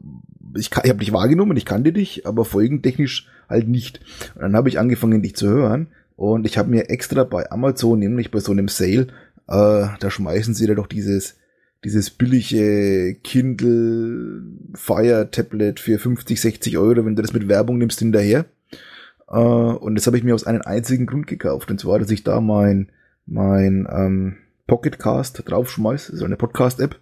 ich, 0.54 0.70
ich 0.70 0.90
habe 0.90 0.98
dich 0.98 1.12
wahrgenommen, 1.12 1.56
ich 1.56 1.64
kannte 1.64 1.92
dich, 1.92 2.26
aber 2.26 2.44
folgentechnisch 2.44 3.28
halt 3.48 3.68
nicht. 3.68 4.00
Und 4.34 4.42
dann 4.42 4.56
habe 4.56 4.68
ich 4.68 4.78
angefangen, 4.78 5.22
dich 5.22 5.36
zu 5.36 5.48
hören 5.48 5.88
und 6.16 6.46
ich 6.46 6.58
habe 6.58 6.70
mir 6.70 6.90
extra 6.90 7.24
bei 7.24 7.50
Amazon, 7.50 7.98
nämlich 7.98 8.30
bei 8.30 8.40
so 8.40 8.52
einem 8.52 8.68
Sale, 8.68 9.08
äh, 9.48 9.86
da 9.98 10.10
schmeißen 10.10 10.54
sie 10.54 10.66
da 10.66 10.74
doch 10.74 10.86
dieses, 10.86 11.36
dieses 11.84 12.10
billige 12.10 13.16
Kindle 13.24 14.42
Fire 14.74 15.28
Tablet 15.30 15.80
für 15.80 15.98
50, 15.98 16.40
60 16.40 16.78
Euro, 16.78 17.04
wenn 17.04 17.16
du 17.16 17.22
das 17.22 17.32
mit 17.32 17.48
Werbung 17.48 17.78
nimmst, 17.78 17.98
hinterher. 17.98 18.44
Äh, 19.28 19.36
und 19.36 19.94
das 19.94 20.06
habe 20.06 20.16
ich 20.16 20.24
mir 20.24 20.34
aus 20.34 20.46
einem 20.46 20.62
einzigen 20.62 21.06
Grund 21.06 21.26
gekauft. 21.26 21.70
Und 21.70 21.80
zwar, 21.80 21.98
dass 21.98 22.10
ich 22.10 22.22
da 22.22 22.40
mein, 22.40 22.90
mein 23.26 23.88
ähm, 23.90 24.36
Pocketcast 24.66 25.42
draufschmeiß, 25.44 26.10
also 26.10 26.24
eine 26.24 26.36
Podcast-App. 26.36 26.98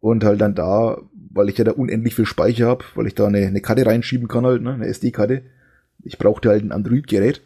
Und 0.00 0.22
halt 0.22 0.40
dann 0.40 0.54
da, 0.54 0.98
weil 1.36 1.48
ich 1.48 1.58
ja 1.58 1.64
da 1.64 1.72
unendlich 1.72 2.14
viel 2.14 2.26
Speicher 2.26 2.66
habe, 2.66 2.84
weil 2.94 3.06
ich 3.06 3.14
da 3.14 3.26
eine, 3.26 3.46
eine 3.46 3.60
Karte 3.60 3.86
reinschieben 3.86 4.28
kann 4.28 4.46
halt, 4.46 4.62
ne, 4.62 4.74
eine 4.74 4.86
SD-Karte. 4.86 5.42
Ich 6.02 6.18
brauchte 6.18 6.48
halt 6.48 6.64
ein 6.64 6.72
Android-Gerät 6.72 7.42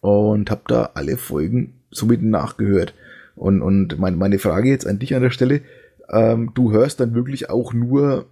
und 0.00 0.50
habe 0.50 0.62
da 0.68 0.90
alle 0.94 1.16
Folgen 1.16 1.80
somit 1.90 2.22
nachgehört. 2.22 2.94
Und, 3.36 3.62
und 3.62 3.98
mein, 3.98 4.16
meine 4.16 4.38
Frage 4.38 4.68
jetzt 4.68 4.86
an 4.86 4.98
dich 4.98 5.14
an 5.14 5.22
der 5.22 5.30
Stelle, 5.30 5.62
ähm, 6.10 6.52
du 6.54 6.72
hörst 6.72 7.00
dann 7.00 7.14
wirklich 7.14 7.50
auch 7.50 7.72
nur 7.72 8.26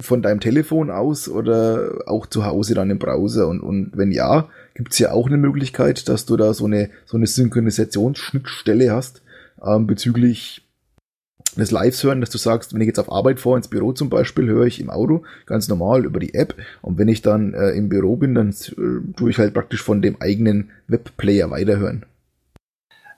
von 0.00 0.22
deinem 0.22 0.40
Telefon 0.40 0.90
aus 0.90 1.28
oder 1.28 2.02
auch 2.06 2.26
zu 2.26 2.44
Hause 2.44 2.74
dann 2.74 2.90
im 2.90 2.98
Browser? 2.98 3.48
Und, 3.48 3.60
und 3.60 3.92
wenn 3.94 4.12
ja, 4.12 4.48
gibt 4.74 4.92
es 4.92 4.98
ja 4.98 5.12
auch 5.12 5.28
eine 5.28 5.36
Möglichkeit, 5.36 6.08
dass 6.08 6.26
du 6.26 6.36
da 6.36 6.52
so 6.52 6.66
eine, 6.66 6.90
so 7.06 7.16
eine 7.16 7.26
Synchronisationsschnittstelle 7.26 8.92
hast 8.92 9.22
ähm, 9.64 9.86
bezüglich 9.86 10.62
des 11.60 11.70
Lives 11.70 12.02
hören, 12.02 12.20
dass 12.20 12.30
du 12.30 12.38
sagst, 12.38 12.74
wenn 12.74 12.80
ich 12.80 12.86
jetzt 12.86 12.98
auf 12.98 13.10
Arbeit 13.10 13.40
fahre, 13.40 13.56
ins 13.56 13.68
Büro 13.68 13.92
zum 13.92 14.10
Beispiel, 14.10 14.46
höre 14.46 14.66
ich 14.66 14.80
im 14.80 14.90
Auto 14.90 15.22
ganz 15.46 15.68
normal 15.68 16.04
über 16.04 16.20
die 16.20 16.34
App 16.34 16.54
und 16.82 16.98
wenn 16.98 17.08
ich 17.08 17.22
dann 17.22 17.54
äh, 17.54 17.70
im 17.70 17.88
Büro 17.88 18.16
bin, 18.16 18.34
dann 18.34 18.50
äh, 18.50 19.12
tue 19.16 19.30
ich 19.30 19.38
halt 19.38 19.54
praktisch 19.54 19.82
von 19.82 20.02
dem 20.02 20.16
eigenen 20.20 20.70
Webplayer 20.88 21.50
weiterhören. 21.50 22.04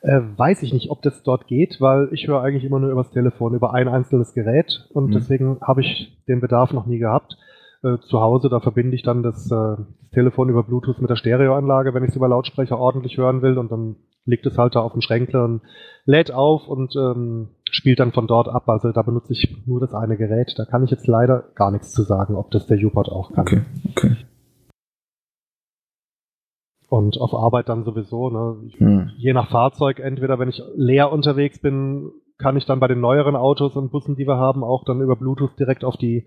Äh, 0.02 0.20
weiß 0.36 0.62
ich 0.62 0.72
nicht, 0.72 0.90
ob 0.90 1.02
das 1.02 1.22
dort 1.22 1.46
geht, 1.46 1.80
weil 1.80 2.08
ich 2.12 2.28
höre 2.28 2.42
eigentlich 2.42 2.64
immer 2.64 2.78
nur 2.78 2.90
übers 2.90 3.10
Telefon, 3.10 3.54
über 3.54 3.74
ein 3.74 3.88
einzelnes 3.88 4.34
Gerät 4.34 4.88
und 4.92 5.06
mhm. 5.06 5.12
deswegen 5.12 5.58
habe 5.60 5.80
ich 5.80 6.16
den 6.28 6.40
Bedarf 6.40 6.72
noch 6.72 6.86
nie 6.86 6.98
gehabt. 6.98 7.36
Äh, 7.82 7.98
zu 8.08 8.20
Hause, 8.20 8.48
da 8.48 8.60
verbinde 8.60 8.94
ich 8.94 9.02
dann 9.02 9.22
das, 9.22 9.46
äh, 9.46 9.50
das, 9.50 10.10
Telefon 10.12 10.48
über 10.48 10.62
Bluetooth 10.62 11.00
mit 11.00 11.10
der 11.10 11.16
Stereoanlage, 11.16 11.92
wenn 11.92 12.02
ich 12.02 12.10
es 12.10 12.16
über 12.16 12.28
Lautsprecher 12.28 12.78
ordentlich 12.78 13.18
hören 13.18 13.42
will 13.42 13.58
und 13.58 13.70
dann 13.70 13.96
liegt 14.24 14.46
es 14.46 14.56
halt 14.56 14.74
da 14.74 14.80
auf 14.80 14.92
dem 14.92 15.02
Schränkler 15.02 15.44
und 15.44 15.60
lädt 16.04 16.32
auf 16.32 16.68
und 16.68 16.94
ähm, 16.96 17.48
spielt 17.70 18.00
dann 18.00 18.12
von 18.12 18.26
dort 18.26 18.48
ab. 18.48 18.68
Also 18.68 18.92
da 18.92 19.02
benutze 19.02 19.32
ich 19.32 19.66
nur 19.66 19.80
das 19.80 19.94
eine 19.94 20.16
Gerät. 20.16 20.54
Da 20.56 20.64
kann 20.64 20.84
ich 20.84 20.90
jetzt 20.90 21.06
leider 21.06 21.44
gar 21.54 21.70
nichts 21.70 21.92
zu 21.92 22.02
sagen, 22.02 22.36
ob 22.36 22.50
das 22.50 22.66
der 22.66 22.78
U-Pod 22.78 23.08
auch 23.08 23.32
kann. 23.32 23.46
Okay, 23.46 23.62
okay. 23.90 24.16
Und 26.88 27.20
auf 27.20 27.34
Arbeit 27.34 27.68
dann 27.68 27.84
sowieso, 27.84 28.30
ne? 28.30 28.56
Hm. 28.78 29.10
Je 29.16 29.32
nach 29.32 29.50
Fahrzeug, 29.50 29.98
entweder 29.98 30.38
wenn 30.38 30.48
ich 30.48 30.62
leer 30.76 31.10
unterwegs 31.10 31.58
bin, 31.58 32.12
kann 32.38 32.56
ich 32.56 32.64
dann 32.64 32.80
bei 32.80 32.86
den 32.86 33.00
neueren 33.00 33.34
Autos 33.34 33.76
und 33.76 33.90
Bussen, 33.90 34.14
die 34.14 34.26
wir 34.26 34.36
haben, 34.36 34.62
auch 34.62 34.84
dann 34.84 35.00
über 35.00 35.16
Bluetooth 35.16 35.58
direkt 35.58 35.84
auf 35.84 35.96
die 35.96 36.26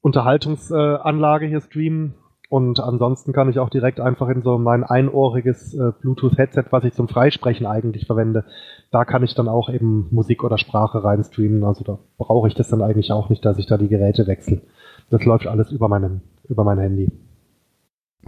Unterhaltungsanlage 0.00 1.46
hier 1.46 1.60
streamen. 1.60 2.14
Und 2.52 2.80
ansonsten 2.80 3.32
kann 3.32 3.48
ich 3.48 3.58
auch 3.58 3.70
direkt 3.70 3.98
einfach 3.98 4.28
in 4.28 4.42
so 4.42 4.58
mein 4.58 4.84
einohriges 4.84 5.72
äh, 5.72 5.92
Bluetooth-Headset, 6.02 6.64
was 6.68 6.84
ich 6.84 6.92
zum 6.92 7.08
Freisprechen 7.08 7.64
eigentlich 7.64 8.04
verwende, 8.04 8.44
da 8.90 9.06
kann 9.06 9.22
ich 9.22 9.34
dann 9.34 9.48
auch 9.48 9.70
eben 9.70 10.08
Musik 10.10 10.44
oder 10.44 10.58
Sprache 10.58 11.02
rein 11.02 11.24
streamen. 11.24 11.64
Also 11.64 11.82
da 11.82 11.98
brauche 12.18 12.48
ich 12.48 12.54
das 12.54 12.68
dann 12.68 12.82
eigentlich 12.82 13.10
auch 13.10 13.30
nicht, 13.30 13.42
dass 13.42 13.56
ich 13.56 13.64
da 13.64 13.78
die 13.78 13.88
Geräte 13.88 14.26
wechsle. 14.26 14.60
Das 15.08 15.24
läuft 15.24 15.46
alles 15.46 15.72
über 15.72 15.88
meinen, 15.88 16.20
über 16.46 16.62
mein 16.62 16.76
Handy. 16.76 17.10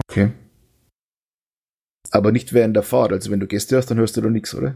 Okay. 0.09 0.31
Aber 2.09 2.31
nicht 2.31 2.51
während 2.51 2.75
der 2.75 2.81
Fahrt. 2.81 3.11
Also 3.11 3.29
wenn 3.29 3.39
du 3.39 3.45
Gäste 3.45 3.77
hast, 3.77 3.91
dann 3.91 3.99
hörst 3.99 4.17
du 4.17 4.21
doch 4.21 4.31
nichts, 4.31 4.55
oder? 4.55 4.73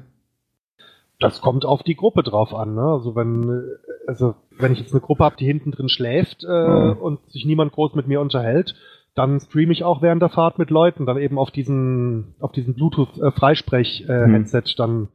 Das 1.19 1.41
kommt 1.41 1.65
auf 1.65 1.81
die 1.81 1.95
Gruppe 1.95 2.21
drauf 2.21 2.53
an. 2.53 2.75
Ne? 2.75 2.83
Also 2.83 3.15
wenn 3.15 3.63
also 4.05 4.35
wenn 4.57 4.73
ich 4.73 4.79
jetzt 4.79 4.91
eine 4.91 5.01
Gruppe 5.01 5.23
habe, 5.23 5.37
die 5.37 5.45
hinten 5.45 5.71
drin 5.71 5.89
schläft 5.89 6.43
äh, 6.43 6.47
oh. 6.47 6.95
und 6.99 7.19
sich 7.31 7.45
niemand 7.45 7.71
groß 7.71 7.95
mit 7.95 8.07
mir 8.07 8.21
unterhält, 8.21 8.75
dann 9.19 9.39
streame 9.41 9.73
ich 9.73 9.83
auch 9.83 10.01
während 10.01 10.21
der 10.21 10.29
Fahrt 10.29 10.57
mit 10.57 10.69
Leuten, 10.69 11.05
dann 11.05 11.17
eben 11.17 11.37
auf 11.37 11.51
diesen 11.51 12.35
auf 12.39 12.53
diesen 12.53 12.73
Bluetooth 12.73 13.17
äh, 13.17 13.27
äh, 13.27 14.25
hm. 14.25 14.33
Headset 14.33 14.63
dann 14.77 15.09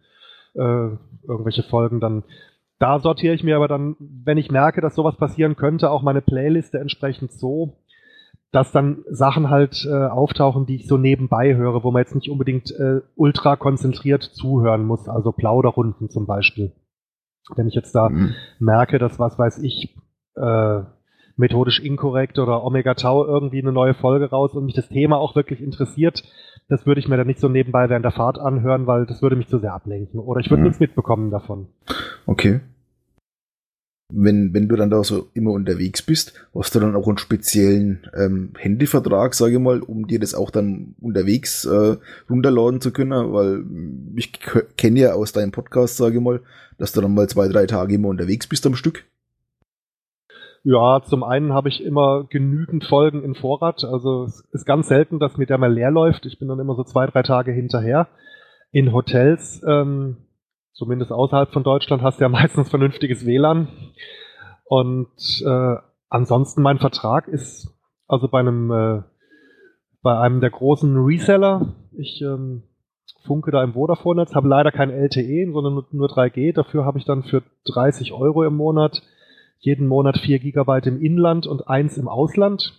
äh, 0.54 0.90
irgendwelche 1.26 1.62
Folgen 1.62 2.00
dann 2.00 2.24
da 2.78 2.98
sortiere 2.98 3.34
ich 3.34 3.42
mir 3.42 3.56
aber 3.56 3.68
dann, 3.68 3.96
wenn 3.98 4.36
ich 4.36 4.50
merke, 4.50 4.80
dass 4.80 4.94
sowas 4.94 5.16
passieren 5.16 5.56
könnte, 5.56 5.90
auch 5.90 6.02
meine 6.02 6.20
Playliste 6.20 6.78
entsprechend 6.78 7.32
so, 7.32 7.78
dass 8.52 8.72
dann 8.72 9.04
Sachen 9.08 9.48
halt 9.48 9.86
äh, 9.88 10.06
auftauchen, 10.06 10.66
die 10.66 10.74
ich 10.76 10.86
so 10.86 10.98
nebenbei 10.98 11.54
höre, 11.54 11.82
wo 11.82 11.90
man 11.90 12.02
jetzt 12.02 12.14
nicht 12.14 12.30
unbedingt 12.30 12.72
äh, 12.72 13.00
ultra 13.14 13.56
konzentriert 13.56 14.22
zuhören 14.22 14.84
muss, 14.84 15.08
also 15.08 15.32
Plauderrunden 15.32 16.10
zum 16.10 16.26
Beispiel. 16.26 16.72
Wenn 17.56 17.68
ich 17.68 17.74
jetzt 17.74 17.94
da 17.94 18.08
mhm. 18.08 18.34
merke, 18.58 18.98
dass 18.98 19.18
was 19.18 19.38
weiß 19.38 19.62
ich, 19.62 19.96
äh, 20.36 20.80
methodisch 21.36 21.80
inkorrekt 21.80 22.38
oder 22.38 22.64
Omega 22.64 22.94
Tau 22.94 23.24
irgendwie 23.26 23.60
eine 23.60 23.72
neue 23.72 23.94
Folge 23.94 24.30
raus 24.30 24.52
und 24.54 24.64
mich 24.64 24.74
das 24.74 24.88
Thema 24.88 25.16
auch 25.18 25.34
wirklich 25.34 25.60
interessiert, 25.60 26.22
das 26.68 26.86
würde 26.86 27.00
ich 27.00 27.08
mir 27.08 27.16
dann 27.16 27.26
nicht 27.26 27.40
so 27.40 27.48
nebenbei 27.48 27.88
während 27.88 28.04
der 28.04 28.12
Fahrt 28.12 28.38
anhören, 28.38 28.86
weil 28.86 29.06
das 29.06 29.20
würde 29.20 29.36
mich 29.36 29.48
zu 29.48 29.58
sehr 29.58 29.74
ablenken. 29.74 30.20
Oder 30.20 30.40
ich 30.40 30.50
würde 30.50 30.62
mhm. 30.62 30.68
nichts 30.68 30.80
mitbekommen 30.80 31.30
davon. 31.30 31.66
Okay. 32.26 32.60
wenn, 34.08 34.54
wenn 34.54 34.68
du 34.68 34.76
dann 34.76 34.90
da 34.90 35.02
so 35.02 35.28
immer 35.34 35.50
unterwegs 35.50 36.02
bist, 36.02 36.34
hast 36.54 36.74
du 36.74 36.80
dann 36.80 36.94
auch 36.94 37.08
einen 37.08 37.18
speziellen 37.18 38.06
ähm, 38.14 38.52
Handyvertrag, 38.56 39.34
sage 39.34 39.54
ich 39.54 39.60
mal, 39.60 39.80
um 39.80 40.06
dir 40.06 40.20
das 40.20 40.34
auch 40.34 40.50
dann 40.50 40.94
unterwegs 41.00 41.64
äh, 41.64 41.96
runterladen 42.30 42.80
zu 42.80 42.92
können, 42.92 43.32
weil 43.32 43.64
ich 44.16 44.32
kenne 44.76 45.00
ja 45.00 45.12
aus 45.14 45.32
deinem 45.32 45.52
Podcast, 45.52 45.96
sage 45.96 46.16
ich 46.16 46.22
mal, 46.22 46.40
dass 46.78 46.92
du 46.92 47.00
dann 47.00 47.14
mal 47.14 47.28
zwei, 47.28 47.48
drei 47.48 47.66
Tage 47.66 47.94
immer 47.94 48.08
unterwegs 48.08 48.46
bist 48.46 48.66
am 48.66 48.74
Stück. 48.74 49.04
Ja, 50.66 51.02
zum 51.02 51.22
einen 51.24 51.52
habe 51.52 51.68
ich 51.68 51.84
immer 51.84 52.24
genügend 52.24 52.84
Folgen 52.84 53.22
in 53.22 53.34
Vorrat. 53.34 53.84
Also 53.84 54.24
es 54.24 54.40
ist 54.52 54.64
ganz 54.64 54.88
selten, 54.88 55.18
dass 55.18 55.36
mir 55.36 55.44
der 55.44 55.58
mal 55.58 55.72
leer 55.72 55.90
läuft. 55.90 56.24
Ich 56.24 56.38
bin 56.38 56.48
dann 56.48 56.58
immer 56.58 56.74
so 56.74 56.84
zwei, 56.84 57.06
drei 57.06 57.22
Tage 57.22 57.52
hinterher. 57.52 58.08
In 58.72 58.94
Hotels 58.94 59.62
ähm, 59.68 60.16
zumindest 60.72 61.12
außerhalb 61.12 61.52
von 61.52 61.64
Deutschland, 61.64 62.02
hast 62.02 62.18
du 62.18 62.24
ja 62.24 62.28
meistens 62.30 62.70
vernünftiges 62.70 63.26
WLAN. 63.26 63.68
Und 64.64 65.42
äh, 65.44 65.76
ansonsten 66.08 66.62
mein 66.62 66.78
Vertrag 66.78 67.28
ist 67.28 67.70
also 68.06 68.28
bei 68.28 68.40
einem 68.40 68.70
äh, 68.70 69.02
bei 70.02 70.18
einem 70.18 70.40
der 70.40 70.50
großen 70.50 70.96
Reseller. 70.96 71.74
Ich 71.92 72.22
ähm, 72.22 72.62
funke 73.26 73.50
da 73.50 73.62
im 73.62 73.74
Vodafone-Netz, 73.74 74.34
habe 74.34 74.48
leider 74.48 74.72
kein 74.72 74.90
LTE, 74.90 75.50
sondern 75.52 75.74
nur, 75.74 75.86
nur 75.92 76.08
3G. 76.08 76.54
Dafür 76.54 76.86
habe 76.86 76.98
ich 76.98 77.04
dann 77.04 77.22
für 77.22 77.42
30 77.66 78.12
Euro 78.12 78.44
im 78.44 78.54
Monat 78.54 79.02
jeden 79.64 79.86
Monat 79.86 80.18
4 80.18 80.38
Gigabyte 80.38 80.86
im 80.86 81.00
Inland 81.00 81.46
und 81.46 81.68
eins 81.68 81.96
im 81.96 82.08
Ausland. 82.08 82.72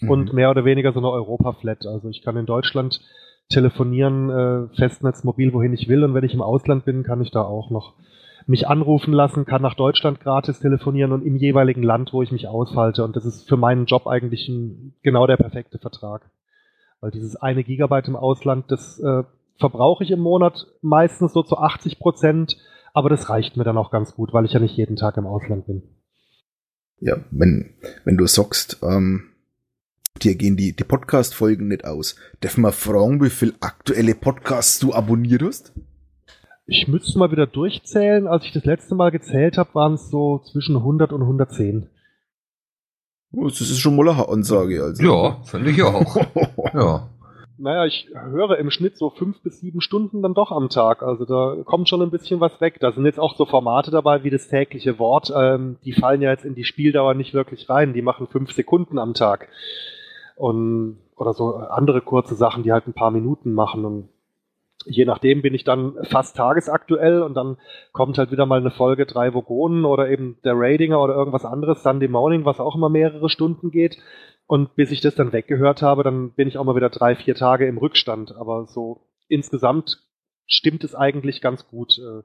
Mhm. 0.00 0.10
Und 0.10 0.32
mehr 0.32 0.50
oder 0.50 0.64
weniger 0.64 0.92
so 0.92 1.00
eine 1.00 1.10
Europa-Flat. 1.10 1.86
Also 1.86 2.08
ich 2.08 2.22
kann 2.22 2.36
in 2.36 2.46
Deutschland 2.46 3.00
telefonieren, 3.48 4.30
äh, 4.30 4.76
Festnetz, 4.76 5.24
mobil, 5.24 5.52
wohin 5.52 5.72
ich 5.72 5.88
will. 5.88 6.04
Und 6.04 6.14
wenn 6.14 6.24
ich 6.24 6.34
im 6.34 6.42
Ausland 6.42 6.84
bin, 6.84 7.02
kann 7.02 7.20
ich 7.20 7.30
da 7.30 7.42
auch 7.42 7.70
noch 7.70 7.94
mich 8.46 8.66
anrufen 8.66 9.12
lassen, 9.12 9.44
kann 9.44 9.60
nach 9.60 9.74
Deutschland 9.74 10.20
gratis 10.20 10.58
telefonieren 10.60 11.12
und 11.12 11.22
im 11.22 11.36
jeweiligen 11.36 11.82
Land, 11.82 12.14
wo 12.14 12.22
ich 12.22 12.32
mich 12.32 12.48
ausfalte. 12.48 13.04
Und 13.04 13.14
das 13.14 13.26
ist 13.26 13.46
für 13.46 13.58
meinen 13.58 13.84
Job 13.84 14.06
eigentlich 14.06 14.48
ein, 14.48 14.94
genau 15.02 15.26
der 15.26 15.36
perfekte 15.36 15.78
Vertrag. 15.78 16.30
Weil 17.00 17.10
dieses 17.10 17.36
eine 17.36 17.62
Gigabyte 17.62 18.08
im 18.08 18.16
Ausland, 18.16 18.70
das 18.70 18.98
äh, 19.00 19.24
verbrauche 19.58 20.02
ich 20.02 20.10
im 20.10 20.20
Monat 20.20 20.66
meistens 20.80 21.34
so 21.34 21.42
zu 21.42 21.58
80 21.58 21.98
Prozent, 21.98 22.56
aber 22.94 23.10
das 23.10 23.28
reicht 23.28 23.56
mir 23.56 23.64
dann 23.64 23.76
auch 23.76 23.90
ganz 23.90 24.14
gut, 24.14 24.32
weil 24.32 24.46
ich 24.46 24.52
ja 24.54 24.60
nicht 24.60 24.76
jeden 24.76 24.96
Tag 24.96 25.18
im 25.18 25.26
Ausland 25.26 25.66
bin. 25.66 25.82
Ja, 27.00 27.18
wenn, 27.30 27.70
wenn 28.04 28.16
du 28.16 28.26
sagst, 28.26 28.78
ähm, 28.82 29.30
dir 30.22 30.34
gehen 30.34 30.56
die, 30.56 30.74
die 30.74 30.84
Podcast-Folgen 30.84 31.68
nicht 31.68 31.84
aus. 31.84 32.16
Darf 32.40 32.56
man 32.56 32.72
fragen, 32.72 33.22
wie 33.22 33.30
viele 33.30 33.54
aktuelle 33.60 34.14
Podcasts 34.14 34.80
du 34.80 34.92
abonniert 34.92 35.42
hast? 35.42 35.72
Ich 36.66 36.88
müsste 36.88 37.18
mal 37.18 37.30
wieder 37.30 37.46
durchzählen. 37.46 38.26
Als 38.26 38.44
ich 38.44 38.52
das 38.52 38.64
letzte 38.64 38.94
Mal 38.94 39.10
gezählt 39.10 39.56
habe, 39.56 39.74
waren 39.74 39.94
es 39.94 40.10
so 40.10 40.40
zwischen 40.40 40.76
100 40.76 41.12
und 41.12 41.22
110. 41.22 41.88
Das 43.30 43.60
ist 43.60 43.78
schon 43.78 43.96
mal 43.96 44.08
eine 44.08 44.28
Ansage. 44.28 44.82
Also. 44.82 45.02
Ja, 45.02 45.42
finde 45.44 45.70
ich 45.70 45.82
auch. 45.82 46.16
ja. 46.74 47.08
Naja, 47.60 47.86
ich 47.86 48.08
höre 48.14 48.56
im 48.58 48.70
Schnitt 48.70 48.96
so 48.96 49.10
fünf 49.10 49.42
bis 49.42 49.58
sieben 49.58 49.80
Stunden 49.80 50.22
dann 50.22 50.34
doch 50.34 50.52
am 50.52 50.68
Tag. 50.68 51.02
Also 51.02 51.24
da 51.24 51.56
kommt 51.64 51.88
schon 51.88 52.00
ein 52.02 52.10
bisschen 52.10 52.38
was 52.40 52.60
weg. 52.60 52.78
Da 52.78 52.92
sind 52.92 53.04
jetzt 53.04 53.18
auch 53.18 53.34
so 53.34 53.46
Formate 53.46 53.90
dabei 53.90 54.22
wie 54.22 54.30
das 54.30 54.46
tägliche 54.46 55.00
Wort. 55.00 55.32
Ähm, 55.34 55.76
die 55.84 55.92
fallen 55.92 56.22
ja 56.22 56.30
jetzt 56.30 56.44
in 56.44 56.54
die 56.54 56.64
Spieldauer 56.64 57.14
nicht 57.14 57.34
wirklich 57.34 57.68
rein. 57.68 57.94
Die 57.94 58.02
machen 58.02 58.28
fünf 58.28 58.52
Sekunden 58.52 58.98
am 58.98 59.14
Tag 59.14 59.48
und 60.36 60.98
oder 61.16 61.34
so 61.34 61.56
andere 61.56 62.00
kurze 62.00 62.36
Sachen, 62.36 62.62
die 62.62 62.72
halt 62.72 62.86
ein 62.86 62.94
paar 62.94 63.10
Minuten 63.10 63.52
machen 63.52 63.84
und 63.84 64.08
je 64.84 65.04
nachdem 65.04 65.42
bin 65.42 65.54
ich 65.54 65.64
dann 65.64 65.94
fast 66.04 66.36
tagesaktuell 66.36 67.22
und 67.22 67.34
dann 67.34 67.56
kommt 67.92 68.16
halt 68.18 68.30
wieder 68.30 68.46
mal 68.46 68.60
eine 68.60 68.70
Folge 68.70 69.06
drei 69.06 69.34
Vogonen 69.34 69.84
oder 69.84 70.08
eben 70.08 70.38
der 70.44 70.54
Radinger 70.56 71.02
oder 71.02 71.14
irgendwas 71.14 71.44
anderes, 71.44 71.82
Sunday 71.82 72.08
Morning, 72.08 72.44
was 72.44 72.60
auch 72.60 72.76
immer 72.76 72.88
mehrere 72.88 73.28
Stunden 73.28 73.72
geht. 73.72 73.98
Und 74.48 74.74
bis 74.76 74.90
ich 74.90 75.02
das 75.02 75.14
dann 75.14 75.34
weggehört 75.34 75.82
habe, 75.82 76.02
dann 76.02 76.30
bin 76.30 76.48
ich 76.48 76.56
auch 76.56 76.64
mal 76.64 76.74
wieder 76.74 76.88
drei, 76.88 77.14
vier 77.14 77.34
Tage 77.34 77.66
im 77.66 77.76
Rückstand. 77.76 78.34
Aber 78.34 78.66
so 78.66 79.06
insgesamt 79.28 80.02
stimmt 80.46 80.82
es 80.84 80.94
eigentlich 80.94 81.42
ganz 81.42 81.68
gut. 81.68 81.98
Äh, 81.98 82.22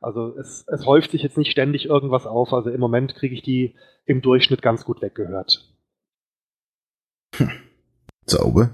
also 0.00 0.36
es, 0.36 0.66
es 0.66 0.84
häuft 0.84 1.12
sich 1.12 1.22
jetzt 1.22 1.38
nicht 1.38 1.52
ständig 1.52 1.86
irgendwas 1.86 2.26
auf. 2.26 2.52
Also 2.52 2.70
im 2.70 2.80
Moment 2.80 3.14
kriege 3.14 3.36
ich 3.36 3.42
die 3.42 3.76
im 4.04 4.20
Durchschnitt 4.20 4.62
ganz 4.62 4.84
gut 4.84 5.00
weggehört. 5.00 5.72
Hm. 7.36 7.50
Sauber. 8.26 8.70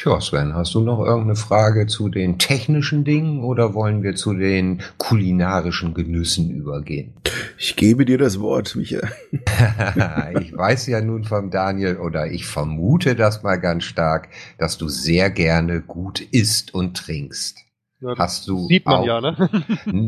Tja, 0.00 0.20
Sven, 0.20 0.54
hast 0.54 0.76
du 0.76 0.80
noch 0.80 1.00
irgendeine 1.00 1.34
Frage 1.34 1.88
zu 1.88 2.08
den 2.08 2.38
technischen 2.38 3.02
Dingen 3.02 3.42
oder 3.42 3.74
wollen 3.74 4.04
wir 4.04 4.14
zu 4.14 4.32
den 4.32 4.80
kulinarischen 4.96 5.92
Genüssen 5.92 6.52
übergehen? 6.52 7.14
Ich 7.58 7.74
gebe 7.74 8.04
dir 8.04 8.16
das 8.16 8.38
Wort, 8.38 8.76
Michael. 8.76 9.10
ich 10.40 10.56
weiß 10.56 10.86
ja 10.86 11.00
nun 11.00 11.24
vom 11.24 11.50
Daniel 11.50 11.96
oder 11.96 12.30
ich 12.30 12.46
vermute 12.46 13.16
das 13.16 13.42
mal 13.42 13.56
ganz 13.56 13.82
stark, 13.82 14.28
dass 14.56 14.78
du 14.78 14.86
sehr 14.86 15.30
gerne 15.30 15.80
gut 15.80 16.20
isst 16.20 16.72
und 16.74 16.96
trinkst. 16.96 17.58
Ja, 18.00 18.14
hast 18.16 18.46
du 18.46 18.68
sieht 18.68 18.86
man 18.86 19.00
auch, 19.00 19.04
ja, 19.04 19.20
ne? 19.20 19.50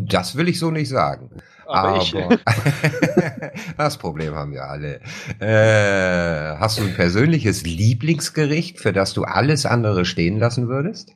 das 0.08 0.36
will 0.36 0.48
ich 0.48 0.60
so 0.60 0.70
nicht 0.70 0.88
sagen. 0.88 1.30
Aber, 1.70 2.00
Aber 2.00 2.38
das 3.76 3.98
Problem 3.98 4.34
haben 4.34 4.52
wir 4.52 4.64
alle. 4.64 5.00
Äh, 5.38 6.58
hast 6.58 6.78
du 6.78 6.84
ein 6.84 6.94
persönliches 6.94 7.64
Lieblingsgericht, 7.64 8.78
für 8.78 8.92
das 8.92 9.14
du 9.14 9.22
alles 9.22 9.66
andere 9.66 10.04
stehen 10.04 10.38
lassen 10.38 10.68
würdest? 10.68 11.14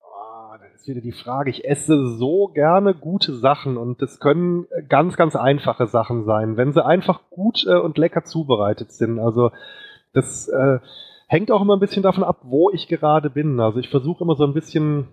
Oh, 0.00 0.56
das 0.60 0.80
ist 0.80 0.88
wieder 0.88 1.00
die 1.00 1.12
Frage. 1.12 1.50
Ich 1.50 1.64
esse 1.64 2.16
so 2.16 2.48
gerne 2.48 2.94
gute 2.94 3.34
Sachen 3.34 3.76
und 3.76 4.00
das 4.00 4.20
können 4.20 4.66
ganz, 4.88 5.16
ganz 5.16 5.36
einfache 5.36 5.86
Sachen 5.86 6.24
sein, 6.24 6.56
wenn 6.56 6.72
sie 6.72 6.84
einfach 6.84 7.20
gut 7.30 7.66
äh, 7.68 7.74
und 7.74 7.98
lecker 7.98 8.24
zubereitet 8.24 8.92
sind. 8.92 9.18
Also 9.18 9.50
das 10.14 10.48
äh, 10.48 10.78
hängt 11.26 11.50
auch 11.50 11.62
immer 11.62 11.76
ein 11.76 11.80
bisschen 11.80 12.02
davon 12.02 12.24
ab, 12.24 12.40
wo 12.42 12.70
ich 12.70 12.88
gerade 12.88 13.30
bin. 13.30 13.60
Also 13.60 13.78
ich 13.78 13.90
versuche 13.90 14.24
immer 14.24 14.34
so 14.34 14.44
ein 14.44 14.54
bisschen 14.54 15.08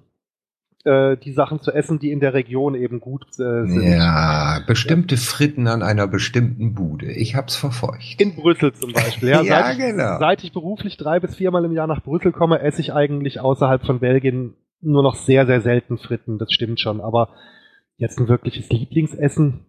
äh, 0.85 1.17
die 1.17 1.33
Sachen 1.33 1.61
zu 1.61 1.71
essen, 1.71 1.99
die 1.99 2.11
in 2.11 2.19
der 2.19 2.33
Region 2.33 2.73
eben 2.75 2.99
gut 2.99 3.25
äh, 3.39 3.65
sind. 3.65 3.83
Ja, 3.83 4.61
bestimmte. 4.65 5.17
Fritten 5.17 5.67
an 5.67 5.83
einer 5.83 6.07
bestimmten 6.07 6.73
Bude. 6.73 7.11
Ich 7.11 7.35
hab's 7.35 7.55
verfolgt. 7.55 8.15
In 8.19 8.35
Brüssel 8.35 8.73
zum 8.73 8.93
Beispiel. 8.93 9.29
Ja, 9.29 9.41
ja 9.43 9.63
seit, 9.63 9.77
genau. 9.77 10.13
Ich, 10.13 10.19
seit 10.19 10.43
ich 10.43 10.53
beruflich 10.53 10.97
drei 10.97 11.19
bis 11.19 11.35
viermal 11.35 11.65
im 11.65 11.73
Jahr 11.73 11.87
nach 11.87 12.01
Brüssel 12.01 12.31
komme, 12.31 12.61
esse 12.61 12.81
ich 12.81 12.93
eigentlich 12.93 13.39
außerhalb 13.39 13.85
von 13.85 13.99
Belgien 13.99 14.53
nur 14.81 15.03
noch 15.03 15.15
sehr, 15.15 15.45
sehr 15.45 15.61
selten 15.61 15.97
Fritten. 15.97 16.37
Das 16.37 16.51
stimmt 16.53 16.79
schon. 16.79 17.01
Aber 17.01 17.29
jetzt 17.97 18.19
ein 18.19 18.29
wirkliches 18.29 18.69
Lieblingsessen 18.69 19.65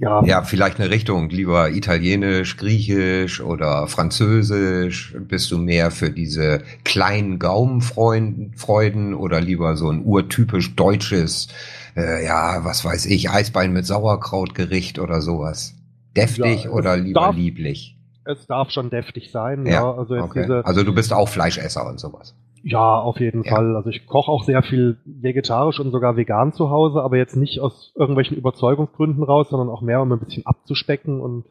ja. 0.00 0.24
Ja, 0.24 0.42
vielleicht 0.42 0.80
eine 0.80 0.90
Richtung, 0.90 1.28
lieber 1.28 1.70
Italienisch, 1.70 2.56
Griechisch 2.56 3.42
oder 3.42 3.86
Französisch. 3.86 5.14
Bist 5.18 5.50
du 5.50 5.58
mehr 5.58 5.90
für 5.90 6.10
diese 6.10 6.62
kleinen 6.84 7.38
Gaumenfreuden 7.38 9.14
oder 9.14 9.42
lieber 9.42 9.76
so 9.76 9.90
ein 9.90 10.02
urtypisch 10.02 10.74
deutsches, 10.74 11.48
äh, 11.96 12.24
ja, 12.24 12.64
was 12.64 12.82
weiß 12.82 13.06
ich, 13.06 13.28
Eisbein 13.30 13.72
mit 13.72 13.84
Sauerkrautgericht 13.84 14.98
oder 14.98 15.20
sowas? 15.20 15.74
Deftig 16.16 16.64
ja, 16.64 16.70
oder 16.70 16.96
lieber 16.96 17.20
darf, 17.20 17.36
lieblich? 17.36 17.98
Es 18.24 18.46
darf 18.46 18.70
schon 18.70 18.88
deftig 18.88 19.30
sein, 19.30 19.66
ja. 19.66 19.72
ja 19.72 19.94
also, 19.94 20.14
okay. 20.14 20.62
also 20.64 20.82
du 20.82 20.94
bist 20.94 21.12
auch 21.12 21.28
Fleischesser 21.28 21.86
und 21.86 22.00
sowas. 22.00 22.34
Ja, 22.62 23.00
auf 23.00 23.20
jeden 23.20 23.44
ja. 23.44 23.54
Fall. 23.54 23.76
Also 23.76 23.90
ich 23.90 24.06
koche 24.06 24.30
auch 24.30 24.42
sehr 24.42 24.62
viel 24.62 24.98
vegetarisch 25.04 25.80
und 25.80 25.90
sogar 25.90 26.16
vegan 26.16 26.52
zu 26.52 26.70
Hause, 26.70 27.02
aber 27.02 27.16
jetzt 27.16 27.36
nicht 27.36 27.60
aus 27.60 27.92
irgendwelchen 27.96 28.36
Überzeugungsgründen 28.36 29.22
raus, 29.22 29.48
sondern 29.48 29.70
auch 29.70 29.82
mehr, 29.82 30.02
um 30.02 30.12
ein 30.12 30.20
bisschen 30.20 30.46
abzuspecken 30.46 31.20
und 31.20 31.44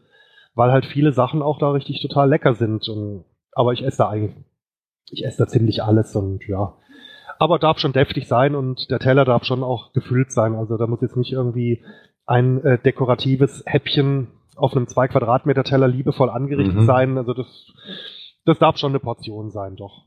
weil 0.55 0.71
halt 0.71 0.85
viele 0.85 1.11
Sachen 1.13 1.41
auch 1.41 1.57
da 1.57 1.71
richtig 1.71 2.01
total 2.01 2.29
lecker 2.29 2.53
sind. 2.53 2.87
Und, 2.89 3.25
aber 3.53 3.73
ich 3.73 3.83
esse 3.83 3.97
da 3.99 4.09
eigentlich, 4.09 4.35
ich 5.09 5.25
esse 5.25 5.39
da 5.39 5.47
ziemlich 5.47 5.83
alles 5.83 6.15
und 6.15 6.47
ja. 6.47 6.75
Aber 7.39 7.57
darf 7.57 7.79
schon 7.79 7.93
deftig 7.93 8.27
sein 8.27 8.53
und 8.53 8.91
der 8.91 8.99
Teller 8.99 9.25
darf 9.25 9.45
schon 9.45 9.63
auch 9.63 9.93
gefüllt 9.93 10.31
sein. 10.31 10.55
Also 10.55 10.77
da 10.77 10.87
muss 10.87 11.01
jetzt 11.01 11.15
nicht 11.15 11.31
irgendwie 11.31 11.83
ein 12.25 12.63
äh, 12.63 12.77
dekoratives 12.77 13.63
Häppchen 13.65 14.27
auf 14.55 14.75
einem 14.75 14.87
zwei 14.87 15.07
Quadratmeter 15.07 15.63
Teller 15.63 15.87
liebevoll 15.87 16.29
angerichtet 16.29 16.75
mhm. 16.75 16.85
sein. 16.85 17.17
Also 17.17 17.33
das, 17.33 17.47
das 18.45 18.59
darf 18.59 18.77
schon 18.77 18.91
eine 18.91 18.99
Portion 18.99 19.49
sein, 19.51 19.75
doch. 19.75 20.05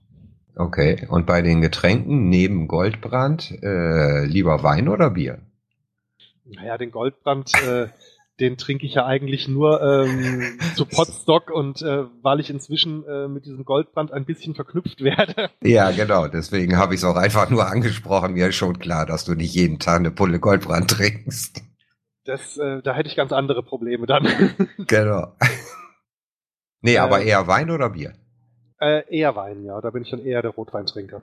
Okay, 0.55 1.07
und 1.09 1.27
bei 1.27 1.41
den 1.41 1.63
Getränken 1.63 2.29
neben 2.29 2.69
Goldbrand 2.69 3.63
äh, 3.63 4.25
lieber 4.27 4.63
Wein 4.63 4.89
oder 4.89 5.11
Bier? 5.11 5.39
Naja, 6.45 6.77
den 6.77 6.91
Goldbrand, 6.91 7.53
äh, 7.67 7.89
den 8.39 8.59
trinke 8.59 8.85
ich 8.85 8.95
ja 8.95 9.07
eigentlich 9.07 9.49
nur 9.49 9.81
ähm, 9.81 10.59
zu 10.75 10.85
Potstock 10.85 11.51
und 11.51 11.81
äh, 11.81 12.05
weil 12.23 12.41
ich 12.41 12.51
inzwischen 12.51 13.07
äh, 13.07 13.29
mit 13.29 13.47
diesem 13.47 13.65
Goldbrand 13.65 14.13
ein 14.13 14.27
bisschen 14.27 14.55
verknüpft 14.55 15.03
werde. 15.03 15.51
Ja, 15.63 15.91
genau, 15.91 16.29
deswegen 16.29 16.77
habe 16.77 16.95
ich 16.95 17.01
es 17.01 17.05
auch 17.05 17.17
einfach 17.17 17.49
nur 17.49 17.67
angesprochen. 17.67 18.35
Mir 18.35 18.49
ist 18.49 18.57
schon 18.57 18.79
klar, 18.79 19.07
dass 19.07 19.25
du 19.25 19.35
nicht 19.35 19.55
jeden 19.55 19.79
Tag 19.79 20.01
eine 20.01 20.11
Pulle 20.11 20.39
Goldbrand 20.39 20.91
trinkst. 20.91 21.63
Das, 22.25 22.59
äh, 22.59 22.83
da 22.83 22.95
hätte 22.95 23.09
ich 23.09 23.17
ganz 23.17 23.33
andere 23.33 23.63
Probleme 23.63 24.07
dann. 24.07 24.29
genau. 24.87 25.35
Nee, 26.85 26.99
aber 26.99 27.21
äh, 27.21 27.29
eher 27.29 27.47
Wein 27.47 27.71
oder 27.71 27.91
Bier? 27.91 28.13
Äh, 28.83 29.05
eher 29.17 29.37
Wein, 29.37 29.65
ja. 29.65 29.81
Da 29.81 29.91
bin 29.91 30.03
ich 30.03 30.11
dann 30.11 30.25
eher 30.25 30.43
der 30.43 30.51
Rotweintrinker. 30.51 31.23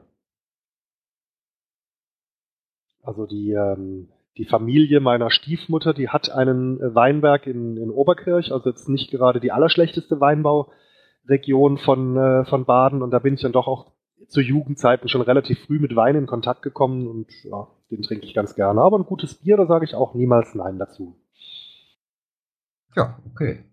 Also 3.04 3.26
die, 3.26 3.52
ähm, 3.52 4.08
die 4.38 4.46
Familie 4.46 5.02
meiner 5.02 5.30
Stiefmutter, 5.30 5.94
die 5.94 6.08
hat 6.08 6.30
einen 6.30 6.80
Weinberg 6.96 7.48
in, 7.48 7.76
in 7.76 7.90
Oberkirch, 7.90 8.54
also 8.54 8.70
jetzt 8.70 8.88
nicht 8.88 9.12
gerade 9.12 9.42
die 9.42 9.52
allerschlechteste 9.52 10.22
Weinbauregion 10.22 11.80
von, 11.80 12.16
äh, 12.16 12.46
von 12.46 12.64
Baden. 12.64 13.02
Und 13.02 13.12
da 13.12 13.20
bin 13.20 13.34
ich 13.34 13.42
dann 13.42 13.52
doch 13.52 13.68
auch 13.68 13.92
zu 14.30 14.40
Jugendzeiten 14.40 15.10
schon 15.10 15.22
relativ 15.22 15.60
früh 15.66 15.80
mit 15.80 15.94
Wein 15.98 16.16
in 16.16 16.28
Kontakt 16.28 16.62
gekommen 16.62 17.08
und 17.08 17.30
ja, 17.44 17.68
den 17.92 18.04
trinke 18.04 18.26
ich 18.26 18.34
ganz 18.34 18.56
gerne. 18.56 18.80
Aber 18.82 18.98
ein 18.98 19.06
gutes 19.06 19.36
Bier, 19.36 19.58
da 19.58 19.66
sage 19.66 19.84
ich 19.84 19.96
auch 19.96 20.14
niemals 20.14 20.56
Nein 20.56 20.80
dazu. 20.80 21.18
Ja, 22.96 23.20
okay. 23.30 23.69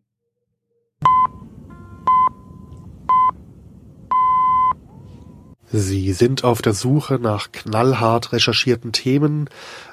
Sie 5.72 6.12
sind 6.12 6.44
auf 6.44 6.62
der 6.62 6.74
Suche 6.74 7.18
nach 7.20 7.50
knallhart 7.50 8.32
recherchierten 8.32 8.92
Themen, 8.92 9.50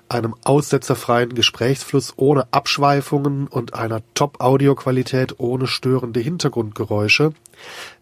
einem 0.08 0.36
aussetzerfreien 0.44 1.34
Gesprächsfluss 1.34 2.14
ohne 2.16 2.46
Abschweifungen 2.52 3.48
und 3.48 3.74
einer 3.74 4.04
Top-Audioqualität 4.14 5.40
ohne 5.40 5.66
störende 5.66 6.20
Hintergrundgeräusche. 6.20 7.34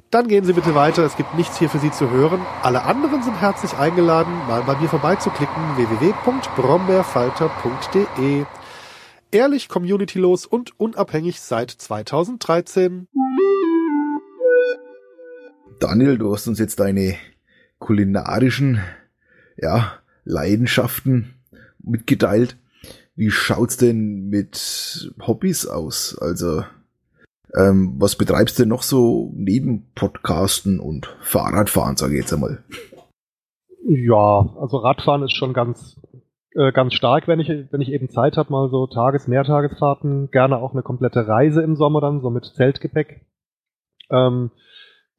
Dann 0.10 0.28
gehen 0.28 0.44
Sie 0.44 0.52
bitte 0.52 0.76
weiter, 0.76 1.06
es 1.06 1.16
gibt 1.16 1.36
nichts 1.36 1.58
hier 1.58 1.70
für 1.70 1.80
Sie 1.80 1.92
zu 1.92 2.10
hören. 2.10 2.42
Alle 2.64 2.84
anderen 2.84 3.24
sind 3.24 3.40
herzlich 3.40 3.76
eingeladen, 3.76 4.34
mal 4.46 4.64
bei 4.64 4.78
mir 4.78 4.90
vorbeizuklicken 4.90 5.78
www.brombeerfalter.de. 5.78 8.44
Ehrlich, 9.32 9.70
communitylos 9.70 10.46
und 10.46 10.78
unabhängig 10.78 11.40
seit 11.40 11.72
2013. 11.72 13.08
Daniel, 15.80 16.18
du 16.18 16.34
hast 16.34 16.48
uns 16.48 16.60
jetzt 16.60 16.82
deine 16.82 17.16
kulinarischen 17.82 18.80
ja, 19.58 19.94
Leidenschaften 20.24 21.34
mitgeteilt. 21.84 22.56
Wie 23.16 23.32
schaut's 23.32 23.76
denn 23.76 24.30
mit 24.30 25.12
Hobbys 25.28 25.68
aus? 25.68 26.18
Also, 26.18 26.64
ähm, 27.54 27.96
was 27.98 28.16
betreibst 28.16 28.58
du 28.60 28.66
noch 28.66 28.84
so 28.84 29.34
neben 29.36 29.92
Podcasten 29.96 30.80
und 30.80 31.08
Fahrradfahren, 31.20 31.98
sage 31.98 32.14
ich 32.14 32.22
jetzt 32.22 32.34
einmal? 32.34 32.64
Ja, 33.86 34.56
also 34.60 34.78
Radfahren 34.78 35.24
ist 35.24 35.36
schon 35.36 35.54
ganz 35.54 36.00
äh, 36.54 36.72
ganz 36.72 36.94
stark, 36.94 37.28
wenn 37.28 37.40
ich 37.40 37.50
wenn 37.50 37.82
ich 37.82 37.92
eben 37.92 38.10
Zeit 38.10 38.38
habe, 38.38 38.52
mal 38.52 38.70
so 38.70 38.88
Tages-, 38.88 39.28
Mehrtagesfahrten, 39.28 40.30
gerne 40.32 40.58
auch 40.58 40.74
eine 40.74 40.84
komplette 40.84 41.28
Reise 41.28 41.62
im 41.62 41.76
Sommer 41.76 42.00
dann, 42.00 42.22
so 42.22 42.30
mit 42.30 42.46
Zeltgepäck. 42.46 43.26
Ähm, 44.10 44.52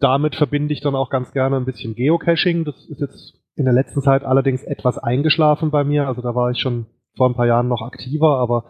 damit 0.03 0.35
verbinde 0.37 0.73
ich 0.73 0.81
dann 0.81 0.95
auch 0.95 1.11
ganz 1.11 1.33
gerne 1.33 1.57
ein 1.57 1.65
bisschen 1.65 1.95
Geocaching. 1.95 2.65
Das 2.65 2.75
ist 2.87 3.01
jetzt 3.01 3.35
in 3.55 3.65
der 3.65 3.75
letzten 3.75 4.03
Zeit 4.03 4.25
allerdings 4.25 4.63
etwas 4.65 4.99
eingeschlafen 4.99 5.71
bei 5.71 5.85
mir. 5.85 6.09
Also 6.09 6.23
da 6.23 6.35
war 6.35 6.51
ich 6.51 6.59
schon 6.59 6.87
vor 7.17 7.29
ein 7.29 7.35
paar 7.35 7.47
Jahren 7.47 7.69
noch 7.69 7.83
aktiver, 7.83 8.39
aber 8.39 8.65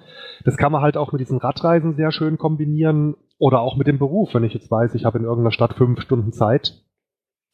das 0.44 0.56
kann 0.56 0.72
man 0.72 0.82
halt 0.82 0.96
auch 0.96 1.12
mit 1.12 1.20
diesen 1.20 1.38
Radreisen 1.38 1.94
sehr 1.94 2.10
schön 2.10 2.38
kombinieren 2.38 3.14
oder 3.38 3.60
auch 3.60 3.76
mit 3.76 3.86
dem 3.86 3.98
Beruf. 3.98 4.34
Wenn 4.34 4.44
ich 4.44 4.54
jetzt 4.54 4.70
weiß, 4.70 4.94
ich 4.94 5.04
habe 5.04 5.18
in 5.18 5.24
irgendeiner 5.24 5.52
Stadt 5.52 5.74
fünf 5.74 6.00
Stunden 6.00 6.32
Zeit, 6.32 6.82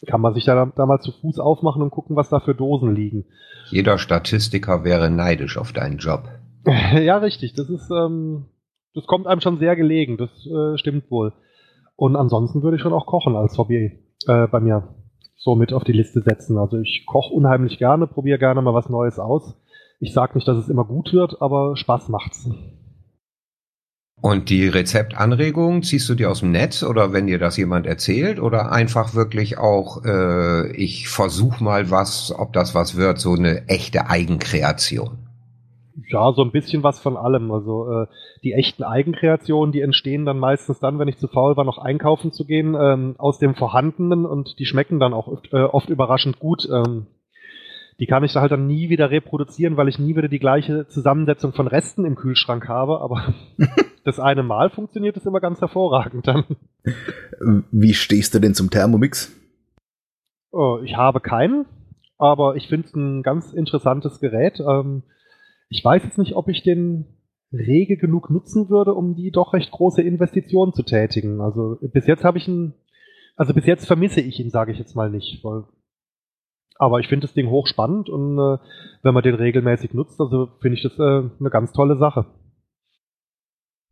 kann 0.07 0.21
man 0.21 0.35
sich 0.35 0.45
da, 0.45 0.73
da 0.75 0.87
mal 0.87 1.01
zu 1.01 1.13
Fuß 1.13 1.39
aufmachen 1.39 1.83
und 1.83 1.91
gucken, 1.91 2.17
was 2.17 2.31
da 2.31 2.41
für 2.41 2.55
Dosen 2.55 2.95
liegen. 2.95 3.27
Jeder 3.71 3.99
Statistiker 3.99 4.85
wäre 4.85 5.11
neidisch 5.11 5.59
auf 5.59 5.73
deinen 5.73 5.99
Job. 5.99 6.25
ja, 6.65 7.19
richtig. 7.19 7.55
Das 7.55 7.69
ist, 7.69 7.91
ähm, 7.91 8.47
das 8.95 9.07
kommt 9.07 9.27
einem 9.27 9.41
schon 9.41 9.59
sehr 9.59 9.77
gelegen. 9.77 10.17
Das 10.17 10.31
äh, 10.47 10.79
stimmt 10.79 11.11
wohl. 11.11 11.33
Und 11.99 12.15
ansonsten 12.15 12.63
würde 12.63 12.77
ich 12.77 12.83
schon 12.83 12.93
auch 12.93 13.07
Kochen 13.07 13.35
als 13.35 13.59
Hobby 13.59 13.99
äh, 14.29 14.47
bei 14.47 14.61
mir 14.61 14.95
so 15.37 15.57
mit 15.57 15.73
auf 15.73 15.83
die 15.83 15.93
Liste 15.93 16.23
setzen. 16.23 16.57
Also 16.57 16.79
ich 16.79 17.05
koche 17.07 17.35
unheimlich 17.35 17.77
gerne, 17.79 18.07
probiere 18.07 18.39
gerne 18.39 18.63
mal 18.63 18.73
was 18.73 18.89
Neues 18.89 19.19
aus. 19.19 19.57
Ich 19.99 20.13
sage 20.13 20.35
nicht, 20.37 20.47
dass 20.47 20.59
es 20.59 20.69
immer 20.69 20.85
gut 20.85 21.13
wird, 21.13 21.43
aber 21.43 21.77
Spaß 21.77 22.09
macht's. 22.09 22.49
Und 24.21 24.49
die 24.49 24.69
Rezeptanregungen 24.69 25.83
ziehst 25.83 26.09
du 26.09 26.15
dir 26.15 26.31
aus 26.31 26.39
dem 26.39 26.53
Netz 26.53 26.85
oder 26.85 27.13
wenn 27.13 27.27
dir 27.27 27.41
das 27.41 27.57
jemand 27.57 27.85
erzählt 27.85 28.39
oder 28.39 28.71
einfach 28.71 29.15
wirklich 29.15 29.59
auch, 29.59 30.05
äh, 30.05 30.71
ich 30.77 31.09
versuche 31.09 31.65
mal 31.65 31.91
was, 31.91 32.33
ob 32.33 32.53
das 32.53 32.77
was 32.77 32.95
wird, 32.95 33.19
so 33.19 33.35
eine 33.35 33.67
echte 33.67 34.09
Eigenkreation? 34.09 35.28
Ja, 36.07 36.33
so 36.33 36.43
ein 36.43 36.53
bisschen 36.53 36.83
was 36.83 37.01
von 37.01 37.17
allem. 37.17 37.51
Also 37.51 37.91
äh, 37.91 38.07
die 38.45 38.53
echten 38.53 38.85
Eigenkreationen, 38.85 39.73
die 39.73 39.81
entstehen 39.81 40.25
dann 40.25 40.39
meistens 40.39 40.79
dann, 40.79 40.99
wenn 40.99 41.09
ich 41.09 41.19
zu 41.19 41.27
faul 41.27 41.57
war, 41.57 41.65
noch 41.65 41.79
einkaufen 41.79 42.31
zu 42.31 42.45
gehen, 42.45 42.77
ähm, 42.79 43.17
aus 43.19 43.39
dem 43.39 43.55
Vorhandenen 43.55 44.25
und 44.25 44.59
die 44.59 44.67
schmecken 44.67 45.01
dann 45.01 45.13
auch 45.13 45.27
oft, 45.27 45.53
äh, 45.53 45.63
oft 45.63 45.89
überraschend 45.89 46.39
gut. 46.39 46.69
Ähm, 46.71 47.07
die 47.99 48.07
kann 48.07 48.23
ich 48.23 48.33
da 48.33 48.41
halt 48.41 48.53
dann 48.53 48.69
nie 48.69 48.91
wieder 48.91 49.11
reproduzieren, 49.11 49.77
weil 49.77 49.89
ich 49.89 49.99
nie 49.99 50.15
wieder 50.15 50.29
die 50.29 50.39
gleiche 50.39 50.87
Zusammensetzung 50.87 51.53
von 51.53 51.67
Resten 51.67 52.05
im 52.05 52.15
Kühlschrank 52.15 52.69
habe. 52.69 53.01
Aber 53.01 53.35
das 54.05 54.21
eine 54.21 54.45
Mal 54.45 54.71
funktioniert 54.71 55.17
es 55.17 55.27
immer 55.27 55.41
ganz 55.41 55.61
hervorragend 55.61 56.29
dann. 56.29 56.45
Wie 57.73 57.95
stehst 57.95 58.35
du 58.35 58.39
denn 58.39 58.55
zum 58.55 58.71
Thermomix? 58.71 59.35
Oh, 60.53 60.79
ich 60.85 60.97
habe 60.97 61.21
keinen, 61.21 61.67
aber 62.19 62.55
ich 62.55 62.69
finde 62.69 62.87
es 62.87 62.95
ein 62.95 63.23
ganz 63.25 63.53
interessantes 63.53 64.21
Gerät. 64.21 64.61
Ähm, 64.61 65.03
ich 65.69 65.85
weiß 65.85 66.03
jetzt 66.05 66.19
nicht, 66.19 66.35
ob 66.35 66.49
ich 66.49 66.63
den 66.63 67.07
rege 67.53 67.97
genug 67.97 68.31
nutzen 68.31 68.69
würde, 68.69 68.95
um 68.95 69.15
die 69.15 69.31
doch 69.31 69.53
recht 69.55 69.71
große 69.71 70.03
Investition 70.03 70.73
zu 70.73 70.83
tätigen. 70.83 71.41
Also 71.41 71.79
bis 71.81 72.07
jetzt 72.07 72.25
habe 72.25 72.39
ich 72.39 72.49
ihn, 72.49 72.75
also 73.37 73.55
bis 73.55 73.67
jetzt 73.67 73.87
vermisse 73.87 74.21
ich 74.21 74.39
ihn, 74.41 74.51
sage 74.51 74.73
ich 74.73 74.79
jetzt 74.79 74.95
mal 74.95 75.11
nicht. 75.11 75.43
Weil, 75.45 75.65
aber 76.77 77.01
ich 77.01 77.09
finde 77.09 77.27
das 77.27 77.35
Ding 77.35 77.49
hochspannend 77.51 78.09
und 78.09 78.39
äh, 78.39 78.59
wenn 79.03 79.15
man 79.15 79.23
den 79.23 79.35
regelmäßig 79.35 79.95
nutzt, 79.95 80.21
also 80.21 80.49
finde 80.61 80.77
ich 80.77 80.83
das 80.83 80.99
äh, 80.99 81.31
eine 81.41 81.51
ganz 81.51 81.73
tolle 81.73 81.97
Sache. 81.97 82.27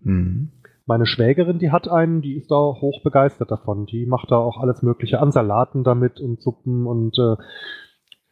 Mhm. 0.03 0.53
Meine 0.85 1.07
Schwägerin, 1.07 1.59
die 1.59 1.73
hat 1.73 1.89
einen, 1.89 2.23
die 2.23 2.37
ist 2.37 2.51
da 2.51 2.55
hoch 2.55 3.03
begeistert 3.03 3.51
davon. 3.51 3.87
Die 3.87 4.07
macht 4.07 4.31
da 4.31 4.37
auch 4.37 4.59
alles 4.59 4.83
Mögliche 4.83 5.19
an 5.19 5.33
Salaten 5.33 5.83
damit 5.83 6.21
und 6.21 6.41
Suppen 6.41 6.87
und 6.87 7.19
äh, 7.19 7.37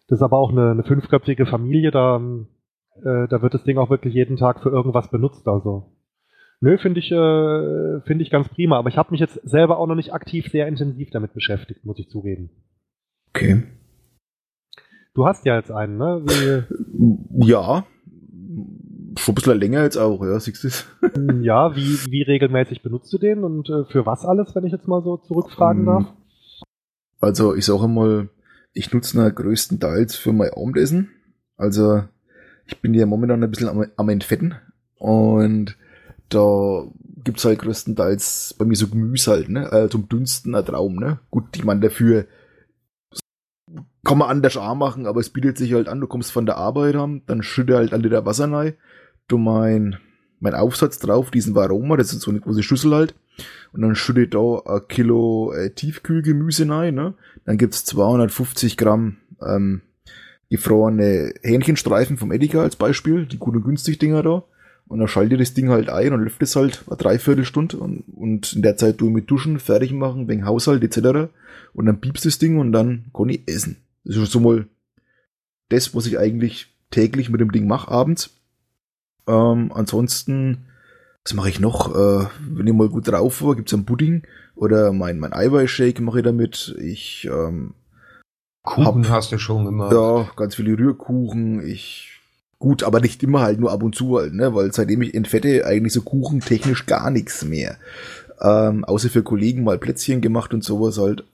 das 0.07 0.19
ist 0.19 0.23
aber 0.23 0.37
auch 0.37 0.51
eine, 0.51 0.71
eine 0.71 0.85
fünfköpfige 0.85 1.47
Familie, 1.47 1.91
da 1.91 2.21
äh, 3.03 3.29
da 3.29 3.43
wird 3.43 3.55
das 3.55 3.65
Ding 3.65 3.79
auch 3.79 3.91
wirklich 3.91 4.15
jeden 4.15 4.37
Tag 4.37 4.63
für 4.63 4.71
irgendwas 4.71 5.11
benutzt. 5.11 5.47
Also 5.49 5.93
nö, 6.61 6.79
finde 6.79 7.01
ich, 7.01 7.11
äh, 7.11 8.01
finde 8.07 8.23
ich 8.23 8.31
ganz 8.31 8.49
prima. 8.49 8.79
Aber 8.79 8.89
ich 8.89 8.97
habe 8.97 9.11
mich 9.11 9.21
jetzt 9.21 9.41
selber 9.45 9.79
auch 9.79 9.87
noch 9.87 9.95
nicht 9.95 10.13
aktiv 10.13 10.49
sehr 10.51 10.69
intensiv 10.69 11.11
damit 11.11 11.35
beschäftigt, 11.35 11.85
muss 11.85 11.99
ich 11.99 12.09
zugeben. 12.09 12.51
Okay. 13.31 13.65
Du 15.15 15.27
hast 15.27 15.45
ja 15.45 15.57
jetzt 15.57 15.71
einen, 15.71 15.97
ne? 15.97 16.23
Wie, 16.25 17.47
ja. 17.47 17.87
Schon 19.17 19.33
ein 19.33 19.35
bisschen 19.37 19.61
länger 19.61 19.83
jetzt 19.85 19.97
auch, 19.97 20.25
ja, 20.25 20.41
siehst 20.41 20.65
du 20.65 20.69
hm, 21.15 21.43
Ja, 21.45 21.77
wie, 21.77 21.99
wie 22.11 22.23
regelmäßig 22.23 22.83
benutzt 22.83 23.13
du 23.13 23.19
den 23.19 23.45
und 23.45 23.69
äh, 23.69 23.85
für 23.85 24.07
was 24.07 24.25
alles, 24.25 24.55
wenn 24.57 24.65
ich 24.65 24.73
jetzt 24.73 24.89
mal 24.89 25.03
so 25.03 25.19
zurückfragen 25.19 25.83
um, 25.83 25.87
darf? 25.87 26.13
Also 27.21 27.55
ich 27.55 27.65
sage 27.65 27.87
mal, 27.87 28.29
ich 28.73 28.93
nutze 28.93 29.17
ihn 29.17 29.35
größtenteils 29.35 30.17
für 30.17 30.33
mein 30.33 30.51
Abendessen. 30.51 31.11
Also 31.57 32.03
ich 32.67 32.81
bin 32.81 32.95
ja 32.95 33.07
momentan 33.07 33.43
ein 33.43 33.51
bisschen 33.51 33.69
am, 33.69 33.87
am 33.97 34.09
Entfetten 34.09 34.55
und 34.97 35.77
da 36.29 36.85
gibt's 37.23 37.45
halt 37.45 37.59
größtenteils 37.61 38.55
bei 38.59 38.65
mir 38.65 38.77
so 38.77 38.89
Gemüse 38.89 39.31
halt, 39.31 39.49
ne? 39.49 39.71
Äh, 39.73 39.89
zum 39.89 40.09
Dünsten 40.09 40.55
ein 40.55 40.65
Traum, 40.65 40.97
ne? 40.97 41.21
Gut, 41.31 41.55
die 41.55 41.63
man 41.63 41.81
dafür 41.81 42.27
kann 44.05 44.19
man 44.19 44.29
anders 44.29 44.57
auch 44.57 44.75
machen, 44.75 45.07
aber 45.07 45.21
es 45.21 45.31
bietet 45.31 45.57
sich 45.57 45.73
halt 45.73 45.89
an, 45.89 46.01
du 46.01 46.07
kommst 46.07 46.31
von 46.31 46.47
der 46.47 46.59
Arbeit 46.59 46.95
haben, 46.95 47.23
dann 47.27 47.43
schütte 47.43 47.77
halt 47.77 47.93
alle 47.93 48.11
der 48.11 48.27
Wasser 48.27 48.51
rein, 48.53 48.75
du 49.29 49.39
mein, 49.39 49.97
mein 50.41 50.55
Aufsatz 50.55 50.99
drauf, 50.99 51.31
diesen 51.31 51.55
Varoma, 51.55 51.97
das 51.97 52.13
ist 52.13 52.21
so 52.21 52.31
eine 52.31 52.41
große 52.41 52.63
Schüssel 52.63 52.95
halt, 52.95 53.15
und 53.73 53.81
dann 53.81 53.95
schütte 53.95 54.29
da 54.29 54.61
ein 54.67 54.87
Kilo 54.89 55.53
äh, 55.53 55.71
Tiefkühlgemüse 55.71 56.69
rein, 56.69 56.95
ne? 56.95 57.15
Dann 57.47 57.59
gibt's 57.59 57.85
250 57.87 58.77
Gramm 58.77 59.17
ähm, 59.43 59.81
gefrorene 60.51 61.35
Hähnchenstreifen 61.43 62.17
vom 62.17 62.33
Edeka 62.33 62.63
als 62.63 62.77
Beispiel, 62.77 63.27
die 63.27 63.39
gut 63.39 63.57
und 63.57 63.65
günstig 63.65 63.99
Dinger 63.99 64.23
da. 64.23 64.45
Und 64.87 64.99
dann 64.99 65.09
schalte 65.09 65.39
das 65.39 65.55
Ding 65.55 65.71
halt 65.71 65.89
ein 65.89 66.13
und 66.13 66.21
läuft 66.21 66.43
es 66.43 66.57
halt 66.57 66.85
eine 66.87 66.97
Dreiviertelstunde 66.97 67.79
und, 67.79 68.05
und 68.15 68.53
in 68.53 68.63
der 68.63 68.77
Zeit 68.77 69.01
du 69.01 69.09
mit 69.09 69.31
Duschen, 69.31 69.59
fertig 69.59 69.93
machen, 69.93 70.29
wegen 70.29 70.45
Haushalt 70.45 70.85
etc. 70.85 71.31
Und 71.73 71.87
dann 71.87 72.01
piepst 72.01 72.27
das 72.27 72.39
Ding 72.39 72.59
und 72.59 72.73
dann 72.73 73.07
kann 73.15 73.31
ich 73.31 73.41
essen. 73.47 73.77
Das 74.05 74.17
ist 74.17 74.31
so 74.31 74.41
mal 74.41 74.67
das, 75.71 75.95
was 75.95 76.07
ich 76.07 76.19
eigentlich 76.19 76.75
täglich 76.91 77.31
mit 77.31 77.41
dem 77.41 77.51
Ding 77.51 77.67
mache 77.67 77.91
abends. 77.91 78.31
Ähm, 79.27 79.73
ansonsten, 79.73 80.67
was 81.25 81.33
mache 81.33 81.49
ich 81.49 81.61
noch? 81.61 81.95
Äh, 81.95 82.27
wenn 82.51 82.67
ich 82.67 82.75
mal 82.75 82.91
gut 82.91 83.09
drauf 83.09 83.43
war, 83.43 83.57
gibt's 83.57 83.73
einen 83.73 83.87
Pudding 83.87 84.25
oder 84.55 84.93
mein, 84.93 85.19
mein 85.19 85.33
Eiweißshake 85.33 86.03
mache 86.03 86.19
ich 86.19 86.25
damit. 86.25 86.77
Ich 86.79 87.29
ähm, 87.33 87.75
Kuchen 88.65 89.09
hab, 89.09 89.17
hast 89.17 89.31
du 89.31 89.39
schon 89.39 89.65
gemacht. 89.65 89.93
Ja, 89.93 90.29
ganz 90.37 90.57
viele 90.57 90.77
Rührkuchen. 90.77 91.65
Ich 91.65 92.11
gut, 92.59 92.83
aber 92.83 93.01
nicht 93.01 93.23
immer 93.23 93.43
halt, 93.43 93.61
nur 93.61 93.71
ab 93.71 93.83
und 93.83 93.95
zu 93.95 94.19
halt, 94.19 94.35
ne? 94.35 94.55
Weil 94.55 94.73
seitdem 94.73 95.03
ich 95.03 95.15
entfette, 95.15 95.67
eigentlich 95.67 95.93
so 95.93 96.03
Kuchen 96.03 96.41
technisch 96.41 96.87
gar 96.87 97.11
nichts 97.11 97.45
mehr. 97.45 97.77
Ähm, 98.41 98.85
außer 98.85 99.11
für 99.11 99.23
Kollegen 99.23 99.65
mal 99.65 99.79
Plätzchen 99.79 100.21
gemacht 100.21 100.53
und 100.53 100.65
sowas 100.65 100.99
halt. 100.99 101.25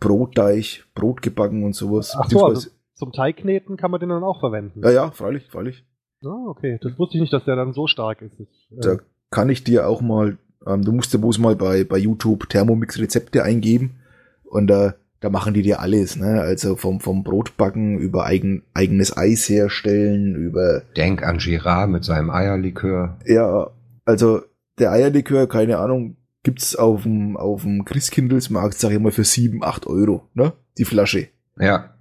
Brotteig, 0.00 0.84
Brot 0.94 1.22
gebacken 1.22 1.64
und 1.64 1.74
sowas. 1.74 2.14
Ach 2.18 2.28
so, 2.28 2.44
also 2.44 2.68
zum 2.94 3.12
Teigkneten 3.12 3.76
kann 3.76 3.90
man 3.90 4.00
den 4.00 4.08
dann 4.08 4.24
auch 4.24 4.40
verwenden. 4.40 4.82
Ja, 4.82 4.90
ja, 4.90 5.10
freilich, 5.10 5.46
freilich. 5.50 5.84
Oh, 6.22 6.48
okay. 6.48 6.78
Das 6.82 6.98
wusste 6.98 7.16
ich 7.16 7.20
nicht, 7.20 7.32
dass 7.32 7.44
der 7.44 7.56
dann 7.56 7.72
so 7.72 7.86
stark 7.86 8.22
ist. 8.22 8.38
Das, 8.40 8.48
äh 8.48 8.80
da 8.80 9.02
kann 9.30 9.48
ich 9.48 9.64
dir 9.64 9.86
auch 9.86 10.00
mal, 10.00 10.38
ähm, 10.66 10.82
du 10.84 10.92
musst 10.92 11.12
ja 11.12 11.18
bloß 11.18 11.38
mal 11.38 11.56
bei, 11.56 11.84
bei 11.84 11.98
YouTube 11.98 12.48
Thermomix 12.48 12.98
Rezepte 12.98 13.42
eingeben 13.42 13.96
und 14.44 14.66
da, 14.66 14.94
da 15.20 15.30
machen 15.30 15.54
die 15.54 15.62
dir 15.62 15.80
alles, 15.80 16.16
ne? 16.16 16.40
Also 16.40 16.76
vom, 16.76 17.00
vom 17.00 17.24
Brotbacken 17.24 17.98
über 17.98 18.24
eigen, 18.26 18.62
eigenes 18.74 19.16
Eis 19.16 19.48
herstellen, 19.48 20.36
über. 20.36 20.82
Denk 20.96 21.22
an 21.22 21.38
Girard 21.38 21.90
mit 21.90 22.04
seinem 22.04 22.30
Eierlikör. 22.30 23.18
Ja, 23.24 23.70
also 24.04 24.42
der 24.78 24.92
Eierlikör, 24.92 25.48
keine 25.48 25.78
Ahnung, 25.78 26.16
gibt's 26.42 26.76
auf 26.76 27.04
dem, 27.04 27.36
auf 27.36 27.62
dem 27.62 27.84
Christkindlesmarkt, 27.84 28.78
sag 28.78 28.92
ich 28.92 29.00
mal, 29.00 29.10
für 29.12 29.24
sieben, 29.24 29.64
acht 29.64 29.86
Euro, 29.86 30.28
ne? 30.34 30.52
Die 30.78 30.84
Flasche. 30.84 31.28
Ja. 31.58 31.94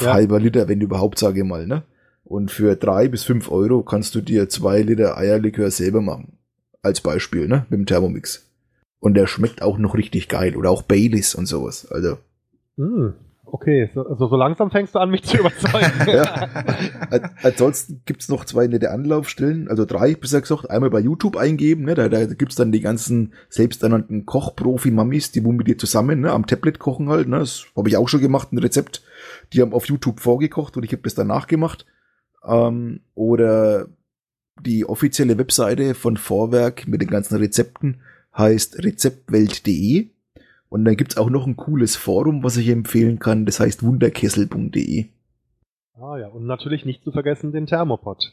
Halber 0.00 0.38
Liter, 0.38 0.68
wenn 0.68 0.80
überhaupt, 0.80 1.18
sage 1.18 1.40
ich 1.40 1.46
mal, 1.46 1.66
ne? 1.66 1.82
Und 2.24 2.50
für 2.50 2.76
drei 2.76 3.08
bis 3.08 3.24
fünf 3.24 3.50
Euro 3.50 3.82
kannst 3.82 4.14
du 4.14 4.20
dir 4.20 4.48
zwei 4.48 4.82
Liter 4.82 5.16
Eierlikör 5.16 5.70
selber 5.70 6.00
machen. 6.00 6.38
Als 6.82 7.00
Beispiel, 7.00 7.48
ne? 7.48 7.66
Mit 7.70 7.78
dem 7.80 7.86
Thermomix. 7.86 8.46
Und 9.00 9.14
der 9.14 9.26
schmeckt 9.26 9.62
auch 9.62 9.78
noch 9.78 9.94
richtig 9.94 10.28
geil. 10.28 10.56
Oder 10.56 10.70
auch 10.70 10.82
Baileys 10.82 11.34
und 11.34 11.46
sowas. 11.46 11.90
Also. 11.90 12.18
Mm, 12.76 13.08
okay, 13.44 13.90
so, 13.92 14.06
also 14.06 14.28
so 14.28 14.36
langsam 14.36 14.70
fängst 14.70 14.94
du 14.94 14.98
an, 14.98 15.10
mich 15.10 15.24
zu 15.24 15.38
überzeugen. 15.38 15.92
ja. 16.06 16.48
Ansonsten 17.42 18.02
gibt's 18.04 18.28
noch 18.28 18.44
zwei 18.44 18.66
nette 18.66 18.90
Anlaufstellen, 18.90 19.68
also 19.68 19.84
drei, 19.84 20.14
besser 20.14 20.40
gesagt. 20.40 20.70
Einmal 20.70 20.90
bei 20.90 21.00
YouTube 21.00 21.36
eingeben, 21.36 21.84
ne? 21.84 21.94
da, 21.94 22.08
da 22.08 22.24
gibt's 22.26 22.56
dann 22.56 22.72
die 22.72 22.80
ganzen 22.80 23.34
selbsternannten 23.48 24.26
Kochprofi-Mammis, 24.26 25.32
die 25.32 25.44
wo 25.44 25.52
mit 25.52 25.66
dir 25.66 25.78
zusammen 25.78 26.20
ne? 26.20 26.32
am 26.32 26.46
Tablet 26.46 26.78
kochen 26.78 27.08
halt. 27.08 27.28
Ne? 27.28 27.38
Das 27.38 27.66
habe 27.76 27.88
ich 27.88 27.96
auch 27.96 28.08
schon 28.08 28.20
gemacht, 28.20 28.52
ein 28.52 28.58
Rezept. 28.58 29.02
Die 29.52 29.60
haben 29.60 29.74
auf 29.74 29.86
YouTube 29.86 30.20
vorgekocht 30.20 30.76
und 30.76 30.84
ich 30.84 30.92
habe 30.92 31.02
das 31.02 31.14
danach 31.14 31.46
gemacht 31.46 31.86
ähm, 32.46 33.00
oder 33.14 33.88
die 34.60 34.84
offizielle 34.84 35.38
Webseite 35.38 35.94
von 35.94 36.16
Vorwerk 36.16 36.86
mit 36.86 37.00
den 37.00 37.08
ganzen 37.08 37.36
Rezepten 37.36 38.00
heißt 38.36 38.82
rezeptwelt.de 38.82 40.11
und 40.72 40.86
dann 40.86 40.96
gibt's 40.96 41.18
auch 41.18 41.28
noch 41.28 41.46
ein 41.46 41.56
cooles 41.56 41.96
Forum, 41.96 42.42
was 42.42 42.56
ich 42.56 42.68
empfehlen 42.68 43.18
kann, 43.18 43.44
das 43.44 43.60
heißt 43.60 43.82
wunderkessel.de. 43.82 45.04
Ah 46.00 46.16
ja, 46.16 46.28
und 46.28 46.46
natürlich 46.46 46.86
nicht 46.86 47.04
zu 47.04 47.12
vergessen 47.12 47.52
den 47.52 47.66
Thermopod. 47.66 48.32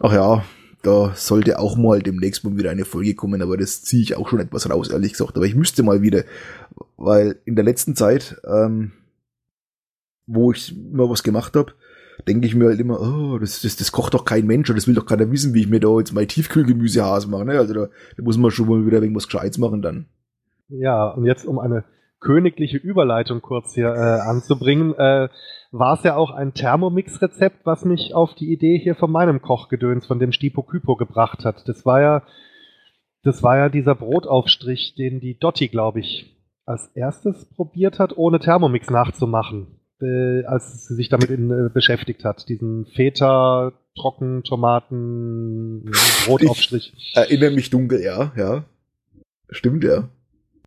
Ach 0.00 0.12
ja, 0.12 0.44
da 0.82 1.14
sollte 1.14 1.58
auch 1.58 1.78
mal 1.78 2.02
demnächst 2.02 2.44
mal 2.44 2.58
wieder 2.58 2.70
eine 2.70 2.84
Folge 2.84 3.14
kommen, 3.14 3.40
aber 3.40 3.56
das 3.56 3.80
ziehe 3.80 4.02
ich 4.02 4.16
auch 4.16 4.28
schon 4.28 4.40
etwas 4.40 4.68
raus, 4.68 4.90
ehrlich 4.90 5.12
gesagt. 5.12 5.34
Aber 5.34 5.46
ich 5.46 5.54
müsste 5.54 5.82
mal 5.82 6.02
wieder, 6.02 6.24
weil 6.98 7.40
in 7.46 7.56
der 7.56 7.64
letzten 7.64 7.96
Zeit, 7.96 8.36
ähm, 8.46 8.92
wo 10.26 10.52
ich 10.52 10.76
mal 10.92 11.08
was 11.08 11.22
gemacht 11.22 11.56
habe, 11.56 11.72
denke 12.28 12.46
ich 12.46 12.54
mir 12.54 12.66
halt 12.66 12.80
immer, 12.80 13.00
oh, 13.00 13.38
das, 13.38 13.62
das, 13.62 13.76
das 13.76 13.92
kocht 13.92 14.12
doch 14.12 14.26
kein 14.26 14.46
Mensch 14.46 14.68
und 14.68 14.76
das 14.76 14.86
will 14.86 14.94
doch 14.94 15.06
keiner 15.06 15.30
wissen, 15.30 15.54
wie 15.54 15.60
ich 15.60 15.68
mir 15.68 15.80
da 15.80 15.98
jetzt 15.98 16.12
mein 16.12 16.28
Tiefkühlgemüsehaas 16.28 17.26
mache. 17.28 17.46
Ne? 17.46 17.58
Also 17.58 17.72
da, 17.72 17.88
da 18.14 18.22
muss 18.22 18.36
man 18.36 18.50
schon 18.50 18.68
mal 18.68 18.84
wieder 18.84 19.00
irgendwas 19.00 19.26
Gescheites 19.26 19.56
machen 19.56 19.80
dann. 19.80 20.06
Ja, 20.68 21.08
und 21.08 21.24
jetzt 21.24 21.46
um 21.46 21.58
eine 21.58 21.84
königliche 22.20 22.78
Überleitung 22.78 23.40
kurz 23.40 23.74
hier 23.74 23.88
äh, 23.88 24.20
anzubringen, 24.28 24.94
äh, 24.94 25.28
war 25.70 25.94
es 25.94 26.02
ja 26.02 26.16
auch 26.16 26.30
ein 26.30 26.54
Thermomix-Rezept, 26.54 27.64
was 27.64 27.84
mich 27.84 28.14
auf 28.14 28.34
die 28.34 28.52
Idee 28.52 28.78
hier 28.78 28.94
von 28.94 29.10
meinem 29.10 29.42
Kochgedöns, 29.42 30.06
von 30.06 30.18
dem 30.18 30.32
Stipo 30.32 30.62
Kypo 30.62 30.96
gebracht 30.96 31.44
hat. 31.44 31.68
Das 31.68 31.84
war 31.84 32.00
ja, 32.00 32.22
das 33.22 33.42
war 33.42 33.58
ja 33.58 33.68
dieser 33.68 33.94
Brotaufstrich, 33.94 34.94
den 34.96 35.20
die 35.20 35.38
Dotti, 35.38 35.68
glaube 35.68 36.00
ich, 36.00 36.36
als 36.64 36.88
erstes 36.94 37.44
probiert 37.54 37.98
hat, 37.98 38.16
ohne 38.16 38.40
Thermomix 38.40 38.90
nachzumachen 38.90 39.76
äh, 40.00 40.44
als 40.44 40.86
sie 40.86 40.94
sich 40.94 41.08
damit 41.08 41.30
in, 41.30 41.50
äh, 41.50 41.70
beschäftigt 41.72 42.24
hat. 42.24 42.48
Diesen 42.48 42.86
Feta, 42.86 43.72
Trocken, 43.98 44.42
Tomaten, 44.42 45.90
Brotaufstrich. 46.26 46.92
Ich 46.96 47.16
erinnere 47.16 47.50
mich 47.52 47.70
dunkel, 47.70 48.02
ja, 48.02 48.32
ja. 48.36 48.64
Stimmt, 49.50 49.84
ja. 49.84 50.08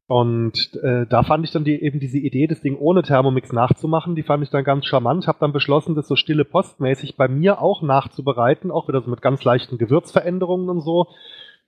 Und 0.10 0.74
äh, 0.82 1.06
da 1.06 1.22
fand 1.22 1.46
ich 1.46 1.52
dann 1.52 1.64
die, 1.64 1.84
eben 1.84 2.00
diese 2.00 2.18
Idee, 2.18 2.48
das 2.48 2.62
Ding 2.62 2.76
ohne 2.80 3.04
Thermomix 3.04 3.54
nachzumachen, 3.54 4.16
die 4.16 4.24
fand 4.24 4.42
ich 4.42 4.50
dann 4.50 4.64
ganz 4.64 4.88
charmant. 4.88 5.28
Hab 5.28 5.38
dann 5.38 5.54
beschlossen, 5.54 5.94
das 5.94 6.08
so 6.08 6.16
stille 6.16 6.46
postmäßig 6.46 7.16
bei 7.16 7.28
mir 7.28 7.62
auch 7.62 7.84
nachzubereiten, 7.84 8.72
auch 8.72 8.88
wieder 8.88 9.02
so 9.02 9.12
mit 9.12 9.22
ganz 9.22 9.44
leichten 9.44 9.78
Gewürzveränderungen 9.78 10.68
und 10.68 10.82
so. 10.82 11.10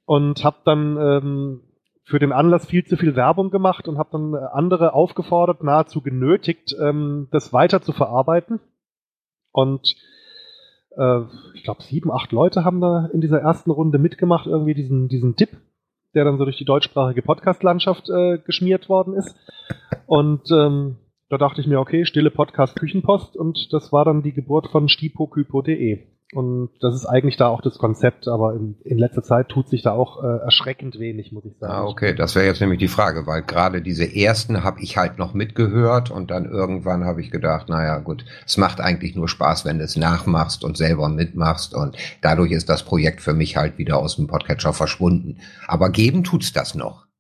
Und 0.05 0.43
hab 0.43 0.63
dann 0.63 0.97
ähm, 0.97 1.61
für 2.03 2.17
den 2.17 2.31
Anlass 2.31 2.65
viel 2.65 2.83
zu 2.83 2.97
viel 2.97 3.15
Werbung 3.15 3.51
gemacht 3.51 3.87
und 3.87 3.99
habe 3.99 4.09
dann 4.11 4.33
äh, 4.33 4.37
andere 4.53 4.95
aufgefordert, 4.95 5.63
nahezu 5.63 6.01
genötigt, 6.01 6.75
ähm, 6.81 7.27
das 7.29 7.53
weiter 7.53 7.83
zu 7.83 7.93
verarbeiten. 7.93 8.59
Und 9.51 9.95
äh, 10.97 11.19
ich 11.53 11.63
glaube, 11.63 11.83
sieben, 11.83 12.11
acht 12.11 12.31
Leute 12.31 12.65
haben 12.65 12.81
da 12.81 13.05
in 13.13 13.21
dieser 13.21 13.39
ersten 13.39 13.69
Runde 13.69 13.99
mitgemacht, 13.99 14.47
irgendwie 14.47 14.73
diesen, 14.73 15.09
diesen 15.09 15.35
Tipp, 15.35 15.51
der 16.13 16.25
dann 16.25 16.37
so 16.37 16.43
durch 16.43 16.57
die 16.57 16.65
deutschsprachige 16.65 17.21
Podcast-Landschaft 17.21 18.09
äh, 18.09 18.37
geschmiert 18.39 18.89
worden 18.89 19.13
ist. 19.13 19.35
Und 20.05 20.49
ähm, 20.51 20.97
da 21.29 21.37
dachte 21.37 21.61
ich 21.61 21.67
mir, 21.67 21.79
okay, 21.79 22.05
stille 22.05 22.31
Podcast 22.31 22.75
Küchenpost 22.75 23.37
und 23.37 23.71
das 23.71 23.93
war 23.93 24.03
dann 24.03 24.21
die 24.21 24.33
Geburt 24.33 24.67
von 24.67 24.89
stipokypo.de. 24.89 26.10
Und 26.33 26.69
das 26.79 26.95
ist 26.95 27.05
eigentlich 27.05 27.35
da 27.35 27.47
auch 27.47 27.61
das 27.61 27.77
Konzept, 27.77 28.27
aber 28.27 28.53
in, 28.53 28.77
in 28.83 28.97
letzter 28.97 29.21
Zeit 29.21 29.49
tut 29.49 29.67
sich 29.67 29.81
da 29.81 29.91
auch 29.91 30.23
äh, 30.23 30.37
erschreckend 30.43 30.97
wenig, 30.97 31.33
muss 31.33 31.43
ich 31.45 31.57
sagen. 31.59 31.73
Ah, 31.73 31.83
okay, 31.83 32.15
das 32.15 32.35
wäre 32.35 32.45
jetzt 32.45 32.61
nämlich 32.61 32.79
die 32.79 32.87
Frage, 32.87 33.27
weil 33.27 33.41
gerade 33.41 33.81
diese 33.81 34.05
ersten 34.15 34.63
habe 34.63 34.81
ich 34.81 34.95
halt 34.95 35.17
noch 35.17 35.33
mitgehört 35.33 36.09
und 36.09 36.31
dann 36.31 36.45
irgendwann 36.45 37.03
habe 37.03 37.21
ich 37.21 37.31
gedacht, 37.31 37.67
naja 37.67 37.97
gut, 37.99 38.23
es 38.45 38.55
macht 38.57 38.79
eigentlich 38.79 39.15
nur 39.15 39.27
Spaß, 39.27 39.65
wenn 39.65 39.79
du 39.79 39.83
es 39.83 39.97
nachmachst 39.97 40.63
und 40.63 40.77
selber 40.77 41.09
mitmachst 41.09 41.73
und 41.73 41.97
dadurch 42.21 42.51
ist 42.51 42.69
das 42.69 42.83
Projekt 42.83 43.21
für 43.21 43.33
mich 43.33 43.57
halt 43.57 43.77
wieder 43.77 43.97
aus 43.97 44.15
dem 44.15 44.27
Podcatcher 44.27 44.71
verschwunden. 44.71 45.37
Aber 45.67 45.89
geben 45.89 46.23
tut's 46.23 46.53
das 46.53 46.75
noch. 46.75 47.10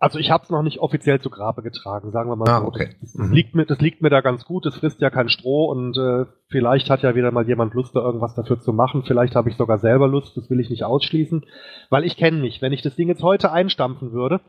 Also 0.00 0.20
ich 0.20 0.30
habe 0.30 0.44
es 0.44 0.50
noch 0.50 0.62
nicht 0.62 0.78
offiziell 0.78 1.20
zu 1.20 1.28
Grabe 1.28 1.62
getragen, 1.62 2.12
sagen 2.12 2.30
wir 2.30 2.36
mal 2.36 2.48
ah, 2.48 2.60
so. 2.60 2.66
Okay. 2.66 2.90
Das, 3.00 3.12
das, 3.12 3.26
mhm. 3.26 3.32
liegt 3.32 3.54
mir, 3.56 3.66
das 3.66 3.80
liegt 3.80 4.00
mir 4.00 4.10
da 4.10 4.20
ganz 4.20 4.44
gut. 4.44 4.64
Es 4.64 4.76
frisst 4.76 5.00
ja 5.00 5.10
kein 5.10 5.28
Stroh 5.28 5.64
und 5.70 5.96
äh, 5.98 6.26
vielleicht 6.48 6.88
hat 6.88 7.02
ja 7.02 7.16
wieder 7.16 7.32
mal 7.32 7.48
jemand 7.48 7.74
Lust, 7.74 7.96
da 7.96 8.00
irgendwas 8.00 8.36
dafür 8.36 8.60
zu 8.60 8.72
machen. 8.72 9.02
Vielleicht 9.04 9.34
habe 9.34 9.50
ich 9.50 9.56
sogar 9.56 9.78
selber 9.78 10.06
Lust. 10.06 10.36
Das 10.36 10.48
will 10.50 10.60
ich 10.60 10.70
nicht 10.70 10.84
ausschließen, 10.84 11.44
weil 11.90 12.04
ich 12.04 12.16
kenne 12.16 12.40
mich. 12.40 12.62
Wenn 12.62 12.72
ich 12.72 12.82
das 12.82 12.94
Ding 12.94 13.08
jetzt 13.08 13.24
heute 13.24 13.50
einstampfen 13.50 14.12
würde, 14.12 14.40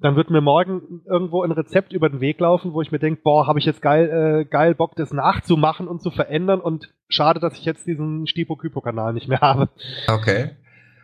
dann 0.00 0.14
wird 0.14 0.28
mir 0.28 0.42
morgen 0.42 1.02
irgendwo 1.06 1.42
ein 1.42 1.52
Rezept 1.52 1.94
über 1.94 2.10
den 2.10 2.20
Weg 2.20 2.38
laufen, 2.38 2.74
wo 2.74 2.82
ich 2.82 2.92
mir 2.92 2.98
denke, 2.98 3.22
boah, 3.24 3.46
habe 3.46 3.58
ich 3.58 3.64
jetzt 3.64 3.80
geil, 3.80 4.10
äh, 4.10 4.44
geil 4.44 4.74
Bock, 4.74 4.94
das 4.94 5.12
nachzumachen 5.12 5.88
und 5.88 6.02
zu 6.02 6.10
verändern 6.10 6.60
und 6.60 6.92
schade, 7.08 7.40
dass 7.40 7.58
ich 7.58 7.64
jetzt 7.64 7.86
diesen 7.86 8.26
Stipo-Kypo-Kanal 8.26 9.14
nicht 9.14 9.28
mehr 9.28 9.40
habe. 9.40 9.70
Okay. 10.06 10.50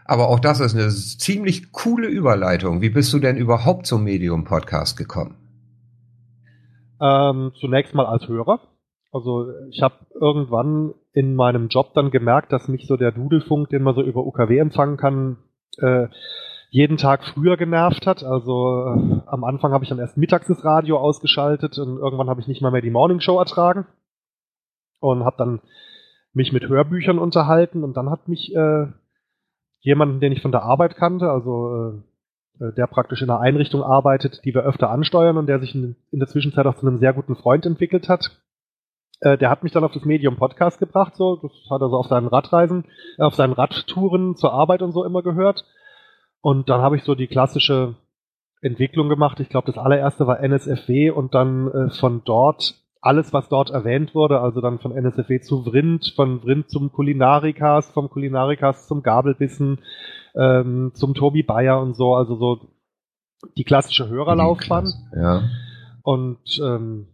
Aber 0.04 0.28
auch 0.28 0.40
das 0.40 0.60
ist 0.60 0.74
eine 0.74 0.90
ziemlich 0.90 1.72
coole 1.72 2.08
Überleitung. 2.08 2.82
Wie 2.82 2.90
bist 2.90 3.12
du 3.12 3.18
denn 3.18 3.36
überhaupt 3.36 3.86
zum 3.86 4.04
Medium-Podcast 4.04 4.96
gekommen? 4.98 5.36
Ähm, 7.00 7.52
zunächst 7.58 7.94
mal 7.94 8.06
als 8.06 8.28
Hörer. 8.28 8.60
Also 9.12 9.46
ich 9.70 9.80
habe 9.80 9.94
irgendwann 10.20 10.92
in 11.12 11.34
meinem 11.34 11.68
Job 11.68 11.94
dann 11.94 12.10
gemerkt, 12.10 12.52
dass 12.52 12.68
mich 12.68 12.86
so 12.86 12.96
der 12.96 13.12
Dudelfunk, 13.12 13.68
den 13.70 13.82
man 13.82 13.94
so 13.94 14.02
über 14.02 14.26
UKW 14.26 14.58
empfangen 14.58 14.96
kann, 14.96 15.36
äh, 15.78 16.08
jeden 16.70 16.96
Tag 16.96 17.24
früher 17.24 17.56
genervt 17.56 18.06
hat. 18.06 18.24
Also 18.24 18.86
äh, 18.86 19.20
am 19.26 19.44
Anfang 19.44 19.72
habe 19.72 19.84
ich 19.84 19.90
dann 19.90 20.00
erst 20.00 20.16
mittags 20.16 20.48
das 20.48 20.64
Radio 20.64 20.98
ausgeschaltet 20.98 21.78
und 21.78 21.98
irgendwann 21.98 22.28
habe 22.28 22.40
ich 22.40 22.48
nicht 22.48 22.60
mal 22.60 22.72
mehr 22.72 22.82
die 22.82 22.90
Morningshow 22.90 23.38
ertragen 23.38 23.86
und 25.00 25.24
habe 25.24 25.36
dann 25.38 25.60
mich 26.32 26.52
mit 26.52 26.68
Hörbüchern 26.68 27.18
unterhalten 27.20 27.84
und 27.84 27.96
dann 27.96 28.10
hat 28.10 28.26
mich 28.26 28.54
äh, 28.54 28.86
jemanden, 29.84 30.18
den 30.18 30.32
ich 30.32 30.42
von 30.42 30.50
der 30.50 30.62
Arbeit 30.62 30.96
kannte, 30.96 31.30
also 31.30 32.02
äh, 32.58 32.72
der 32.72 32.86
praktisch 32.86 33.20
in 33.22 33.30
einer 33.30 33.40
Einrichtung 33.40 33.82
arbeitet, 33.82 34.40
die 34.44 34.54
wir 34.54 34.62
öfter 34.62 34.90
ansteuern 34.90 35.36
und 35.36 35.46
der 35.46 35.60
sich 35.60 35.74
in, 35.74 35.94
der 36.10 36.26
Zwischenzeit 36.26 36.66
auch 36.66 36.76
zu 36.76 36.86
einem 36.86 36.98
sehr 36.98 37.12
guten 37.12 37.36
Freund 37.36 37.66
entwickelt 37.66 38.08
hat. 38.08 38.30
Äh, 39.20 39.36
der 39.36 39.50
hat 39.50 39.62
mich 39.62 39.72
dann 39.72 39.84
auf 39.84 39.92
das 39.92 40.06
Medium 40.06 40.36
Podcast 40.36 40.78
gebracht, 40.78 41.14
so 41.16 41.36
das 41.36 41.52
hat 41.70 41.82
er 41.82 41.90
so 41.90 41.96
auf 41.96 42.06
seinen 42.06 42.28
Radreisen, 42.28 42.86
äh, 43.18 43.22
auf 43.22 43.34
seinen 43.34 43.52
Radtouren 43.52 44.36
zur 44.36 44.54
Arbeit 44.54 44.80
und 44.80 44.92
so 44.92 45.04
immer 45.04 45.22
gehört. 45.22 45.64
Und 46.40 46.70
dann 46.70 46.80
habe 46.80 46.96
ich 46.96 47.04
so 47.04 47.14
die 47.14 47.26
klassische 47.26 47.94
Entwicklung 48.62 49.10
gemacht. 49.10 49.38
Ich 49.40 49.50
glaube, 49.50 49.66
das 49.66 49.76
allererste 49.76 50.26
war 50.26 50.40
NSFW 50.40 51.10
und 51.10 51.34
dann 51.34 51.70
äh, 51.70 51.90
von 51.90 52.22
dort 52.24 52.74
alles, 53.04 53.32
was 53.32 53.48
dort 53.48 53.70
erwähnt 53.70 54.14
wurde, 54.14 54.40
also 54.40 54.60
dann 54.60 54.78
von 54.78 54.92
NSFW 54.92 55.40
zu 55.40 55.64
Vrind, 55.64 56.12
von 56.16 56.40
Vrind 56.40 56.70
zum 56.70 56.90
Kulinarikas, 56.90 57.90
vom 57.90 58.08
Kulinarikas 58.08 58.86
zum 58.86 59.02
Gabelbissen, 59.02 59.78
ähm, 60.34 60.92
zum 60.94 61.14
Tobi 61.14 61.42
Bayer 61.42 61.80
und 61.80 61.94
so, 61.94 62.14
also 62.14 62.36
so 62.36 62.60
die 63.56 63.64
klassische 63.64 64.08
Hörerlaufbahn. 64.08 64.92
Ja. 65.14 65.42
Und 66.02 66.38
ähm, 66.62 67.08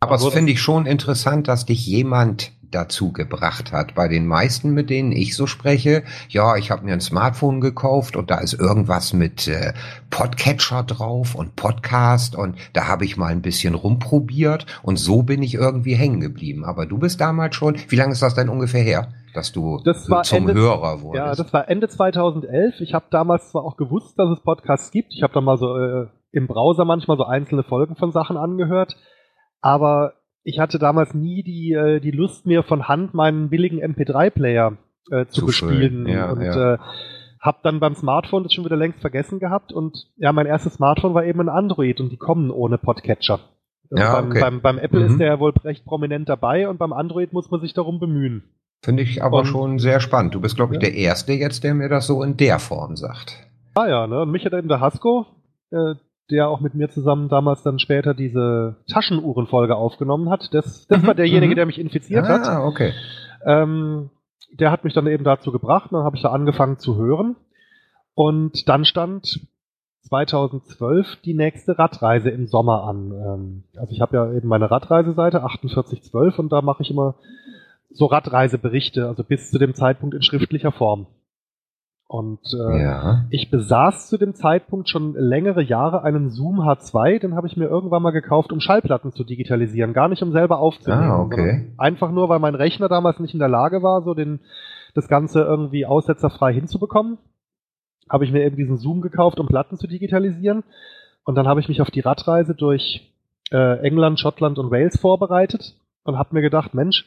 aber 0.00 0.14
es 0.14 0.26
finde 0.28 0.52
ich 0.52 0.62
schon 0.62 0.86
interessant, 0.86 1.48
dass 1.48 1.66
dich 1.66 1.86
jemand 1.86 2.52
dazu 2.70 3.12
gebracht 3.12 3.72
hat. 3.72 3.94
Bei 3.94 4.08
den 4.08 4.26
meisten, 4.26 4.72
mit 4.72 4.90
denen 4.90 5.12
ich 5.12 5.34
so 5.36 5.46
spreche, 5.46 6.02
ja, 6.28 6.56
ich 6.56 6.70
habe 6.70 6.84
mir 6.84 6.92
ein 6.92 7.00
Smartphone 7.00 7.60
gekauft 7.60 8.16
und 8.16 8.30
da 8.30 8.38
ist 8.38 8.54
irgendwas 8.54 9.12
mit 9.12 9.48
äh, 9.48 9.72
Podcatcher 10.10 10.82
drauf 10.82 11.34
und 11.34 11.56
Podcast 11.56 12.36
und 12.36 12.56
da 12.72 12.88
habe 12.88 13.04
ich 13.04 13.16
mal 13.16 13.28
ein 13.28 13.42
bisschen 13.42 13.74
rumprobiert 13.74 14.66
und 14.82 14.98
so 14.98 15.22
bin 15.22 15.42
ich 15.42 15.54
irgendwie 15.54 15.94
hängen 15.94 16.20
geblieben. 16.20 16.64
Aber 16.64 16.86
du 16.86 16.98
bist 16.98 17.20
damals 17.20 17.54
schon, 17.56 17.76
wie 17.88 17.96
lange 17.96 18.12
ist 18.12 18.22
das 18.22 18.34
denn 18.34 18.48
ungefähr 18.48 18.82
her? 18.82 19.08
dass 19.34 19.52
du 19.52 19.80
Das 19.84 20.08
war 20.10 20.22
zum 20.24 20.48
Ende- 20.48 20.54
Hörer 20.54 21.02
wurdest. 21.02 21.38
Ja, 21.38 21.44
das 21.44 21.52
war 21.52 21.68
Ende 21.68 21.86
2011. 21.88 22.80
Ich 22.80 22.94
habe 22.94 23.04
damals 23.10 23.50
zwar 23.50 23.62
auch 23.62 23.76
gewusst, 23.76 24.18
dass 24.18 24.30
es 24.30 24.42
Podcasts 24.42 24.90
gibt. 24.90 25.12
Ich 25.14 25.22
habe 25.22 25.32
dann 25.34 25.44
mal 25.44 25.58
so 25.58 25.76
äh, 25.76 26.06
im 26.32 26.46
Browser 26.48 26.84
manchmal 26.84 27.18
so 27.18 27.24
einzelne 27.24 27.62
Folgen 27.62 27.94
von 27.94 28.10
Sachen 28.10 28.36
angehört. 28.36 28.96
Aber 29.60 30.14
ich 30.48 30.58
hatte 30.58 30.78
damals 30.78 31.14
nie 31.14 31.42
die, 31.42 31.72
äh, 31.72 32.00
die 32.00 32.10
Lust, 32.10 32.46
mir 32.46 32.62
von 32.62 32.88
Hand 32.88 33.12
meinen 33.14 33.50
billigen 33.50 33.80
MP3-Player 33.80 34.76
äh, 35.10 35.26
zu, 35.26 35.40
Zu 35.40 35.46
bespielen. 35.46 36.06
ja, 36.06 36.30
und 36.32 36.40
ja. 36.42 36.74
Äh, 36.74 36.78
habe 37.40 37.58
dann 37.62 37.78
beim 37.80 37.94
Smartphone 37.94 38.42
das 38.42 38.52
schon 38.52 38.64
wieder 38.64 38.76
längst 38.76 39.00
vergessen 39.00 39.38
gehabt. 39.38 39.72
Und 39.72 40.06
ja, 40.16 40.32
mein 40.32 40.46
erstes 40.46 40.74
Smartphone 40.74 41.14
war 41.14 41.24
eben 41.24 41.40
ein 41.40 41.48
Android 41.48 42.00
und 42.00 42.10
die 42.10 42.16
kommen 42.16 42.50
ohne 42.50 42.78
Podcatcher. 42.78 43.38
Also 43.90 44.02
Ja, 44.02 44.14
beim, 44.20 44.30
okay. 44.30 44.40
beim, 44.40 44.60
beim 44.60 44.78
Apple 44.78 45.00
Mhm. 45.00 45.06
ist 45.12 45.18
der 45.20 45.26
ja 45.28 45.38
wohl 45.40 45.52
recht 45.64 45.84
prominent 45.84 46.28
dabei 46.28 46.68
und 46.68 46.78
beim 46.78 46.92
Android 46.92 47.32
muss 47.32 47.50
man 47.50 47.60
sich 47.60 47.74
darum 47.74 48.00
bemühen. 48.00 48.42
Finde 48.82 49.02
ich 49.04 49.22
aber 49.22 49.40
Und- 49.40 49.46
schon 49.46 49.78
sehr 49.78 50.00
spannend. 50.00 50.34
Du 50.34 50.40
bist, 50.40 50.56
glaube 50.56 50.74
ich, 50.76 50.82
Ja. 50.82 50.88
der 50.88 50.96
Erste 50.98 51.32
jetzt, 51.32 51.62
der 51.64 51.74
mir 51.74 51.88
das 51.88 52.06
so 52.06 52.22
in 52.22 52.36
der 52.36 52.58
Form 52.58 52.96
sagt. 52.96 53.36
Ah 53.74 53.86
ja, 53.88 54.06
ne? 54.06 54.22
Und 54.22 54.30
mich 54.32 54.44
hat 54.44 54.52
eben 54.52 54.68
der 54.68 54.80
Hasko, 54.80 55.26
äh, 55.70 55.94
der 56.30 56.48
auch 56.48 56.60
mit 56.60 56.74
mir 56.74 56.88
zusammen 56.90 57.28
damals 57.28 57.62
dann 57.62 57.78
später 57.78 58.14
diese 58.14 58.76
Taschenuhrenfolge 58.90 59.76
aufgenommen 59.76 60.30
hat. 60.30 60.52
Das, 60.52 60.86
das 60.86 61.02
Mhm, 61.02 61.06
war 61.06 61.14
derjenige, 61.14 61.52
mhm. 61.52 61.56
der 61.56 61.66
mich 61.66 61.78
infiziert 61.78 62.26
hat. 62.28 62.46
Ah, 62.46 62.66
okay. 62.66 62.92
Ähm, 63.44 64.10
der 64.52 64.70
hat 64.70 64.84
mich 64.84 64.94
dann 64.94 65.06
eben 65.06 65.24
dazu 65.24 65.52
gebracht. 65.52 65.90
Dann 65.92 66.04
habe 66.04 66.16
ich 66.16 66.22
da 66.22 66.30
angefangen 66.30 66.78
zu 66.78 66.96
hören. 66.96 67.36
Und 68.14 68.68
dann 68.68 68.84
stand 68.84 69.46
2012 70.02 71.16
die 71.24 71.34
nächste 71.34 71.78
Radreise 71.78 72.30
im 72.30 72.46
Sommer 72.46 72.84
an. 72.84 73.12
Ähm, 73.12 73.64
also 73.76 73.92
ich 73.92 74.00
habe 74.00 74.16
ja 74.16 74.32
eben 74.32 74.48
meine 74.48 74.70
Radreiseseite 74.70 75.38
4812 75.40 76.38
und 76.38 76.52
da 76.52 76.62
mache 76.62 76.82
ich 76.82 76.90
immer 76.90 77.16
so 77.90 78.06
Radreiseberichte, 78.06 79.06
also 79.06 79.24
bis 79.24 79.50
zu 79.50 79.58
dem 79.58 79.74
Zeitpunkt 79.74 80.14
in 80.14 80.22
schriftlicher 80.22 80.72
Form. 80.72 81.06
Und 82.10 82.40
äh, 82.54 82.82
Ja. 82.82 83.26
ich 83.28 83.50
besaß 83.50 84.08
zu 84.08 84.16
dem 84.16 84.34
Zeitpunkt 84.34 84.88
schon 84.88 85.12
längere 85.14 85.62
Jahre 85.62 86.02
einen 86.02 86.30
Zoom 86.30 86.58
H2, 86.60 87.18
den 87.20 87.34
habe 87.36 87.46
ich 87.46 87.56
mir 87.58 87.66
irgendwann 87.66 88.02
mal 88.02 88.12
gekauft, 88.12 88.50
um 88.50 88.60
Schallplatten 88.60 89.12
zu 89.12 89.24
digitalisieren, 89.24 89.92
gar 89.92 90.08
nicht 90.08 90.22
um 90.22 90.32
selber 90.32 90.58
aufzunehmen. 90.58 91.02
Ah, 91.02 91.20
okay. 91.20 91.70
Einfach 91.76 92.10
nur, 92.10 92.30
weil 92.30 92.38
mein 92.38 92.54
Rechner 92.54 92.88
damals 92.88 93.20
nicht 93.20 93.34
in 93.34 93.40
der 93.40 93.50
Lage 93.50 93.82
war, 93.82 94.00
so 94.02 94.14
den, 94.14 94.40
das 94.94 95.06
Ganze 95.06 95.42
irgendwie 95.42 95.84
aussetzerfrei 95.84 96.54
hinzubekommen, 96.54 97.18
habe 98.08 98.24
ich 98.24 98.32
mir 98.32 98.42
eben 98.42 98.56
diesen 98.56 98.78
Zoom 98.78 99.02
gekauft, 99.02 99.38
um 99.38 99.46
Platten 99.46 99.76
zu 99.76 99.86
digitalisieren. 99.86 100.64
Und 101.24 101.34
dann 101.34 101.46
habe 101.46 101.60
ich 101.60 101.68
mich 101.68 101.82
auf 101.82 101.90
die 101.90 102.00
Radreise 102.00 102.54
durch 102.54 103.12
äh, 103.52 103.80
England, 103.80 104.18
Schottland 104.18 104.58
und 104.58 104.70
Wales 104.70 104.98
vorbereitet 104.98 105.74
und 106.04 106.16
habe 106.18 106.34
mir 106.34 106.40
gedacht, 106.40 106.72
Mensch, 106.72 107.04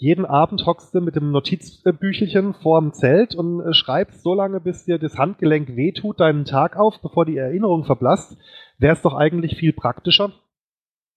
jeden 0.00 0.24
Abend 0.24 0.64
hockst 0.64 0.94
du 0.94 1.02
mit 1.02 1.14
dem 1.14 1.30
Notizbüchelchen 1.30 2.54
vorm 2.54 2.94
Zelt 2.94 3.34
und 3.34 3.60
äh, 3.60 3.74
schreibst 3.74 4.22
so 4.22 4.32
lange, 4.32 4.58
bis 4.58 4.86
dir 4.86 4.98
das 4.98 5.18
Handgelenk 5.18 5.76
wehtut, 5.76 6.20
deinen 6.20 6.46
Tag 6.46 6.78
auf, 6.78 7.02
bevor 7.02 7.26
die 7.26 7.36
Erinnerung 7.36 7.84
verblasst. 7.84 8.38
Wäre 8.78 8.94
es 8.94 9.02
doch 9.02 9.12
eigentlich 9.12 9.58
viel 9.58 9.74
praktischer, 9.74 10.32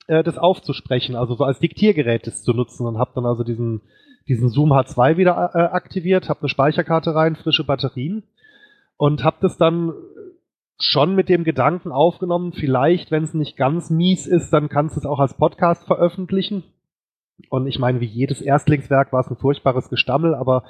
äh, 0.08 0.22
das 0.22 0.38
aufzusprechen, 0.38 1.16
also 1.16 1.36
so 1.36 1.46
als 1.46 1.60
Diktiergerät 1.60 2.28
das 2.28 2.44
zu 2.44 2.52
nutzen 2.52 2.86
und 2.86 2.98
habe 2.98 3.12
dann 3.16 3.26
also 3.26 3.46
diesen, 3.46 3.84
diesen 4.28 4.50
Zoom 4.50 4.74
H2 4.74 5.16
wieder 5.16 5.52
äh, 5.54 5.60
aktiviert, 5.60 6.28
habe 6.28 6.42
eine 6.42 6.50
Speicherkarte 6.50 7.16
rein, 7.16 7.38
frische 7.38 7.64
Batterien 7.64 8.24
und 8.98 9.24
habe 9.24 9.38
das 9.40 9.56
dann 9.56 9.94
schon 10.78 11.16
mit 11.16 11.30
dem 11.30 11.46
Gedanken 11.46 11.94
aufgenommen, 11.94 12.52
vielleicht, 12.52 13.12
wenn 13.12 13.24
es 13.24 13.34
nicht 13.34 13.56
ganz 13.56 13.90
mies 13.90 14.28
ist, 14.28 14.52
dann 14.52 14.68
kannst 14.68 14.98
du 14.98 15.00
es 15.00 15.06
auch 15.06 15.20
als 15.20 15.36
Podcast 15.36 15.86
veröffentlichen. 15.86 16.64
Und 17.50 17.68
ich 17.68 17.80
meine, 17.80 18.00
wie 18.00 18.06
jedes 18.06 18.42
Erstlingswerk 18.42 19.12
war 19.12 19.22
es 19.22 19.28
ein 19.30 19.38
furchtbares 19.38 19.90
Gestammel, 19.90 20.36
aber 20.36 20.64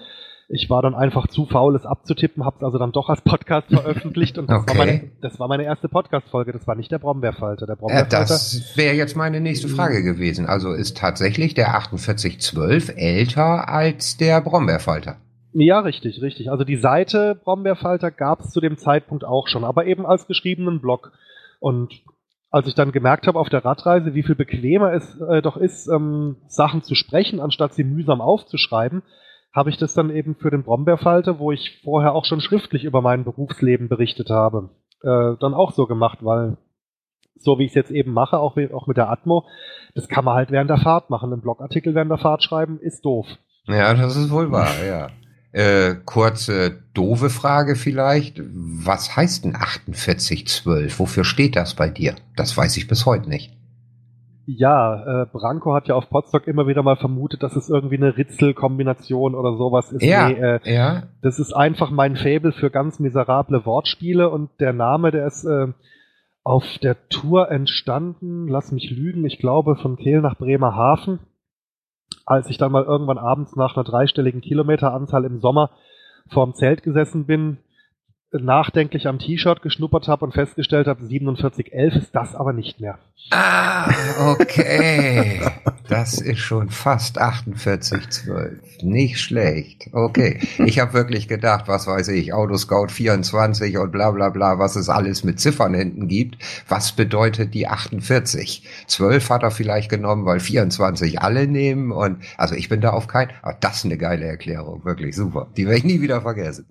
ich 0.49 0.69
war 0.69 0.81
dann 0.81 0.93
einfach 0.93 1.27
zu 1.27 1.45
faul, 1.45 1.75
es 1.75 1.85
abzutippen, 1.85 2.43
habe 2.45 2.57
es 2.57 2.63
also 2.63 2.77
dann 2.77 2.91
doch 2.91 3.09
als 3.09 3.21
Podcast 3.21 3.69
veröffentlicht 3.69 4.37
und 4.37 4.49
das, 4.49 4.61
Okay. 4.63 4.77
war, 4.77 4.85
meine, 4.85 5.11
das 5.21 5.39
war 5.39 5.47
meine 5.47 5.63
erste 5.63 5.87
Podcast-Folge. 5.87 6.51
Das 6.51 6.67
war 6.67 6.75
nicht 6.75 6.91
der 6.91 6.99
Brombeerfalter. 6.99 7.65
Der 7.65 7.73
Äh, 7.75 7.77
Brombeerfalter. 7.79 8.19
das 8.19 8.73
wäre 8.75 8.93
jetzt 8.95 9.15
meine 9.15 9.39
nächste 9.39 9.69
Frage 9.69 10.03
gewesen. 10.03 10.45
Also 10.45 10.73
ist 10.73 10.97
tatsächlich 10.97 11.53
der 11.53 11.67
4812 11.67 12.93
älter 12.97 13.69
als 13.69 14.17
der 14.17 14.41
Brombeerfalter? 14.41 15.17
Ja, 15.53 15.79
richtig, 15.79 16.21
richtig. 16.21 16.49
Also 16.51 16.63
die 16.63 16.77
Seite 16.77 17.39
Brombeerfalter 17.43 18.11
gab 18.11 18.41
es 18.41 18.49
zu 18.51 18.59
dem 18.59 18.77
Zeitpunkt 18.77 19.23
auch 19.23 19.47
schon, 19.47 19.63
aber 19.63 19.85
eben 19.85 20.05
als 20.05 20.27
geschriebenen 20.27 20.81
Blog. 20.81 21.11
Und 21.59 21.93
als 22.53 22.67
ich 22.67 22.75
dann 22.75 22.91
gemerkt 22.91 23.25
habe 23.25 23.39
auf 23.39 23.49
der 23.49 23.65
Radreise, 23.65 24.13
wie 24.13 24.21
viel 24.21 24.35
bequemer 24.35 24.93
es 24.93 25.19
äh, 25.21 25.41
doch 25.41 25.57
ist, 25.57 25.87
ähm, 25.87 26.37
Sachen 26.47 26.83
zu 26.83 26.93
sprechen, 26.93 27.39
anstatt 27.39 27.73
sie 27.73 27.83
mühsam 27.83 28.21
aufzuschreiben, 28.21 29.01
habe 29.51 29.71
ich 29.71 29.77
das 29.77 29.95
dann 29.95 30.11
eben 30.11 30.35
für 30.35 30.51
den 30.51 30.61
Brombeerfalter, 30.61 31.39
wo 31.39 31.51
ich 31.51 31.81
vorher 31.83 32.13
auch 32.13 32.25
schon 32.25 32.41
schriftlich 32.41 32.83
über 32.83 33.01
mein 33.01 33.23
Berufsleben 33.23 33.89
berichtet 33.89 34.29
habe, 34.29 34.69
äh, 35.01 35.35
dann 35.39 35.55
auch 35.55 35.71
so 35.71 35.87
gemacht, 35.87 36.19
weil 36.21 36.57
so 37.39 37.57
wie 37.57 37.63
ich 37.63 37.71
es 37.71 37.75
jetzt 37.75 37.91
eben 37.91 38.13
mache, 38.13 38.37
auch, 38.37 38.55
auch 38.71 38.85
mit 38.85 38.97
der 38.97 39.09
Atmo, 39.09 39.45
das 39.95 40.07
kann 40.07 40.23
man 40.23 40.35
halt 40.35 40.51
während 40.51 40.69
der 40.69 40.77
Fahrt 40.77 41.09
machen. 41.09 41.33
Einen 41.33 41.41
Blogartikel 41.41 41.95
während 41.95 42.11
der 42.11 42.19
Fahrt 42.19 42.43
schreiben 42.43 42.79
ist 42.79 43.03
doof. 43.03 43.25
Ja, 43.65 43.95
das 43.95 44.15
ist 44.15 44.29
wohl 44.29 44.51
wahr, 44.51 44.69
ja. 44.87 45.07
Äh, 45.53 45.95
kurze, 46.05 46.79
doofe 46.93 47.29
Frage 47.29 47.75
vielleicht. 47.75 48.41
Was 48.43 49.15
heißt 49.15 49.45
denn 49.45 49.53
4812? 49.53 50.99
Wofür 50.99 51.23
steht 51.23 51.55
das 51.55 51.75
bei 51.75 51.89
dir? 51.89 52.15
Das 52.35 52.57
weiß 52.57 52.75
ich 52.77 52.87
bis 52.87 53.05
heute 53.05 53.29
nicht. 53.29 53.53
Ja, 54.45 55.21
äh, 55.21 55.25
Branko 55.27 55.73
hat 55.73 55.87
ja 55.87 55.95
auf 55.95 56.09
Potsdok 56.09 56.47
immer 56.47 56.67
wieder 56.67 56.83
mal 56.83 56.97
vermutet, 56.97 57.43
dass 57.43 57.55
es 57.55 57.69
irgendwie 57.69 57.95
eine 57.95 58.17
Ritzel-Kombination 58.17 59.35
oder 59.35 59.55
sowas 59.55 59.91
ist. 59.91 60.03
Ja. 60.03 60.27
Nee, 60.27 60.33
äh, 60.35 60.59
Ja? 60.65 61.03
das 61.21 61.39
ist 61.39 61.53
einfach 61.53 61.91
mein 61.91 62.17
Faible 62.17 62.51
für 62.51 62.69
ganz 62.69 62.99
miserable 62.99 63.65
Wortspiele 63.65 64.29
und 64.29 64.49
der 64.59 64.73
Name, 64.73 65.11
der 65.11 65.27
ist 65.27 65.45
äh, 65.45 65.67
auf 66.43 66.65
der 66.81 67.07
Tour 67.07 67.51
entstanden, 67.51 68.49
lass 68.49 68.73
mich 68.73 68.91
lügen, 68.91 69.23
ich 69.23 69.39
glaube 69.39 69.77
von 69.77 69.95
Kehl 69.95 70.19
nach 70.19 70.35
Bremerhaven, 70.37 71.19
als 72.25 72.49
ich 72.49 72.57
dann 72.57 72.71
mal 72.71 72.83
irgendwann 72.83 73.17
abends 73.17 73.55
nach 73.55 73.75
einer 73.75 73.83
dreistelligen 73.83 74.41
Kilometeranzahl 74.41 75.25
im 75.25 75.39
Sommer 75.39 75.71
vorm 76.27 76.53
Zelt 76.53 76.83
gesessen 76.83 77.25
bin, 77.25 77.57
nachdenklich 78.41 79.07
am 79.07 79.19
T-Shirt 79.19 79.61
geschnuppert 79.61 80.07
habe 80.07 80.25
und 80.25 80.33
festgestellt 80.33 80.87
habe, 80.87 81.07
4711 81.07 81.95
ist 81.95 82.15
das 82.15 82.35
aber 82.35 82.53
nicht 82.53 82.79
mehr. 82.79 82.97
Ah, 83.31 83.89
okay. 84.31 85.41
Das 85.87 86.19
ist 86.19 86.39
schon 86.39 86.69
fast 86.69 87.17
4812. 87.17 88.83
Nicht 88.83 89.19
schlecht. 89.19 89.89
Okay. 89.91 90.39
Ich 90.65 90.79
habe 90.79 90.93
wirklich 90.93 91.27
gedacht, 91.27 91.67
was 91.67 91.87
weiß 91.87 92.09
ich, 92.09 92.33
Autoscout 92.33 92.87
24 92.87 93.77
und 93.77 93.91
bla 93.91 94.11
bla 94.11 94.29
bla, 94.29 94.59
was 94.59 94.75
es 94.75 94.89
alles 94.89 95.23
mit 95.23 95.39
Ziffern 95.39 95.73
hinten 95.73 96.07
gibt. 96.07 96.37
Was 96.67 96.93
bedeutet 96.93 97.53
die 97.53 97.67
48? 97.67 98.67
12 98.87 99.29
hat 99.29 99.43
er 99.43 99.51
vielleicht 99.51 99.89
genommen, 99.89 100.25
weil 100.25 100.39
24 100.39 101.21
alle 101.21 101.47
nehmen 101.47 101.91
und 101.91 102.17
also 102.37 102.55
ich 102.55 102.69
bin 102.69 102.81
da 102.81 102.91
auf 102.91 103.07
kein, 103.07 103.29
aber 103.41 103.57
das 103.59 103.77
ist 103.77 103.85
eine 103.85 103.97
geile 103.97 104.25
Erklärung, 104.25 104.83
wirklich 104.85 105.15
super. 105.15 105.47
Die 105.55 105.65
werde 105.65 105.77
ich 105.77 105.83
nie 105.83 106.01
wieder 106.01 106.21
vergessen. 106.21 106.65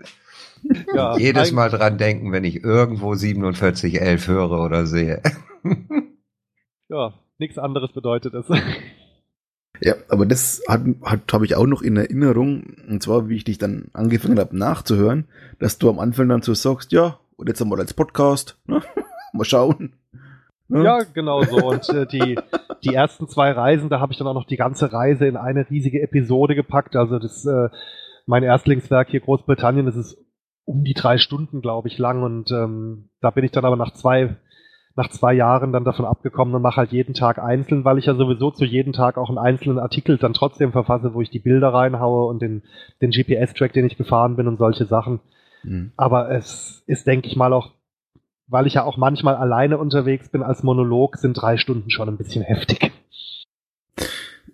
Ja, 0.95 1.17
Jedes 1.19 1.53
Mal 1.53 1.71
dran 1.71 1.99
denken, 1.99 2.33
wenn 2.33 2.45
ich 2.45 2.63
irgendwo 2.63 3.15
4711 3.15 4.29
höre 4.29 4.65
oder 4.65 4.87
sehe. 4.87 5.23
Ja, 6.89 7.15
nichts 7.39 7.57
anderes 7.57 7.93
bedeutet 7.93 8.35
es. 8.35 8.47
Ja, 9.85 9.95
aber 10.11 10.27
das 10.27 10.63
hat, 10.69 10.83
hat 11.03 11.33
habe 11.33 11.45
ich 11.45 11.57
auch 11.57 11.67
noch 11.67 11.83
in 11.83 11.97
Erinnerung, 11.97 12.77
und 12.89 13.03
zwar, 13.03 13.29
wie 13.29 13.35
ich 13.35 13.43
dich 13.43 13.59
dann 13.59 13.87
angefangen 13.95 14.39
habe 14.39 14.57
nachzuhören, 14.57 15.27
dass 15.59 15.79
du 15.79 15.91
am 15.91 15.99
Anfang 15.99 16.29
dann 16.29 16.43
so 16.43 16.55
sagst, 16.55 16.93
ja, 16.93 17.19
und 17.35 17.49
jetzt 17.49 17.61
haben 17.61 17.69
wir 17.69 17.79
als 17.79 17.93
Podcast, 17.93 18.61
ne? 18.67 18.81
mal 19.33 19.45
schauen. 19.45 19.95
Ne? 20.69 20.85
Ja, 20.85 21.01
genau 21.03 21.43
so. 21.43 21.57
Und 21.57 21.89
äh, 21.89 22.07
die, 22.07 22.39
die 22.85 22.95
ersten 22.95 23.27
zwei 23.27 23.51
Reisen, 23.51 23.91
da 23.91 23.99
habe 23.99 24.13
ich 24.13 24.19
dann 24.19 24.29
auch 24.29 24.35
noch 24.35 24.47
die 24.47 24.57
ganze 24.57 24.93
Reise 24.93 25.27
in 25.27 25.37
eine 25.37 25.69
riesige 25.69 26.01
Episode 26.01 26.55
gepackt. 26.55 26.95
Also 26.95 27.19
das, 27.19 27.45
äh, 27.45 27.69
mein 28.27 28.45
Erstlingswerk 28.45 29.09
hier 29.09 29.21
Großbritannien, 29.21 29.87
das 29.87 29.97
ist 29.97 30.17
um 30.65 30.85
die 30.85 30.95
drei 30.95 31.19
Stunden, 31.19 31.61
glaube 31.61 31.89
ich, 31.89 31.99
lang. 31.99 32.23
Und 32.23 32.51
ähm, 32.51 33.11
da 33.21 33.31
bin 33.31 33.45
ich 33.45 33.51
dann 33.51 33.65
aber 33.65 33.77
nach 33.77 33.93
zwei, 33.93 34.37
nach 34.97 35.09
zwei 35.11 35.35
Jahren 35.35 35.73
dann 35.73 35.85
davon 35.85 36.05
abgekommen 36.05 36.55
und 36.55 36.63
mache 36.63 36.77
halt 36.77 36.93
jeden 36.93 37.15
Tag 37.15 37.39
einzeln, 37.39 37.85
weil 37.85 37.99
ich 37.99 38.07
ja 38.07 38.15
sowieso 38.15 38.51
zu 38.51 38.65
jedem 38.65 38.93
Tag 38.93 39.17
auch 39.19 39.29
einen 39.29 39.39
einzelnen 39.39 39.79
Artikel 39.79 40.19
dann 40.19 40.35
trotzdem 40.35 40.73
verfasse, 40.73 41.15
wo 41.15 41.21
ich 41.21 41.31
die 41.31 41.41
Bilder 41.41 41.73
reinhaue 41.73 42.27
und 42.27 42.43
den, 42.43 42.63
den 43.01 43.11
GPS-Track, 43.11 43.73
den 43.73 43.87
ich 43.87 43.97
gefahren 43.97 44.37
bin 44.37 44.49
und 44.49 44.59
solche 44.59 44.87
Sachen. 44.87 45.21
Hm. 45.63 45.93
Aber 45.97 46.31
es 46.31 46.83
ist, 46.87 47.07
denke 47.07 47.29
ich 47.29 47.37
mal, 47.37 47.53
auch, 47.53 47.73
weil 48.47 48.67
ich 48.67 48.75
ja 48.75 48.85
auch 48.85 48.97
manchmal 48.97 49.37
alleine 49.37 49.79
unterwegs 49.79 50.29
bin 50.29 50.43
als 50.43 50.63
Monolog, 50.63 51.17
sind 51.17 51.35
drei 51.35 51.57
Stunden 51.57 51.91
schon 51.91 52.09
ein 52.09 52.19
bisschen 52.19 52.43
heftig. 52.43 52.93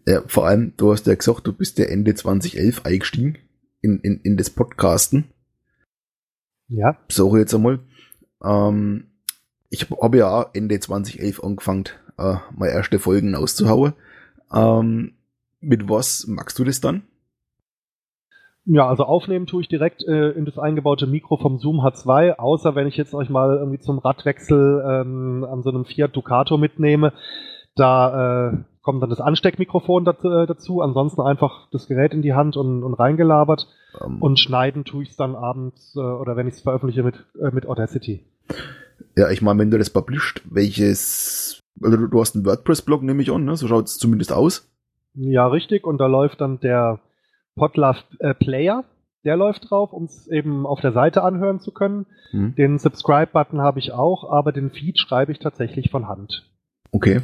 Ja, 0.07 0.23
vor 0.27 0.47
allem, 0.47 0.73
du 0.79 0.93
hast 0.93 1.07
ja 1.07 1.15
gesagt, 1.15 1.47
du 1.47 1.53
bist 1.53 1.79
ja 1.79 1.85
Ende 1.85 2.15
2011 2.15 2.87
eingestiegen 2.87 3.39
in, 3.83 3.99
in, 4.01 4.21
in 4.23 4.37
das 4.39 4.49
Podcasten. 4.49 5.33
Ja. 6.69 6.97
So 7.09 7.37
jetzt 7.37 7.55
einmal. 7.55 7.81
Ähm, 8.45 9.07
ich 9.71 9.91
habe 9.91 10.19
ja 10.19 10.29
auch 10.29 10.51
Ende 10.55 10.79
2011 10.79 11.43
angefangen, 11.43 11.85
äh, 12.19 12.37
meine 12.57 12.73
erste 12.73 12.99
Folgen 12.99 13.35
auszuhauen. 13.35 13.95
Ähm, 14.53 15.13
mit 15.61 15.89
was 15.89 16.27
magst 16.27 16.59
du 16.59 16.65
das 16.65 16.81
dann? 16.81 17.03
Ja, 18.71 18.87
also 18.87 19.05
aufnehmen 19.05 19.47
tue 19.47 19.63
ich 19.63 19.69
direkt 19.69 20.07
äh, 20.07 20.31
in 20.33 20.45
das 20.45 20.59
eingebaute 20.59 21.07
Mikro 21.07 21.39
vom 21.39 21.59
Zoom 21.59 21.81
H2, 21.81 22.37
außer 22.37 22.75
wenn 22.75 22.87
ich 22.87 22.99
jetzt 22.99 23.15
euch 23.15 23.31
mal 23.31 23.57
irgendwie 23.57 23.79
zum 23.79 23.99
Radwechsel 23.99 24.85
ähm, 24.87 25.47
an 25.51 25.63
so 25.63 25.71
einem 25.71 25.87
Fiat 25.87 26.15
Ducato 26.15 26.59
mitnehme. 26.59 27.15
Da 27.77 28.51
äh, 28.51 28.59
kommt 28.89 29.03
dann 29.03 29.11
das 29.11 29.21
Ansteckmikrofon 29.21 30.07
dazu, 30.07 30.31
äh, 30.31 30.47
dazu, 30.47 30.81
ansonsten 30.81 31.21
einfach 31.21 31.69
das 31.73 31.89
Gerät 31.89 32.15
in 32.15 32.23
die 32.23 32.33
Hand 32.33 32.57
und, 32.57 32.83
und 32.83 32.95
reingelabert. 32.95 33.69
Ähm, 34.03 34.23
Und 34.23 34.39
schneiden 34.39 34.87
tue 34.87 35.03
ich 35.03 35.11
es 35.11 35.17
dann 35.17 35.37
abends 35.37 35.95
äh, 35.95 36.01
oder 36.01 36.37
wenn 36.37 36.49
ich 36.49 36.55
es 36.55 36.63
veröffentliche 36.63 37.03
mit, 37.03 37.17
äh, 37.39 37.51
mit 37.51 37.67
Audacity. 37.67 38.25
ja, 39.15 39.29
ich 39.29 39.43
meine, 39.43 39.61
wenn 39.61 39.71
du 39.71 39.77
das 39.77 39.91
published, 39.91 40.41
welches, 40.49 41.61
also 41.83 42.07
du, 42.07 42.19
hast 42.19 42.35
einen 42.35 42.47
WordPress-Blog, 42.47 43.03
nehme 43.03 43.21
ich 43.21 43.31
an, 43.31 43.45
ne? 43.45 43.57
So 43.57 43.69
schaut 43.69 43.85
es 43.85 43.99
zumindest 43.99 44.33
aus. 44.33 44.67
Ja, 45.13 45.49
richtig. 45.49 45.87
Und 45.87 45.99
da 45.99 46.07
läuft 46.07 46.41
dann 46.41 46.59
der 46.61 46.99
Podlove 47.57 47.99
äh, 48.21 48.33
Player, 48.33 48.85
der 49.23 49.37
läuft 49.37 49.71
drauf, 49.71 49.93
um 49.93 50.05
es 50.05 50.29
eben 50.29 50.65
auf 50.65 50.81
der 50.81 50.93
Seite 50.93 51.25
anhören 51.25 51.61
zu 51.61 51.73
können. 51.73 52.07
Hm. 52.31 52.55
Den 52.55 52.79
Subscribe-Button 52.79 53.61
habe 53.61 53.81
ich 53.81 53.93
auch, 53.93 54.33
aber 54.33 54.51
den 54.51 54.71
Feed 54.71 54.99
schreibe 54.99 55.31
ich 55.31 55.41
tatsächlich 55.41 55.91
von 55.91 56.09
Hand. 56.09 56.51
Okay. 56.91 57.21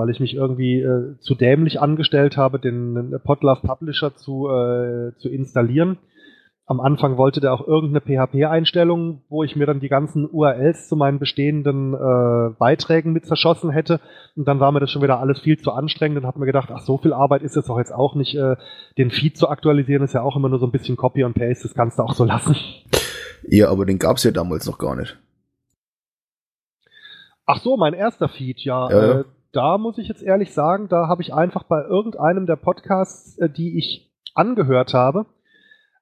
Weil 0.00 0.08
ich 0.08 0.18
mich 0.18 0.34
irgendwie 0.34 0.80
äh, 0.80 1.18
zu 1.18 1.34
dämlich 1.34 1.78
angestellt 1.78 2.38
habe, 2.38 2.58
den, 2.58 2.94
den 2.94 3.20
Podlove 3.22 3.60
Publisher 3.60 4.14
zu, 4.16 4.48
äh, 4.48 5.12
zu 5.18 5.28
installieren. 5.28 5.98
Am 6.64 6.80
Anfang 6.80 7.18
wollte 7.18 7.40
der 7.40 7.52
auch 7.52 7.66
irgendeine 7.66 8.00
PHP-Einstellung, 8.00 9.22
wo 9.28 9.44
ich 9.44 9.56
mir 9.56 9.66
dann 9.66 9.80
die 9.80 9.88
ganzen 9.88 10.26
URLs 10.30 10.88
zu 10.88 10.96
meinen 10.96 11.18
bestehenden 11.18 11.92
äh, 11.92 12.54
Beiträgen 12.58 13.12
mit 13.12 13.26
zerschossen 13.26 13.70
hätte. 13.70 14.00
Und 14.36 14.48
dann 14.48 14.58
war 14.58 14.72
mir 14.72 14.80
das 14.80 14.90
schon 14.90 15.02
wieder 15.02 15.20
alles 15.20 15.40
viel 15.40 15.58
zu 15.58 15.72
anstrengend 15.72 16.18
und 16.18 16.26
habe 16.26 16.38
mir 16.38 16.46
gedacht, 16.46 16.70
ach, 16.72 16.80
so 16.80 16.96
viel 16.96 17.12
Arbeit 17.12 17.42
ist 17.42 17.56
es 17.56 17.66
doch 17.66 17.76
jetzt 17.76 17.92
auch 17.92 18.14
nicht. 18.14 18.36
Äh, 18.36 18.56
den 18.96 19.10
Feed 19.10 19.36
zu 19.36 19.48
aktualisieren 19.48 20.02
ist 20.02 20.14
ja 20.14 20.22
auch 20.22 20.36
immer 20.36 20.48
nur 20.48 20.60
so 20.60 20.66
ein 20.66 20.72
bisschen 20.72 20.96
Copy 20.96 21.24
und 21.24 21.34
Paste, 21.34 21.68
das 21.68 21.74
kannst 21.74 21.98
du 21.98 22.04
auch 22.04 22.14
so 22.14 22.24
lassen. 22.24 22.56
Ja, 23.48 23.68
aber 23.68 23.84
den 23.84 23.98
gab's 23.98 24.24
ja 24.24 24.30
damals 24.30 24.66
noch 24.66 24.78
gar 24.78 24.96
nicht. 24.96 25.18
Ach 27.46 27.60
so, 27.60 27.76
mein 27.76 27.94
erster 27.94 28.28
Feed, 28.28 28.60
ja. 28.60 28.88
Ja, 28.90 28.96
ja. 28.96 29.20
Äh, 29.20 29.24
da 29.52 29.78
muss 29.78 29.98
ich 29.98 30.08
jetzt 30.08 30.22
ehrlich 30.22 30.52
sagen, 30.52 30.88
da 30.88 31.08
habe 31.08 31.22
ich 31.22 31.34
einfach 31.34 31.64
bei 31.64 31.82
irgendeinem 31.82 32.46
der 32.46 32.56
Podcasts, 32.56 33.38
äh, 33.38 33.48
die 33.48 33.78
ich 33.78 34.12
angehört 34.34 34.94
habe, 34.94 35.26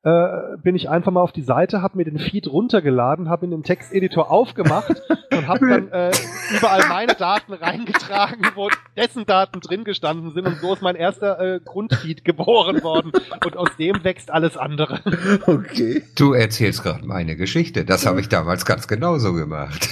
äh, 0.05 0.57
bin 0.63 0.77
ich 0.77 0.89
einfach 0.89 1.11
mal 1.11 1.21
auf 1.21 1.33
die 1.33 1.43
Seite, 1.43 1.83
habe 1.83 1.97
mir 1.97 2.05
den 2.05 2.19
Feed 2.19 2.47
runtergeladen, 2.47 3.29
habe 3.29 3.47
ihn 3.47 3.53
im 3.53 3.65
Texteditor 3.65 4.31
aufgemacht 4.31 5.03
und 5.33 5.49
habe 5.49 5.69
dann 5.69 5.89
äh, 5.91 6.13
überall 6.57 6.87
meine 6.89 7.15
Daten 7.15 7.53
reingetragen, 7.53 8.47
wo 8.55 8.69
dessen 8.97 9.27
Daten 9.27 9.61
drin 9.61 9.83
gestanden 9.83 10.33
sind 10.33 10.47
und 10.47 10.61
so 10.61 10.73
ist 10.73 10.83
mein 10.83 10.95
erster 10.95 11.41
äh, 11.41 11.61
Grundfeed 11.65 12.25
geboren 12.25 12.83
worden 12.85 13.13
und 13.45 13.57
aus 13.57 13.71
dem 13.77 14.05
wächst 14.05 14.31
alles 14.31 14.57
andere. 14.57 15.01
Okay. 15.47 16.05
Du 16.17 16.33
erzählst 16.33 16.83
gerade 16.85 17.05
meine 17.05 17.37
Geschichte. 17.37 17.85
Das 17.85 18.07
habe 18.07 18.21
ich 18.21 18.29
damals 18.29 18.65
ganz 18.65 18.87
genauso 18.87 19.33
gemacht. 19.33 19.89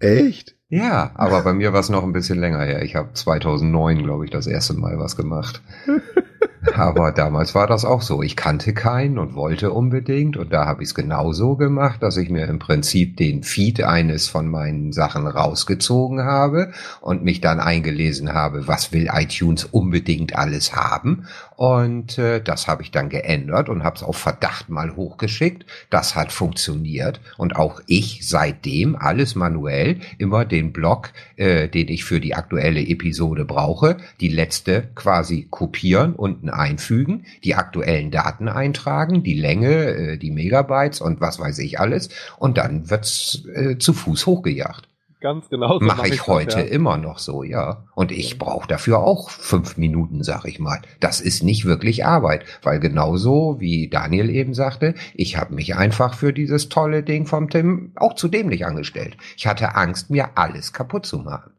Echt? 0.00 0.54
Ja, 0.74 1.12
aber 1.14 1.42
bei 1.42 1.52
mir 1.52 1.72
war 1.72 1.78
es 1.78 1.88
noch 1.88 2.02
ein 2.02 2.12
bisschen 2.12 2.40
länger 2.40 2.64
her. 2.64 2.82
Ich 2.82 2.96
habe 2.96 3.12
2009, 3.12 4.02
glaube 4.02 4.24
ich, 4.24 4.32
das 4.32 4.48
erste 4.48 4.74
Mal 4.74 4.98
was 4.98 5.14
gemacht. 5.14 5.62
Aber 6.72 7.12
damals 7.12 7.54
war 7.54 7.66
das 7.66 7.84
auch 7.84 8.00
so. 8.00 8.22
Ich 8.22 8.36
kannte 8.36 8.72
keinen 8.72 9.18
und 9.18 9.34
wollte 9.34 9.70
unbedingt. 9.72 10.36
Und 10.36 10.52
da 10.52 10.66
habe 10.66 10.82
ich 10.82 10.88
es 10.88 10.94
genauso 10.94 11.56
gemacht, 11.56 12.02
dass 12.02 12.16
ich 12.16 12.30
mir 12.30 12.46
im 12.46 12.58
Prinzip 12.58 13.16
den 13.16 13.42
Feed 13.42 13.82
eines 13.82 14.28
von 14.28 14.48
meinen 14.48 14.92
Sachen 14.92 15.26
rausgezogen 15.26 16.24
habe 16.24 16.72
und 17.00 17.22
mich 17.22 17.40
dann 17.40 17.60
eingelesen 17.60 18.32
habe, 18.32 18.66
was 18.66 18.92
will 18.92 19.08
iTunes 19.12 19.64
unbedingt 19.64 20.36
alles 20.36 20.74
haben. 20.74 21.26
Und 21.56 22.18
äh, 22.18 22.40
das 22.42 22.66
habe 22.66 22.82
ich 22.82 22.90
dann 22.90 23.08
geändert 23.08 23.68
und 23.68 23.84
habe 23.84 23.96
es 23.96 24.02
auf 24.02 24.16
Verdacht 24.16 24.68
mal 24.68 24.96
hochgeschickt. 24.96 25.66
Das 25.90 26.16
hat 26.16 26.32
funktioniert. 26.32 27.20
Und 27.36 27.56
auch 27.56 27.80
ich 27.86 28.26
seitdem 28.28 28.96
alles 28.96 29.34
manuell 29.34 30.00
immer 30.18 30.44
den 30.44 30.72
Blog, 30.72 31.12
äh, 31.36 31.68
den 31.68 31.88
ich 31.88 32.04
für 32.04 32.20
die 32.20 32.34
aktuelle 32.34 32.80
Episode 32.80 33.44
brauche, 33.44 33.98
die 34.20 34.28
letzte 34.28 34.88
quasi 34.94 35.46
kopieren, 35.50 36.14
unten 36.14 36.50
einfügen, 36.54 37.26
die 37.42 37.54
aktuellen 37.54 38.10
Daten 38.10 38.48
eintragen, 38.48 39.22
die 39.22 39.38
Länge, 39.38 39.74
äh, 39.74 40.16
die 40.18 40.30
Megabytes 40.30 41.00
und 41.00 41.20
was 41.20 41.38
weiß 41.38 41.58
ich 41.58 41.80
alles. 41.80 42.08
Und 42.38 42.58
dann 42.58 42.90
wird's 42.90 43.44
äh, 43.54 43.78
zu 43.78 43.92
Fuß 43.92 44.26
hochgejagt. 44.26 44.88
Ganz 45.24 45.48
genau. 45.48 45.78
so 45.78 45.86
Mache 45.86 46.02
mach 46.02 46.04
ich 46.04 46.18
das, 46.18 46.26
heute 46.26 46.58
ja. 46.58 46.66
immer 46.66 46.98
noch 46.98 47.18
so, 47.18 47.44
ja. 47.44 47.84
Und 47.94 48.12
ich 48.12 48.38
brauche 48.38 48.68
dafür 48.68 48.98
auch 48.98 49.30
fünf 49.30 49.78
Minuten, 49.78 50.22
sag 50.22 50.44
ich 50.44 50.58
mal. 50.58 50.82
Das 51.00 51.22
ist 51.22 51.42
nicht 51.42 51.64
wirklich 51.64 52.04
Arbeit, 52.04 52.44
weil 52.62 52.78
genauso 52.78 53.58
wie 53.58 53.88
Daniel 53.88 54.28
eben 54.28 54.52
sagte, 54.52 54.94
ich 55.14 55.38
habe 55.38 55.54
mich 55.54 55.76
einfach 55.76 56.12
für 56.12 56.34
dieses 56.34 56.68
tolle 56.68 57.02
Ding 57.02 57.24
vom 57.24 57.48
Tim 57.48 57.92
auch 57.96 58.16
zu 58.16 58.28
dämlich 58.28 58.66
angestellt. 58.66 59.16
Ich 59.38 59.46
hatte 59.46 59.76
Angst, 59.76 60.10
mir 60.10 60.36
alles 60.36 60.74
kaputt 60.74 61.06
zu 61.06 61.16
machen. 61.20 61.52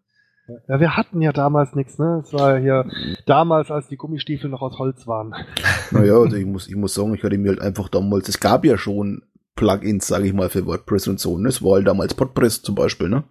Ja, 0.67 0.79
wir 0.79 0.95
hatten 0.95 1.21
ja 1.21 1.31
damals 1.33 1.73
nichts, 1.73 1.97
ne? 1.97 2.21
Es 2.23 2.31
war 2.31 2.59
ja 2.59 2.85
damals, 3.25 3.71
als 3.71 3.87
die 3.87 3.97
Gummistiefel 3.97 4.49
noch 4.49 4.61
aus 4.61 4.77
Holz 4.77 5.07
waren. 5.07 5.33
Naja, 5.91 6.17
also 6.17 6.35
ich 6.35 6.45
muss, 6.45 6.67
ich 6.67 6.75
muss 6.75 6.93
sagen, 6.95 7.13
ich 7.13 7.23
hatte 7.23 7.37
mir 7.37 7.49
halt 7.49 7.61
einfach 7.61 7.89
damals, 7.89 8.27
es 8.27 8.39
gab 8.39 8.65
ja 8.65 8.77
schon 8.77 9.21
Plugins, 9.55 10.07
sage 10.07 10.27
ich 10.27 10.33
mal, 10.33 10.49
für 10.49 10.65
WordPress 10.65 11.07
und 11.07 11.19
so. 11.19 11.37
Ne? 11.37 11.49
Es 11.49 11.63
war 11.63 11.73
halt 11.73 11.87
damals 11.87 12.13
Podpress 12.13 12.61
zum 12.61 12.75
Beispiel, 12.75 13.07
ne? 13.07 13.23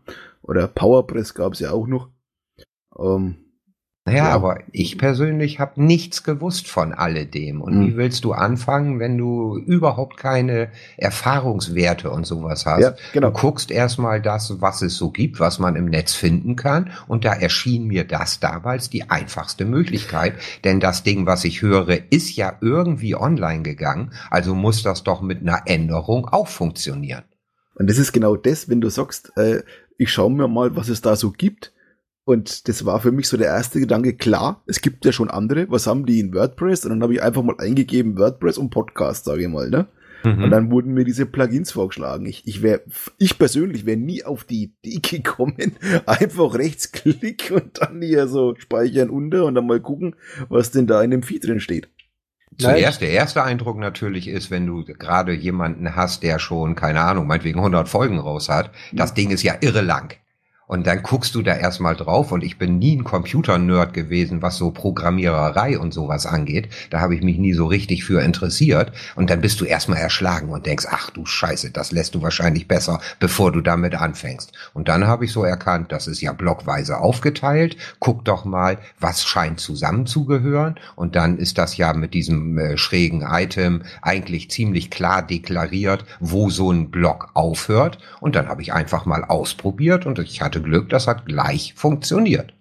Oder 0.43 0.69
PowerPress 0.69 1.35
gab 1.35 1.53
es 1.53 1.61
ja 1.61 1.73
auch 1.73 1.87
noch. 1.87 2.09
Ähm, 2.99 3.44
Naja, 4.07 4.25
Ja. 4.25 4.31
aber 4.35 4.59
ich 4.71 4.99
persönlich 4.99 5.61
habe 5.61 5.83
nichts 5.83 6.25
gewusst 6.25 6.69
von 6.69 6.93
alledem. 6.93 7.63
Und 7.63 7.73
Hm. 7.75 7.87
wie 7.87 7.97
willst 7.97 8.25
du 8.25 8.33
anfangen, 8.33 9.01
wenn 9.01 9.17
du 9.17 9.57
überhaupt 9.57 10.19
keine 10.19 10.69
Erfahrungswerte 10.99 12.11
und 12.11 12.27
sowas 12.27 12.67
hast? 12.67 12.83
ja, 12.83 12.95
genau. 13.15 13.31
Du 13.31 13.41
guckst 13.41 13.71
erstmal 13.71 14.21
das, 14.21 14.61
was 14.61 14.83
es 14.83 14.97
so 14.99 15.11
gibt, 15.11 15.41
was 15.41 15.59
man 15.59 15.75
im 15.75 15.87
Netz 15.87 16.13
finden 16.13 16.55
kann. 16.55 16.91
Und 17.09 17.25
da 17.25 17.33
erschien 17.33 17.87
mir 17.87 18.05
das 18.05 18.41
damals 18.41 18.91
die 18.91 19.09
einfachste 19.09 19.65
Möglichkeit. 19.65 20.35
Denn 20.65 20.81
das 20.81 21.03
Ding, 21.03 21.25
was 21.25 21.45
ich 21.45 21.63
höre, 21.63 22.13
ist 22.13 22.37
ja 22.37 22.59
irgendwie 22.61 23.17
online 23.17 23.63
gegangen. 23.63 24.13
Also 24.31 24.55
muss 24.55 24.83
das 24.83 25.03
doch 25.03 25.23
mit 25.23 25.41
einer 25.41 25.63
Änderung 25.65 26.27
auch 26.29 26.49
funktionieren. 26.49 27.25
Und 27.75 27.89
das 27.89 27.97
ist 27.99 28.13
genau 28.13 28.37
das, 28.37 28.69
wenn 28.69 28.81
du 28.83 28.91
sagst, 28.91 29.33
äh, 29.37 29.63
ich 29.97 30.13
schaue 30.13 30.31
mir 30.31 30.47
mal, 30.49 30.77
was 30.77 30.89
es 30.91 31.01
da 31.01 31.17
so 31.17 31.31
gibt. 31.31 31.73
Und 32.25 32.69
das 32.69 32.87
war 32.87 33.01
für 33.01 33.13
mich 33.13 33.29
so 33.29 33.37
der 33.37 33.49
erste 33.49 33.81
Gedanke, 33.81 34.15
klar, 34.15 34.63
es 34.67 34.81
gibt 34.81 35.05
ja 35.05 35.13
schon 35.13 35.31
andere, 35.31 35.67
was 35.69 35.87
haben 35.87 36.07
die 36.07 36.21
in 36.21 36.35
WordPress? 36.35 36.85
Und 36.85 36.91
dann 36.91 37.03
habe 37.03 37.15
ich 37.15 37.23
einfach 37.23 37.43
mal 37.43 37.57
eingegeben 37.59 38.19
WordPress 38.19 38.57
und 38.57 38.71
Podcast, 38.71 39.27
sage 39.27 39.43
ich 39.43 39.49
mal, 39.49 39.69
ne? 39.69 39.87
Und 40.25 40.51
dann 40.51 40.71
wurden 40.71 40.95
mir 40.95 41.05
diese 41.05 41.27
Plugins 41.27 41.73
vorgeschlagen. 41.73 42.25
Ich, 42.25 42.47
ich 42.47 42.63
wäre, 42.63 42.81
ich 43.19 43.39
persönlich 43.39 43.85
wäre 43.85 43.99
nie 43.99 44.25
auf 44.25 44.45
die 44.45 44.73
Idee 44.83 45.01
gekommen, 45.19 45.77
einfach 46.07 46.55
rechtsklick 46.55 47.53
und 47.55 47.81
dann 47.83 48.01
hier 48.01 48.27
so 48.27 48.55
speichern 48.57 49.11
unter 49.11 49.45
und 49.45 49.55
dann 49.55 49.67
mal 49.67 49.81
gucken, 49.81 50.17
was 50.49 50.71
denn 50.71 50.87
da 50.87 51.03
in 51.03 51.11
dem 51.11 51.23
Feed 51.23 51.47
drin 51.47 51.61
steht. 51.61 51.89
Zuerst 52.57 53.03
der 53.03 53.11
erste 53.11 53.43
Eindruck 53.43 53.79
natürlich 53.79 54.29
ist, 54.29 54.51
wenn 54.51 54.67
du 54.67 54.85
gerade 54.85 55.33
jemanden 55.33 55.97
hast, 55.97 56.23
der 56.23 56.39
schon, 56.39 56.77
keine 56.77 57.01
Ahnung, 57.01 57.27
meinetwegen 57.27 57.59
100 57.59 57.89
Folgen 57.89 58.19
raus 58.19 58.49
hat, 58.49 58.71
das 58.93 59.13
Ding 59.13 59.31
ist 59.31 59.43
ja 59.43 59.57
irre 59.61 59.83
lang. 59.83 60.15
Und 60.67 60.87
dann 60.87 61.03
guckst 61.03 61.35
du 61.35 61.43
da 61.43 61.55
erstmal 61.55 61.95
drauf 61.95 62.33
und 62.33 62.43
ich 62.43 62.59
bin 62.59 62.79
nie 62.79 62.97
ein 62.97 63.05
Computer-Nerd 63.05 63.93
gewesen, 63.93 64.43
was 64.43 64.57
so 64.57 64.71
Programmiererei 64.71 65.79
und 65.79 65.93
sowas 65.93 66.27
angeht. 66.27 66.69
Da 66.91 67.01
habe 67.01 67.15
ich 67.15 67.23
mich 67.23 67.39
nie 67.39 67.53
so 67.53 67.67
richtig 67.67 68.05
für 68.05 68.23
interessiert. 68.23 68.93
Und 69.15 69.31
dann 69.31 69.41
bist 69.41 69.61
du 69.61 69.65
erstmal 69.65 69.99
erschlagen 69.99 70.49
und 70.49 70.67
denkst, 70.67 70.87
ach 70.91 71.11
du 71.11 71.27
Scheiße, 71.27 71.71
das 71.71 71.93
lässt 71.93 72.15
du 72.15 72.23
wahrscheinlich 72.23 72.67
besser, 72.67 73.01
bevor 73.21 73.53
du 73.53 73.61
damit 73.61 73.95
anfängst. 73.95 74.53
Und 74.73 74.89
dann 74.89 75.07
habe 75.07 75.27
ich 75.27 75.33
so 75.33 75.45
erkannt, 75.45 75.93
das 75.93 76.07
ist 76.07 76.21
ja 76.21 76.33
blockweise 76.33 76.99
aufgeteilt. 76.99 77.77
Guck 77.99 78.25
doch 78.25 78.45
mal, 78.45 78.79
was 78.99 79.25
scheint 79.25 79.61
zusammenzugehören. 79.61 80.77
Und 80.97 81.15
dann 81.17 81.39
ist 81.39 81.59
das 81.59 81.77
ja 81.77 81.93
mit 81.93 82.15
diesem 82.15 82.59
äh, 82.59 82.79
schrägen 82.79 83.27
Item 83.29 83.83
eigentlich 84.01 84.51
ziemlich 84.51 84.91
klar 84.91 85.23
deklariert, 85.23 86.05
wo 86.21 86.51
so 86.51 86.71
ein 86.71 86.91
Block 86.91 87.31
aufhört. 87.35 87.99
Und 88.21 88.35
dann 88.35 88.49
habe 88.49 88.63
ich 88.63 88.73
einfach 88.73 89.05
mal 89.05 89.25
ausprobiert 89.25 90.07
und 90.07 90.19
ich 90.19 90.41
hatte 90.41 90.54
Glück, 90.61 90.89
das 90.89 91.07
hat 91.07 91.27
gleich 91.27 91.75
funktioniert. 91.75 92.55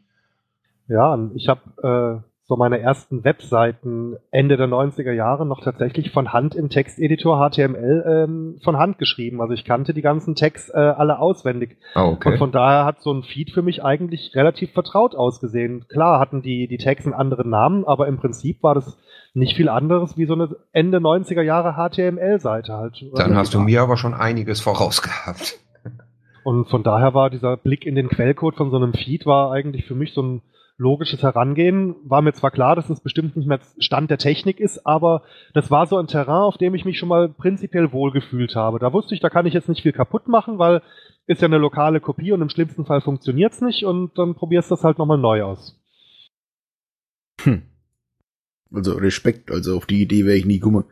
Ja, 0.88 1.18
ich 1.36 1.48
habe 1.48 2.22
äh, 2.22 2.28
so 2.46 2.58
meine 2.58 2.80
ersten 2.80 3.24
Webseiten 3.24 4.18
Ende 4.30 4.58
der 4.58 4.68
90er 4.68 5.14
Jahre 5.14 5.46
noch 5.46 5.64
tatsächlich 5.64 6.12
von 6.12 6.34
Hand 6.34 6.56
im 6.56 6.70
Texteditor 6.70 7.38
HTML 7.38 8.04
ähm, 8.06 8.60
von 8.62 8.78
Hand 8.78 8.98
geschrieben. 8.98 9.42
Also 9.42 9.54
ich 9.54 9.64
kannte 9.64 9.94
die 9.94 10.02
ganzen 10.02 10.36
Tags 10.36 10.70
äh, 10.70 10.78
alle 10.78 11.20
auswendig. 11.20 11.78
Ah, 11.96 12.04
Und 12.34 12.38
von 12.38 12.52
daher 12.52 12.84
hat 12.84 13.02
so 13.02 13.14
ein 13.14 13.24
Feed 13.24 13.52
für 13.52 13.62
mich 13.62 13.84
eigentlich 13.84 14.36
relativ 14.36 14.74
vertraut 14.74 15.16
ausgesehen. 15.16 15.88
Klar 15.88 16.20
hatten 16.20 16.42
die, 16.42 16.68
die 16.68 16.78
Tags 16.78 17.06
einen 17.06 17.14
anderen 17.14 17.50
Namen, 17.50 17.86
aber 17.86 18.08
im 18.08 18.18
Prinzip 18.18 18.62
war 18.62 18.76
das 18.76 18.98
nicht 19.34 19.56
viel 19.56 19.70
anderes 19.70 20.18
wie 20.18 20.26
so 20.26 20.34
eine 20.34 20.50
Ende 20.74 20.98
90er 20.98 21.42
Jahre 21.42 21.74
HTML-Seite 21.74 22.74
halt. 22.74 23.06
Dann 23.16 23.36
hast 23.36 23.54
du 23.54 23.62
mir 23.62 23.82
aber 23.82 23.96
schon 23.96 24.14
einiges 24.14 24.60
vorausgehabt. 24.60 25.60
Und 26.44 26.70
von 26.70 26.84
daher 26.84 27.14
war 27.14 27.30
dieser 27.30 27.58
Blick 27.58 27.86
in 27.86 27.96
den 27.96 28.10
Quellcode 28.10 28.56
von 28.56 28.72
so 28.72 28.78
einem 28.78 28.94
Feed 28.94 29.26
war 29.26 29.52
eigentlich 29.52 29.86
für 29.86 29.96
mich 29.96 30.14
so 30.14 30.22
ein 30.22 30.42
logisches 30.78 31.24
Herangehen. 31.24 31.96
War 32.04 32.22
mir 32.22 32.34
zwar 32.34 32.52
klar, 32.52 32.76
dass 32.76 32.90
es 32.90 33.00
bestimmt 33.00 33.36
nicht 33.36 33.48
mehr 33.48 33.60
Stand 33.80 34.10
der 34.10 34.18
Technik 34.18 34.60
ist, 34.60 34.86
aber 34.86 35.24
das 35.54 35.72
war 35.72 35.88
so 35.88 35.98
ein 35.98 36.08
Terrain, 36.08 36.44
auf 36.44 36.58
dem 36.58 36.76
ich 36.76 36.86
mich 36.86 36.98
schon 36.98 37.10
mal 37.10 37.30
prinzipiell 37.30 37.92
wohlgefühlt 37.92 38.56
habe. 38.56 38.80
Da 38.80 38.92
wusste 38.94 39.14
ich, 39.14 39.22
da 39.22 39.30
kann 39.30 39.46
ich 39.46 39.54
jetzt 39.54 39.70
nicht 39.70 39.84
viel 39.84 39.94
kaputt 39.94 40.28
machen, 40.28 40.60
weil 40.60 40.82
ist 41.26 41.42
ja 41.42 41.48
eine 41.48 41.58
lokale 41.58 42.02
Kopie 42.02 42.34
und 42.34 42.42
im 42.42 42.50
schlimmsten 42.50 42.86
Fall 42.86 43.00
funktioniert's 43.00 43.62
nicht 43.62 43.86
und 43.86 44.18
dann 44.18 44.36
probierst 44.36 44.70
du 44.70 44.76
das 44.76 44.84
halt 44.84 44.98
nochmal 44.98 45.18
neu 45.18 45.44
aus. 45.44 45.80
Hm. 47.42 47.64
Also 48.74 48.96
Respekt, 48.96 49.52
also 49.52 49.78
auf 49.78 49.86
die 49.86 50.02
Idee 50.02 50.26
wäre 50.26 50.36
ich 50.36 50.46
nie 50.46 50.60
gekommen. 50.60 50.84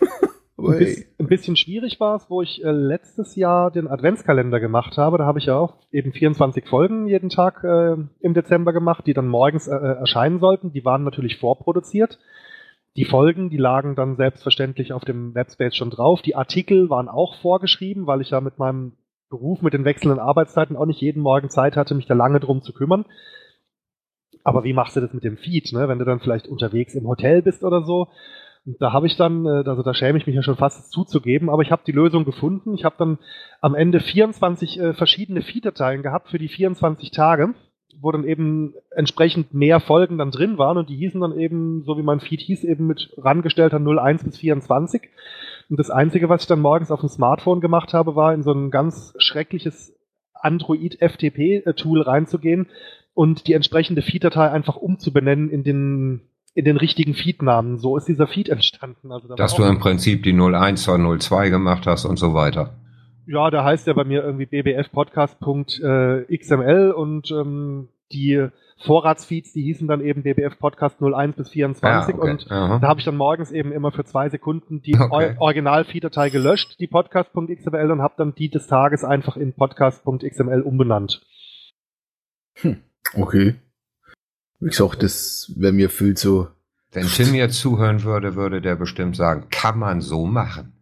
ein, 0.58 0.78
bisschen, 0.78 1.04
ein, 1.18 1.26
bisschen 1.26 1.56
schwierig 1.56 2.00
war 2.00 2.16
es, 2.16 2.30
wo 2.30 2.40
ich 2.40 2.64
äh, 2.64 2.70
letztes 2.70 3.36
Jahr 3.36 3.70
den 3.70 3.88
Adventskalender 3.88 4.58
gemacht 4.58 4.96
habe. 4.96 5.18
Da 5.18 5.26
habe 5.26 5.38
ich 5.38 5.46
ja 5.46 5.58
auch 5.58 5.74
eben 5.92 6.12
24 6.12 6.66
Folgen 6.66 7.06
jeden 7.06 7.28
Tag 7.28 7.62
äh, 7.62 7.96
im 8.20 8.34
Dezember 8.34 8.72
gemacht, 8.72 9.06
die 9.06 9.12
dann 9.12 9.28
morgens 9.28 9.68
äh, 9.68 9.74
äh, 9.74 9.98
erscheinen 9.98 10.40
sollten. 10.40 10.72
Die 10.72 10.84
waren 10.84 11.04
natürlich 11.04 11.36
vorproduziert. 11.36 12.18
Die 12.96 13.04
Folgen, 13.04 13.50
die 13.50 13.58
lagen 13.58 13.94
dann 13.94 14.16
selbstverständlich 14.16 14.94
auf 14.94 15.04
dem 15.04 15.34
Webspace 15.34 15.76
schon 15.76 15.90
drauf. 15.90 16.22
Die 16.22 16.36
Artikel 16.36 16.88
waren 16.88 17.10
auch 17.10 17.34
vorgeschrieben, 17.36 18.06
weil 18.06 18.22
ich 18.22 18.30
ja 18.30 18.40
mit 18.40 18.58
meinem 18.58 18.92
Beruf, 19.28 19.60
mit 19.60 19.74
den 19.74 19.84
wechselnden 19.84 20.20
Arbeitszeiten 20.20 20.76
auch 20.76 20.86
nicht 20.86 21.02
jeden 21.02 21.20
Morgen 21.20 21.50
Zeit 21.50 21.76
hatte, 21.76 21.94
mich 21.94 22.06
da 22.06 22.14
lange 22.14 22.40
drum 22.40 22.62
zu 22.62 22.72
kümmern. 22.72 23.04
Aber 24.44 24.64
wie 24.64 24.72
machst 24.72 24.96
du 24.96 25.00
das 25.00 25.12
mit 25.12 25.24
dem 25.24 25.36
Feed, 25.36 25.72
ne? 25.72 25.88
wenn 25.88 25.98
du 25.98 26.04
dann 26.04 26.20
vielleicht 26.20 26.46
unterwegs 26.46 26.94
im 26.94 27.06
Hotel 27.06 27.42
bist 27.42 27.64
oder 27.64 27.82
so? 27.82 28.08
Da 28.66 28.92
habe 28.92 29.06
ich 29.06 29.16
dann, 29.16 29.46
äh, 29.46 29.62
also 29.64 29.82
da 29.82 29.94
schäme 29.94 30.18
ich 30.18 30.26
mich 30.26 30.34
ja 30.34 30.42
schon 30.42 30.56
fast 30.56 30.90
zuzugeben, 30.90 31.48
aber 31.48 31.62
ich 31.62 31.70
habe 31.70 31.82
die 31.86 31.92
Lösung 31.92 32.24
gefunden. 32.24 32.74
Ich 32.74 32.84
habe 32.84 32.96
dann 32.98 33.18
am 33.60 33.76
Ende 33.76 34.00
24 34.00 34.80
äh, 34.80 34.92
verschiedene 34.92 35.42
Feed-Dateien 35.42 36.02
gehabt 36.02 36.28
für 36.28 36.38
die 36.38 36.48
24 36.48 37.12
Tage, 37.12 37.54
wo 38.00 38.10
dann 38.10 38.24
eben 38.24 38.74
entsprechend 38.90 39.54
mehr 39.54 39.78
Folgen 39.78 40.18
dann 40.18 40.32
drin 40.32 40.58
waren 40.58 40.78
und 40.78 40.90
die 40.90 40.96
hießen 40.96 41.20
dann 41.20 41.38
eben, 41.38 41.84
so 41.84 41.96
wie 41.96 42.02
mein 42.02 42.18
Feed 42.18 42.40
hieß, 42.40 42.64
eben 42.64 42.88
mit 42.88 43.14
rangestellter 43.16 43.78
01 43.78 44.24
bis 44.24 44.38
24. 44.38 45.02
Und 45.70 45.78
das 45.78 45.90
Einzige, 45.90 46.28
was 46.28 46.42
ich 46.42 46.48
dann 46.48 46.60
morgens 46.60 46.90
auf 46.90 47.00
dem 47.00 47.08
Smartphone 47.08 47.60
gemacht 47.60 47.94
habe, 47.94 48.16
war 48.16 48.34
in 48.34 48.42
so 48.42 48.52
ein 48.52 48.72
ganz 48.72 49.14
schreckliches 49.18 49.96
Android-FTP-Tool 50.34 52.02
reinzugehen 52.02 52.66
und 53.14 53.46
die 53.46 53.52
entsprechende 53.52 54.02
Feed-Datei 54.02 54.50
einfach 54.50 54.76
umzubenennen 54.76 55.50
in 55.50 55.62
den 55.62 56.20
in 56.56 56.64
den 56.64 56.76
richtigen 56.78 57.14
Feed-Namen. 57.14 57.76
So 57.76 57.98
ist 57.98 58.08
dieser 58.08 58.26
Feed 58.26 58.48
entstanden. 58.48 59.12
Also 59.12 59.28
da 59.28 59.34
Dass 59.34 59.54
du 59.54 59.62
im 59.64 59.78
Prinzip 59.78 60.22
die 60.22 60.32
01 60.32 60.82
zur 60.82 61.18
02 61.18 61.50
gemacht 61.50 61.86
hast 61.86 62.06
und 62.06 62.16
so 62.16 62.32
weiter. 62.32 62.72
Ja, 63.26 63.50
da 63.50 63.62
heißt 63.62 63.86
ja 63.86 63.92
bei 63.92 64.04
mir 64.04 64.24
irgendwie 64.24 64.46
bbfpodcast.xml 64.46 66.92
und 66.92 67.30
ähm, 67.30 67.90
die 68.10 68.48
Vorratsfeeds, 68.78 69.52
die 69.52 69.64
hießen 69.64 69.86
dann 69.86 70.00
eben 70.00 70.22
BBF 70.22 70.58
Podcast 70.58 71.02
01 71.02 71.36
bis 71.36 71.50
24 71.50 72.14
ja, 72.14 72.20
okay. 72.20 72.30
und 72.30 72.50
Aha. 72.50 72.78
da 72.78 72.88
habe 72.88 73.00
ich 73.00 73.04
dann 73.04 73.16
morgens 73.16 73.50
eben 73.50 73.70
immer 73.72 73.92
für 73.92 74.04
zwei 74.04 74.30
Sekunden 74.30 74.80
die 74.80 74.98
okay. 74.98 75.36
Original-Feed-Datei 75.38 76.30
gelöscht, 76.30 76.80
die 76.80 76.86
podcast.xml 76.86 77.90
und 77.90 78.00
habe 78.00 78.14
dann 78.16 78.34
die 78.34 78.48
des 78.48 78.66
Tages 78.66 79.04
einfach 79.04 79.36
in 79.36 79.52
podcast.xml 79.52 80.62
umbenannt. 80.62 81.20
Hm, 82.60 82.78
okay. 83.14 83.56
Wie 84.60 84.68
gesagt, 84.68 85.02
das 85.02 85.52
wäre 85.56 85.72
mir 85.72 85.90
viel 85.90 86.16
zu. 86.16 86.48
Wenn 86.92 87.06
Tim 87.06 87.34
jetzt 87.34 87.58
zuhören 87.58 88.04
würde, 88.04 88.36
würde 88.36 88.62
der 88.62 88.76
bestimmt 88.76 89.16
sagen, 89.16 89.44
kann 89.50 89.78
man 89.78 90.00
so 90.00 90.24
machen. 90.24 90.72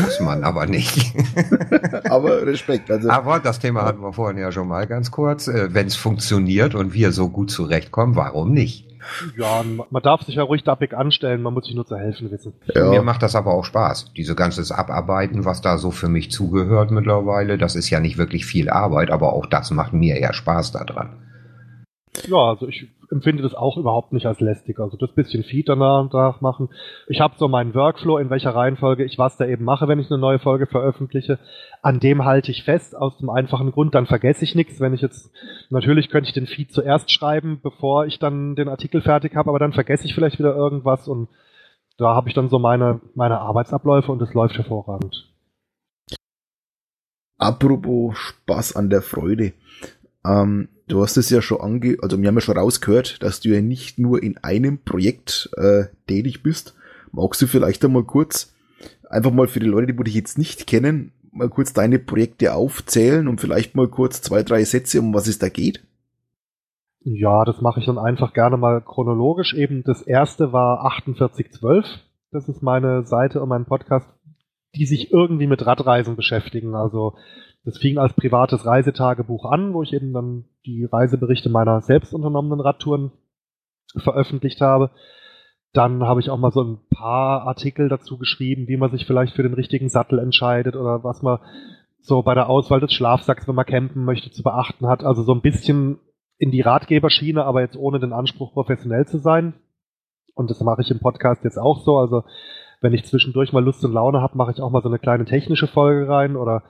Muss 0.00 0.20
man 0.20 0.44
aber 0.44 0.66
nicht. 0.66 1.14
aber 2.10 2.46
Respekt. 2.46 2.90
Also. 2.90 3.10
Aber 3.10 3.38
das 3.38 3.58
Thema 3.58 3.82
hatten 3.82 4.00
wir 4.00 4.12
vorhin 4.12 4.38
ja 4.38 4.52
schon 4.52 4.68
mal 4.68 4.86
ganz 4.86 5.10
kurz. 5.10 5.48
Äh, 5.48 5.72
Wenn 5.72 5.86
es 5.86 5.96
funktioniert 5.96 6.74
und 6.74 6.94
wir 6.94 7.12
so 7.12 7.28
gut 7.28 7.50
zurechtkommen, 7.50 8.16
warum 8.16 8.52
nicht? 8.52 8.86
Ja, 9.38 9.64
man 9.90 10.02
darf 10.02 10.22
sich 10.22 10.34
ja 10.34 10.42
ruhig 10.42 10.64
dappig 10.64 10.92
anstellen, 10.92 11.40
man 11.40 11.54
muss 11.54 11.64
sich 11.64 11.74
nur 11.74 11.86
zu 11.86 11.96
helfen 11.96 12.30
wissen. 12.30 12.52
Ja. 12.74 12.90
Mir 12.90 13.02
macht 13.02 13.22
das 13.22 13.34
aber 13.36 13.52
auch 13.52 13.64
Spaß. 13.64 14.12
Diese 14.16 14.34
ganze 14.34 14.76
Abarbeiten, 14.76 15.44
was 15.44 15.62
da 15.62 15.78
so 15.78 15.90
für 15.90 16.08
mich 16.08 16.30
zugehört 16.30 16.90
mittlerweile, 16.90 17.56
das 17.56 17.74
ist 17.74 17.88
ja 17.88 18.00
nicht 18.00 18.18
wirklich 18.18 18.44
viel 18.44 18.68
Arbeit, 18.68 19.10
aber 19.10 19.32
auch 19.32 19.46
das 19.46 19.70
macht 19.70 19.92
mir 19.94 20.16
eher 20.16 20.34
Spaß 20.34 20.72
daran. 20.72 21.16
Ja, 22.26 22.36
also 22.36 22.68
ich 22.68 22.88
empfinde 23.10 23.42
das 23.42 23.54
auch 23.54 23.76
überhaupt 23.76 24.12
nicht 24.12 24.26
als 24.26 24.40
lästig. 24.40 24.78
Also 24.78 24.96
das 24.96 25.12
bisschen 25.12 25.44
Feed 25.44 25.68
danach 25.68 26.40
machen. 26.40 26.68
Ich 27.08 27.20
habe 27.20 27.34
so 27.36 27.48
meinen 27.48 27.74
Workflow, 27.74 28.18
in 28.18 28.30
welcher 28.30 28.54
Reihenfolge 28.54 29.04
ich 29.04 29.18
was 29.18 29.36
da 29.36 29.46
eben 29.46 29.64
mache, 29.64 29.88
wenn 29.88 29.98
ich 29.98 30.10
eine 30.10 30.20
neue 30.20 30.38
Folge 30.38 30.66
veröffentliche. 30.66 31.38
An 31.82 32.00
dem 32.00 32.24
halte 32.24 32.50
ich 32.50 32.64
fest, 32.64 32.96
aus 32.96 33.18
dem 33.18 33.30
einfachen 33.30 33.72
Grund, 33.72 33.94
dann 33.94 34.06
vergesse 34.06 34.44
ich 34.44 34.54
nichts. 34.54 34.80
Wenn 34.80 34.94
ich 34.94 35.00
jetzt, 35.00 35.30
natürlich 35.70 36.10
könnte 36.10 36.28
ich 36.28 36.34
den 36.34 36.46
Feed 36.46 36.72
zuerst 36.72 37.10
schreiben, 37.10 37.60
bevor 37.62 38.06
ich 38.06 38.18
dann 38.18 38.56
den 38.56 38.68
Artikel 38.68 39.00
fertig 39.00 39.34
habe, 39.36 39.50
aber 39.50 39.58
dann 39.58 39.72
vergesse 39.72 40.04
ich 40.04 40.14
vielleicht 40.14 40.38
wieder 40.38 40.54
irgendwas 40.54 41.08
und 41.08 41.28
da 41.96 42.14
habe 42.14 42.28
ich 42.28 42.34
dann 42.34 42.48
so 42.48 42.58
meine, 42.58 43.00
meine 43.14 43.40
Arbeitsabläufe 43.40 44.12
und 44.12 44.20
das 44.20 44.32
läuft 44.32 44.56
hervorragend. 44.56 45.28
Apropos 47.38 48.16
Spaß 48.16 48.76
an 48.76 48.90
der 48.90 49.02
Freude. 49.02 49.52
Ähm, 50.24 50.68
du 50.88 51.02
hast 51.02 51.16
es 51.16 51.30
ja 51.30 51.40
schon 51.40 51.60
ange, 51.60 51.96
also 52.02 52.20
wir 52.20 52.28
haben 52.28 52.34
ja 52.34 52.40
schon 52.40 52.58
rausgehört, 52.58 53.22
dass 53.22 53.40
du 53.40 53.50
ja 53.50 53.60
nicht 53.60 53.98
nur 53.98 54.22
in 54.22 54.38
einem 54.38 54.78
Projekt 54.78 55.50
äh, 55.56 55.84
tätig 56.06 56.42
bist. 56.42 56.74
Magst 57.12 57.40
du 57.40 57.46
vielleicht 57.46 57.84
einmal 57.84 58.04
kurz, 58.04 58.54
einfach 59.08 59.30
mal 59.30 59.48
für 59.48 59.60
die 59.60 59.66
Leute, 59.66 59.92
die 59.92 60.04
dich 60.04 60.14
jetzt 60.14 60.38
nicht 60.38 60.66
kennen, 60.66 61.12
mal 61.32 61.48
kurz 61.48 61.72
deine 61.72 61.98
Projekte 61.98 62.54
aufzählen 62.54 63.28
und 63.28 63.40
vielleicht 63.40 63.76
mal 63.76 63.88
kurz 63.88 64.22
zwei, 64.22 64.42
drei 64.42 64.64
Sätze, 64.64 65.00
um 65.00 65.14
was 65.14 65.26
es 65.26 65.38
da 65.38 65.48
geht? 65.48 65.82
Ja, 67.00 67.44
das 67.44 67.60
mache 67.60 67.80
ich 67.80 67.86
dann 67.86 67.98
einfach 67.98 68.34
gerne 68.34 68.56
mal 68.56 68.80
chronologisch. 68.82 69.54
Eben 69.54 69.82
das 69.84 70.02
erste 70.02 70.52
war 70.52 70.80
4812. 70.82 71.86
Das 72.32 72.48
ist 72.48 72.62
meine 72.62 73.04
Seite 73.04 73.40
und 73.40 73.48
mein 73.48 73.64
Podcast, 73.64 74.08
die 74.74 74.84
sich 74.84 75.10
irgendwie 75.12 75.46
mit 75.46 75.64
Radreisen 75.64 76.16
beschäftigen. 76.16 76.74
Also 76.74 77.14
das 77.64 77.78
fing 77.78 77.98
als 77.98 78.14
privates 78.14 78.64
Reisetagebuch 78.64 79.44
an, 79.44 79.74
wo 79.74 79.82
ich 79.82 79.92
eben 79.92 80.12
dann 80.12 80.44
die 80.64 80.84
Reiseberichte 80.84 81.48
meiner 81.48 81.80
selbst 81.80 82.14
unternommenen 82.14 82.60
Radtouren 82.60 83.12
veröffentlicht 83.96 84.60
habe. 84.60 84.90
Dann 85.72 86.04
habe 86.04 86.20
ich 86.20 86.30
auch 86.30 86.38
mal 86.38 86.50
so 86.50 86.62
ein 86.62 86.78
paar 86.90 87.42
Artikel 87.42 87.88
dazu 87.88 88.18
geschrieben, 88.18 88.68
wie 88.68 88.76
man 88.76 88.90
sich 88.90 89.06
vielleicht 89.06 89.34
für 89.34 89.42
den 89.42 89.54
richtigen 89.54 89.88
Sattel 89.88 90.18
entscheidet 90.18 90.76
oder 90.76 91.04
was 91.04 91.22
man 91.22 91.38
so 92.00 92.22
bei 92.22 92.34
der 92.34 92.48
Auswahl 92.48 92.80
des 92.80 92.92
Schlafsacks, 92.92 93.46
wenn 93.46 93.54
man 93.54 93.66
campen 93.66 94.04
möchte, 94.04 94.30
zu 94.30 94.42
beachten 94.42 94.86
hat. 94.86 95.04
Also 95.04 95.22
so 95.22 95.34
ein 95.34 95.42
bisschen 95.42 95.98
in 96.38 96.50
die 96.50 96.60
Ratgeberschiene, 96.60 97.44
aber 97.44 97.60
jetzt 97.60 97.76
ohne 97.76 98.00
den 98.00 98.12
Anspruch, 98.12 98.52
professionell 98.52 99.06
zu 99.06 99.18
sein. 99.18 99.54
Und 100.34 100.50
das 100.50 100.60
mache 100.60 100.82
ich 100.82 100.90
im 100.90 101.00
Podcast 101.00 101.44
jetzt 101.44 101.58
auch 101.58 101.80
so. 101.80 101.98
Also 101.98 102.22
wenn 102.80 102.94
ich 102.94 103.04
zwischendurch 103.04 103.52
mal 103.52 103.64
Lust 103.64 103.84
und 103.84 103.92
Laune 103.92 104.22
habe, 104.22 104.38
mache 104.38 104.52
ich 104.52 104.60
auch 104.60 104.70
mal 104.70 104.82
so 104.82 104.88
eine 104.88 105.00
kleine 105.00 105.24
technische 105.24 105.66
Folge 105.66 106.08
rein 106.08 106.36
oder 106.36 106.62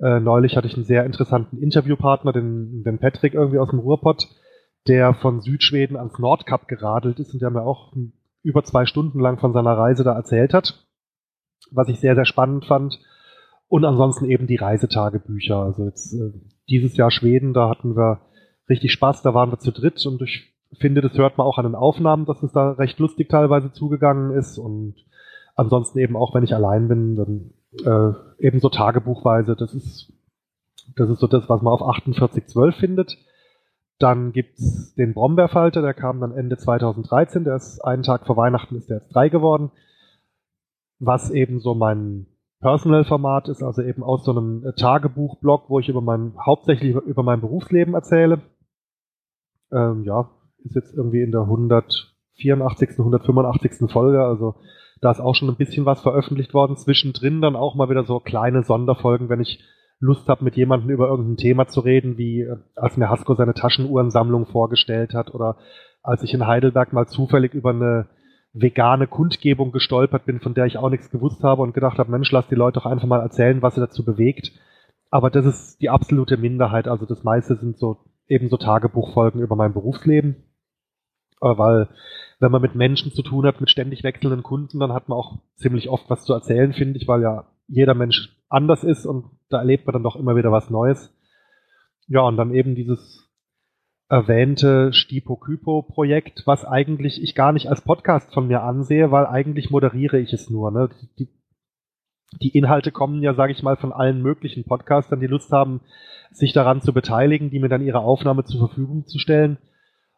äh, 0.00 0.20
neulich 0.20 0.56
hatte 0.56 0.66
ich 0.66 0.74
einen 0.74 0.84
sehr 0.84 1.04
interessanten 1.04 1.58
Interviewpartner, 1.58 2.32
den, 2.32 2.82
den 2.82 2.98
Patrick 2.98 3.34
irgendwie 3.34 3.58
aus 3.58 3.70
dem 3.70 3.80
Ruhrpott, 3.80 4.28
der 4.88 5.14
von 5.14 5.40
Südschweden 5.40 5.96
ans 5.96 6.18
Nordkap 6.18 6.68
geradelt 6.68 7.18
ist 7.18 7.34
und 7.34 7.42
der 7.42 7.50
mir 7.50 7.62
auch 7.62 7.92
über 8.42 8.64
zwei 8.64 8.86
Stunden 8.86 9.20
lang 9.20 9.38
von 9.38 9.52
seiner 9.52 9.76
Reise 9.76 10.02
da 10.02 10.14
erzählt 10.14 10.54
hat, 10.54 10.86
was 11.70 11.88
ich 11.88 12.00
sehr, 12.00 12.14
sehr 12.14 12.24
spannend 12.24 12.64
fand. 12.64 12.98
Und 13.68 13.84
ansonsten 13.84 14.24
eben 14.24 14.46
die 14.46 14.56
Reisetagebücher. 14.56 15.56
Also 15.56 15.84
jetzt 15.84 16.14
äh, 16.14 16.32
dieses 16.68 16.96
Jahr 16.96 17.10
Schweden, 17.10 17.52
da 17.52 17.68
hatten 17.68 17.94
wir 17.94 18.22
richtig 18.68 18.92
Spaß, 18.92 19.22
da 19.22 19.34
waren 19.34 19.52
wir 19.52 19.58
zu 19.58 19.70
dritt 19.70 20.04
und 20.06 20.22
ich 20.22 20.54
finde, 20.78 21.02
das 21.02 21.16
hört 21.18 21.36
man 21.36 21.46
auch 21.46 21.58
an 21.58 21.66
den 21.66 21.74
Aufnahmen, 21.74 22.24
dass 22.24 22.42
es 22.42 22.52
da 22.52 22.72
recht 22.72 22.98
lustig 22.98 23.28
teilweise 23.28 23.72
zugegangen 23.72 24.32
ist 24.32 24.58
und 24.58 24.94
ansonsten 25.56 25.98
eben 25.98 26.16
auch, 26.16 26.34
wenn 26.34 26.44
ich 26.44 26.54
allein 26.54 26.88
bin, 26.88 27.16
dann 27.16 27.52
äh, 27.72 28.12
ebenso 28.38 28.68
Tagebuchweise. 28.68 29.56
Das 29.56 29.74
ist, 29.74 30.12
das 30.96 31.10
ist 31.10 31.20
so 31.20 31.26
das, 31.26 31.48
was 31.48 31.62
man 31.62 31.72
auf 31.72 31.80
4812 31.80 32.76
findet. 32.76 33.18
Dann 33.98 34.32
gibt's 34.32 34.94
den 34.94 35.12
Brombeerfalter, 35.12 35.82
der 35.82 35.94
kam 35.94 36.20
dann 36.20 36.32
Ende 36.32 36.56
2013, 36.56 37.44
der 37.44 37.56
ist 37.56 37.80
einen 37.80 38.02
Tag 38.02 38.26
vor 38.26 38.36
Weihnachten 38.36 38.76
ist 38.76 38.88
der 38.88 38.98
jetzt 38.98 39.14
drei 39.14 39.28
geworden. 39.28 39.70
Was 40.98 41.30
eben 41.30 41.60
so 41.60 41.74
mein 41.74 42.26
Personal-Format 42.60 43.48
ist, 43.48 43.62
also 43.62 43.82
eben 43.82 44.02
aus 44.02 44.24
so 44.24 44.32
einem 44.32 44.64
äh, 44.66 44.72
Tagebuch-Blog, 44.72 45.64
wo 45.68 45.78
ich 45.80 45.88
über 45.88 46.02
mein, 46.02 46.34
hauptsächlich 46.44 46.94
über 46.94 47.22
mein 47.22 47.40
Berufsleben 47.40 47.94
erzähle. 47.94 48.42
Ähm, 49.72 50.04
ja, 50.04 50.30
ist 50.64 50.74
jetzt 50.74 50.94
irgendwie 50.94 51.22
in 51.22 51.32
der 51.32 51.42
184., 51.42 52.90
185. 52.98 53.90
Folge, 53.90 54.22
also 54.22 54.56
da 55.00 55.10
ist 55.10 55.20
auch 55.20 55.34
schon 55.34 55.48
ein 55.48 55.56
bisschen 55.56 55.86
was 55.86 56.02
veröffentlicht 56.02 56.54
worden. 56.54 56.76
Zwischendrin 56.76 57.40
dann 57.40 57.56
auch 57.56 57.74
mal 57.74 57.88
wieder 57.88 58.04
so 58.04 58.20
kleine 58.20 58.62
Sonderfolgen, 58.62 59.28
wenn 59.28 59.40
ich 59.40 59.60
Lust 59.98 60.28
habe, 60.28 60.44
mit 60.44 60.56
jemandem 60.56 60.90
über 60.90 61.08
irgendein 61.08 61.36
Thema 61.36 61.66
zu 61.68 61.80
reden, 61.80 62.16
wie 62.16 62.42
äh, 62.42 62.56
als 62.74 62.96
mir 62.96 63.10
Hasko 63.10 63.34
seine 63.34 63.54
Taschenuhrensammlung 63.54 64.46
vorgestellt 64.46 65.14
hat 65.14 65.34
oder 65.34 65.56
als 66.02 66.22
ich 66.22 66.32
in 66.32 66.46
Heidelberg 66.46 66.92
mal 66.92 67.06
zufällig 67.06 67.52
über 67.52 67.70
eine 67.70 68.08
vegane 68.52 69.06
Kundgebung 69.06 69.72
gestolpert 69.72 70.24
bin, 70.24 70.40
von 70.40 70.54
der 70.54 70.64
ich 70.64 70.78
auch 70.78 70.88
nichts 70.90 71.10
gewusst 71.10 71.42
habe 71.44 71.62
und 71.62 71.74
gedacht 71.74 71.98
habe, 71.98 72.10
Mensch, 72.10 72.32
lass 72.32 72.48
die 72.48 72.54
Leute 72.54 72.80
doch 72.80 72.86
einfach 72.86 73.06
mal 73.06 73.20
erzählen, 73.20 73.62
was 73.62 73.74
sie 73.74 73.80
dazu 73.80 74.04
bewegt. 74.04 74.52
Aber 75.10 75.30
das 75.30 75.44
ist 75.44 75.80
die 75.80 75.90
absolute 75.90 76.36
Minderheit. 76.36 76.88
Also 76.88 77.04
das 77.04 77.22
meiste 77.22 77.56
sind 77.56 77.78
so 77.78 77.98
eben 78.26 78.48
so 78.48 78.56
Tagebuchfolgen 78.56 79.40
über 79.40 79.56
mein 79.56 79.72
Berufsleben. 79.72 80.49
Weil 81.40 81.88
wenn 82.38 82.52
man 82.52 82.62
mit 82.62 82.74
Menschen 82.74 83.12
zu 83.12 83.22
tun 83.22 83.46
hat, 83.46 83.60
mit 83.60 83.70
ständig 83.70 84.02
wechselnden 84.02 84.42
Kunden, 84.42 84.80
dann 84.80 84.92
hat 84.92 85.08
man 85.08 85.18
auch 85.18 85.38
ziemlich 85.56 85.88
oft 85.88 86.08
was 86.08 86.24
zu 86.24 86.32
erzählen, 86.32 86.72
finde 86.72 86.98
ich, 86.98 87.06
weil 87.06 87.22
ja 87.22 87.46
jeder 87.68 87.94
Mensch 87.94 88.36
anders 88.48 88.82
ist 88.82 89.06
und 89.06 89.26
da 89.48 89.58
erlebt 89.58 89.86
man 89.86 89.94
dann 89.94 90.02
doch 90.02 90.16
immer 90.16 90.36
wieder 90.36 90.50
was 90.50 90.70
Neues. 90.70 91.14
Ja, 92.08 92.22
und 92.22 92.36
dann 92.36 92.52
eben 92.52 92.74
dieses 92.74 93.30
erwähnte 94.08 94.92
Stipo-Kypo-Projekt, 94.92 96.42
was 96.44 96.64
eigentlich 96.64 97.22
ich 97.22 97.36
gar 97.36 97.52
nicht 97.52 97.68
als 97.68 97.82
Podcast 97.82 98.34
von 98.34 98.48
mir 98.48 98.62
ansehe, 98.62 99.12
weil 99.12 99.26
eigentlich 99.26 99.70
moderiere 99.70 100.18
ich 100.18 100.32
es 100.32 100.50
nur. 100.50 100.72
Ne? 100.72 100.90
Die, 101.18 101.28
die 102.42 102.56
Inhalte 102.56 102.90
kommen 102.90 103.22
ja, 103.22 103.34
sage 103.34 103.52
ich 103.52 103.62
mal, 103.62 103.76
von 103.76 103.92
allen 103.92 104.20
möglichen 104.20 104.64
Podcastern, 104.64 105.20
die 105.20 105.28
Lust 105.28 105.52
haben, 105.52 105.80
sich 106.32 106.52
daran 106.52 106.80
zu 106.80 106.92
beteiligen, 106.92 107.50
die 107.50 107.60
mir 107.60 107.68
dann 107.68 107.86
ihre 107.86 108.00
Aufnahme 108.00 108.44
zur 108.44 108.66
Verfügung 108.66 109.06
zu 109.06 109.20
stellen. 109.20 109.58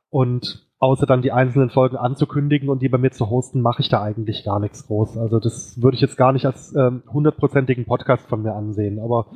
Und 0.08 0.66
außer 0.82 1.06
dann 1.06 1.22
die 1.22 1.32
einzelnen 1.32 1.70
Folgen 1.70 1.96
anzukündigen 1.96 2.68
und 2.68 2.82
die 2.82 2.88
bei 2.88 2.98
mir 2.98 3.10
zu 3.10 3.30
hosten, 3.30 3.62
mache 3.62 3.82
ich 3.82 3.88
da 3.88 4.02
eigentlich 4.02 4.44
gar 4.44 4.60
nichts 4.60 4.86
groß. 4.86 5.16
Also 5.16 5.38
das 5.38 5.80
würde 5.80 5.94
ich 5.94 6.00
jetzt 6.00 6.16
gar 6.16 6.32
nicht 6.32 6.46
als 6.46 6.74
ähm, 6.74 7.02
hundertprozentigen 7.12 7.84
ähm, 7.84 7.88
Podcast 7.88 8.26
von 8.28 8.42
mir 8.42 8.54
ansehen. 8.54 8.98
Aber 8.98 9.26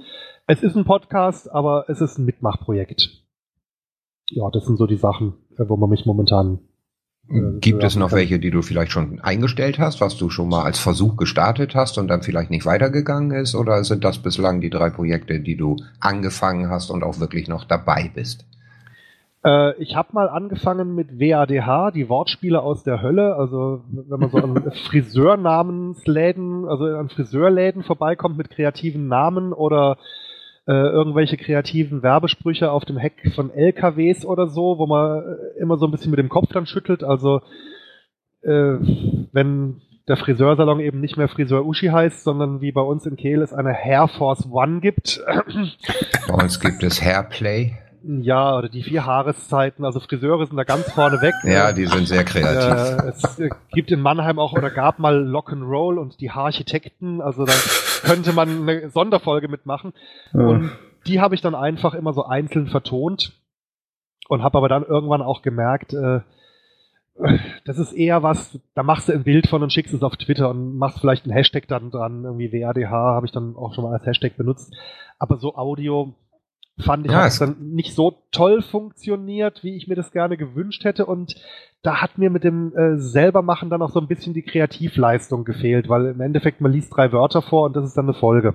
es 0.47 0.63
ist 0.63 0.77
ein 0.77 0.85
Podcast, 0.85 1.51
aber 1.51 1.85
es 1.89 2.01
ist 2.01 2.19
ein 2.19 2.25
Mitmachprojekt 2.25 3.27
ja, 4.31 4.51
das 4.51 4.67
sind 4.67 4.77
so 4.77 4.87
die 4.87 4.97
Sachen, 4.97 5.35
äh, 5.59 5.65
wo 5.69 5.77
man 5.77 5.91
mich 5.91 6.07
momentan. 6.07 6.61
Äh, 7.29 7.59
Gibt 7.61 7.83
es 7.83 7.97
noch 7.97 8.13
welche, 8.13 8.39
die 8.39 8.51
du 8.51 8.63
vielleicht 8.63 8.93
schon 8.93 9.21
eingestellt 9.21 9.79
hast, 9.79 10.01
was 10.01 10.17
du 10.17 10.31
schon 10.31 10.49
mal 10.49 10.65
als 10.65 10.79
Versuch 10.79 11.17
gestartet 11.17 11.75
hast 11.75 11.99
und 11.99 12.09
dann 12.09 12.23
vielleicht 12.23 12.51
nicht 12.51 12.67
weitergegangen 12.67 13.33
ist? 13.33 13.55
Oder 13.55 13.85
sind 13.85 14.05
das 14.05 14.19
bislang 14.19 14.61
die 14.61 14.71
drei 14.71 14.91
Projekte, 14.91 15.41
die 15.41 15.57
du 15.57 15.77
angefangen 16.01 16.69
hast 16.69 16.91
und 16.91 17.03
auch 17.03 17.21
wirklich 17.21 17.49
noch 17.49 17.65
dabei 17.65 18.11
bist? 18.15 18.47
Äh, 19.47 19.81
ich 19.81 19.95
habe 19.95 20.09
mal 20.13 20.29
angefangen 20.29 20.95
mit 20.95 21.21
WADH, 21.21 21.93
die 21.93 22.09
Wortspiele 22.09 22.61
aus 22.61 22.83
der 22.83 23.01
Hölle. 23.01 23.37
Also 23.37 23.85
wenn 23.91 24.19
man 24.19 24.31
so 24.31 24.39
an 24.39 24.73
Friseurnamensläden, 24.89 26.67
also 26.67 26.85
an 26.87 27.09
Friseurläden 27.09 27.85
vorbeikommt 27.85 28.37
mit 28.37 28.51
kreativen 28.51 29.07
Namen 29.07 29.53
oder 29.53 29.99
äh, 30.67 30.73
irgendwelche 30.73 31.37
kreativen 31.37 32.03
Werbesprüche 32.03 32.73
auf 32.73 32.85
dem 32.85 32.97
Heck 32.97 33.33
von 33.37 33.53
LKWs 33.53 34.27
oder 34.27 34.49
so, 34.49 34.79
wo 34.79 34.87
man 34.87 35.23
äh, 35.23 35.61
immer 35.61 35.79
so 35.79 35.87
ein 35.87 35.93
bisschen 35.93 36.11
mit 36.11 36.19
dem 36.19 36.29
Kopf 36.29 36.53
dann 36.53 36.67
schüttelt. 36.67 37.05
Also 37.05 37.41
äh, 38.43 38.79
wenn 39.33 39.81
der 40.09 40.17
Friseursalon 40.17 40.81
eben 40.81 41.01
nicht 41.01 41.17
mehr 41.17 41.29
Friseur 41.29 41.65
Uschi 41.65 41.89
heißt, 41.89 42.25
sondern 42.25 42.61
wie 42.61 42.73
bei 42.73 42.81
uns 42.81 43.07
in 43.07 43.17
Kehl 43.17 43.43
es 43.43 43.53
eine 43.53 43.73
Hair 43.73 44.09
Force 44.09 44.49
One 44.51 44.81
gibt. 44.81 45.21
Bei 46.29 46.35
uns 46.35 46.59
gibt 46.59 46.83
es 46.83 47.01
Hairplay. 47.03 47.75
Ja, 48.09 48.57
oder 48.57 48.69
die 48.69 48.83
vier 48.83 49.05
Haareszeiten, 49.05 49.85
also 49.85 49.99
Friseure 49.99 50.47
sind 50.47 50.57
da 50.57 50.65
ganz 50.65 50.93
vorne 50.93 51.21
weg. 51.21 51.35
ja, 51.43 51.73
die 51.73 51.87
sind 51.87 52.07
sehr 52.07 52.25
kreativ. 52.25 53.05
Äh, 53.05 53.09
es 53.09 53.41
gibt 53.73 53.91
in 53.91 54.01
Mannheim 54.01 54.39
auch 54.39 54.53
oder 54.53 54.71
gab 54.71 54.99
mal 54.99 55.17
Lock'n'Roll 55.17 55.99
und 55.99 56.21
die 56.21 56.31
Haararchitekten, 56.31 57.21
also 57.21 57.45
da 57.45 57.53
könnte 58.05 58.33
man 58.33 58.69
eine 58.69 58.91
Sonderfolge 58.91 59.49
mitmachen. 59.49 59.93
Ja. 60.33 60.41
Und 60.41 60.71
die 61.07 61.21
habe 61.21 61.35
ich 61.35 61.41
dann 61.41 61.55
einfach 61.55 61.95
immer 61.95 62.13
so 62.13 62.25
einzeln 62.25 62.69
vertont 62.69 63.33
und 64.29 64.43
habe 64.43 64.59
aber 64.59 64.69
dann 64.69 64.85
irgendwann 64.85 65.23
auch 65.23 65.43
gemerkt, 65.43 65.93
äh, 65.93 66.21
das 67.65 67.79
ist 67.79 67.93
eher 67.93 68.23
was, 68.23 68.59
da 68.75 68.83
machst 68.83 69.09
du 69.09 69.13
ein 69.13 69.25
Bild 69.25 69.49
von 69.49 69.63
und 69.63 69.73
schickst 69.73 69.95
es 69.95 70.03
auf 70.03 70.17
Twitter 70.17 70.51
und 70.51 70.77
machst 70.77 71.01
vielleicht 71.01 71.25
einen 71.25 71.33
Hashtag 71.33 71.67
dann 71.67 71.91
dran, 71.91 72.25
irgendwie 72.25 72.53
WADH 72.53 72.91
habe 72.91 73.27
ich 73.27 73.33
dann 73.33 73.57
auch 73.57 73.75
schon 73.75 73.85
mal 73.85 73.95
als 73.95 74.07
Hashtag 74.07 74.37
benutzt. 74.37 74.75
Aber 75.19 75.39
so 75.39 75.57
Audio, 75.57 76.15
fand 76.79 77.07
ich, 77.07 77.13
ja, 77.13 77.23
hat 77.23 77.29
es 77.29 77.39
dann 77.39 77.57
nicht 77.73 77.95
so 77.95 78.19
toll 78.33 78.63
funktioniert, 78.63 79.65
wie 79.65 79.77
ich 79.77 79.89
mir 79.89 79.95
das 79.95 80.13
gerne 80.13 80.37
gewünscht 80.37 80.85
hätte. 80.85 81.07
Und 81.07 81.37
da 81.83 82.03
hat 82.03 82.19
mir 82.19 82.31
mit 82.31 82.45
dem 82.45 82.77
äh, 82.77 82.99
selbermachen 82.99 83.71
dann 83.71 83.83
auch 83.83 83.91
so 83.91 84.01
ein 84.01 84.09
bisschen 84.09 84.35
die 84.35 84.43
Kreativleistung 84.43 85.45
gefehlt, 85.45 85.89
weil 85.89 86.07
im 86.07 86.21
Endeffekt 86.21 86.61
man 86.61 86.73
liest 86.73 86.95
drei 86.95 87.13
Wörter 87.13 87.43
vor 87.43 87.65
und 87.65 87.77
das 87.77 87.85
ist 87.87 87.97
dann 87.97 88.07
eine 88.07 88.15
Folge. 88.15 88.55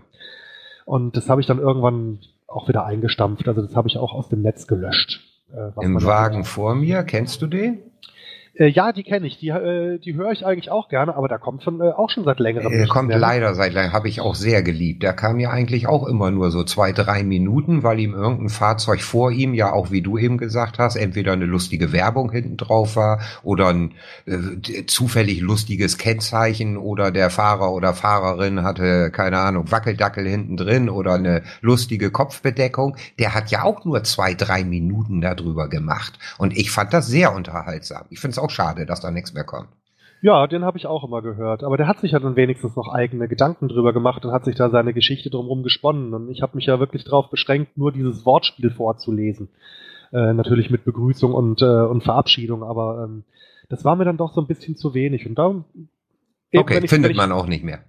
Und 0.85 1.17
das 1.17 1.29
habe 1.29 1.41
ich 1.41 1.47
dann 1.47 1.59
irgendwann 1.59 2.19
auch 2.47 2.67
wieder 2.67 2.85
eingestampft. 2.85 3.47
Also 3.47 3.61
das 3.61 3.75
habe 3.75 3.87
ich 3.87 3.97
auch 3.97 4.13
aus 4.13 4.29
dem 4.29 4.41
Netz 4.41 4.67
gelöscht. 4.67 5.21
Äh, 5.53 5.83
Im 5.83 6.03
Wagen 6.03 6.43
vor 6.43 6.75
mir, 6.75 7.03
kennst 7.03 7.41
du 7.41 7.47
den? 7.47 7.79
Äh, 8.53 8.67
ja, 8.67 8.91
die 8.91 9.03
kenne 9.03 9.27
ich. 9.27 9.37
Die, 9.37 9.47
äh, 9.49 9.97
die 9.99 10.15
höre 10.15 10.31
ich 10.31 10.45
eigentlich 10.45 10.69
auch 10.69 10.89
gerne, 10.89 11.15
aber 11.15 11.29
da 11.29 11.37
kommt 11.37 11.63
schon 11.63 11.79
äh, 11.79 11.91
auch 11.91 12.09
schon 12.09 12.25
seit 12.25 12.39
längerem. 12.39 12.71
Er 12.73 12.87
kommt 12.87 13.07
mehr. 13.07 13.17
leider 13.17 13.55
seit 13.55 13.73
langem, 13.73 13.93
habe 13.93 14.09
ich 14.09 14.19
auch 14.19 14.35
sehr 14.35 14.61
geliebt. 14.61 15.03
Der 15.03 15.13
kam 15.13 15.39
ja 15.39 15.51
eigentlich 15.51 15.87
auch 15.87 16.05
immer 16.05 16.31
nur 16.31 16.51
so 16.51 16.63
zwei, 16.63 16.91
drei 16.91 17.23
Minuten, 17.23 17.83
weil 17.83 17.99
ihm 17.99 18.13
irgendein 18.13 18.49
Fahrzeug 18.49 19.01
vor 19.01 19.31
ihm 19.31 19.53
ja 19.53 19.71
auch, 19.71 19.89
wie 19.91 20.01
du 20.01 20.17
eben 20.17 20.37
gesagt 20.37 20.79
hast, 20.79 20.97
entweder 20.97 21.31
eine 21.31 21.45
lustige 21.45 21.93
Werbung 21.93 22.31
hinten 22.31 22.57
drauf 22.57 22.97
war 22.97 23.21
oder 23.41 23.69
ein 23.69 23.93
äh, 24.25 24.85
zufällig 24.85 25.39
lustiges 25.39 25.97
Kennzeichen 25.97 26.75
oder 26.75 27.11
der 27.11 27.29
Fahrer 27.29 27.71
oder 27.71 27.93
Fahrerin 27.93 28.63
hatte, 28.63 29.11
keine 29.11 29.39
Ahnung, 29.39 29.71
Wackeldackel 29.71 30.27
hinten 30.27 30.57
drin 30.57 30.89
oder 30.89 31.13
eine 31.13 31.43
lustige 31.61 32.11
Kopfbedeckung. 32.11 32.97
Der 33.17 33.33
hat 33.33 33.49
ja 33.49 33.63
auch 33.63 33.85
nur 33.85 34.03
zwei, 34.03 34.33
drei 34.33 34.65
Minuten 34.65 35.21
darüber 35.21 35.69
gemacht. 35.69 36.19
Und 36.37 36.57
ich 36.57 36.69
fand 36.69 36.91
das 36.91 37.07
sehr 37.07 37.33
unterhaltsam. 37.33 38.03
Ich 38.09 38.19
finde 38.19 38.40
auch 38.41 38.49
schade, 38.49 38.85
dass 38.85 39.01
da 39.01 39.11
nichts 39.11 39.33
mehr 39.33 39.43
kommt. 39.43 39.69
Ja, 40.23 40.45
den 40.45 40.63
habe 40.63 40.77
ich 40.77 40.85
auch 40.85 41.03
immer 41.03 41.21
gehört. 41.23 41.63
Aber 41.63 41.77
der 41.77 41.87
hat 41.87 41.99
sich 41.99 42.11
ja 42.11 42.19
dann 42.19 42.35
wenigstens 42.35 42.75
noch 42.75 42.87
eigene 42.87 43.27
Gedanken 43.27 43.67
drüber 43.67 43.91
gemacht 43.91 44.23
und 44.23 44.31
hat 44.31 44.45
sich 44.45 44.55
da 44.55 44.69
seine 44.69 44.93
Geschichte 44.93 45.31
drumherum 45.31 45.63
gesponnen. 45.63 46.13
Und 46.13 46.29
ich 46.29 46.43
habe 46.43 46.55
mich 46.55 46.67
ja 46.67 46.79
wirklich 46.79 47.05
darauf 47.05 47.29
beschränkt, 47.29 47.75
nur 47.77 47.91
dieses 47.91 48.23
Wortspiel 48.23 48.69
vorzulesen. 48.69 49.49
Äh, 50.13 50.33
natürlich 50.33 50.69
mit 50.69 50.83
Begrüßung 50.83 51.33
und, 51.33 51.61
äh, 51.61 51.65
und 51.65 52.03
Verabschiedung, 52.03 52.63
aber 52.63 53.05
ähm, 53.05 53.23
das 53.69 53.85
war 53.85 53.95
mir 53.95 54.03
dann 54.03 54.17
doch 54.17 54.33
so 54.33 54.41
ein 54.41 54.47
bisschen 54.47 54.75
zu 54.75 54.93
wenig. 54.93 55.25
Und 55.25 55.35
da 55.35 55.63
okay, 56.53 56.81
ich, 56.83 56.89
findet 56.89 57.11
ich, 57.11 57.17
man 57.17 57.31
auch 57.31 57.47
nicht 57.47 57.63
mehr. 57.63 57.79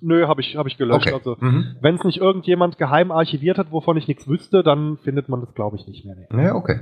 Nö, 0.00 0.28
habe 0.28 0.40
ich, 0.40 0.56
hab 0.56 0.68
ich 0.68 0.78
gelöscht. 0.78 1.08
Okay. 1.08 1.14
Also, 1.14 1.36
mhm. 1.40 1.76
wenn 1.80 1.96
es 1.96 2.04
nicht 2.04 2.18
irgendjemand 2.18 2.78
geheim 2.78 3.10
archiviert 3.10 3.58
hat, 3.58 3.72
wovon 3.72 3.96
ich 3.96 4.06
nichts 4.06 4.28
wüsste, 4.28 4.62
dann 4.62 4.98
findet 4.98 5.28
man 5.28 5.40
das, 5.40 5.52
glaube 5.54 5.76
ich, 5.76 5.88
nicht 5.88 6.04
mehr. 6.04 6.16
Ja, 6.30 6.54
okay. 6.54 6.80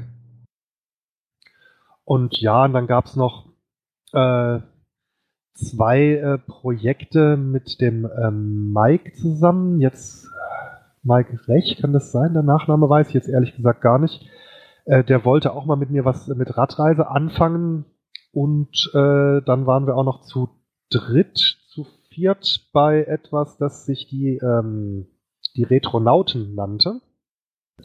Und 2.04 2.40
ja, 2.40 2.64
und 2.64 2.72
dann 2.72 2.86
gab's 2.86 3.16
noch 3.16 3.46
äh, 4.12 4.60
zwei 5.54 6.14
äh, 6.14 6.38
Projekte 6.38 7.36
mit 7.36 7.80
dem 7.80 8.08
ähm, 8.22 8.72
Mike 8.72 9.12
zusammen. 9.14 9.80
Jetzt 9.80 10.28
Mike 11.02 11.48
Rech, 11.48 11.78
kann 11.80 11.92
das 11.92 12.12
sein? 12.12 12.34
Der 12.34 12.42
Nachname 12.42 12.88
weiß 12.88 13.08
ich 13.08 13.14
jetzt 13.14 13.28
ehrlich 13.28 13.54
gesagt 13.56 13.80
gar 13.80 13.98
nicht. 13.98 14.28
Äh, 14.84 15.04
der 15.04 15.24
wollte 15.24 15.52
auch 15.52 15.66
mal 15.66 15.76
mit 15.76 15.90
mir 15.90 16.04
was 16.04 16.26
mit 16.28 16.56
Radreise 16.56 17.08
anfangen. 17.08 17.84
Und 18.32 18.90
äh, 18.94 19.42
dann 19.42 19.66
waren 19.66 19.86
wir 19.86 19.96
auch 19.96 20.04
noch 20.04 20.22
zu 20.22 20.48
dritt, 20.90 21.38
zu 21.68 21.86
viert 22.08 22.68
bei 22.72 23.04
etwas, 23.04 23.56
das 23.58 23.86
sich 23.86 24.08
die, 24.08 24.38
ähm, 24.42 25.06
die 25.56 25.62
Retronauten 25.62 26.54
nannte. 26.54 27.00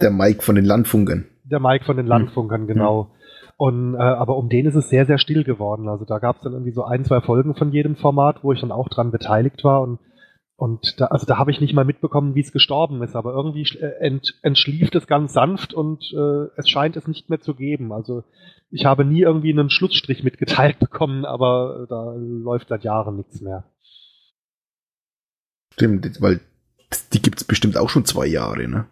Der 0.01 0.11
Mike 0.11 0.41
von 0.41 0.55
den 0.55 0.65
Landfunkern. 0.65 1.25
Der 1.43 1.59
Mike 1.59 1.85
von 1.85 1.97
den 1.97 2.07
Landfunkern, 2.07 2.61
hm. 2.61 2.67
genau. 2.67 3.11
Und 3.59 3.95
äh, 3.95 3.97
aber 3.97 4.37
um 4.37 4.47
den 4.47 4.67
ist 4.67 4.75
es 4.75 4.87
sehr, 4.87 5.05
sehr 5.05 5.17
still 5.17 5.43
geworden. 5.43 5.89
Also 5.89 6.05
da 6.05 6.19
gab 6.19 6.37
es 6.37 6.43
dann 6.43 6.53
irgendwie 6.53 6.71
so 6.71 6.85
ein, 6.85 7.03
zwei 7.03 7.19
Folgen 7.19 7.55
von 7.55 7.73
jedem 7.73 7.97
Format, 7.97 8.41
wo 8.41 8.53
ich 8.53 8.61
dann 8.61 8.71
auch 8.71 8.87
dran 8.87 9.11
beteiligt 9.11 9.65
war 9.65 9.81
und 9.81 9.99
und 10.55 10.99
da, 10.99 11.05
also 11.05 11.25
da 11.25 11.37
habe 11.37 11.51
ich 11.51 11.61
nicht 11.61 11.73
mal 11.73 11.85
mitbekommen, 11.85 12.35
wie 12.35 12.41
es 12.41 12.51
gestorben 12.51 13.01
ist, 13.01 13.15
aber 13.15 13.33
irgendwie 13.33 13.63
äh, 13.79 13.97
ent, 13.99 14.37
entschlieft 14.43 14.95
es 14.95 15.07
ganz 15.07 15.33
sanft 15.33 15.73
und 15.73 16.03
äh, 16.13 16.47
es 16.57 16.69
scheint 16.69 16.95
es 16.95 17.07
nicht 17.07 17.29
mehr 17.29 17.41
zu 17.41 17.53
geben. 17.53 17.91
Also 17.91 18.23
ich 18.69 18.85
habe 18.85 19.03
nie 19.03 19.21
irgendwie 19.21 19.51
einen 19.51 19.69
Schlussstrich 19.69 20.23
mitgeteilt 20.23 20.79
bekommen, 20.79 21.25
aber 21.25 21.85
da 21.89 22.13
läuft 22.17 22.69
seit 22.69 22.85
Jahren 22.85 23.17
nichts 23.17 23.41
mehr. 23.41 23.65
Stimmt, 25.73 26.21
weil 26.21 26.39
die 27.13 27.21
gibt's 27.21 27.43
bestimmt 27.43 27.77
auch 27.77 27.89
schon 27.89 28.05
zwei 28.05 28.25
Jahre, 28.25 28.67
ne? 28.67 28.85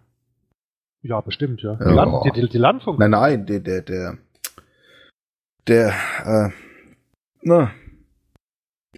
Ja, 1.02 1.22
bestimmt, 1.22 1.62
ja. 1.62 1.76
Die, 1.76 1.84
Land, 1.84 2.26
die, 2.26 2.32
die, 2.32 2.50
die 2.50 2.58
Landfunk. 2.58 3.00
Nein, 3.00 3.12
nein, 3.12 3.46
der, 3.46 3.60
der, 3.60 3.82
der, 3.82 4.18
der, 5.68 5.94
äh, 6.26 6.50
na, 7.42 7.72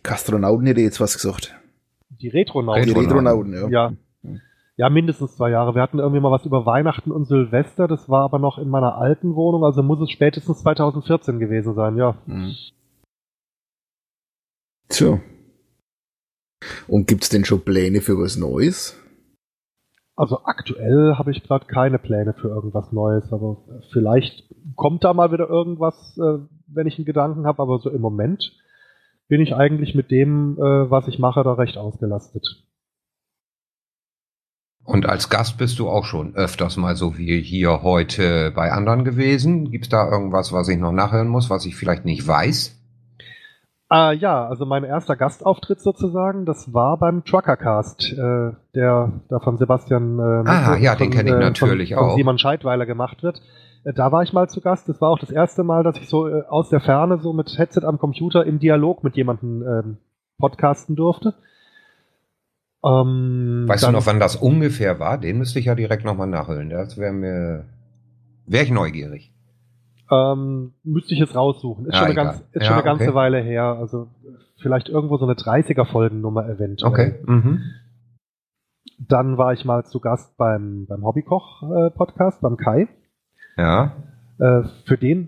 Kastronauten 0.04 0.66
hätte 0.68 0.82
jetzt 0.82 1.00
was 1.00 1.14
gesagt. 1.14 1.56
Die 2.10 2.30
Retronauten. 2.30 2.84
Die 2.84 2.92
Retronauten, 2.92 3.54
ja. 3.54 3.70
ja. 3.70 3.94
Ja, 4.76 4.90
mindestens 4.90 5.36
zwei 5.36 5.50
Jahre. 5.50 5.76
Wir 5.76 5.82
hatten 5.82 6.00
irgendwie 6.00 6.22
mal 6.22 6.32
was 6.32 6.46
über 6.46 6.66
Weihnachten 6.66 7.12
und 7.12 7.26
Silvester, 7.26 7.90
das 7.90 8.08
war 8.08 8.24
aber 8.24 8.40
noch 8.40 8.58
in 8.58 8.70
meiner 8.70 8.96
alten 8.96 9.36
Wohnung, 9.36 9.66
also 9.66 9.84
muss 9.84 10.00
es 10.00 10.10
spätestens 10.10 10.60
2014 10.60 11.38
gewesen 11.38 11.74
sein, 11.76 11.98
ja. 11.98 12.16
Mhm. 12.26 12.56
Tja. 14.88 15.20
Und 16.88 17.08
gibt's 17.08 17.28
denn 17.28 17.44
schon 17.44 17.62
Pläne 17.62 18.00
für 18.00 18.18
was 18.18 18.38
Neues? 18.38 18.98
Also 20.16 20.44
aktuell 20.46 21.16
habe 21.18 21.32
ich 21.32 21.44
gerade 21.44 21.66
keine 21.66 22.00
Pläne 22.00 22.34
für 22.34 22.48
irgendwas 22.48 22.92
Neues, 22.94 23.34
aber 23.34 23.58
vielleicht 23.92 24.50
kommt 24.76 25.04
da 25.04 25.14
mal 25.14 25.34
wieder 25.34 25.50
irgendwas, 25.50 26.18
äh, 26.18 26.40
wenn 26.74 26.88
ich 26.88 26.98
einen 26.98 27.06
Gedanken 27.06 27.46
habe, 27.46 27.62
aber 27.62 27.80
so 27.80 27.90
im 27.90 28.02
Moment 28.02 28.54
bin 29.28 29.42
ich 29.42 29.56
eigentlich 29.56 29.96
mit 29.96 30.12
dem, 30.12 30.58
äh, 30.58 30.90
was 30.90 31.08
ich 31.08 31.20
mache, 31.20 31.44
da 31.44 31.54
recht 31.54 31.78
ausgelastet. 31.78 32.46
Und 34.84 35.06
als 35.06 35.30
Gast 35.30 35.60
bist 35.60 35.78
du 35.78 35.88
auch 35.88 36.04
schon 36.04 36.36
öfters 36.36 36.76
mal 36.78 36.96
so 36.96 37.18
wie 37.18 37.40
hier 37.42 37.84
heute 37.84 38.52
bei 38.56 38.72
anderen 38.72 39.04
gewesen. 39.04 39.70
Gibt's 39.70 39.90
da 39.90 40.10
irgendwas, 40.10 40.52
was 40.52 40.68
ich 40.68 40.80
noch 40.80 40.92
nachhören 40.92 41.28
muss, 41.28 41.52
was 41.52 41.66
ich 41.68 41.76
vielleicht 41.76 42.06
nicht 42.06 42.28
weiß? 42.28 42.76
Äh, 43.92 44.16
ja, 44.16 44.48
also 44.48 44.66
mein 44.66 44.84
erster 44.84 45.16
Gastauftritt 45.16 45.82
sozusagen, 45.82 46.46
das 46.46 46.74
war 46.74 46.98
beim 46.98 47.24
Truckercast, 47.24 48.14
äh, 48.14 48.52
der 48.76 49.12
da 49.30 49.40
von 49.40 49.58
Sebastian 49.58 50.20
äh, 50.20 50.50
Ah, 50.50 50.78
ja, 50.78 50.96
den 50.96 51.12
von, 51.12 51.18
kenn 51.18 51.28
ich 51.28 51.34
äh, 51.34 51.40
natürlich 51.40 51.94
von, 51.94 52.00
von 52.00 52.10
auch. 52.10 52.16
Simon 52.16 52.38
Scheidweiler 52.40 52.86
gemacht 52.86 53.22
wird. 53.24 53.42
Äh, 53.84 53.94
Da 53.94 54.12
war 54.12 54.24
ich 54.24 54.34
mal 54.34 54.50
zu 54.50 54.62
Gast. 54.62 54.88
Das 54.90 55.02
war 55.02 55.10
auch 55.10 55.20
das 55.20 55.32
erste 55.32 55.64
Mal, 55.64 55.84
dass 55.84 55.98
ich 55.98 56.08
so 56.10 56.28
äh, 56.28 56.44
aus 56.48 56.70
der 56.70 56.82
Ferne 56.82 57.20
so 57.20 57.34
mit 57.34 57.58
Headset 57.58 57.86
am 57.86 57.98
Computer 58.00 58.46
im 58.46 58.60
Dialog 58.60 59.04
mit 59.04 59.16
jemandem 59.16 59.64
ähm, 59.64 59.98
podcasten 60.38 60.96
durfte. 60.96 61.34
Ähm, 62.84 63.66
Weißt 63.68 63.84
du 63.86 63.92
noch, 63.92 64.06
wann 64.06 64.20
das 64.20 64.36
ungefähr 64.38 65.00
war? 65.00 65.18
Den 65.18 65.38
müsste 65.38 65.60
ich 65.60 65.66
ja 65.66 65.76
direkt 65.76 66.06
nochmal 66.06 66.28
nachhören. 66.28 66.70
Das 66.70 66.98
wäre 66.98 67.12
mir, 67.12 67.66
wäre 68.46 68.64
ich 68.64 68.72
neugierig. 68.72 69.34
Ähm, 70.12 70.74
müsste 70.84 71.14
ich 71.14 71.20
jetzt 71.20 71.36
raussuchen. 71.36 71.86
Ist 71.86 71.94
Ja, 71.94 72.00
schon 72.00 72.06
eine, 72.08 72.16
ganz, 72.16 72.40
ist 72.40 72.62
Ja, 72.62 72.64
schon 72.64 72.74
eine 72.76 72.84
ganze 72.84 73.04
okay. 73.04 73.14
Weile 73.16 73.42
her. 73.42 73.64
Also 73.80 74.08
vielleicht 74.62 74.90
irgendwo 74.90 75.18
so 75.18 75.26
eine 75.26 75.36
30er-Folgennummer 75.36 76.48
eventuell. 76.50 76.90
Okay. 76.92 77.14
Mhm. 77.26 77.62
Dann 78.98 79.38
war 79.38 79.54
ich 79.54 79.66
mal 79.66 79.86
zu 79.86 80.00
Gast 80.00 80.36
beim, 80.38 80.86
beim 80.88 81.04
Hobbykoch-Podcast, 81.04 82.42
beim 82.42 82.58
Kai. 82.58 82.88
Ja. 83.60 83.92
Äh, 84.40 84.64
für 84.86 84.98
den, 84.98 85.28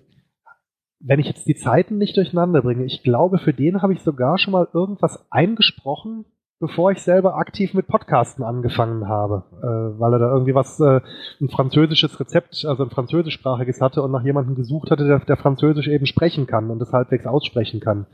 wenn 1.00 1.20
ich 1.20 1.28
jetzt 1.28 1.48
die 1.48 1.56
Zeiten 1.56 1.98
nicht 1.98 2.16
durcheinander 2.16 2.62
bringe, 2.62 2.86
ich 2.86 3.04
glaube, 3.04 3.40
für 3.40 3.54
den 3.54 3.82
habe 3.82 3.94
ich 3.94 4.02
sogar 4.02 4.38
schon 4.38 4.54
mal 4.54 4.68
irgendwas 4.74 5.26
eingesprochen, 5.30 6.26
bevor 6.60 6.92
ich 6.92 7.02
selber 7.02 7.36
aktiv 7.36 7.74
mit 7.74 7.88
Podcasten 7.88 8.44
angefangen 8.44 9.08
habe, 9.08 9.44
äh, 9.62 10.00
weil 10.00 10.14
er 10.14 10.20
da 10.20 10.32
irgendwie 10.32 10.56
was, 10.56 10.80
äh, 10.80 11.02
ein 11.42 11.50
französisches 11.50 12.20
Rezept, 12.20 12.66
also 12.66 12.84
ein 12.84 12.92
französischsprachiges 12.92 13.82
hatte 13.82 14.02
und 14.02 14.12
nach 14.12 14.24
jemandem 14.24 14.56
gesucht 14.56 14.92
hatte, 14.92 15.06
der, 15.08 15.20
der 15.20 15.38
Französisch 15.38 15.88
eben 15.88 16.06
sprechen 16.06 16.48
kann 16.48 16.70
und 16.70 16.80
das 16.80 16.94
halbwegs 16.94 17.26
aussprechen 17.26 17.80
kann. 17.80 18.06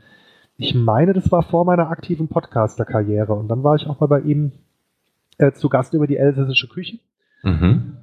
Ich 0.56 0.74
meine, 0.74 1.12
das 1.12 1.30
war 1.30 1.44
vor 1.44 1.64
meiner 1.64 1.90
aktiven 1.90 2.28
Podcaster-Karriere 2.28 3.34
und 3.34 3.48
dann 3.48 3.62
war 3.62 3.76
ich 3.76 3.86
auch 3.86 4.00
mal 4.00 4.06
bei 4.06 4.20
ihm 4.20 4.52
äh, 5.36 5.52
zu 5.52 5.68
Gast 5.68 5.94
über 5.94 6.08
die 6.08 6.16
elsässische 6.16 6.68
Küche. 6.68 6.98
Mhm. 7.44 7.98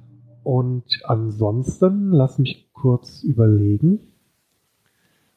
Und 0.46 0.84
ansonsten, 1.02 2.12
lass 2.12 2.38
mich 2.38 2.70
kurz 2.72 3.24
überlegen. 3.24 3.98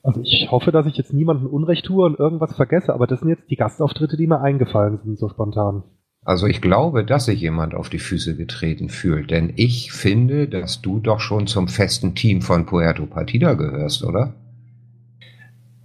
Also 0.03 0.21
ich 0.21 0.49
hoffe, 0.51 0.71
dass 0.71 0.85
ich 0.85 0.97
jetzt 0.97 1.15
niemandem 1.15 1.47
Unrecht 1.47 1.85
tue 1.85 2.05
und 2.05 2.19
irgendwas 2.19 2.55
vergesse, 2.55 2.93
aber 2.93 3.07
das 3.07 3.21
sind 3.21 3.29
jetzt 3.29 3.49
die 3.49 3.55
Gastauftritte, 3.55 4.17
die 4.17 4.27
mir 4.27 4.39
eingefallen 4.39 4.99
sind, 5.03 5.17
so 5.17 5.27
spontan. 5.27 5.81
Also 6.23 6.45
ich 6.45 6.61
glaube, 6.61 7.03
dass 7.03 7.25
sich 7.25 7.41
jemand 7.41 7.73
auf 7.73 7.89
die 7.89 7.97
Füße 7.97 8.37
getreten 8.37 8.89
fühlt, 8.89 9.31
denn 9.31 9.51
ich 9.55 9.91
finde, 9.91 10.47
dass 10.47 10.83
du 10.83 10.99
doch 10.99 11.21
schon 11.21 11.47
zum 11.47 11.69
festen 11.69 12.13
Team 12.13 12.43
von 12.43 12.67
Puerto 12.67 13.07
Partida 13.07 13.55
gehörst, 13.55 14.03
oder? 14.03 14.35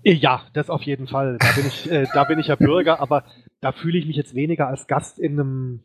Äh, 0.03 0.13
Ja, 0.13 0.43
das 0.53 0.69
auf 0.69 0.83
jeden 0.83 1.07
Fall. 1.07 1.39
Da 1.41 1.51
bin 1.57 1.67
ich, 1.67 1.91
äh, 1.91 2.07
da 2.13 2.25
bin 2.25 2.39
ich 2.41 2.49
ja 2.49 2.57
Bürger, 2.57 3.01
aber 3.01 3.25
da 3.63 3.73
fühle 3.73 3.97
ich 3.97 4.07
mich 4.07 4.17
jetzt 4.17 4.35
weniger 4.35 4.69
als 4.69 4.87
Gast 4.87 5.19
in 5.19 5.41
einem 5.41 5.81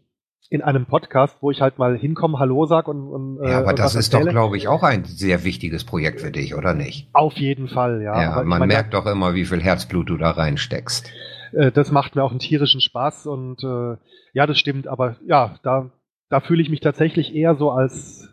in 0.49 0.61
einem 0.64 0.86
Podcast, 0.88 1.38
wo 1.41 1.52
ich 1.52 1.61
halt 1.61 1.78
mal 1.78 1.98
hinkomme, 1.98 2.40
Hallo 2.40 2.66
sag 2.66 2.88
und, 2.88 3.07
und 3.07 3.40
äh, 3.44 3.52
Ja, 3.52 3.60
aber 3.60 3.70
und 3.70 3.80
das 3.80 3.95
ist 3.95 4.14
doch, 4.14 4.28
glaube 4.28 4.57
ich, 4.57 4.68
auch 4.68 4.82
ein 4.84 5.06
sehr 5.06 5.44
wichtiges 5.44 5.84
Projekt 5.84 6.22
für 6.22 6.32
dich, 6.32 6.56
oder 6.56 6.74
nicht? 6.74 7.07
auf 7.14 7.34
jeden 7.38 7.68
Fall, 7.68 8.02
ja. 8.02 8.20
Ja, 8.20 8.32
Aber 8.32 8.45
man 8.45 8.60
meine, 8.60 8.74
merkt 8.74 8.94
doch 8.94 9.06
immer, 9.06 9.34
wie 9.36 9.45
viel 9.45 9.61
Herzblut 9.61 10.10
du 10.10 10.18
da 10.18 10.32
reinsteckst. 10.32 11.10
äh, 11.53 11.72
das 11.72 11.91
macht 11.91 12.16
mir 12.16 12.24
auch 12.24 12.32
einen 12.32 12.40
tierischen 12.40 12.82
Spaß 12.82 13.28
und 13.28 13.64
äh, 13.64 13.98
ja, 14.34 14.48
das 14.48 14.57
stimmt, 14.57 14.88
aber 14.88 15.18
ja, 15.26 15.60
da, 15.64 15.91
da 16.30 16.40
fühle 16.40 16.61
ich 16.61 16.70
mich 16.70 16.80
tatsächlich 16.82 17.36
eher 17.36 17.56
so 17.56 17.72
als, 17.72 18.30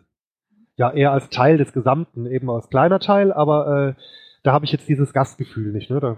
ja, 0.75 0.91
eher 0.91 1.11
als 1.11 1.29
Teil 1.29 1.57
des 1.57 1.71
Gesamten, 1.73 2.25
eben 2.25 2.49
als 2.49 2.69
kleiner 2.69 2.99
Teil, 2.99 3.31
aber 3.33 3.95
äh, 3.97 4.01
da 4.43 4.53
habe 4.53 4.65
ich 4.65 4.71
jetzt 4.71 4.87
dieses 4.89 5.13
Gastgefühl 5.13 5.71
nicht, 5.73 5.89
ne? 5.89 5.99
Da, 5.99 6.17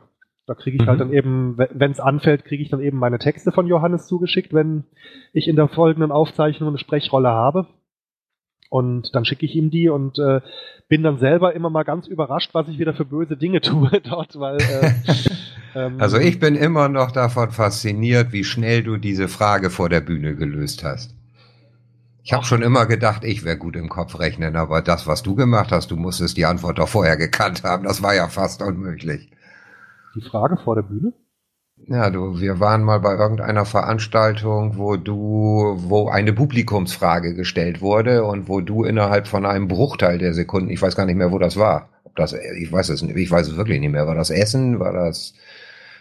da 0.50 0.56
kriege 0.56 0.78
ich 0.78 0.82
Mhm. 0.82 0.88
halt 0.88 1.00
dann 1.00 1.14
eben, 1.14 1.58
wenn 1.58 1.92
es 1.92 2.00
anfällt, 2.00 2.44
kriege 2.44 2.64
ich 2.64 2.70
dann 2.70 2.82
eben 2.82 2.98
meine 2.98 3.20
Texte 3.20 3.52
von 3.52 3.68
Johannes 3.68 4.08
zugeschickt, 4.08 4.52
wenn 4.52 4.84
ich 5.32 5.48
in 5.48 5.56
der 5.56 5.68
folgenden 5.68 6.12
Aufzeichnung 6.12 6.70
eine 6.70 6.80
Sprechrolle 6.80 7.30
habe. 7.30 7.68
Und 8.72 9.14
dann 9.14 9.26
schicke 9.26 9.46
ich 9.46 9.56
ihm 9.56 9.70
die 9.70 9.90
und 9.90 10.18
äh, 10.18 10.42
bin 10.88 11.04
dann 11.04 11.20
selber 11.20 11.54
immer 11.54 11.70
mal 11.70 11.84
ganz 11.84 12.08
überrascht, 12.08 12.50
was 12.54 12.68
ich 12.68 12.80
wieder 12.80 12.96
für 12.96 13.06
böse 13.06 13.38
Dinge 13.38 13.62
tue 13.70 13.92
dort, 14.02 14.40
weil 14.40 14.58
äh, 14.60 14.92
ähm, 15.76 15.96
Also 16.00 16.18
ich 16.18 16.40
bin 16.40 16.56
immer 16.56 16.90
noch 16.90 17.12
davon 17.12 17.52
fasziniert, 17.52 18.32
wie 18.32 18.44
schnell 18.44 18.82
du 18.82 18.98
diese 18.98 19.28
Frage 19.28 19.70
vor 19.70 19.88
der 19.90 20.02
Bühne 20.02 20.36
gelöst 20.36 20.84
hast. 20.84 21.16
Ich 22.24 22.34
habe 22.34 22.44
schon 22.44 22.64
immer 22.64 22.88
gedacht, 22.88 23.24
ich 23.24 23.44
wäre 23.44 23.58
gut 23.58 23.76
im 23.76 23.90
Kopf 23.90 24.18
rechnen, 24.20 24.56
aber 24.56 24.82
das, 24.82 25.06
was 25.06 25.22
du 25.22 25.36
gemacht 25.36 25.72
hast, 25.72 25.92
du 25.92 25.96
musstest 25.96 26.38
die 26.38 26.46
Antwort 26.46 26.80
doch 26.80 26.90
vorher 26.90 27.18
gekannt 27.18 27.64
haben. 27.64 27.84
Das 27.86 28.02
war 28.02 28.16
ja 28.16 28.28
fast 28.30 28.62
unmöglich. 28.64 29.30
Die 30.16 30.22
Frage 30.22 30.58
vor 30.58 30.76
der 30.76 30.84
Bühne. 30.84 31.14
Ja, 31.88 32.10
du, 32.10 32.40
wir 32.40 32.60
waren 32.60 32.84
mal 32.84 33.00
bei 33.00 33.16
irgendeiner 33.16 33.66
Veranstaltung, 33.66 34.78
wo 34.78 34.98
du, 34.98 35.76
wo 35.78 36.10
eine 36.10 36.34
Publikumsfrage 36.34 37.34
gestellt 37.34 37.82
wurde 37.82 38.26
und 38.26 38.50
wo 38.50 38.60
du 38.60 38.84
innerhalb 38.84 39.28
von 39.28 39.46
einem 39.46 39.68
Bruchteil 39.70 40.18
der 40.18 40.34
Sekunden, 40.34 40.70
ich 40.70 40.82
weiß 40.82 40.96
gar 40.96 41.06
nicht 41.06 41.16
mehr, 41.16 41.32
wo 41.32 41.40
das 41.40 41.56
war. 41.58 41.90
Ob 42.04 42.16
das, 42.18 42.34
ich 42.34 42.72
weiß 42.72 42.90
es 42.90 43.02
nicht, 43.02 43.16
ich 43.16 43.32
weiß 43.32 43.48
es 43.48 43.56
wirklich 43.58 43.80
nicht 43.80 43.92
mehr. 43.92 44.08
War 44.08 44.16
das 44.16 44.30
Essen? 44.30 44.80
War 44.80 44.92
das, 44.92 45.34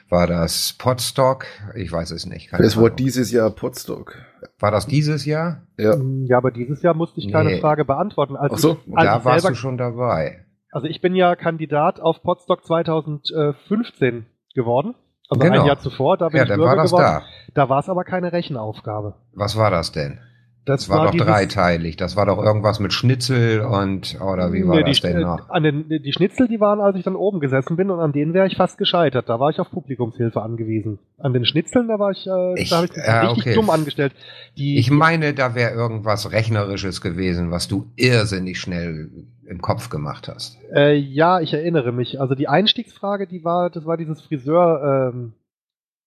war 0.09 0.27
das 0.27 0.75
Potstock? 0.77 1.47
Ich 1.77 1.93
weiß 1.93 2.11
es 2.11 2.27
nicht. 2.27 2.51
keine 2.51 2.65
Das 2.65 2.77
war 2.77 2.91
dieses 2.91 3.31
Jahr 3.31 3.51
Potstock. 3.51 4.17
War 4.59 4.73
das 4.73 4.87
dieses 4.87 5.25
Jahr? 5.27 5.63
Ja. 5.79 5.97
Ja, 6.25 6.39
aber 6.39 6.51
dieses 6.51 6.83
Jahr 6.83 6.95
musste 6.95 7.21
ich 7.21 7.31
keine 7.31 7.51
Nee. 7.51 7.61
Frage 7.61 7.85
beantworten. 7.85 8.37
Als 8.37 8.55
Ach 8.55 8.59
so, 8.59 8.79
ich, 8.85 8.97
als 8.97 9.07
da 9.07 9.19
ich 9.19 9.25
warst 9.25 9.43
selber, 9.43 9.55
du 9.55 9.61
schon 9.61 9.79
dabei. 9.79 10.45
Also 10.79 10.87
ich 10.87 11.01
bin 11.01 11.17
ja 11.17 11.35
Kandidat 11.35 11.99
auf 11.99 12.23
Potsdok 12.23 12.65
2015 12.65 14.27
geworden. 14.55 14.95
Also 15.29 15.41
Genau. 15.45 15.63
ein 15.63 15.67
Jahr 15.67 15.81
zuvor, 15.81 16.17
da 16.17 16.29
bin 16.29 16.37
Ja, 16.37 16.43
ich 16.45 16.49
dann 16.51 16.59
Bürger 16.59 16.71
war 16.71 16.77
das 16.77 16.91
geworden. 16.93 17.05
da. 17.05 17.53
Da 17.55 17.69
war 17.69 17.81
es 17.81 17.89
aber 17.89 18.05
keine 18.05 18.33
Rechenaufgabe. 18.33 19.15
Was 19.35 19.57
war 19.59 19.73
das 19.73 19.91
denn? 19.91 20.21
Das, 20.65 20.83
Das 20.83 20.91
war 20.91 21.05
doch 21.07 21.11
dieses- 21.13 21.27
dreiteilig. 21.27 21.97
Das 21.97 22.15
war 22.15 22.27
doch 22.27 22.39
irgendwas 22.43 22.79
mit 22.79 22.93
Schnitzel 22.93 23.63
und, 23.63 24.19
oder 24.21 24.53
wie 24.53 24.67
war 24.69 24.77
Nee, 24.77 24.85
das 24.85 24.97
die, 25.01 25.07
denn 25.09 25.17
äh, 25.17 25.21
noch? 25.23 25.49
An 25.49 25.63
den, 25.63 25.89
die 25.89 26.13
Schnitzel, 26.13 26.47
die 26.47 26.61
waren, 26.61 26.81
als 26.81 26.95
ich 26.97 27.03
dann 27.05 27.17
oben 27.17 27.41
gesessen 27.41 27.77
bin 27.77 27.91
und 27.91 28.01
an 28.01 28.13
denen 28.13 28.35
wäre 28.35 28.47
ich 28.47 28.57
fast 28.57 28.77
gescheitert. 28.79 29.29
Da 29.31 29.41
war 29.41 29.49
ich 29.51 29.59
auf 29.61 29.71
Publikumshilfe 29.71 30.41
angewiesen. 30.43 30.99
An 31.19 31.33
den 31.33 31.45
Schnitzeln, 31.47 31.89
da 31.89 31.99
war 31.99 32.11
ich, 32.13 32.27
äh, 32.27 32.61
Ich- 32.63 32.69
da 32.71 32.77
habe 32.77 32.87
ich 32.87 32.93
ja, 32.97 33.21
richtig 33.23 33.45
okay. 33.47 33.55
dumm 33.55 33.71
angestellt. 33.71 34.13
Die, 34.59 34.79
Ich 34.79 34.91
meine, 34.91 35.33
da 35.35 35.55
wäre 35.55 35.73
irgendwas 35.73 36.31
Rechnerisches 36.33 37.01
gewesen, 37.01 37.51
was 37.51 37.67
du 37.67 37.87
irrsinnig 37.97 38.61
schnell 38.61 39.11
im 39.49 39.61
Kopf 39.61 39.89
gemacht 39.89 40.29
hast. 40.29 40.59
Äh, 40.75 40.95
ja, 40.95 41.41
ich 41.41 41.55
erinnere 41.55 41.93
mich. 41.93 42.21
Also 42.21 42.35
die 42.35 42.49
Einstiegsfrage, 42.49 43.27
die 43.27 43.45
war, 43.45 43.71
das 43.71 43.87
war 43.87 43.97
dieses 43.97 44.21
Friseur, 44.21 45.13
ähm, 45.15 45.33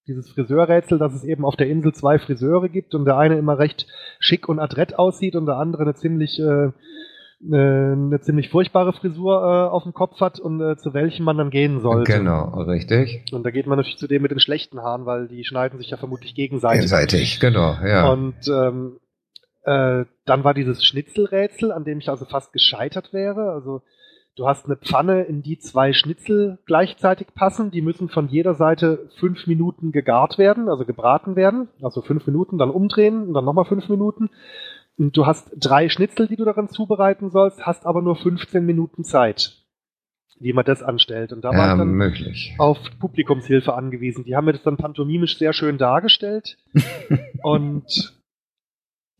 dieses 0.07 0.29
Friseurrätsel, 0.29 0.99
dass 0.99 1.13
es 1.13 1.23
eben 1.23 1.45
auf 1.45 1.55
der 1.55 1.67
Insel 1.67 1.93
zwei 1.93 2.19
Friseure 2.19 2.69
gibt 2.69 2.95
und 2.95 3.05
der 3.05 3.17
eine 3.17 3.37
immer 3.37 3.57
recht 3.57 3.87
schick 4.19 4.49
und 4.49 4.59
adrett 4.59 4.97
aussieht 4.97 5.35
und 5.35 5.45
der 5.45 5.57
andere 5.57 5.83
eine 5.83 5.95
ziemlich 5.95 6.39
äh, 6.39 6.71
eine, 7.43 8.19
ziemlich 8.21 8.49
furchtbare 8.49 8.93
Frisur 8.93 9.41
äh, 9.41 9.69
auf 9.69 9.83
dem 9.83 9.93
Kopf 9.93 10.19
hat 10.19 10.39
und 10.39 10.61
äh, 10.61 10.77
zu 10.77 10.93
welchem 10.93 11.25
man 11.25 11.37
dann 11.37 11.49
gehen 11.49 11.79
sollte. 11.79 12.11
Genau, 12.11 12.61
richtig. 12.61 13.25
Und 13.31 13.43
da 13.43 13.49
geht 13.49 13.65
man 13.65 13.77
natürlich 13.77 13.97
zu 13.97 14.07
dem 14.07 14.21
mit 14.21 14.31
den 14.31 14.39
schlechten 14.39 14.81
Haaren, 14.81 15.05
weil 15.05 15.27
die 15.27 15.43
schneiden 15.43 15.79
sich 15.79 15.89
ja 15.89 15.97
vermutlich 15.97 16.35
gegenseitig. 16.35 16.81
Einseitig, 16.81 17.39
genau, 17.39 17.77
ja. 17.83 18.11
Und 18.11 18.47
ähm, 18.47 18.97
äh, 19.63 20.05
dann 20.25 20.43
war 20.43 20.53
dieses 20.53 20.83
Schnitzelrätsel, 20.83 21.71
an 21.71 21.83
dem 21.83 21.99
ich 21.99 22.09
also 22.09 22.25
fast 22.25 22.53
gescheitert 22.53 23.13
wäre. 23.13 23.51
Also 23.51 23.81
du 24.35 24.47
hast 24.47 24.65
eine 24.65 24.75
Pfanne, 24.75 25.23
in 25.23 25.43
die 25.43 25.59
zwei 25.59 25.93
Schnitzel 25.93 26.59
gleichzeitig 26.65 27.27
passen. 27.35 27.71
Die 27.71 27.81
müssen 27.81 28.09
von 28.09 28.27
jeder 28.27 28.55
Seite 28.55 29.09
fünf 29.19 29.45
Minuten 29.47 29.91
gegart 29.91 30.37
werden, 30.37 30.69
also 30.69 30.85
gebraten 30.85 31.35
werden. 31.35 31.69
Also 31.81 32.01
fünf 32.01 32.25
Minuten, 32.25 32.57
dann 32.57 32.71
umdrehen 32.71 33.27
und 33.27 33.33
dann 33.33 33.45
nochmal 33.45 33.65
fünf 33.65 33.87
Minuten. 33.89 34.29
Und 34.97 35.15
du 35.15 35.25
hast 35.25 35.51
drei 35.57 35.89
Schnitzel, 35.89 36.27
die 36.27 36.35
du 36.35 36.45
darin 36.45 36.67
zubereiten 36.67 37.29
sollst, 37.29 37.65
hast 37.65 37.85
aber 37.85 38.01
nur 38.01 38.15
15 38.15 38.65
Minuten 38.65 39.03
Zeit, 39.03 39.53
wie 40.39 40.53
man 40.53 40.65
das 40.65 40.83
anstellt. 40.83 41.33
Und 41.33 41.43
da 41.43 41.49
war 41.49 41.57
ja, 41.57 41.73
ich 41.73 41.79
dann 41.79 41.93
möglich. 41.93 42.55
auf 42.57 42.77
Publikumshilfe 42.99 43.73
angewiesen. 43.73 44.25
Die 44.25 44.35
haben 44.35 44.45
mir 44.45 44.53
das 44.53 44.63
dann 44.63 44.77
pantomimisch 44.77 45.37
sehr 45.37 45.53
schön 45.53 45.77
dargestellt. 45.77 46.57
und 47.43 48.20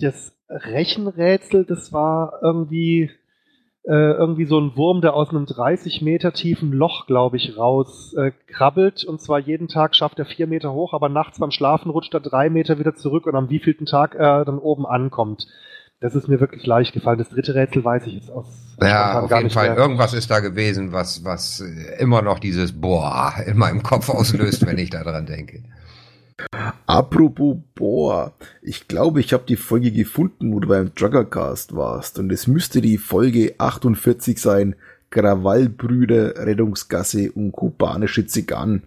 das 0.01 0.35
Rechenrätsel, 0.49 1.65
das 1.65 1.93
war 1.93 2.39
irgendwie 2.41 3.09
äh, 3.83 4.11
irgendwie 4.11 4.45
so 4.45 4.59
ein 4.59 4.75
Wurm, 4.75 5.01
der 5.01 5.15
aus 5.15 5.29
einem 5.29 5.45
30 5.45 6.01
Meter 6.01 6.33
tiefen 6.33 6.71
Loch, 6.71 7.07
glaube 7.07 7.37
ich, 7.37 7.57
raus 7.57 8.13
äh, 8.13 8.31
krabbelt. 8.47 9.03
Und 9.03 9.21
zwar 9.21 9.39
jeden 9.39 9.67
Tag 9.67 9.95
schafft 9.95 10.19
er 10.19 10.25
vier 10.25 10.45
Meter 10.45 10.71
hoch, 10.73 10.93
aber 10.93 11.09
nachts 11.09 11.39
beim 11.39 11.51
Schlafen 11.51 11.89
rutscht 11.89 12.13
er 12.13 12.19
drei 12.19 12.49
Meter 12.49 12.77
wieder 12.77 12.93
zurück 12.93 13.25
und 13.25 13.35
am 13.35 13.49
wievielten 13.49 13.87
Tag 13.87 14.15
er 14.15 14.45
dann 14.45 14.59
oben 14.59 14.85
ankommt. 14.85 15.47
Das 15.99 16.15
ist 16.15 16.27
mir 16.27 16.39
wirklich 16.39 16.65
leicht 16.65 16.93
gefallen. 16.93 17.19
Das 17.19 17.29
dritte 17.29 17.53
Rätsel 17.53 17.83
weiß 17.83 18.07
ich 18.07 18.13
jetzt 18.13 18.31
aus. 18.31 18.47
Ja, 18.81 19.21
auf 19.21 19.31
jeden 19.31 19.51
Fall. 19.51 19.69
mehr. 19.69 19.77
Irgendwas 19.77 20.13
ist 20.13 20.31
da 20.31 20.39
gewesen, 20.39 20.91
was, 20.91 21.23
was 21.23 21.61
äh, 21.61 22.01
immer 22.01 22.21
noch 22.21 22.39
dieses 22.39 22.79
Boah 22.79 23.33
in 23.45 23.57
meinem 23.57 23.83
Kopf 23.83 24.09
auslöst, 24.09 24.65
wenn 24.65 24.77
ich 24.77 24.89
daran 24.89 25.25
denke. 25.25 25.63
Apropos 26.85 27.57
Bohr, 27.75 28.33
ich 28.61 28.87
glaube, 28.87 29.19
ich 29.21 29.33
habe 29.33 29.43
die 29.47 29.55
Folge 29.55 29.91
gefunden, 29.91 30.53
wo 30.53 30.59
du 30.59 30.67
beim 30.67 30.93
Druggercast 30.93 31.75
warst 31.75 32.19
und 32.19 32.31
es 32.31 32.47
müsste 32.47 32.81
die 32.81 32.97
Folge 32.97 33.55
48 33.57 34.39
sein, 34.39 34.75
Krawallbrüder, 35.09 36.45
Rettungsgasse 36.45 37.31
und 37.31 37.51
kubanische 37.51 38.25
Zigarren. 38.25 38.83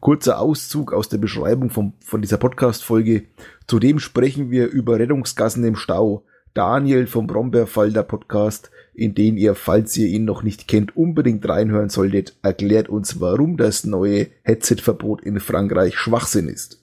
Kurzer 0.00 0.40
Auszug 0.40 0.92
aus 0.92 1.08
der 1.08 1.18
Beschreibung 1.18 1.70
von, 1.70 1.92
von 2.00 2.22
dieser 2.22 2.38
Podcast-Folge. 2.38 3.24
Zudem 3.66 3.98
sprechen 3.98 4.50
wir 4.50 4.68
über 4.68 4.98
Rettungsgassen 4.98 5.64
im 5.64 5.76
Stau. 5.76 6.24
Daniel 6.54 7.06
vom 7.06 7.28
Brombeerfalter 7.28 8.02
Podcast, 8.02 8.70
in 8.92 9.14
den 9.14 9.36
ihr, 9.36 9.54
falls 9.54 9.96
ihr 9.96 10.08
ihn 10.08 10.24
noch 10.24 10.42
nicht 10.42 10.66
kennt, 10.66 10.96
unbedingt 10.96 11.48
reinhören 11.48 11.90
solltet, 11.90 12.34
erklärt 12.42 12.88
uns, 12.88 13.20
warum 13.20 13.56
das 13.56 13.84
neue 13.84 14.28
Headset-Verbot 14.42 15.22
in 15.22 15.38
Frankreich 15.38 15.96
Schwachsinn 15.96 16.48
ist. 16.48 16.80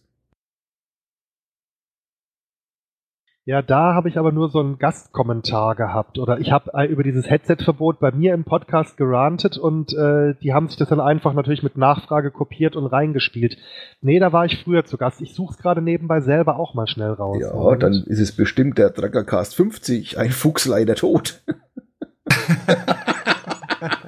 Ja, 3.48 3.61
da 3.61 3.94
habe 3.94 4.10
ich 4.10 4.18
aber 4.18 4.34
nur 4.34 4.49
so 4.49 4.60
einen 4.60 4.78
Gastkommentar 4.78 5.76
gehabt 5.76 6.19
oder 6.19 6.38
ich 6.40 6.52
habe 6.52 6.74
äh, 6.74 6.86
über 6.86 7.02
dieses 7.02 7.30
Headset-Verbot 7.30 7.98
bei 7.98 8.11
mir 8.11 8.34
im 8.34 8.44
Podcast 8.44 8.98
gerantet 8.98 9.57
und 9.57 9.94
äh, 9.94 10.36
die 10.44 10.53
haben 10.53 10.68
sich 10.68 10.76
das 10.76 10.90
dann 10.90 10.99
einfach 10.99 11.32
natürlich 11.32 11.64
mit 11.64 11.78
Nachfrage 11.78 12.30
kopiert 12.30 12.76
und 12.76 12.88
reingespielt. 12.88 13.57
Nee, 14.02 14.19
da 14.19 14.34
war 14.34 14.44
ich 14.44 14.61
früher 14.61 14.84
zu 14.84 14.98
Gast. 14.98 15.22
Ich 15.22 15.34
suche 15.34 15.53
es 15.53 15.60
gerade 15.60 15.82
nebenbei 15.82 16.19
selber 16.19 16.60
auch 16.60 16.74
mal 16.74 16.88
schnell 16.88 17.11
raus. 17.11 17.38
Ja, 17.40 17.53
und 17.53 17.82
dann 17.82 17.94
ist 17.94 18.19
es 18.19 18.36
bestimmt 18.36 18.78
der 18.78 18.90
Drackercast 18.90 19.56
50, 19.56 20.18
ein 20.18 20.32
Fuchs 20.32 20.65
leider 20.65 20.95
tot. 20.95 21.41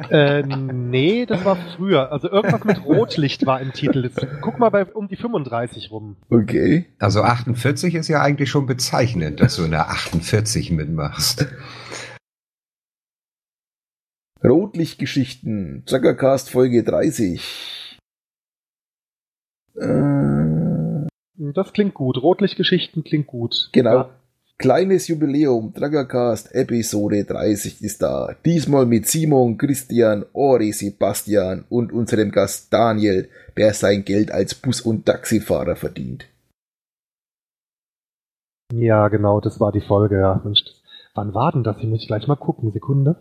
äh, 0.10 0.44
nee, 0.44 1.26
das 1.26 1.46
war 1.46 1.56
früher. 1.76 2.12
Also 2.12 2.30
irgendwas 2.30 2.64
mit 2.64 2.86
Rotlicht 2.86 3.46
war 3.46 3.62
im 3.62 3.74
Titel. 3.74 4.10
Guck 4.42 4.60
mal 4.60 4.70
bei 4.70 4.86
um 4.86 5.08
die 5.08 5.16
35 5.16 5.92
rum. 5.92 6.18
Okay. 6.30 6.86
Also 7.00 7.22
48 7.22 7.96
ist 7.96 8.08
ja 8.08 8.22
eigentlich 8.22 8.50
schon 8.50 8.66
bezeichnend, 8.66 9.40
dass 9.40 9.56
du 9.56 9.64
in 9.64 9.72
der 9.72 9.90
48 9.90 10.72
mitmachst. 10.72 11.48
Rotlichtgeschichten, 14.44 15.84
Zuckercast 15.86 16.50
Folge 16.50 16.84
30. 16.84 18.00
Äh, 19.76 21.08
das 21.54 21.74
klingt 21.74 21.94
gut. 21.94 22.22
Rotlichtgeschichten 22.22 23.04
klingt 23.04 23.28
gut. 23.28 23.70
Genau. 23.72 23.96
Ja. 23.96 24.19
Kleines 24.62 25.08
Jubiläum, 25.08 25.74
Draggercast 25.74 26.54
Episode 26.54 27.24
30 27.24 27.82
ist 27.82 28.02
da. 28.02 28.36
Diesmal 28.44 28.86
mit 28.86 29.08
Simon, 29.08 29.58
Christian, 29.58 30.26
Ori, 30.34 30.74
Sebastian 30.74 31.64
und 31.70 31.94
unserem 31.94 32.30
Gast 32.30 32.74
Daniel, 32.74 33.30
der 33.56 33.74
sein 33.74 34.04
Geld 34.04 34.32
als 34.32 34.56
Bus- 34.56 34.82
und 34.82 35.06
Taxifahrer 35.06 35.78
verdient. 35.78 36.28
Ja, 38.74 39.08
genau, 39.08 39.40
das 39.40 39.62
war 39.62 39.72
die 39.72 39.80
Folge, 39.80 40.20
ja. 40.20 40.44
Wann 41.16 41.34
war 41.34 41.54
denn 41.54 41.64
das? 41.64 41.78
Ich 41.78 41.88
muss 41.88 42.06
gleich 42.06 42.28
mal 42.28 42.36
gucken, 42.36 42.74
Sekunde. 42.74 43.16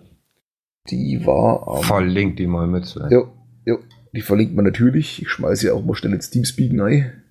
Die 0.91 1.25
war 1.25 1.69
am... 1.69 1.85
Verlinkt 1.85 2.41
die 2.41 2.49
mal 2.49 2.67
mit, 2.67 2.85
Sven. 2.87 3.13
Jo, 3.13 3.29
jo, 3.65 3.79
die 4.13 4.23
verlinkt 4.23 4.57
man 4.57 4.65
natürlich. 4.65 5.23
Ich 5.23 5.29
schmeiße 5.29 5.69
ja 5.69 5.75
auch 5.75 5.85
mal 5.85 5.95
schnell 5.95 6.15
ins 6.15 6.31
Teamspeak 6.31 6.73
rein. 6.81 7.23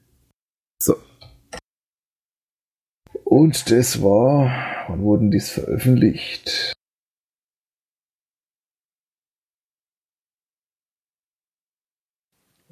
So, 0.81 0.95
und 3.30 3.72
das 3.72 4.02
war, 4.02 4.49
wann 4.88 5.02
wurden 5.02 5.32
dies 5.32 5.49
veröffentlicht? 5.49 6.74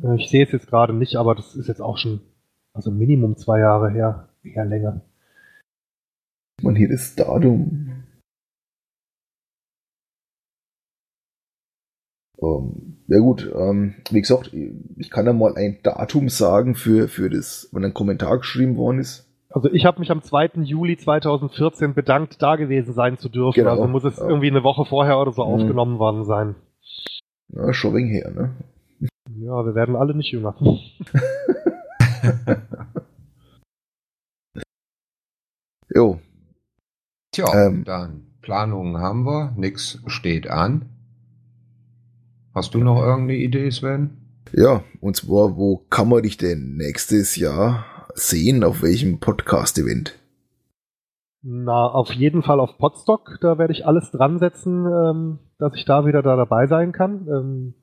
Äh, 0.01 0.15
ich 0.15 0.29
sehe 0.29 0.45
es 0.45 0.51
jetzt 0.51 0.67
gerade 0.67 0.93
nicht, 0.93 1.15
aber 1.17 1.35
das 1.35 1.55
ist 1.55 1.67
jetzt 1.67 1.81
auch 1.81 1.97
schon, 1.97 2.21
also 2.73 2.91
Minimum 2.91 3.37
zwei 3.37 3.59
Jahre 3.59 3.91
her, 3.91 4.29
eher 4.43 4.65
länger. 4.65 5.01
Man 6.61 6.75
hier 6.75 6.89
das 6.89 7.15
Datum. 7.15 8.03
Ähm, 12.41 12.97
ja 13.07 13.19
gut, 13.19 13.51
ähm, 13.53 13.95
wie 14.09 14.21
gesagt, 14.21 14.53
ich 14.53 15.09
kann 15.09 15.25
ja 15.25 15.33
mal 15.33 15.55
ein 15.55 15.79
Datum 15.83 16.29
sagen 16.29 16.75
für, 16.75 17.07
für 17.07 17.29
das, 17.29 17.69
wenn 17.71 17.83
ein 17.83 17.93
Kommentar 17.93 18.37
geschrieben 18.37 18.77
worden 18.77 18.99
ist. 18.99 19.24
Also 19.55 19.71
ich 19.71 19.85
habe 19.85 19.99
mich 20.01 20.11
am 20.11 20.21
2. 20.21 20.63
Juli 20.63 20.97
2014 20.97 21.93
bedankt, 21.93 22.41
da 22.41 22.57
gewesen 22.57 22.93
sein 22.93 23.17
zu 23.17 23.29
dürfen. 23.29 23.55
Genau. 23.55 23.71
Also 23.71 23.87
muss 23.87 24.03
es 24.03 24.17
ja. 24.17 24.27
irgendwie 24.27 24.49
eine 24.49 24.63
Woche 24.63 24.83
vorher 24.83 25.17
oder 25.17 25.31
so 25.31 25.45
mhm. 25.45 25.53
aufgenommen 25.53 25.97
worden 25.97 26.25
sein. 26.25 26.55
Ja, 27.53 27.71
schon 27.71 27.95
wegen 27.95 28.09
her, 28.09 28.31
ne? 28.31 28.53
Ja, 29.39 29.65
wir 29.65 29.73
werden 29.73 29.95
alle 29.95 30.13
nicht 30.13 30.33
jünger. 30.33 30.57
jo. 35.95 36.19
Tja, 37.31 37.67
ähm, 37.67 37.85
dann 37.85 38.25
Planungen 38.41 38.97
haben 38.97 39.25
wir, 39.25 39.53
nix 39.55 40.03
steht 40.05 40.49
an. 40.49 40.89
Hast 42.53 42.73
du 42.73 42.79
noch 42.79 43.01
irgendeine 43.01 43.39
Idee, 43.39 43.71
Sven? 43.71 44.17
Ja, 44.51 44.83
und 44.99 45.15
zwar, 45.15 45.55
wo 45.55 45.77
kann 45.89 46.09
man 46.09 46.23
dich 46.23 46.35
denn 46.35 46.75
nächstes 46.75 47.37
Jahr 47.37 47.94
sehen? 48.15 48.63
Auf 48.63 48.81
welchem 48.81 49.19
Podcast-Event? 49.19 50.17
Na, 51.41 51.85
auf 51.85 52.11
jeden 52.13 52.41
Fall 52.41 52.59
auf 52.59 52.77
Podstock. 52.77 53.37
Da 53.41 53.57
werde 53.57 53.73
ich 53.73 53.85
alles 53.85 54.09
dran 54.11 54.39
setzen, 54.39 54.85
ähm, 54.85 55.39
dass 55.59 55.75
ich 55.75 55.85
da 55.85 56.05
wieder 56.05 56.23
da 56.23 56.35
dabei 56.35 56.65
sein 56.67 56.91
kann. 56.91 57.27
Ähm, 57.27 57.73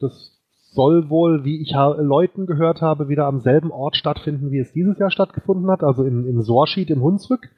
das 0.00 0.40
soll 0.72 1.08
wohl, 1.10 1.44
wie 1.44 1.62
ich 1.62 1.72
Leuten 1.72 2.46
gehört 2.46 2.80
habe, 2.80 3.08
wieder 3.08 3.26
am 3.26 3.40
selben 3.40 3.70
Ort 3.70 3.96
stattfinden, 3.96 4.50
wie 4.50 4.58
es 4.58 4.72
dieses 4.72 4.98
Jahr 4.98 5.10
stattgefunden 5.10 5.70
hat, 5.70 5.84
also 5.84 6.02
in, 6.02 6.26
in 6.26 6.42
Sorschied 6.42 6.90
im 6.90 7.02
Hunsrück. 7.02 7.50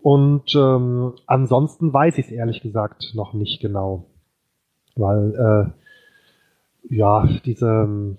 Und 0.00 0.54
ähm, 0.54 1.14
ansonsten 1.26 1.92
weiß 1.92 2.18
ich 2.18 2.26
es 2.26 2.32
ehrlich 2.32 2.60
gesagt 2.60 3.12
noch 3.14 3.32
nicht 3.32 3.62
genau. 3.62 4.06
Weil, 4.96 5.72
äh, 6.90 6.94
ja, 6.94 7.26
diese, 7.44 8.16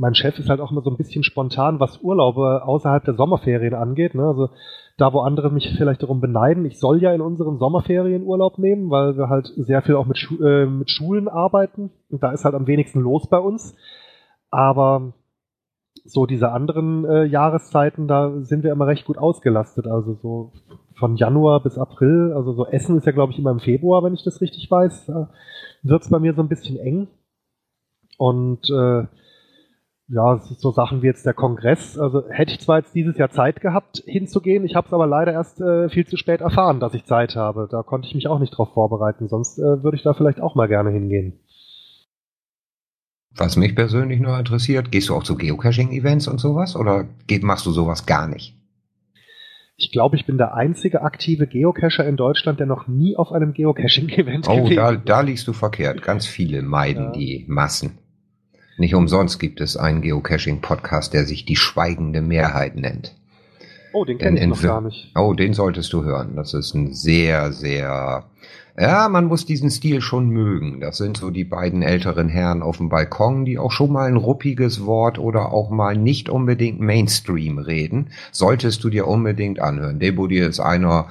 mein 0.00 0.14
Chef 0.14 0.38
ist 0.38 0.48
halt 0.48 0.60
auch 0.60 0.72
immer 0.72 0.80
so 0.80 0.88
ein 0.88 0.96
bisschen 0.96 1.22
spontan, 1.22 1.78
was 1.78 2.00
Urlaube 2.00 2.62
außerhalb 2.64 3.04
der 3.04 3.14
Sommerferien 3.14 3.74
angeht. 3.74 4.14
Ne? 4.14 4.24
Also 4.24 4.48
da, 4.96 5.12
wo 5.12 5.20
andere 5.20 5.50
mich 5.50 5.74
vielleicht 5.76 6.02
darum 6.02 6.22
beneiden, 6.22 6.64
ich 6.64 6.80
soll 6.80 7.02
ja 7.02 7.12
in 7.12 7.20
unseren 7.20 7.58
Sommerferien 7.58 8.22
Urlaub 8.22 8.56
nehmen, 8.56 8.90
weil 8.90 9.18
wir 9.18 9.28
halt 9.28 9.52
sehr 9.56 9.82
viel 9.82 9.96
auch 9.96 10.06
mit, 10.06 10.16
Schu 10.16 10.42
äh, 10.42 10.64
mit 10.64 10.90
Schulen 10.90 11.28
arbeiten 11.28 11.90
und 12.08 12.22
da 12.22 12.32
ist 12.32 12.46
halt 12.46 12.54
am 12.54 12.66
wenigsten 12.66 13.00
los 13.00 13.28
bei 13.28 13.38
uns. 13.38 13.76
Aber 14.50 15.12
so 16.06 16.24
diese 16.24 16.50
anderen 16.50 17.04
äh, 17.04 17.24
Jahreszeiten, 17.24 18.08
da 18.08 18.40
sind 18.40 18.64
wir 18.64 18.72
immer 18.72 18.86
recht 18.86 19.04
gut 19.04 19.18
ausgelastet. 19.18 19.86
Also 19.86 20.14
so 20.14 20.52
von 20.98 21.16
Januar 21.16 21.62
bis 21.62 21.76
April, 21.76 22.32
also 22.34 22.54
so 22.54 22.66
Essen 22.66 22.96
ist 22.96 23.04
ja 23.04 23.12
glaube 23.12 23.34
ich 23.34 23.38
immer 23.38 23.50
im 23.50 23.60
Februar, 23.60 24.02
wenn 24.02 24.14
ich 24.14 24.24
das 24.24 24.40
richtig 24.40 24.70
weiß, 24.70 25.12
wird 25.82 26.02
es 26.02 26.08
bei 26.08 26.18
mir 26.18 26.32
so 26.32 26.40
ein 26.40 26.48
bisschen 26.48 26.78
eng. 26.78 27.08
Und 28.16 28.68
äh, 28.70 29.04
ja, 30.12 30.38
so 30.38 30.72
Sachen 30.72 31.02
wie 31.02 31.06
jetzt 31.06 31.24
der 31.24 31.34
Kongress. 31.34 31.96
Also 31.96 32.28
hätte 32.28 32.52
ich 32.52 32.60
zwar 32.60 32.78
jetzt 32.78 32.94
dieses 32.94 33.16
Jahr 33.16 33.30
Zeit 33.30 33.60
gehabt, 33.60 34.02
hinzugehen, 34.06 34.64
ich 34.64 34.74
habe 34.74 34.88
es 34.88 34.92
aber 34.92 35.06
leider 35.06 35.32
erst 35.32 35.60
äh, 35.60 35.88
viel 35.88 36.06
zu 36.06 36.16
spät 36.16 36.40
erfahren, 36.40 36.80
dass 36.80 36.94
ich 36.94 37.04
Zeit 37.04 37.36
habe. 37.36 37.68
Da 37.70 37.82
konnte 37.82 38.08
ich 38.08 38.14
mich 38.14 38.26
auch 38.26 38.40
nicht 38.40 38.50
drauf 38.50 38.72
vorbereiten, 38.74 39.28
sonst 39.28 39.58
äh, 39.58 39.82
würde 39.82 39.96
ich 39.96 40.02
da 40.02 40.12
vielleicht 40.12 40.40
auch 40.40 40.56
mal 40.56 40.66
gerne 40.66 40.90
hingehen. 40.90 41.38
Was 43.36 43.56
mich 43.56 43.76
persönlich 43.76 44.18
nur 44.18 44.36
interessiert, 44.36 44.90
gehst 44.90 45.08
du 45.08 45.14
auch 45.14 45.22
zu 45.22 45.36
Geocaching-Events 45.36 46.26
und 46.26 46.38
sowas 46.38 46.74
oder 46.74 47.06
machst 47.42 47.64
du 47.66 47.70
sowas 47.70 48.04
gar 48.04 48.26
nicht? 48.26 48.56
Ich 49.76 49.92
glaube, 49.92 50.16
ich 50.16 50.26
bin 50.26 50.36
der 50.36 50.54
einzige 50.54 51.02
aktive 51.02 51.46
Geocacher 51.46 52.04
in 52.06 52.16
Deutschland, 52.16 52.58
der 52.58 52.66
noch 52.66 52.88
nie 52.88 53.16
auf 53.16 53.30
einem 53.30 53.54
Geocaching-Event 53.54 54.48
oh, 54.48 54.56
gewesen 54.56 54.72
ist. 54.72 54.78
Oh, 54.78 54.82
da, 54.82 54.96
da 54.96 55.20
liegst 55.20 55.46
du 55.46 55.52
verkehrt. 55.52 56.02
Ganz 56.02 56.26
viele 56.26 56.62
meiden 56.62 57.04
ja. 57.04 57.12
die 57.12 57.44
Massen. 57.48 57.99
Nicht 58.80 58.94
umsonst 58.94 59.38
gibt 59.38 59.60
es 59.60 59.76
einen 59.76 60.00
Geocaching-Podcast, 60.00 61.12
der 61.12 61.26
sich 61.26 61.44
die 61.44 61.56
schweigende 61.56 62.22
Mehrheit 62.22 62.76
nennt. 62.76 63.14
Oh, 63.92 64.06
den 64.06 64.16
kenne 64.16 64.40
ich 64.40 64.46
noch 64.46 64.62
gar 64.62 64.80
nicht. 64.80 65.12
Oh, 65.14 65.34
den 65.34 65.52
solltest 65.52 65.92
du 65.92 66.02
hören. 66.02 66.34
Das 66.34 66.54
ist 66.54 66.74
ein 66.74 66.94
sehr, 66.94 67.52
sehr 67.52 68.24
ja, 68.78 69.10
man 69.10 69.26
muss 69.26 69.44
diesen 69.44 69.68
Stil 69.70 70.00
schon 70.00 70.30
mögen. 70.30 70.80
Das 70.80 70.96
sind 70.96 71.18
so 71.18 71.28
die 71.28 71.44
beiden 71.44 71.82
älteren 71.82 72.30
Herren 72.30 72.62
auf 72.62 72.78
dem 72.78 72.88
Balkon, 72.88 73.44
die 73.44 73.58
auch 73.58 73.72
schon 73.72 73.92
mal 73.92 74.08
ein 74.08 74.16
ruppiges 74.16 74.86
Wort 74.86 75.18
oder 75.18 75.52
auch 75.52 75.68
mal 75.68 75.94
nicht 75.94 76.30
unbedingt 76.30 76.80
Mainstream 76.80 77.58
reden. 77.58 78.12
Solltest 78.32 78.82
du 78.82 78.88
dir 78.88 79.06
unbedingt 79.06 79.60
anhören. 79.60 79.98
Debody 79.98 80.38
ist 80.38 80.60
einer 80.60 81.08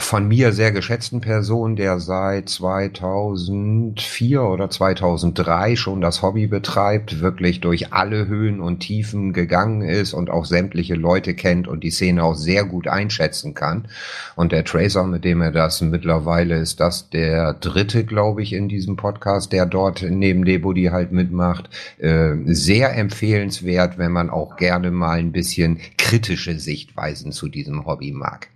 von 0.00 0.26
mir 0.26 0.52
sehr 0.52 0.72
geschätzten 0.72 1.20
Person, 1.20 1.76
der 1.76 2.00
seit 2.00 2.48
2004 2.48 4.42
oder 4.42 4.70
2003 4.70 5.76
schon 5.76 6.00
das 6.00 6.22
Hobby 6.22 6.46
betreibt, 6.46 7.20
wirklich 7.20 7.60
durch 7.60 7.92
alle 7.92 8.26
Höhen 8.26 8.60
und 8.60 8.80
Tiefen 8.80 9.32
gegangen 9.32 9.82
ist 9.82 10.14
und 10.14 10.30
auch 10.30 10.46
sämtliche 10.46 10.94
Leute 10.94 11.34
kennt 11.34 11.68
und 11.68 11.84
die 11.84 11.90
Szene 11.90 12.24
auch 12.24 12.34
sehr 12.34 12.64
gut 12.64 12.88
einschätzen 12.88 13.52
kann. 13.52 13.88
Und 14.36 14.52
der 14.52 14.64
Tracer, 14.64 15.04
mit 15.04 15.24
dem 15.24 15.42
er 15.42 15.52
das 15.52 15.82
mit, 15.82 15.98
Mittlerweile 15.98 16.58
ist 16.58 16.78
das 16.78 17.10
der 17.10 17.54
dritte, 17.54 18.04
glaube 18.04 18.40
ich, 18.40 18.52
in 18.52 18.68
diesem 18.68 18.94
Podcast, 18.94 19.52
der 19.52 19.66
dort 19.66 20.06
neben 20.08 20.44
Debody 20.44 20.84
halt 20.84 21.10
mitmacht. 21.10 21.68
Äh, 21.98 22.36
sehr 22.44 22.96
empfehlenswert, 22.96 23.98
wenn 23.98 24.12
man 24.12 24.30
auch 24.30 24.56
gerne 24.56 24.92
mal 24.92 25.18
ein 25.18 25.32
bisschen 25.32 25.80
kritische 25.96 26.60
Sichtweisen 26.60 27.32
zu 27.32 27.48
diesem 27.48 27.84
Hobby 27.84 28.12
mag. 28.12 28.48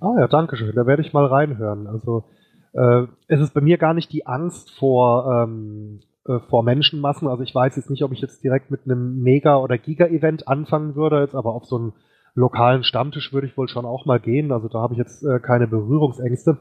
Ah 0.00 0.14
ja, 0.18 0.28
danke 0.28 0.56
schön. 0.56 0.74
Da 0.74 0.86
werde 0.86 1.02
ich 1.02 1.12
mal 1.12 1.26
reinhören. 1.26 1.86
Also 1.86 2.24
äh, 2.72 3.06
es 3.26 3.40
ist 3.40 3.54
bei 3.54 3.60
mir 3.60 3.78
gar 3.78 3.94
nicht 3.94 4.12
die 4.12 4.26
Angst 4.26 4.70
vor 4.70 5.44
ähm, 5.44 6.00
äh, 6.28 6.38
vor 6.50 6.62
Menschenmassen. 6.62 7.26
Also 7.26 7.42
ich 7.42 7.54
weiß 7.54 7.76
jetzt 7.76 7.90
nicht, 7.90 8.02
ob 8.04 8.12
ich 8.12 8.20
jetzt 8.20 8.44
direkt 8.44 8.70
mit 8.70 8.82
einem 8.84 9.22
Mega- 9.22 9.56
oder 9.56 9.78
Giga-Event 9.78 10.46
anfangen 10.46 10.94
würde, 10.94 11.20
jetzt 11.20 11.34
aber 11.34 11.54
auf 11.54 11.64
so 11.64 11.76
einen 11.76 11.92
lokalen 12.34 12.84
Stammtisch 12.84 13.32
würde 13.32 13.46
ich 13.46 13.56
wohl 13.56 13.68
schon 13.68 13.86
auch 13.86 14.04
mal 14.04 14.20
gehen. 14.20 14.52
Also 14.52 14.68
da 14.68 14.80
habe 14.80 14.94
ich 14.94 14.98
jetzt 14.98 15.24
äh, 15.24 15.40
keine 15.40 15.66
Berührungsängste. 15.66 16.58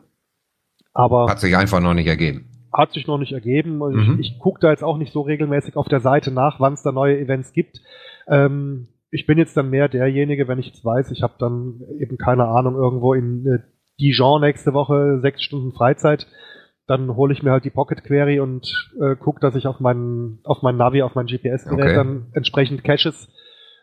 Aber 0.93 1.29
hat 1.29 1.39
sich 1.39 1.55
einfach 1.55 1.81
noch 1.81 1.93
nicht 1.93 2.07
ergeben. 2.07 2.45
Hat 2.73 2.91
sich 2.93 3.07
noch 3.07 3.17
nicht 3.17 3.33
ergeben. 3.33 3.77
Mhm. 3.77 4.17
Ich, 4.19 4.31
ich 4.31 4.39
gucke 4.39 4.59
da 4.59 4.71
jetzt 4.71 4.83
auch 4.83 4.97
nicht 4.97 5.13
so 5.13 5.21
regelmäßig 5.21 5.75
auf 5.75 5.87
der 5.87 5.99
Seite 5.99 6.31
nach, 6.31 6.59
wann 6.59 6.73
es 6.73 6.81
da 6.81 6.91
neue 6.91 7.19
Events 7.19 7.53
gibt. 7.53 7.81
Ähm, 8.27 8.87
ich 9.11 9.25
bin 9.25 9.37
jetzt 9.37 9.55
dann 9.55 9.69
mehr 9.69 9.87
derjenige, 9.87 10.47
wenn 10.47 10.59
ich 10.59 10.67
jetzt 10.67 10.83
weiß, 10.83 11.11
ich 11.11 11.23
habe 11.23 11.35
dann 11.39 11.81
eben 11.99 12.17
keine 12.17 12.45
Ahnung 12.45 12.75
irgendwo 12.75 13.13
in 13.13 13.45
äh, 13.47 13.59
Dijon 13.99 14.41
nächste 14.41 14.73
Woche 14.73 15.19
sechs 15.21 15.41
Stunden 15.41 15.73
Freizeit, 15.73 16.27
dann 16.87 17.15
hole 17.15 17.33
ich 17.33 17.43
mir 17.43 17.51
halt 17.51 17.65
die 17.65 17.69
Pocket 17.69 18.03
Query 18.03 18.39
und 18.39 18.91
äh, 18.99 19.15
gucke, 19.15 19.39
dass 19.39 19.55
ich 19.55 19.67
auf 19.67 19.79
meinen 19.79 20.39
auf 20.43 20.61
mein 20.61 20.77
Navi, 20.77 21.01
auf 21.01 21.15
mein 21.15 21.25
GPS-Gerät 21.25 21.85
okay. 21.85 21.95
dann 21.95 22.27
entsprechend 22.33 22.83
Caches 22.83 23.27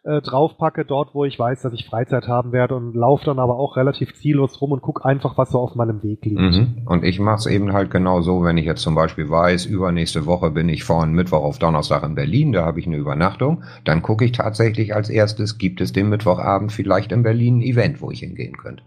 äh, 0.05 0.21
draufpacke, 0.21 0.85
dort 0.85 1.15
wo 1.15 1.25
ich 1.25 1.39
weiß, 1.39 1.63
dass 1.63 1.73
ich 1.73 1.87
Freizeit 1.87 2.29
haben 2.29 2.53
werde 2.53 2.75
und 2.75 2.95
laufe 2.95 3.25
dann 3.25 3.39
aber 3.39 3.59
auch 3.59 3.77
relativ 3.77 4.15
ziellos 4.15 4.61
rum 4.61 4.73
und 4.73 4.83
gucke 4.83 5.05
einfach, 5.05 5.39
was 5.39 5.51
so 5.51 5.59
auf 5.59 5.75
meinem 5.75 6.03
Weg 6.03 6.25
liegt. 6.25 6.41
Mhm. 6.41 6.83
Und 6.85 7.05
ich 7.05 7.19
mache 7.19 7.37
es 7.37 7.47
eben 7.47 7.73
halt 7.73 7.91
genau 7.91 8.21
so, 8.21 8.45
wenn 8.45 8.59
ich 8.59 8.67
jetzt 8.67 8.83
zum 8.83 8.95
Beispiel 8.95 9.31
weiß, 9.31 9.65
übernächste 9.65 10.27
Woche 10.27 10.51
bin 10.51 10.69
ich 10.69 10.85
von 10.85 11.13
Mittwoch 11.13 11.43
auf 11.43 11.59
Donnerstag 11.59 12.03
in 12.05 12.15
Berlin, 12.15 12.53
da 12.53 12.67
habe 12.67 12.81
ich 12.81 12.87
eine 12.87 12.97
Übernachtung, 12.97 13.65
dann 13.85 14.03
gucke 14.03 14.27
ich 14.27 14.33
tatsächlich 14.33 14.95
als 14.95 15.09
erstes, 15.09 15.57
gibt 15.57 15.81
es 15.81 15.93
den 15.93 16.11
Mittwochabend 16.11 16.71
vielleicht 16.71 17.11
in 17.11 17.23
Berlin 17.23 17.59
ein 17.59 17.63
Event, 17.63 18.03
wo 18.03 18.11
ich 18.11 18.21
hingehen 18.21 18.59
könnte. 18.59 18.83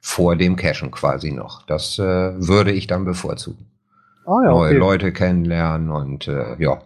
Vor 0.00 0.36
dem 0.36 0.56
Cashen 0.56 0.90
quasi 0.90 1.32
noch. 1.32 1.66
Das 1.66 1.98
äh, 1.98 2.02
würde 2.04 2.72
ich 2.72 2.86
dann 2.86 3.04
bevorzugen. 3.04 3.66
Ah, 4.26 4.42
ja, 4.44 4.50
Neue 4.50 4.70
okay. 4.70 4.78
Leute 4.78 5.12
kennenlernen 5.12 5.90
und 5.90 6.28
äh, 6.28 6.56
ja 6.58 6.82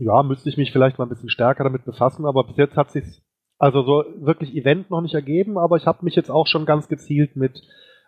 ja, 0.00 0.22
müsste 0.22 0.48
ich 0.48 0.56
mich 0.56 0.72
vielleicht 0.72 0.98
mal 0.98 1.04
ein 1.04 1.10
bisschen 1.10 1.30
stärker 1.30 1.64
damit 1.64 1.84
befassen, 1.84 2.24
aber 2.26 2.44
bis 2.44 2.56
jetzt 2.56 2.76
hat 2.76 2.90
sich 2.90 3.22
also 3.58 3.82
so 3.82 4.04
wirklich 4.18 4.54
Event 4.56 4.90
noch 4.90 5.02
nicht 5.02 5.14
ergeben, 5.14 5.58
aber 5.58 5.76
ich 5.76 5.86
habe 5.86 6.04
mich 6.04 6.14
jetzt 6.14 6.30
auch 6.30 6.46
schon 6.46 6.64
ganz 6.64 6.88
gezielt 6.88 7.36
mit 7.36 7.60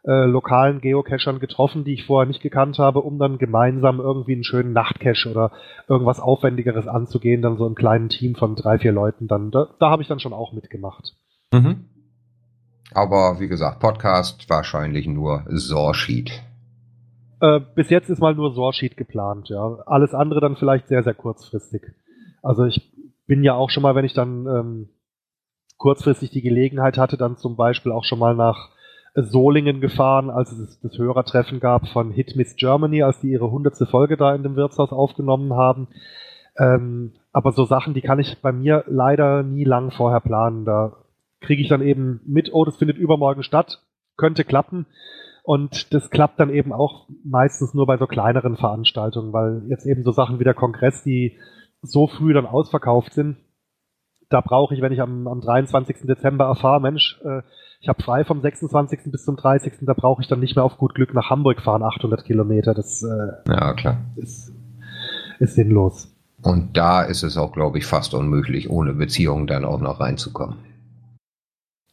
äh, 0.05 0.25
lokalen 0.25 0.81
Geocachern 0.81 1.39
getroffen, 1.39 1.85
die 1.85 1.93
ich 1.93 2.07
vorher 2.07 2.27
nicht 2.27 2.41
gekannt 2.41 2.79
habe, 2.79 3.01
um 3.01 3.19
dann 3.19 3.37
gemeinsam 3.37 4.01
irgendwie 4.01 4.33
einen 4.33 4.45
schönen 4.45 4.73
Nachtcache 4.73 5.31
oder 5.31 5.53
irgendwas 5.89 6.19
Aufwendigeres 6.19 6.89
anzugehen, 6.89 7.43
dann 7.43 7.59
so 7.59 7.67
im 7.67 7.75
kleinen 7.75 8.09
Team 8.09 8.35
von 8.35 8.57
drei, 8.57 8.79
vier 8.79 8.93
Leuten 8.93 9.29
dann. 9.29 9.51
Da, 9.51 9.69
da 9.79 9.91
habe 9.91 10.03
ich 10.03 10.09
dann 10.09 10.19
schon 10.19 10.33
auch 10.33 10.53
mitgemacht. 10.53 11.15
Mhm. 11.53 11.85
Aber 12.95 13.39
wie 13.39 13.49
gesagt, 13.49 13.81
Podcast 13.81 14.49
wahrscheinlich 14.49 15.07
nur 15.07 15.45
Sorsheet. 15.49 16.43
Äh, 17.43 17.61
bis 17.75 17.91
jetzt 17.91 18.09
ist 18.09 18.21
mal 18.21 18.37
nur 18.37 18.53
Sorsheet 18.53 18.97
geplant, 18.97 19.49
ja. 19.49 19.79
Alles 19.87 20.15
andere 20.15 20.41
dann 20.41 20.55
vielleicht 20.55 20.87
sehr, 20.87 21.03
sehr 21.03 21.15
kurzfristig. 21.15 21.83
Also 22.41 22.65
ich 22.65 22.93
bin 23.27 23.43
ja 23.43 23.55
auch 23.55 23.69
schon 23.69 23.83
mal, 23.83 23.97
wenn 23.97 24.05
ich 24.05 24.15
dann 24.15 24.47
ähm, 24.47 24.89
kurzfristig 25.77 26.31
die 26.31 26.41
Gelegenheit 26.41 26.99
hatte, 26.99 27.17
dann 27.17 27.37
zum 27.37 27.57
Beispiel 27.57 27.91
auch 27.91 28.05
schon 28.05 28.21
mal 28.21 28.37
nach 28.37 28.71
Solingen 29.17 29.81
gefahren, 29.81 30.31
als 30.31 30.53
es 30.53 30.81
das 30.81 30.97
Hörertreffen 30.97 31.59
gab 31.59 31.89
von 31.89 32.13
Hit 32.13 32.37
Miss 32.37 32.55
Germany, 32.55 33.03
als 33.03 33.19
die 33.19 33.33
ihre 33.33 33.51
hundertste 33.51 33.87
Folge 33.87 34.17
da 34.17 34.33
in 34.37 34.45
dem 34.45 34.55
Wirtshaus 34.55 34.93
aufgenommen 34.93 35.55
haben. 35.55 35.89
Ähm, 36.57 37.15
aber 37.33 37.51
so 37.51 37.65
Sachen, 37.65 37.93
die 37.93 38.03
kann 38.03 38.21
ich 38.21 38.41
bei 38.41 38.53
mir 38.53 38.85
leider 38.87 39.43
nie 39.43 39.65
lang 39.65 39.91
vorher 39.91 40.21
planen. 40.21 40.65
Da 40.65 40.93
kriege 41.41 41.61
ich 41.61 41.69
dann 41.69 41.83
eben 41.83 42.21
mit, 42.25 42.51
oh, 42.53 42.65
das 42.65 42.77
findet 42.77 42.99
übermorgen 42.99 43.43
statt, 43.43 43.83
könnte 44.17 44.45
klappen. 44.45 44.87
Und 45.43 45.93
das 45.93 46.11
klappt 46.11 46.39
dann 46.39 46.51
eben 46.51 46.73
auch 46.73 47.09
meistens 47.25 47.75
nur 47.75 47.87
bei 47.87 47.99
so 47.99 48.07
kleineren 48.07 48.57
Veranstaltungen, 48.57 49.33
weil 49.33 49.63
jetzt 49.69 49.87
eben 49.87 50.05
so 50.05 50.13
Sachen 50.13 50.39
wie 50.39 50.45
der 50.45 50.55
Kongress, 50.55 51.03
die 51.03 51.37
so 51.83 52.07
früh 52.07 52.33
dann 52.33 52.47
ausverkauft 52.47 53.13
sind, 53.13 53.37
da 54.29 54.41
brauche 54.41 54.75
ich, 54.75 54.81
wenn 54.81 54.93
ich 54.93 55.01
am, 55.01 55.27
am 55.27 55.41
23. 55.41 56.07
Dezember 56.07 56.47
erfahre, 56.47 56.81
Mensch, 56.81 57.21
äh, 57.25 57.43
ich 57.81 57.89
habe 57.89 58.03
frei 58.03 58.25
vom 58.25 58.41
26. 58.41 59.11
bis 59.11 59.25
zum 59.25 59.37
30. 59.37 59.73
Da 59.83 59.93
brauche 59.93 60.23
ich 60.23 60.29
dann 60.29 60.41
nicht 60.41 60.55
mehr 60.55 60.65
auf 60.65 60.79
gut 60.79 60.95
Glück 60.95 61.13
nach 61.15 61.31
Hamburg 61.31 61.61
fahren, 61.61 61.83
800 61.83 62.25
Kilometer. 62.25 62.75
Das 62.75 63.03
äh, 63.03 63.51
ja, 63.51 63.75
klar. 63.75 63.99
Ist, 64.17 64.53
ist 65.41 65.55
sinnlos. 65.57 66.15
Und 66.43 66.77
da 66.77 67.03
ist 67.03 67.25
es 67.25 67.37
auch, 67.37 67.53
glaube 67.53 67.79
ich, 67.79 67.87
fast 67.87 68.15
unmöglich, 68.15 68.71
ohne 68.71 68.95
Beziehungen 68.95 69.47
dann 69.47 69.65
auch 69.65 69.81
noch 69.81 70.01
reinzukommen. 70.01 70.57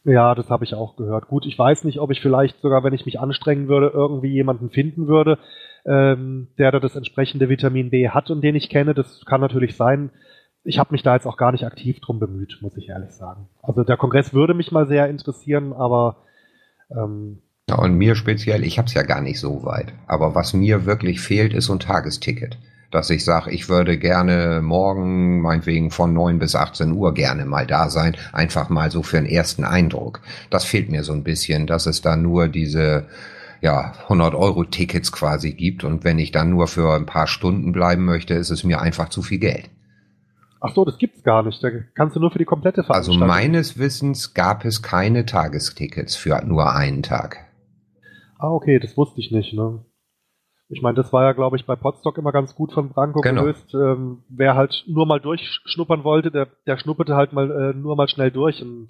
Ja, 0.04 0.34
das 0.34 0.48
habe 0.48 0.64
ich 0.64 0.74
auch 0.74 0.96
gehört. 0.96 1.28
Gut, 1.28 1.44
ich 1.46 1.58
weiß 1.58 1.84
nicht, 1.84 2.00
ob 2.00 2.10
ich 2.10 2.20
vielleicht 2.20 2.60
sogar, 2.60 2.82
wenn 2.84 2.94
ich 2.94 3.04
mich 3.04 3.20
anstrengen 3.20 3.68
würde, 3.68 3.88
irgendwie 3.88 4.32
jemanden 4.32 4.70
finden 4.70 5.08
würde, 5.08 5.38
ähm, 5.84 6.48
der 6.58 6.72
da 6.72 6.80
das 6.80 6.96
entsprechende 6.96 7.48
Vitamin 7.48 7.90
B 7.90 8.08
hat 8.08 8.30
und 8.30 8.40
den 8.40 8.54
ich 8.54 8.70
kenne. 8.70 8.94
Das 8.94 9.24
kann 9.26 9.40
natürlich 9.40 9.76
sein. 9.76 10.10
Ich 10.64 10.78
habe 10.78 10.92
mich 10.92 11.02
da 11.02 11.14
jetzt 11.14 11.26
auch 11.26 11.36
gar 11.36 11.52
nicht 11.52 11.64
aktiv 11.64 12.00
drum 12.00 12.18
bemüht, 12.18 12.58
muss 12.62 12.76
ich 12.76 12.88
ehrlich 12.88 13.10
sagen. 13.10 13.48
Also 13.62 13.84
der 13.84 13.96
Kongress 13.96 14.32
würde 14.32 14.54
mich 14.54 14.72
mal 14.72 14.86
sehr 14.86 15.08
interessieren, 15.08 15.72
aber 15.72 16.16
ähm, 16.90 17.42
ja, 17.68 17.78
und 17.78 17.94
mir 17.94 18.16
speziell, 18.16 18.64
ich 18.64 18.78
habe 18.78 18.86
es 18.86 18.94
ja 18.94 19.02
gar 19.02 19.20
nicht 19.20 19.38
so 19.38 19.64
weit. 19.64 19.92
Aber 20.06 20.34
was 20.34 20.54
mir 20.54 20.86
wirklich 20.86 21.20
fehlt, 21.20 21.54
ist 21.54 21.66
so 21.66 21.72
ein 21.72 21.78
Tagesticket 21.78 22.58
dass 22.90 23.10
ich 23.10 23.24
sage, 23.24 23.50
ich 23.50 23.68
würde 23.68 23.98
gerne 23.98 24.60
morgen, 24.62 25.40
meinetwegen 25.40 25.90
von 25.90 26.12
neun 26.12 26.38
bis 26.38 26.54
18 26.54 26.92
Uhr 26.92 27.14
gerne 27.14 27.44
mal 27.44 27.66
da 27.66 27.88
sein, 27.88 28.16
einfach 28.32 28.68
mal 28.68 28.90
so 28.90 29.02
für 29.02 29.18
einen 29.18 29.26
ersten 29.26 29.64
Eindruck. 29.64 30.20
Das 30.50 30.64
fehlt 30.64 30.90
mir 30.90 31.04
so 31.04 31.12
ein 31.12 31.22
bisschen, 31.22 31.66
dass 31.66 31.86
es 31.86 32.02
da 32.02 32.16
nur 32.16 32.48
diese 32.48 33.06
ja, 33.60 33.92
100 34.04 34.34
Euro 34.34 34.64
Tickets 34.64 35.12
quasi 35.12 35.52
gibt 35.52 35.84
und 35.84 36.02
wenn 36.02 36.18
ich 36.18 36.32
dann 36.32 36.50
nur 36.50 36.66
für 36.66 36.94
ein 36.94 37.06
paar 37.06 37.26
Stunden 37.26 37.72
bleiben 37.72 38.04
möchte, 38.04 38.34
ist 38.34 38.50
es 38.50 38.64
mir 38.64 38.80
einfach 38.80 39.10
zu 39.10 39.22
viel 39.22 39.38
Geld. 39.38 39.68
Ach 40.60 40.74
so, 40.74 40.84
das 40.84 40.98
gibt's 40.98 41.22
gar 41.22 41.42
nicht. 41.42 41.62
Da 41.62 41.70
kannst 41.94 42.16
du 42.16 42.20
nur 42.20 42.30
für 42.30 42.38
die 42.38 42.44
komplette 42.44 42.84
Veranstaltung. 42.84 43.22
Also 43.22 43.26
meines 43.26 43.78
Wissens 43.78 44.34
gab 44.34 44.64
es 44.64 44.82
keine 44.82 45.24
Tagestickets 45.24 46.16
für 46.16 46.42
nur 46.44 46.74
einen 46.74 47.02
Tag. 47.02 47.46
Ah, 48.38 48.50
okay, 48.50 48.78
das 48.78 48.96
wusste 48.96 49.20
ich 49.20 49.30
nicht, 49.30 49.54
ne? 49.54 49.84
Ich 50.72 50.82
meine, 50.82 50.94
das 50.94 51.12
war 51.12 51.24
ja, 51.24 51.32
glaube 51.32 51.56
ich, 51.56 51.66
bei 51.66 51.74
Podstock 51.74 52.16
immer 52.16 52.30
ganz 52.30 52.54
gut 52.54 52.72
von 52.72 52.90
Branko 52.90 53.20
genau. 53.20 53.42
gelöst. 53.42 53.74
Ähm, 53.74 54.22
wer 54.28 54.54
halt 54.54 54.84
nur 54.86 55.04
mal 55.04 55.20
durchschnuppern 55.20 56.04
wollte, 56.04 56.30
der, 56.30 56.46
der 56.66 56.78
schnupperte 56.78 57.16
halt 57.16 57.32
mal 57.32 57.50
äh, 57.50 57.76
nur 57.76 57.96
mal 57.96 58.08
schnell 58.08 58.30
durch 58.30 58.62
und 58.62 58.88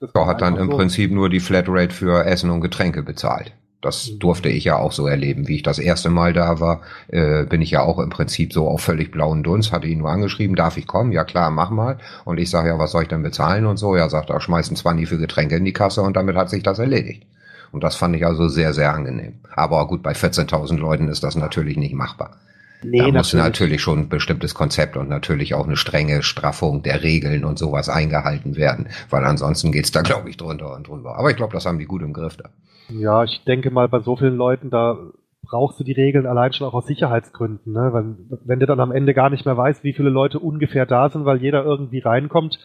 das 0.00 0.10
ja, 0.14 0.26
hat 0.26 0.42
dann 0.42 0.56
im 0.56 0.70
so. 0.70 0.76
Prinzip 0.76 1.10
nur 1.10 1.30
die 1.30 1.40
Flatrate 1.40 1.94
für 1.94 2.26
Essen 2.26 2.50
und 2.50 2.60
Getränke 2.60 3.02
bezahlt. 3.02 3.54
Das 3.80 4.10
mhm. 4.10 4.18
durfte 4.18 4.50
ich 4.50 4.64
ja 4.64 4.78
auch 4.78 4.92
so 4.92 5.06
erleben. 5.06 5.48
Wie 5.48 5.56
ich 5.56 5.62
das 5.62 5.78
erste 5.78 6.10
Mal 6.10 6.34
da 6.34 6.60
war, 6.60 6.82
äh, 7.08 7.44
bin 7.44 7.62
ich 7.62 7.70
ja 7.70 7.82
auch 7.82 7.98
im 7.98 8.10
Prinzip 8.10 8.52
so 8.52 8.68
auf 8.68 8.82
völlig 8.82 9.10
blauen 9.10 9.42
Dunst, 9.42 9.72
hatte 9.72 9.86
ihn 9.86 9.98
nur 9.98 10.10
angeschrieben, 10.10 10.56
darf 10.56 10.76
ich 10.76 10.86
kommen? 10.86 11.12
Ja 11.12 11.24
klar, 11.24 11.50
mach 11.50 11.70
mal. 11.70 11.98
Und 12.26 12.38
ich 12.38 12.50
sage, 12.50 12.68
ja, 12.68 12.78
was 12.78 12.92
soll 12.92 13.02
ich 13.02 13.08
denn 13.08 13.22
bezahlen 13.22 13.64
und 13.64 13.78
so? 13.78 13.96
Ja, 13.96 14.10
sagt 14.10 14.28
er, 14.28 14.40
schmeißen 14.40 14.76
20 14.76 15.08
für 15.08 15.18
Getränke 15.18 15.56
in 15.56 15.64
die 15.64 15.72
Kasse 15.72 16.02
und 16.02 16.16
damit 16.16 16.36
hat 16.36 16.50
sich 16.50 16.62
das 16.62 16.78
erledigt. 16.78 17.26
Und 17.74 17.82
das 17.82 17.96
fand 17.96 18.14
ich 18.14 18.24
also 18.24 18.46
sehr, 18.46 18.72
sehr 18.72 18.94
angenehm. 18.94 19.40
Aber 19.52 19.88
gut, 19.88 20.00
bei 20.00 20.12
14.000 20.12 20.78
Leuten 20.78 21.08
ist 21.08 21.24
das 21.24 21.34
natürlich 21.34 21.76
nicht 21.76 21.92
machbar. 21.92 22.36
Nee, 22.84 22.98
da 22.98 23.10
muss 23.10 23.34
natürlich 23.34 23.82
schon 23.82 24.00
ein 24.00 24.08
bestimmtes 24.08 24.54
Konzept 24.54 24.96
und 24.96 25.08
natürlich 25.08 25.54
auch 25.54 25.66
eine 25.66 25.76
strenge 25.76 26.22
Straffung 26.22 26.84
der 26.84 27.02
Regeln 27.02 27.44
und 27.44 27.58
sowas 27.58 27.88
eingehalten 27.88 28.56
werden, 28.56 28.88
weil 29.10 29.24
ansonsten 29.24 29.72
geht's 29.72 29.90
da, 29.90 30.02
glaube 30.02 30.30
ich, 30.30 30.36
drunter 30.36 30.72
und 30.72 30.86
drüber. 30.86 31.18
Aber 31.18 31.30
ich 31.30 31.36
glaube, 31.36 31.52
das 31.52 31.66
haben 31.66 31.80
die 31.80 31.86
gut 31.86 32.02
im 32.02 32.12
Griff 32.12 32.36
da. 32.36 32.50
Ja, 32.90 33.24
ich 33.24 33.42
denke 33.44 33.72
mal, 33.72 33.88
bei 33.88 34.00
so 34.00 34.16
vielen 34.16 34.36
Leuten, 34.36 34.70
da 34.70 34.96
brauchst 35.42 35.80
du 35.80 35.84
die 35.84 35.92
Regeln 35.92 36.26
allein 36.26 36.52
schon 36.52 36.68
auch 36.68 36.74
aus 36.74 36.86
Sicherheitsgründen, 36.86 37.72
ne? 37.72 37.88
Weil, 37.92 38.38
wenn 38.44 38.60
du 38.60 38.66
dann 38.66 38.78
am 38.78 38.92
Ende 38.92 39.14
gar 39.14 39.30
nicht 39.30 39.46
mehr 39.46 39.56
weißt, 39.56 39.82
wie 39.82 39.94
viele 39.94 40.10
Leute 40.10 40.38
ungefähr 40.38 40.86
da 40.86 41.08
sind, 41.08 41.24
weil 41.24 41.38
jeder 41.38 41.64
irgendwie 41.64 41.98
reinkommt, 41.98 42.60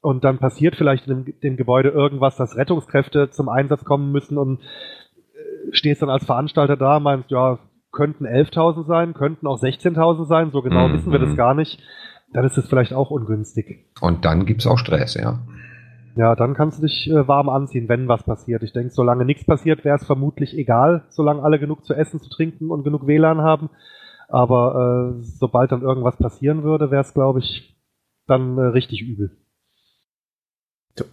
und 0.00 0.24
dann 0.24 0.38
passiert 0.38 0.76
vielleicht 0.76 1.06
in 1.06 1.24
dem, 1.24 1.40
dem, 1.40 1.56
Gebäude 1.56 1.90
irgendwas, 1.90 2.36
dass 2.36 2.56
Rettungskräfte 2.56 3.30
zum 3.30 3.48
Einsatz 3.48 3.84
kommen 3.84 4.12
müssen 4.12 4.38
und 4.38 4.60
äh, 4.60 5.72
stehst 5.72 6.02
dann 6.02 6.10
als 6.10 6.24
Veranstalter 6.24 6.76
da, 6.76 7.00
meinst, 7.00 7.30
ja, 7.30 7.58
könnten 7.92 8.26
11.000 8.26 8.86
sein, 8.86 9.14
könnten 9.14 9.46
auch 9.46 9.60
16.000 9.60 10.26
sein, 10.26 10.50
so 10.52 10.62
genau 10.62 10.88
mhm. 10.88 10.94
wissen 10.94 11.12
wir 11.12 11.18
das 11.18 11.36
gar 11.36 11.54
nicht, 11.54 11.82
dann 12.32 12.44
ist 12.44 12.56
es 12.56 12.68
vielleicht 12.68 12.92
auch 12.92 13.10
ungünstig. 13.10 13.86
Und 14.00 14.24
dann 14.24 14.46
gibt's 14.46 14.66
auch 14.66 14.78
Stress, 14.78 15.14
ja. 15.14 15.40
Ja, 16.16 16.34
dann 16.34 16.54
kannst 16.54 16.78
du 16.78 16.86
dich 16.86 17.08
äh, 17.10 17.28
warm 17.28 17.48
anziehen, 17.48 17.88
wenn 17.88 18.08
was 18.08 18.24
passiert. 18.24 18.62
Ich 18.62 18.72
denke, 18.72 18.90
solange 18.90 19.24
nichts 19.24 19.44
passiert, 19.44 19.84
wäre 19.84 19.96
es 19.96 20.06
vermutlich 20.06 20.56
egal, 20.56 21.04
solange 21.08 21.42
alle 21.42 21.58
genug 21.58 21.84
zu 21.84 21.94
essen, 21.94 22.20
zu 22.20 22.28
trinken 22.28 22.70
und 22.70 22.84
genug 22.84 23.06
WLAN 23.06 23.42
haben. 23.42 23.70
Aber 24.28 25.16
äh, 25.18 25.22
sobald 25.22 25.72
dann 25.72 25.82
irgendwas 25.82 26.16
passieren 26.16 26.62
würde, 26.62 26.90
wäre 26.90 27.02
es, 27.02 27.14
glaube 27.14 27.40
ich, 27.40 27.76
dann 28.26 28.58
äh, 28.58 28.62
richtig 28.62 29.02
übel. 29.02 29.36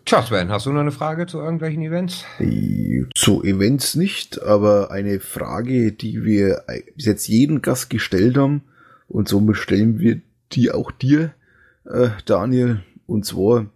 Tja, 0.05 0.23
Sven, 0.23 0.49
hast 0.49 0.65
du 0.65 0.71
noch 0.71 0.81
eine 0.81 0.91
Frage 0.91 1.27
zu 1.27 1.39
irgendwelchen 1.39 1.81
Events? 1.81 2.25
Äh, 2.39 3.05
zu 3.15 3.43
Events 3.43 3.95
nicht, 3.95 4.41
aber 4.41 4.91
eine 4.91 5.19
Frage, 5.19 5.91
die 5.91 6.23
wir 6.25 6.63
bis 6.95 7.05
jetzt 7.05 7.27
jeden 7.27 7.61
Gast 7.61 7.89
gestellt 7.89 8.37
haben 8.37 8.63
und 9.07 9.27
somit 9.27 9.57
stellen 9.57 9.99
wir 9.99 10.19
die 10.51 10.71
auch 10.71 10.91
dir, 10.91 11.33
äh, 11.85 12.09
Daniel. 12.25 12.83
Und 13.05 13.25
zwar, 13.25 13.67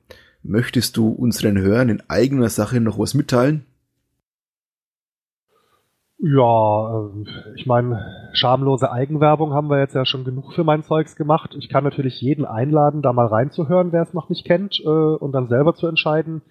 möchtest 0.43 0.97
du 0.97 1.09
unseren 1.09 1.57
Hörern 1.57 1.89
in 1.89 2.03
eigener 2.09 2.49
Sache 2.49 2.81
noch 2.81 2.99
was 2.99 3.13
mitteilen? 3.13 3.65
Ja, 6.23 7.07
äh, 7.07 7.25
ich 7.55 7.65
meine, 7.65 8.29
schamlose 8.33 8.91
Eigenwerbung 8.91 9.53
haben 9.53 9.69
wir 9.69 9.79
jetzt 9.79 9.95
ja 9.95 10.05
schon 10.05 10.23
genug 10.23 10.53
für 10.53 10.63
mein 10.63 10.83
Zeugs 10.83 11.15
gemacht. 11.15 11.55
Ich 11.57 11.67
kann 11.67 11.83
natürlich 11.83 12.21
jeden 12.21 12.45
einladen, 12.45 13.01
da 13.01 13.11
mal 13.11 13.25
reinzuhören, 13.25 13.91
wer 13.91 14.03
es 14.03 14.13
noch 14.13 14.29
nicht 14.29 14.45
kennt, 14.45 14.79
äh, 14.85 14.87
und 14.87 15.31
dann 15.31 15.47
selber 15.47 15.73
zu 15.73 15.87
entscheiden, 15.87 16.43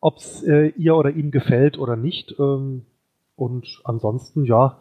ob 0.00 0.18
es 0.18 0.42
äh, 0.42 0.68
ihr 0.76 0.96
oder 0.96 1.10
ihm 1.10 1.30
gefällt 1.30 1.78
oder 1.78 1.96
nicht. 1.96 2.34
Ähm, 2.38 2.84
und 3.36 3.80
ansonsten, 3.84 4.44
ja, 4.44 4.78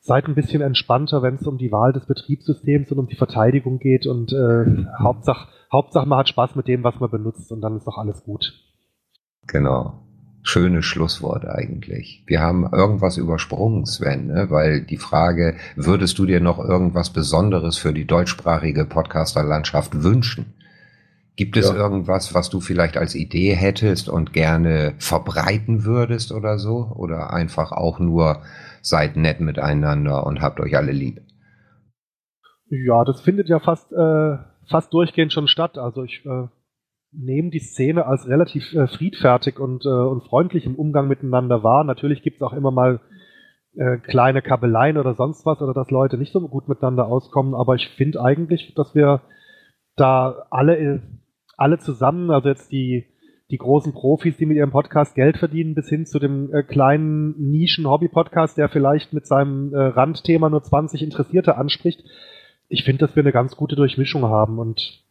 seid 0.00 0.28
ein 0.28 0.34
bisschen 0.34 0.62
entspannter, 0.62 1.20
wenn 1.20 1.34
es 1.34 1.46
um 1.46 1.58
die 1.58 1.72
Wahl 1.72 1.92
des 1.92 2.06
Betriebssystems 2.06 2.90
und 2.90 2.98
um 2.98 3.06
die 3.06 3.16
Verteidigung 3.16 3.80
geht. 3.80 4.06
Und 4.06 4.32
äh, 4.32 4.86
Hauptsache, 4.98 5.48
Hauptsache, 5.70 6.08
man 6.08 6.20
hat 6.20 6.30
Spaß 6.30 6.56
mit 6.56 6.68
dem, 6.68 6.84
was 6.84 6.98
man 7.00 7.10
benutzt, 7.10 7.52
und 7.52 7.60
dann 7.60 7.76
ist 7.76 7.86
doch 7.86 7.98
alles 7.98 8.24
gut. 8.24 8.54
Genau 9.46 10.07
schönes 10.42 10.84
Schlusswort 10.84 11.46
eigentlich. 11.46 12.22
Wir 12.26 12.40
haben 12.40 12.68
irgendwas 12.72 13.16
übersprungen, 13.16 13.86
Sven, 13.86 14.28
ne? 14.28 14.50
weil 14.50 14.82
die 14.82 14.96
Frage, 14.96 15.56
würdest 15.76 16.18
du 16.18 16.26
dir 16.26 16.40
noch 16.40 16.58
irgendwas 16.58 17.10
Besonderes 17.10 17.76
für 17.76 17.92
die 17.92 18.06
deutschsprachige 18.06 18.84
Podcasterlandschaft 18.84 20.02
wünschen? 20.02 20.54
Gibt 21.36 21.56
es 21.56 21.68
ja. 21.68 21.76
irgendwas, 21.76 22.34
was 22.34 22.50
du 22.50 22.60
vielleicht 22.60 22.96
als 22.96 23.14
Idee 23.14 23.54
hättest 23.54 24.08
und 24.08 24.32
gerne 24.32 24.94
verbreiten 24.98 25.84
würdest 25.84 26.32
oder 26.32 26.58
so? 26.58 26.92
Oder 26.96 27.32
einfach 27.32 27.70
auch 27.70 28.00
nur 28.00 28.42
seid 28.82 29.16
nett 29.16 29.40
miteinander 29.40 30.26
und 30.26 30.40
habt 30.40 30.58
euch 30.58 30.76
alle 30.76 30.90
lieb? 30.90 31.20
Ja, 32.70 33.04
das 33.04 33.20
findet 33.20 33.48
ja 33.48 33.60
fast, 33.60 33.92
äh, 33.92 34.36
fast 34.68 34.92
durchgehend 34.92 35.32
schon 35.32 35.46
statt. 35.46 35.78
Also 35.78 36.02
ich 36.02 36.26
äh, 36.26 36.48
nehmen 37.12 37.50
die 37.50 37.60
Szene 37.60 38.06
als 38.06 38.28
relativ 38.28 38.72
äh, 38.74 38.86
friedfertig 38.86 39.58
und, 39.58 39.84
äh, 39.84 39.88
und 39.88 40.24
freundlich 40.24 40.66
im 40.66 40.74
Umgang 40.74 41.08
miteinander 41.08 41.62
wahr. 41.62 41.84
Natürlich 41.84 42.22
gibt 42.22 42.36
es 42.36 42.42
auch 42.42 42.52
immer 42.52 42.70
mal 42.70 43.00
äh, 43.76 43.98
kleine 43.98 44.42
Kabeleien 44.42 44.98
oder 44.98 45.14
sonst 45.14 45.46
was 45.46 45.60
oder 45.62 45.72
dass 45.72 45.90
Leute 45.90 46.18
nicht 46.18 46.32
so 46.32 46.40
gut 46.48 46.68
miteinander 46.68 47.06
auskommen, 47.06 47.54
aber 47.54 47.74
ich 47.74 47.88
finde 47.88 48.22
eigentlich, 48.22 48.74
dass 48.74 48.94
wir 48.94 49.22
da 49.96 50.46
alle, 50.50 50.78
äh, 50.78 51.00
alle 51.56 51.78
zusammen, 51.78 52.30
also 52.30 52.48
jetzt 52.48 52.72
die, 52.72 53.06
die 53.50 53.58
großen 53.58 53.92
Profis, 53.92 54.36
die 54.36 54.46
mit 54.46 54.56
ihrem 54.56 54.70
Podcast 54.70 55.14
Geld 55.14 55.38
verdienen, 55.38 55.74
bis 55.74 55.88
hin 55.88 56.06
zu 56.06 56.18
dem 56.18 56.52
äh, 56.52 56.62
kleinen 56.62 57.50
Nischen-Hobby-Podcast, 57.50 58.58
der 58.58 58.68
vielleicht 58.68 59.12
mit 59.12 59.26
seinem 59.26 59.72
äh, 59.72 59.78
Randthema 59.78 60.50
nur 60.50 60.62
20 60.62 61.02
Interessierte 61.02 61.56
anspricht. 61.56 62.04
Ich 62.68 62.84
finde, 62.84 63.00
dass 63.06 63.16
wir 63.16 63.22
eine 63.22 63.32
ganz 63.32 63.56
gute 63.56 63.76
Durchmischung 63.76 64.24
haben 64.24 64.58
und 64.58 65.07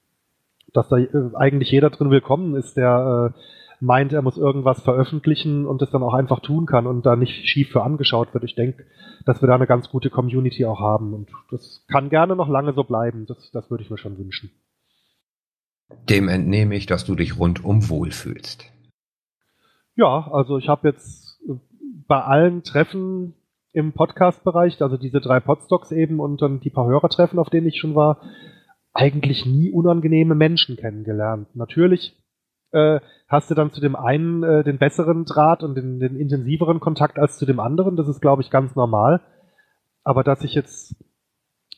dass 0.73 0.89
da 0.89 0.97
äh, 0.97 1.09
eigentlich 1.35 1.71
jeder 1.71 1.89
drin 1.89 2.11
willkommen 2.11 2.55
ist, 2.55 2.77
der 2.77 3.33
äh, 3.33 3.39
meint, 3.79 4.13
er 4.13 4.21
muss 4.21 4.37
irgendwas 4.37 4.81
veröffentlichen 4.81 5.65
und 5.65 5.81
es 5.81 5.91
dann 5.91 6.03
auch 6.03 6.13
einfach 6.13 6.39
tun 6.39 6.65
kann 6.65 6.87
und 6.87 7.05
da 7.05 7.15
nicht 7.15 7.47
schief 7.47 7.71
für 7.71 7.83
angeschaut 7.83 8.33
wird. 8.33 8.43
Ich 8.43 8.55
denke, 8.55 8.85
dass 9.25 9.41
wir 9.41 9.47
da 9.47 9.55
eine 9.55 9.67
ganz 9.67 9.89
gute 9.89 10.09
Community 10.09 10.65
auch 10.65 10.79
haben 10.79 11.13
und 11.13 11.29
das 11.51 11.85
kann 11.87 12.09
gerne 12.09 12.35
noch 12.35 12.49
lange 12.49 12.73
so 12.73 12.83
bleiben. 12.83 13.25
Das, 13.27 13.51
das 13.51 13.69
würde 13.69 13.83
ich 13.83 13.89
mir 13.89 13.97
schon 13.97 14.17
wünschen. 14.17 14.51
Dem 16.09 16.27
entnehme 16.27 16.75
ich, 16.75 16.85
dass 16.85 17.05
du 17.05 17.15
dich 17.15 17.39
rundum 17.39 17.87
wohlfühlst. 17.87 18.65
Ja, 19.95 20.29
also 20.31 20.57
ich 20.57 20.67
habe 20.67 20.89
jetzt 20.89 21.39
äh, 21.47 21.53
bei 22.07 22.21
allen 22.21 22.63
Treffen 22.63 23.35
im 23.73 23.93
Podcast-Bereich, 23.93 24.81
also 24.81 24.97
diese 24.97 25.21
drei 25.21 25.39
Podstocks 25.39 25.91
eben 25.91 26.19
und 26.19 26.41
dann 26.41 26.59
die 26.59 26.69
paar 26.69 26.87
Hörertreffen, 26.87 27.39
auf 27.39 27.49
denen 27.49 27.67
ich 27.67 27.79
schon 27.79 27.95
war, 27.95 28.21
eigentlich 28.97 29.45
nie 29.45 29.71
unangenehme 29.71 30.33
Menschen 30.33 30.75
kennengelernt. 30.75 31.55
Natürlich 31.55 32.17
äh, 32.71 32.99
hast 33.27 33.49
du 33.51 33.55
dann 33.55 33.71
zu 33.71 33.79
dem 33.79 33.95
einen 33.95 34.43
äh, 34.43 34.63
den 34.63 34.79
besseren 34.79 35.23
Draht 35.23 35.61
und 35.61 35.75
den, 35.75 35.99
den 35.99 36.15
intensiveren 36.15 36.79
Kontakt 36.79 37.19
als 37.19 37.37
zu 37.37 37.45
dem 37.45 37.59
anderen. 37.59 37.95
Das 37.95 38.07
ist, 38.07 38.21
glaube 38.21 38.41
ich, 38.41 38.49
ganz 38.49 38.75
normal. 38.75 39.21
Aber 40.03 40.23
dass 40.23 40.43
ich 40.43 40.55
jetzt 40.55 40.95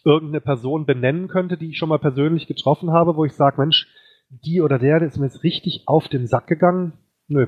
irgendeine 0.06 0.40
Person 0.40 0.86
benennen 0.86 1.28
könnte, 1.28 1.58
die 1.58 1.72
ich 1.72 1.78
schon 1.78 1.90
mal 1.90 2.00
persönlich 2.00 2.48
getroffen 2.48 2.92
habe, 2.92 3.18
wo 3.18 3.26
ich 3.26 3.34
sage, 3.34 3.60
Mensch, 3.60 3.88
die 4.30 4.62
oder 4.62 4.80
der, 4.80 5.00
der 5.00 5.10
ist 5.10 5.18
mir 5.18 5.26
jetzt 5.26 5.44
richtig 5.44 5.84
auf 5.88 6.08
den 6.08 6.26
Sack 6.26 6.48
gegangen. 6.48 6.94
Nö. 7.28 7.48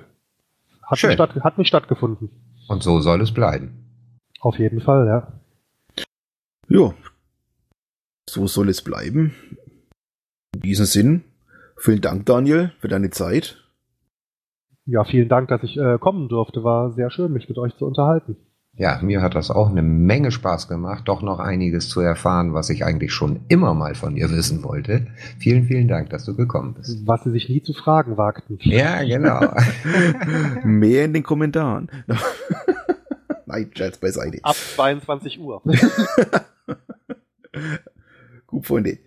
Hat, 0.83 0.97
Schön. 0.97 1.11
nicht, 1.11 1.17
statt, 1.17 1.35
hat 1.41 1.57
nicht 1.57 1.69
stattgefunden. 1.69 2.29
Und 2.67 2.83
so 2.83 2.99
soll 2.99 3.21
es 3.21 3.31
bleiben. 3.33 4.17
Auf 4.41 4.59
jeden 4.59 4.81
Fall, 4.81 5.07
ja. 5.07 6.03
Ja. 6.67 6.93
So 8.27 8.47
soll 8.47 8.69
es 8.69 8.81
bleiben. 8.81 9.33
In 10.53 10.61
diesem 10.61 10.85
Sinn, 10.85 11.23
vielen 11.77 12.01
Dank, 12.01 12.25
Daniel, 12.25 12.73
für 12.79 12.89
deine 12.89 13.09
Zeit. 13.09 13.57
Ja, 14.85 15.05
vielen 15.05 15.29
Dank, 15.29 15.47
dass 15.47 15.63
ich 15.63 15.77
äh, 15.77 15.97
kommen 15.97 16.27
durfte. 16.27 16.63
War 16.63 16.91
sehr 16.91 17.09
schön, 17.09 17.31
mich 17.31 17.47
mit 17.47 17.57
euch 17.57 17.73
zu 17.77 17.85
unterhalten. 17.85 18.35
Ja, 18.73 18.99
mir 19.01 19.21
hat 19.21 19.35
das 19.35 19.49
auch 19.49 19.69
eine 19.69 19.81
Menge 19.81 20.31
Spaß 20.31 20.67
gemacht, 20.67 21.03
doch 21.05 21.21
noch 21.21 21.39
einiges 21.39 21.87
zu 21.87 22.01
erfahren, 22.01 22.53
was 22.53 22.69
ich 22.69 22.83
eigentlich 22.83 23.13
schon 23.13 23.41
immer 23.47 23.73
mal 23.73 23.95
von 23.95 24.15
dir 24.15 24.29
wissen 24.29 24.61
wollte. 24.63 25.07
Vielen, 25.39 25.65
vielen 25.65 25.87
Dank, 25.87 26.09
dass 26.09 26.25
du 26.25 26.35
gekommen 26.35 26.73
bist. 26.73 27.07
Was 27.07 27.23
sie 27.23 27.31
sich 27.31 27.47
nie 27.47 27.63
zu 27.63 27.71
fragen 27.73 28.17
wagten. 28.17 28.57
Ja, 28.61 29.03
genau. 29.03 29.53
Mehr 30.65 31.05
in 31.05 31.13
den 31.13 31.23
Kommentaren. 31.23 31.89
Nein, 33.45 33.71
Jets 33.73 33.97
beiseite. 33.99 34.39
Ab 34.43 34.55
22 34.55 35.39
Uhr. 35.39 35.61
Gut, 38.47 38.65
Freunde. 38.65 38.97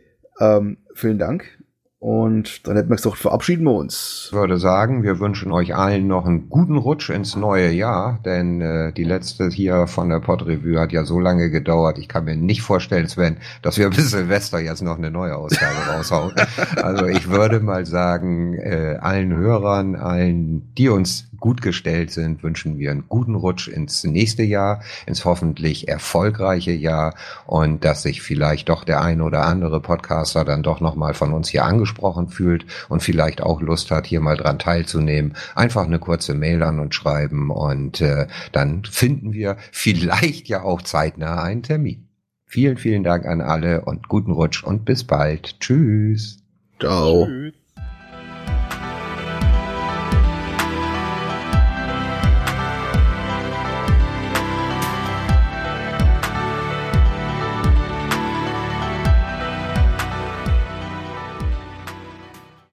Ähm, 0.41 0.79
vielen 0.95 1.19
Dank. 1.19 1.59
Und 2.05 2.67
dann 2.67 2.77
hätten 2.77 2.91
wir 2.91 2.97
gesagt, 2.97 3.17
verabschieden 3.17 3.65
wir 3.65 3.73
uns. 3.73 4.27
Ich 4.27 4.37
würde 4.37 4.59
sagen, 4.59 5.05
wir 5.05 5.21
wünschen 5.21 5.53
euch 5.53 5.75
allen 5.75 6.07
noch 6.07 6.27
einen 6.27 6.51
guten 6.51 6.77
Rutsch 6.77 7.09
ins 7.09 7.35
neue 7.35 7.71
Jahr, 7.71 8.21
denn 8.27 8.61
äh, 8.61 8.93
die 8.93 9.05
letzte 9.05 9.49
hier 9.49 9.87
von 9.87 10.11
der 10.11 10.21
Podrevue 10.21 10.79
hat 10.79 10.93
ja 10.93 11.07
so 11.07 11.19
lange 11.19 11.49
gedauert. 11.49 11.97
Ich 11.97 12.09
kann 12.09 12.27
mir 12.27 12.37
nicht 12.37 12.61
vorstellen, 12.61 13.09
Sven, 13.09 13.39
dass 13.63 13.79
wir 13.79 13.89
bis 13.91 14.11
Silvester 14.11 14.61
jetzt 14.61 14.83
noch 14.83 14.99
eine 14.99 15.11
neue 15.11 15.35
Ausgabe 15.35 15.79
raushauen. 15.97 16.35
Also 16.77 17.07
ich 17.07 17.31
würde 17.31 17.61
mal 17.61 17.87
sagen, 17.87 18.53
äh, 18.53 18.99
allen 19.01 19.35
Hörern, 19.35 19.97
allen, 19.97 20.75
die 20.75 20.91
uns 20.91 21.31
gut 21.45 21.61
gestellt 21.61 22.11
sind, 22.11 22.43
wünschen 22.43 22.79
wir 22.79 22.91
einen 22.91 23.05
guten 23.07 23.35
Rutsch 23.35 23.69
ins 23.69 24.03
nächste 24.03 24.43
Jahr, 24.43 24.83
ins 25.05 25.27
hoffentlich 25.27 25.89
erfolgreiche 25.89 26.73
Jahr 26.73 27.15
und 27.45 27.85
dass 27.85 28.01
sich 28.01 28.23
vielleicht 28.23 28.71
doch 28.71 28.83
der 28.83 29.03
eine 29.03 29.23
oder 29.23 29.45
andere 29.45 29.83
Podcaster 29.83 30.47
dann 30.47 30.63
doch 30.63 30.81
nochmal 30.81 31.13
von 31.13 31.35
uns 31.35 31.51
hier 31.51 31.67
angesprochen 31.67 32.29
fühlt 32.29 32.65
und 32.89 33.03
vielleicht 33.03 33.43
auch 33.43 33.61
Lust 33.61 33.91
hat, 33.91 34.07
hier 34.07 34.23
mal 34.23 34.39
dran 34.39 34.59
teilzunehmen. 34.59 35.37
Einfach 35.55 35.85
eine 35.85 35.99
kurze 35.99 36.33
Mail 36.33 36.63
an 36.63 36.79
uns 36.79 36.95
schreiben 36.95 37.51
und 37.51 38.01
äh, 38.01 38.27
dann 38.53 38.83
finden 38.87 39.35
wir 39.35 39.59
vielleicht 39.71 40.49
ja 40.49 40.63
auch 40.63 40.81
zeitnah 40.81 41.43
einen 41.43 41.63
Termin. 41.63 42.09
Vielen, 42.47 42.79
vielen 42.79 43.05
Dank 43.05 43.27
an 43.27 43.43
alle 43.43 43.83
und 43.83 44.09
guten 44.09 44.33
Rutsch 44.33 44.65
und 44.65 44.87
bis 44.87 45.05
bald. 45.05 45.61
Tschüss. 45.61 46.39
Ciao. 46.81 47.27
Tschüss. 47.27 47.64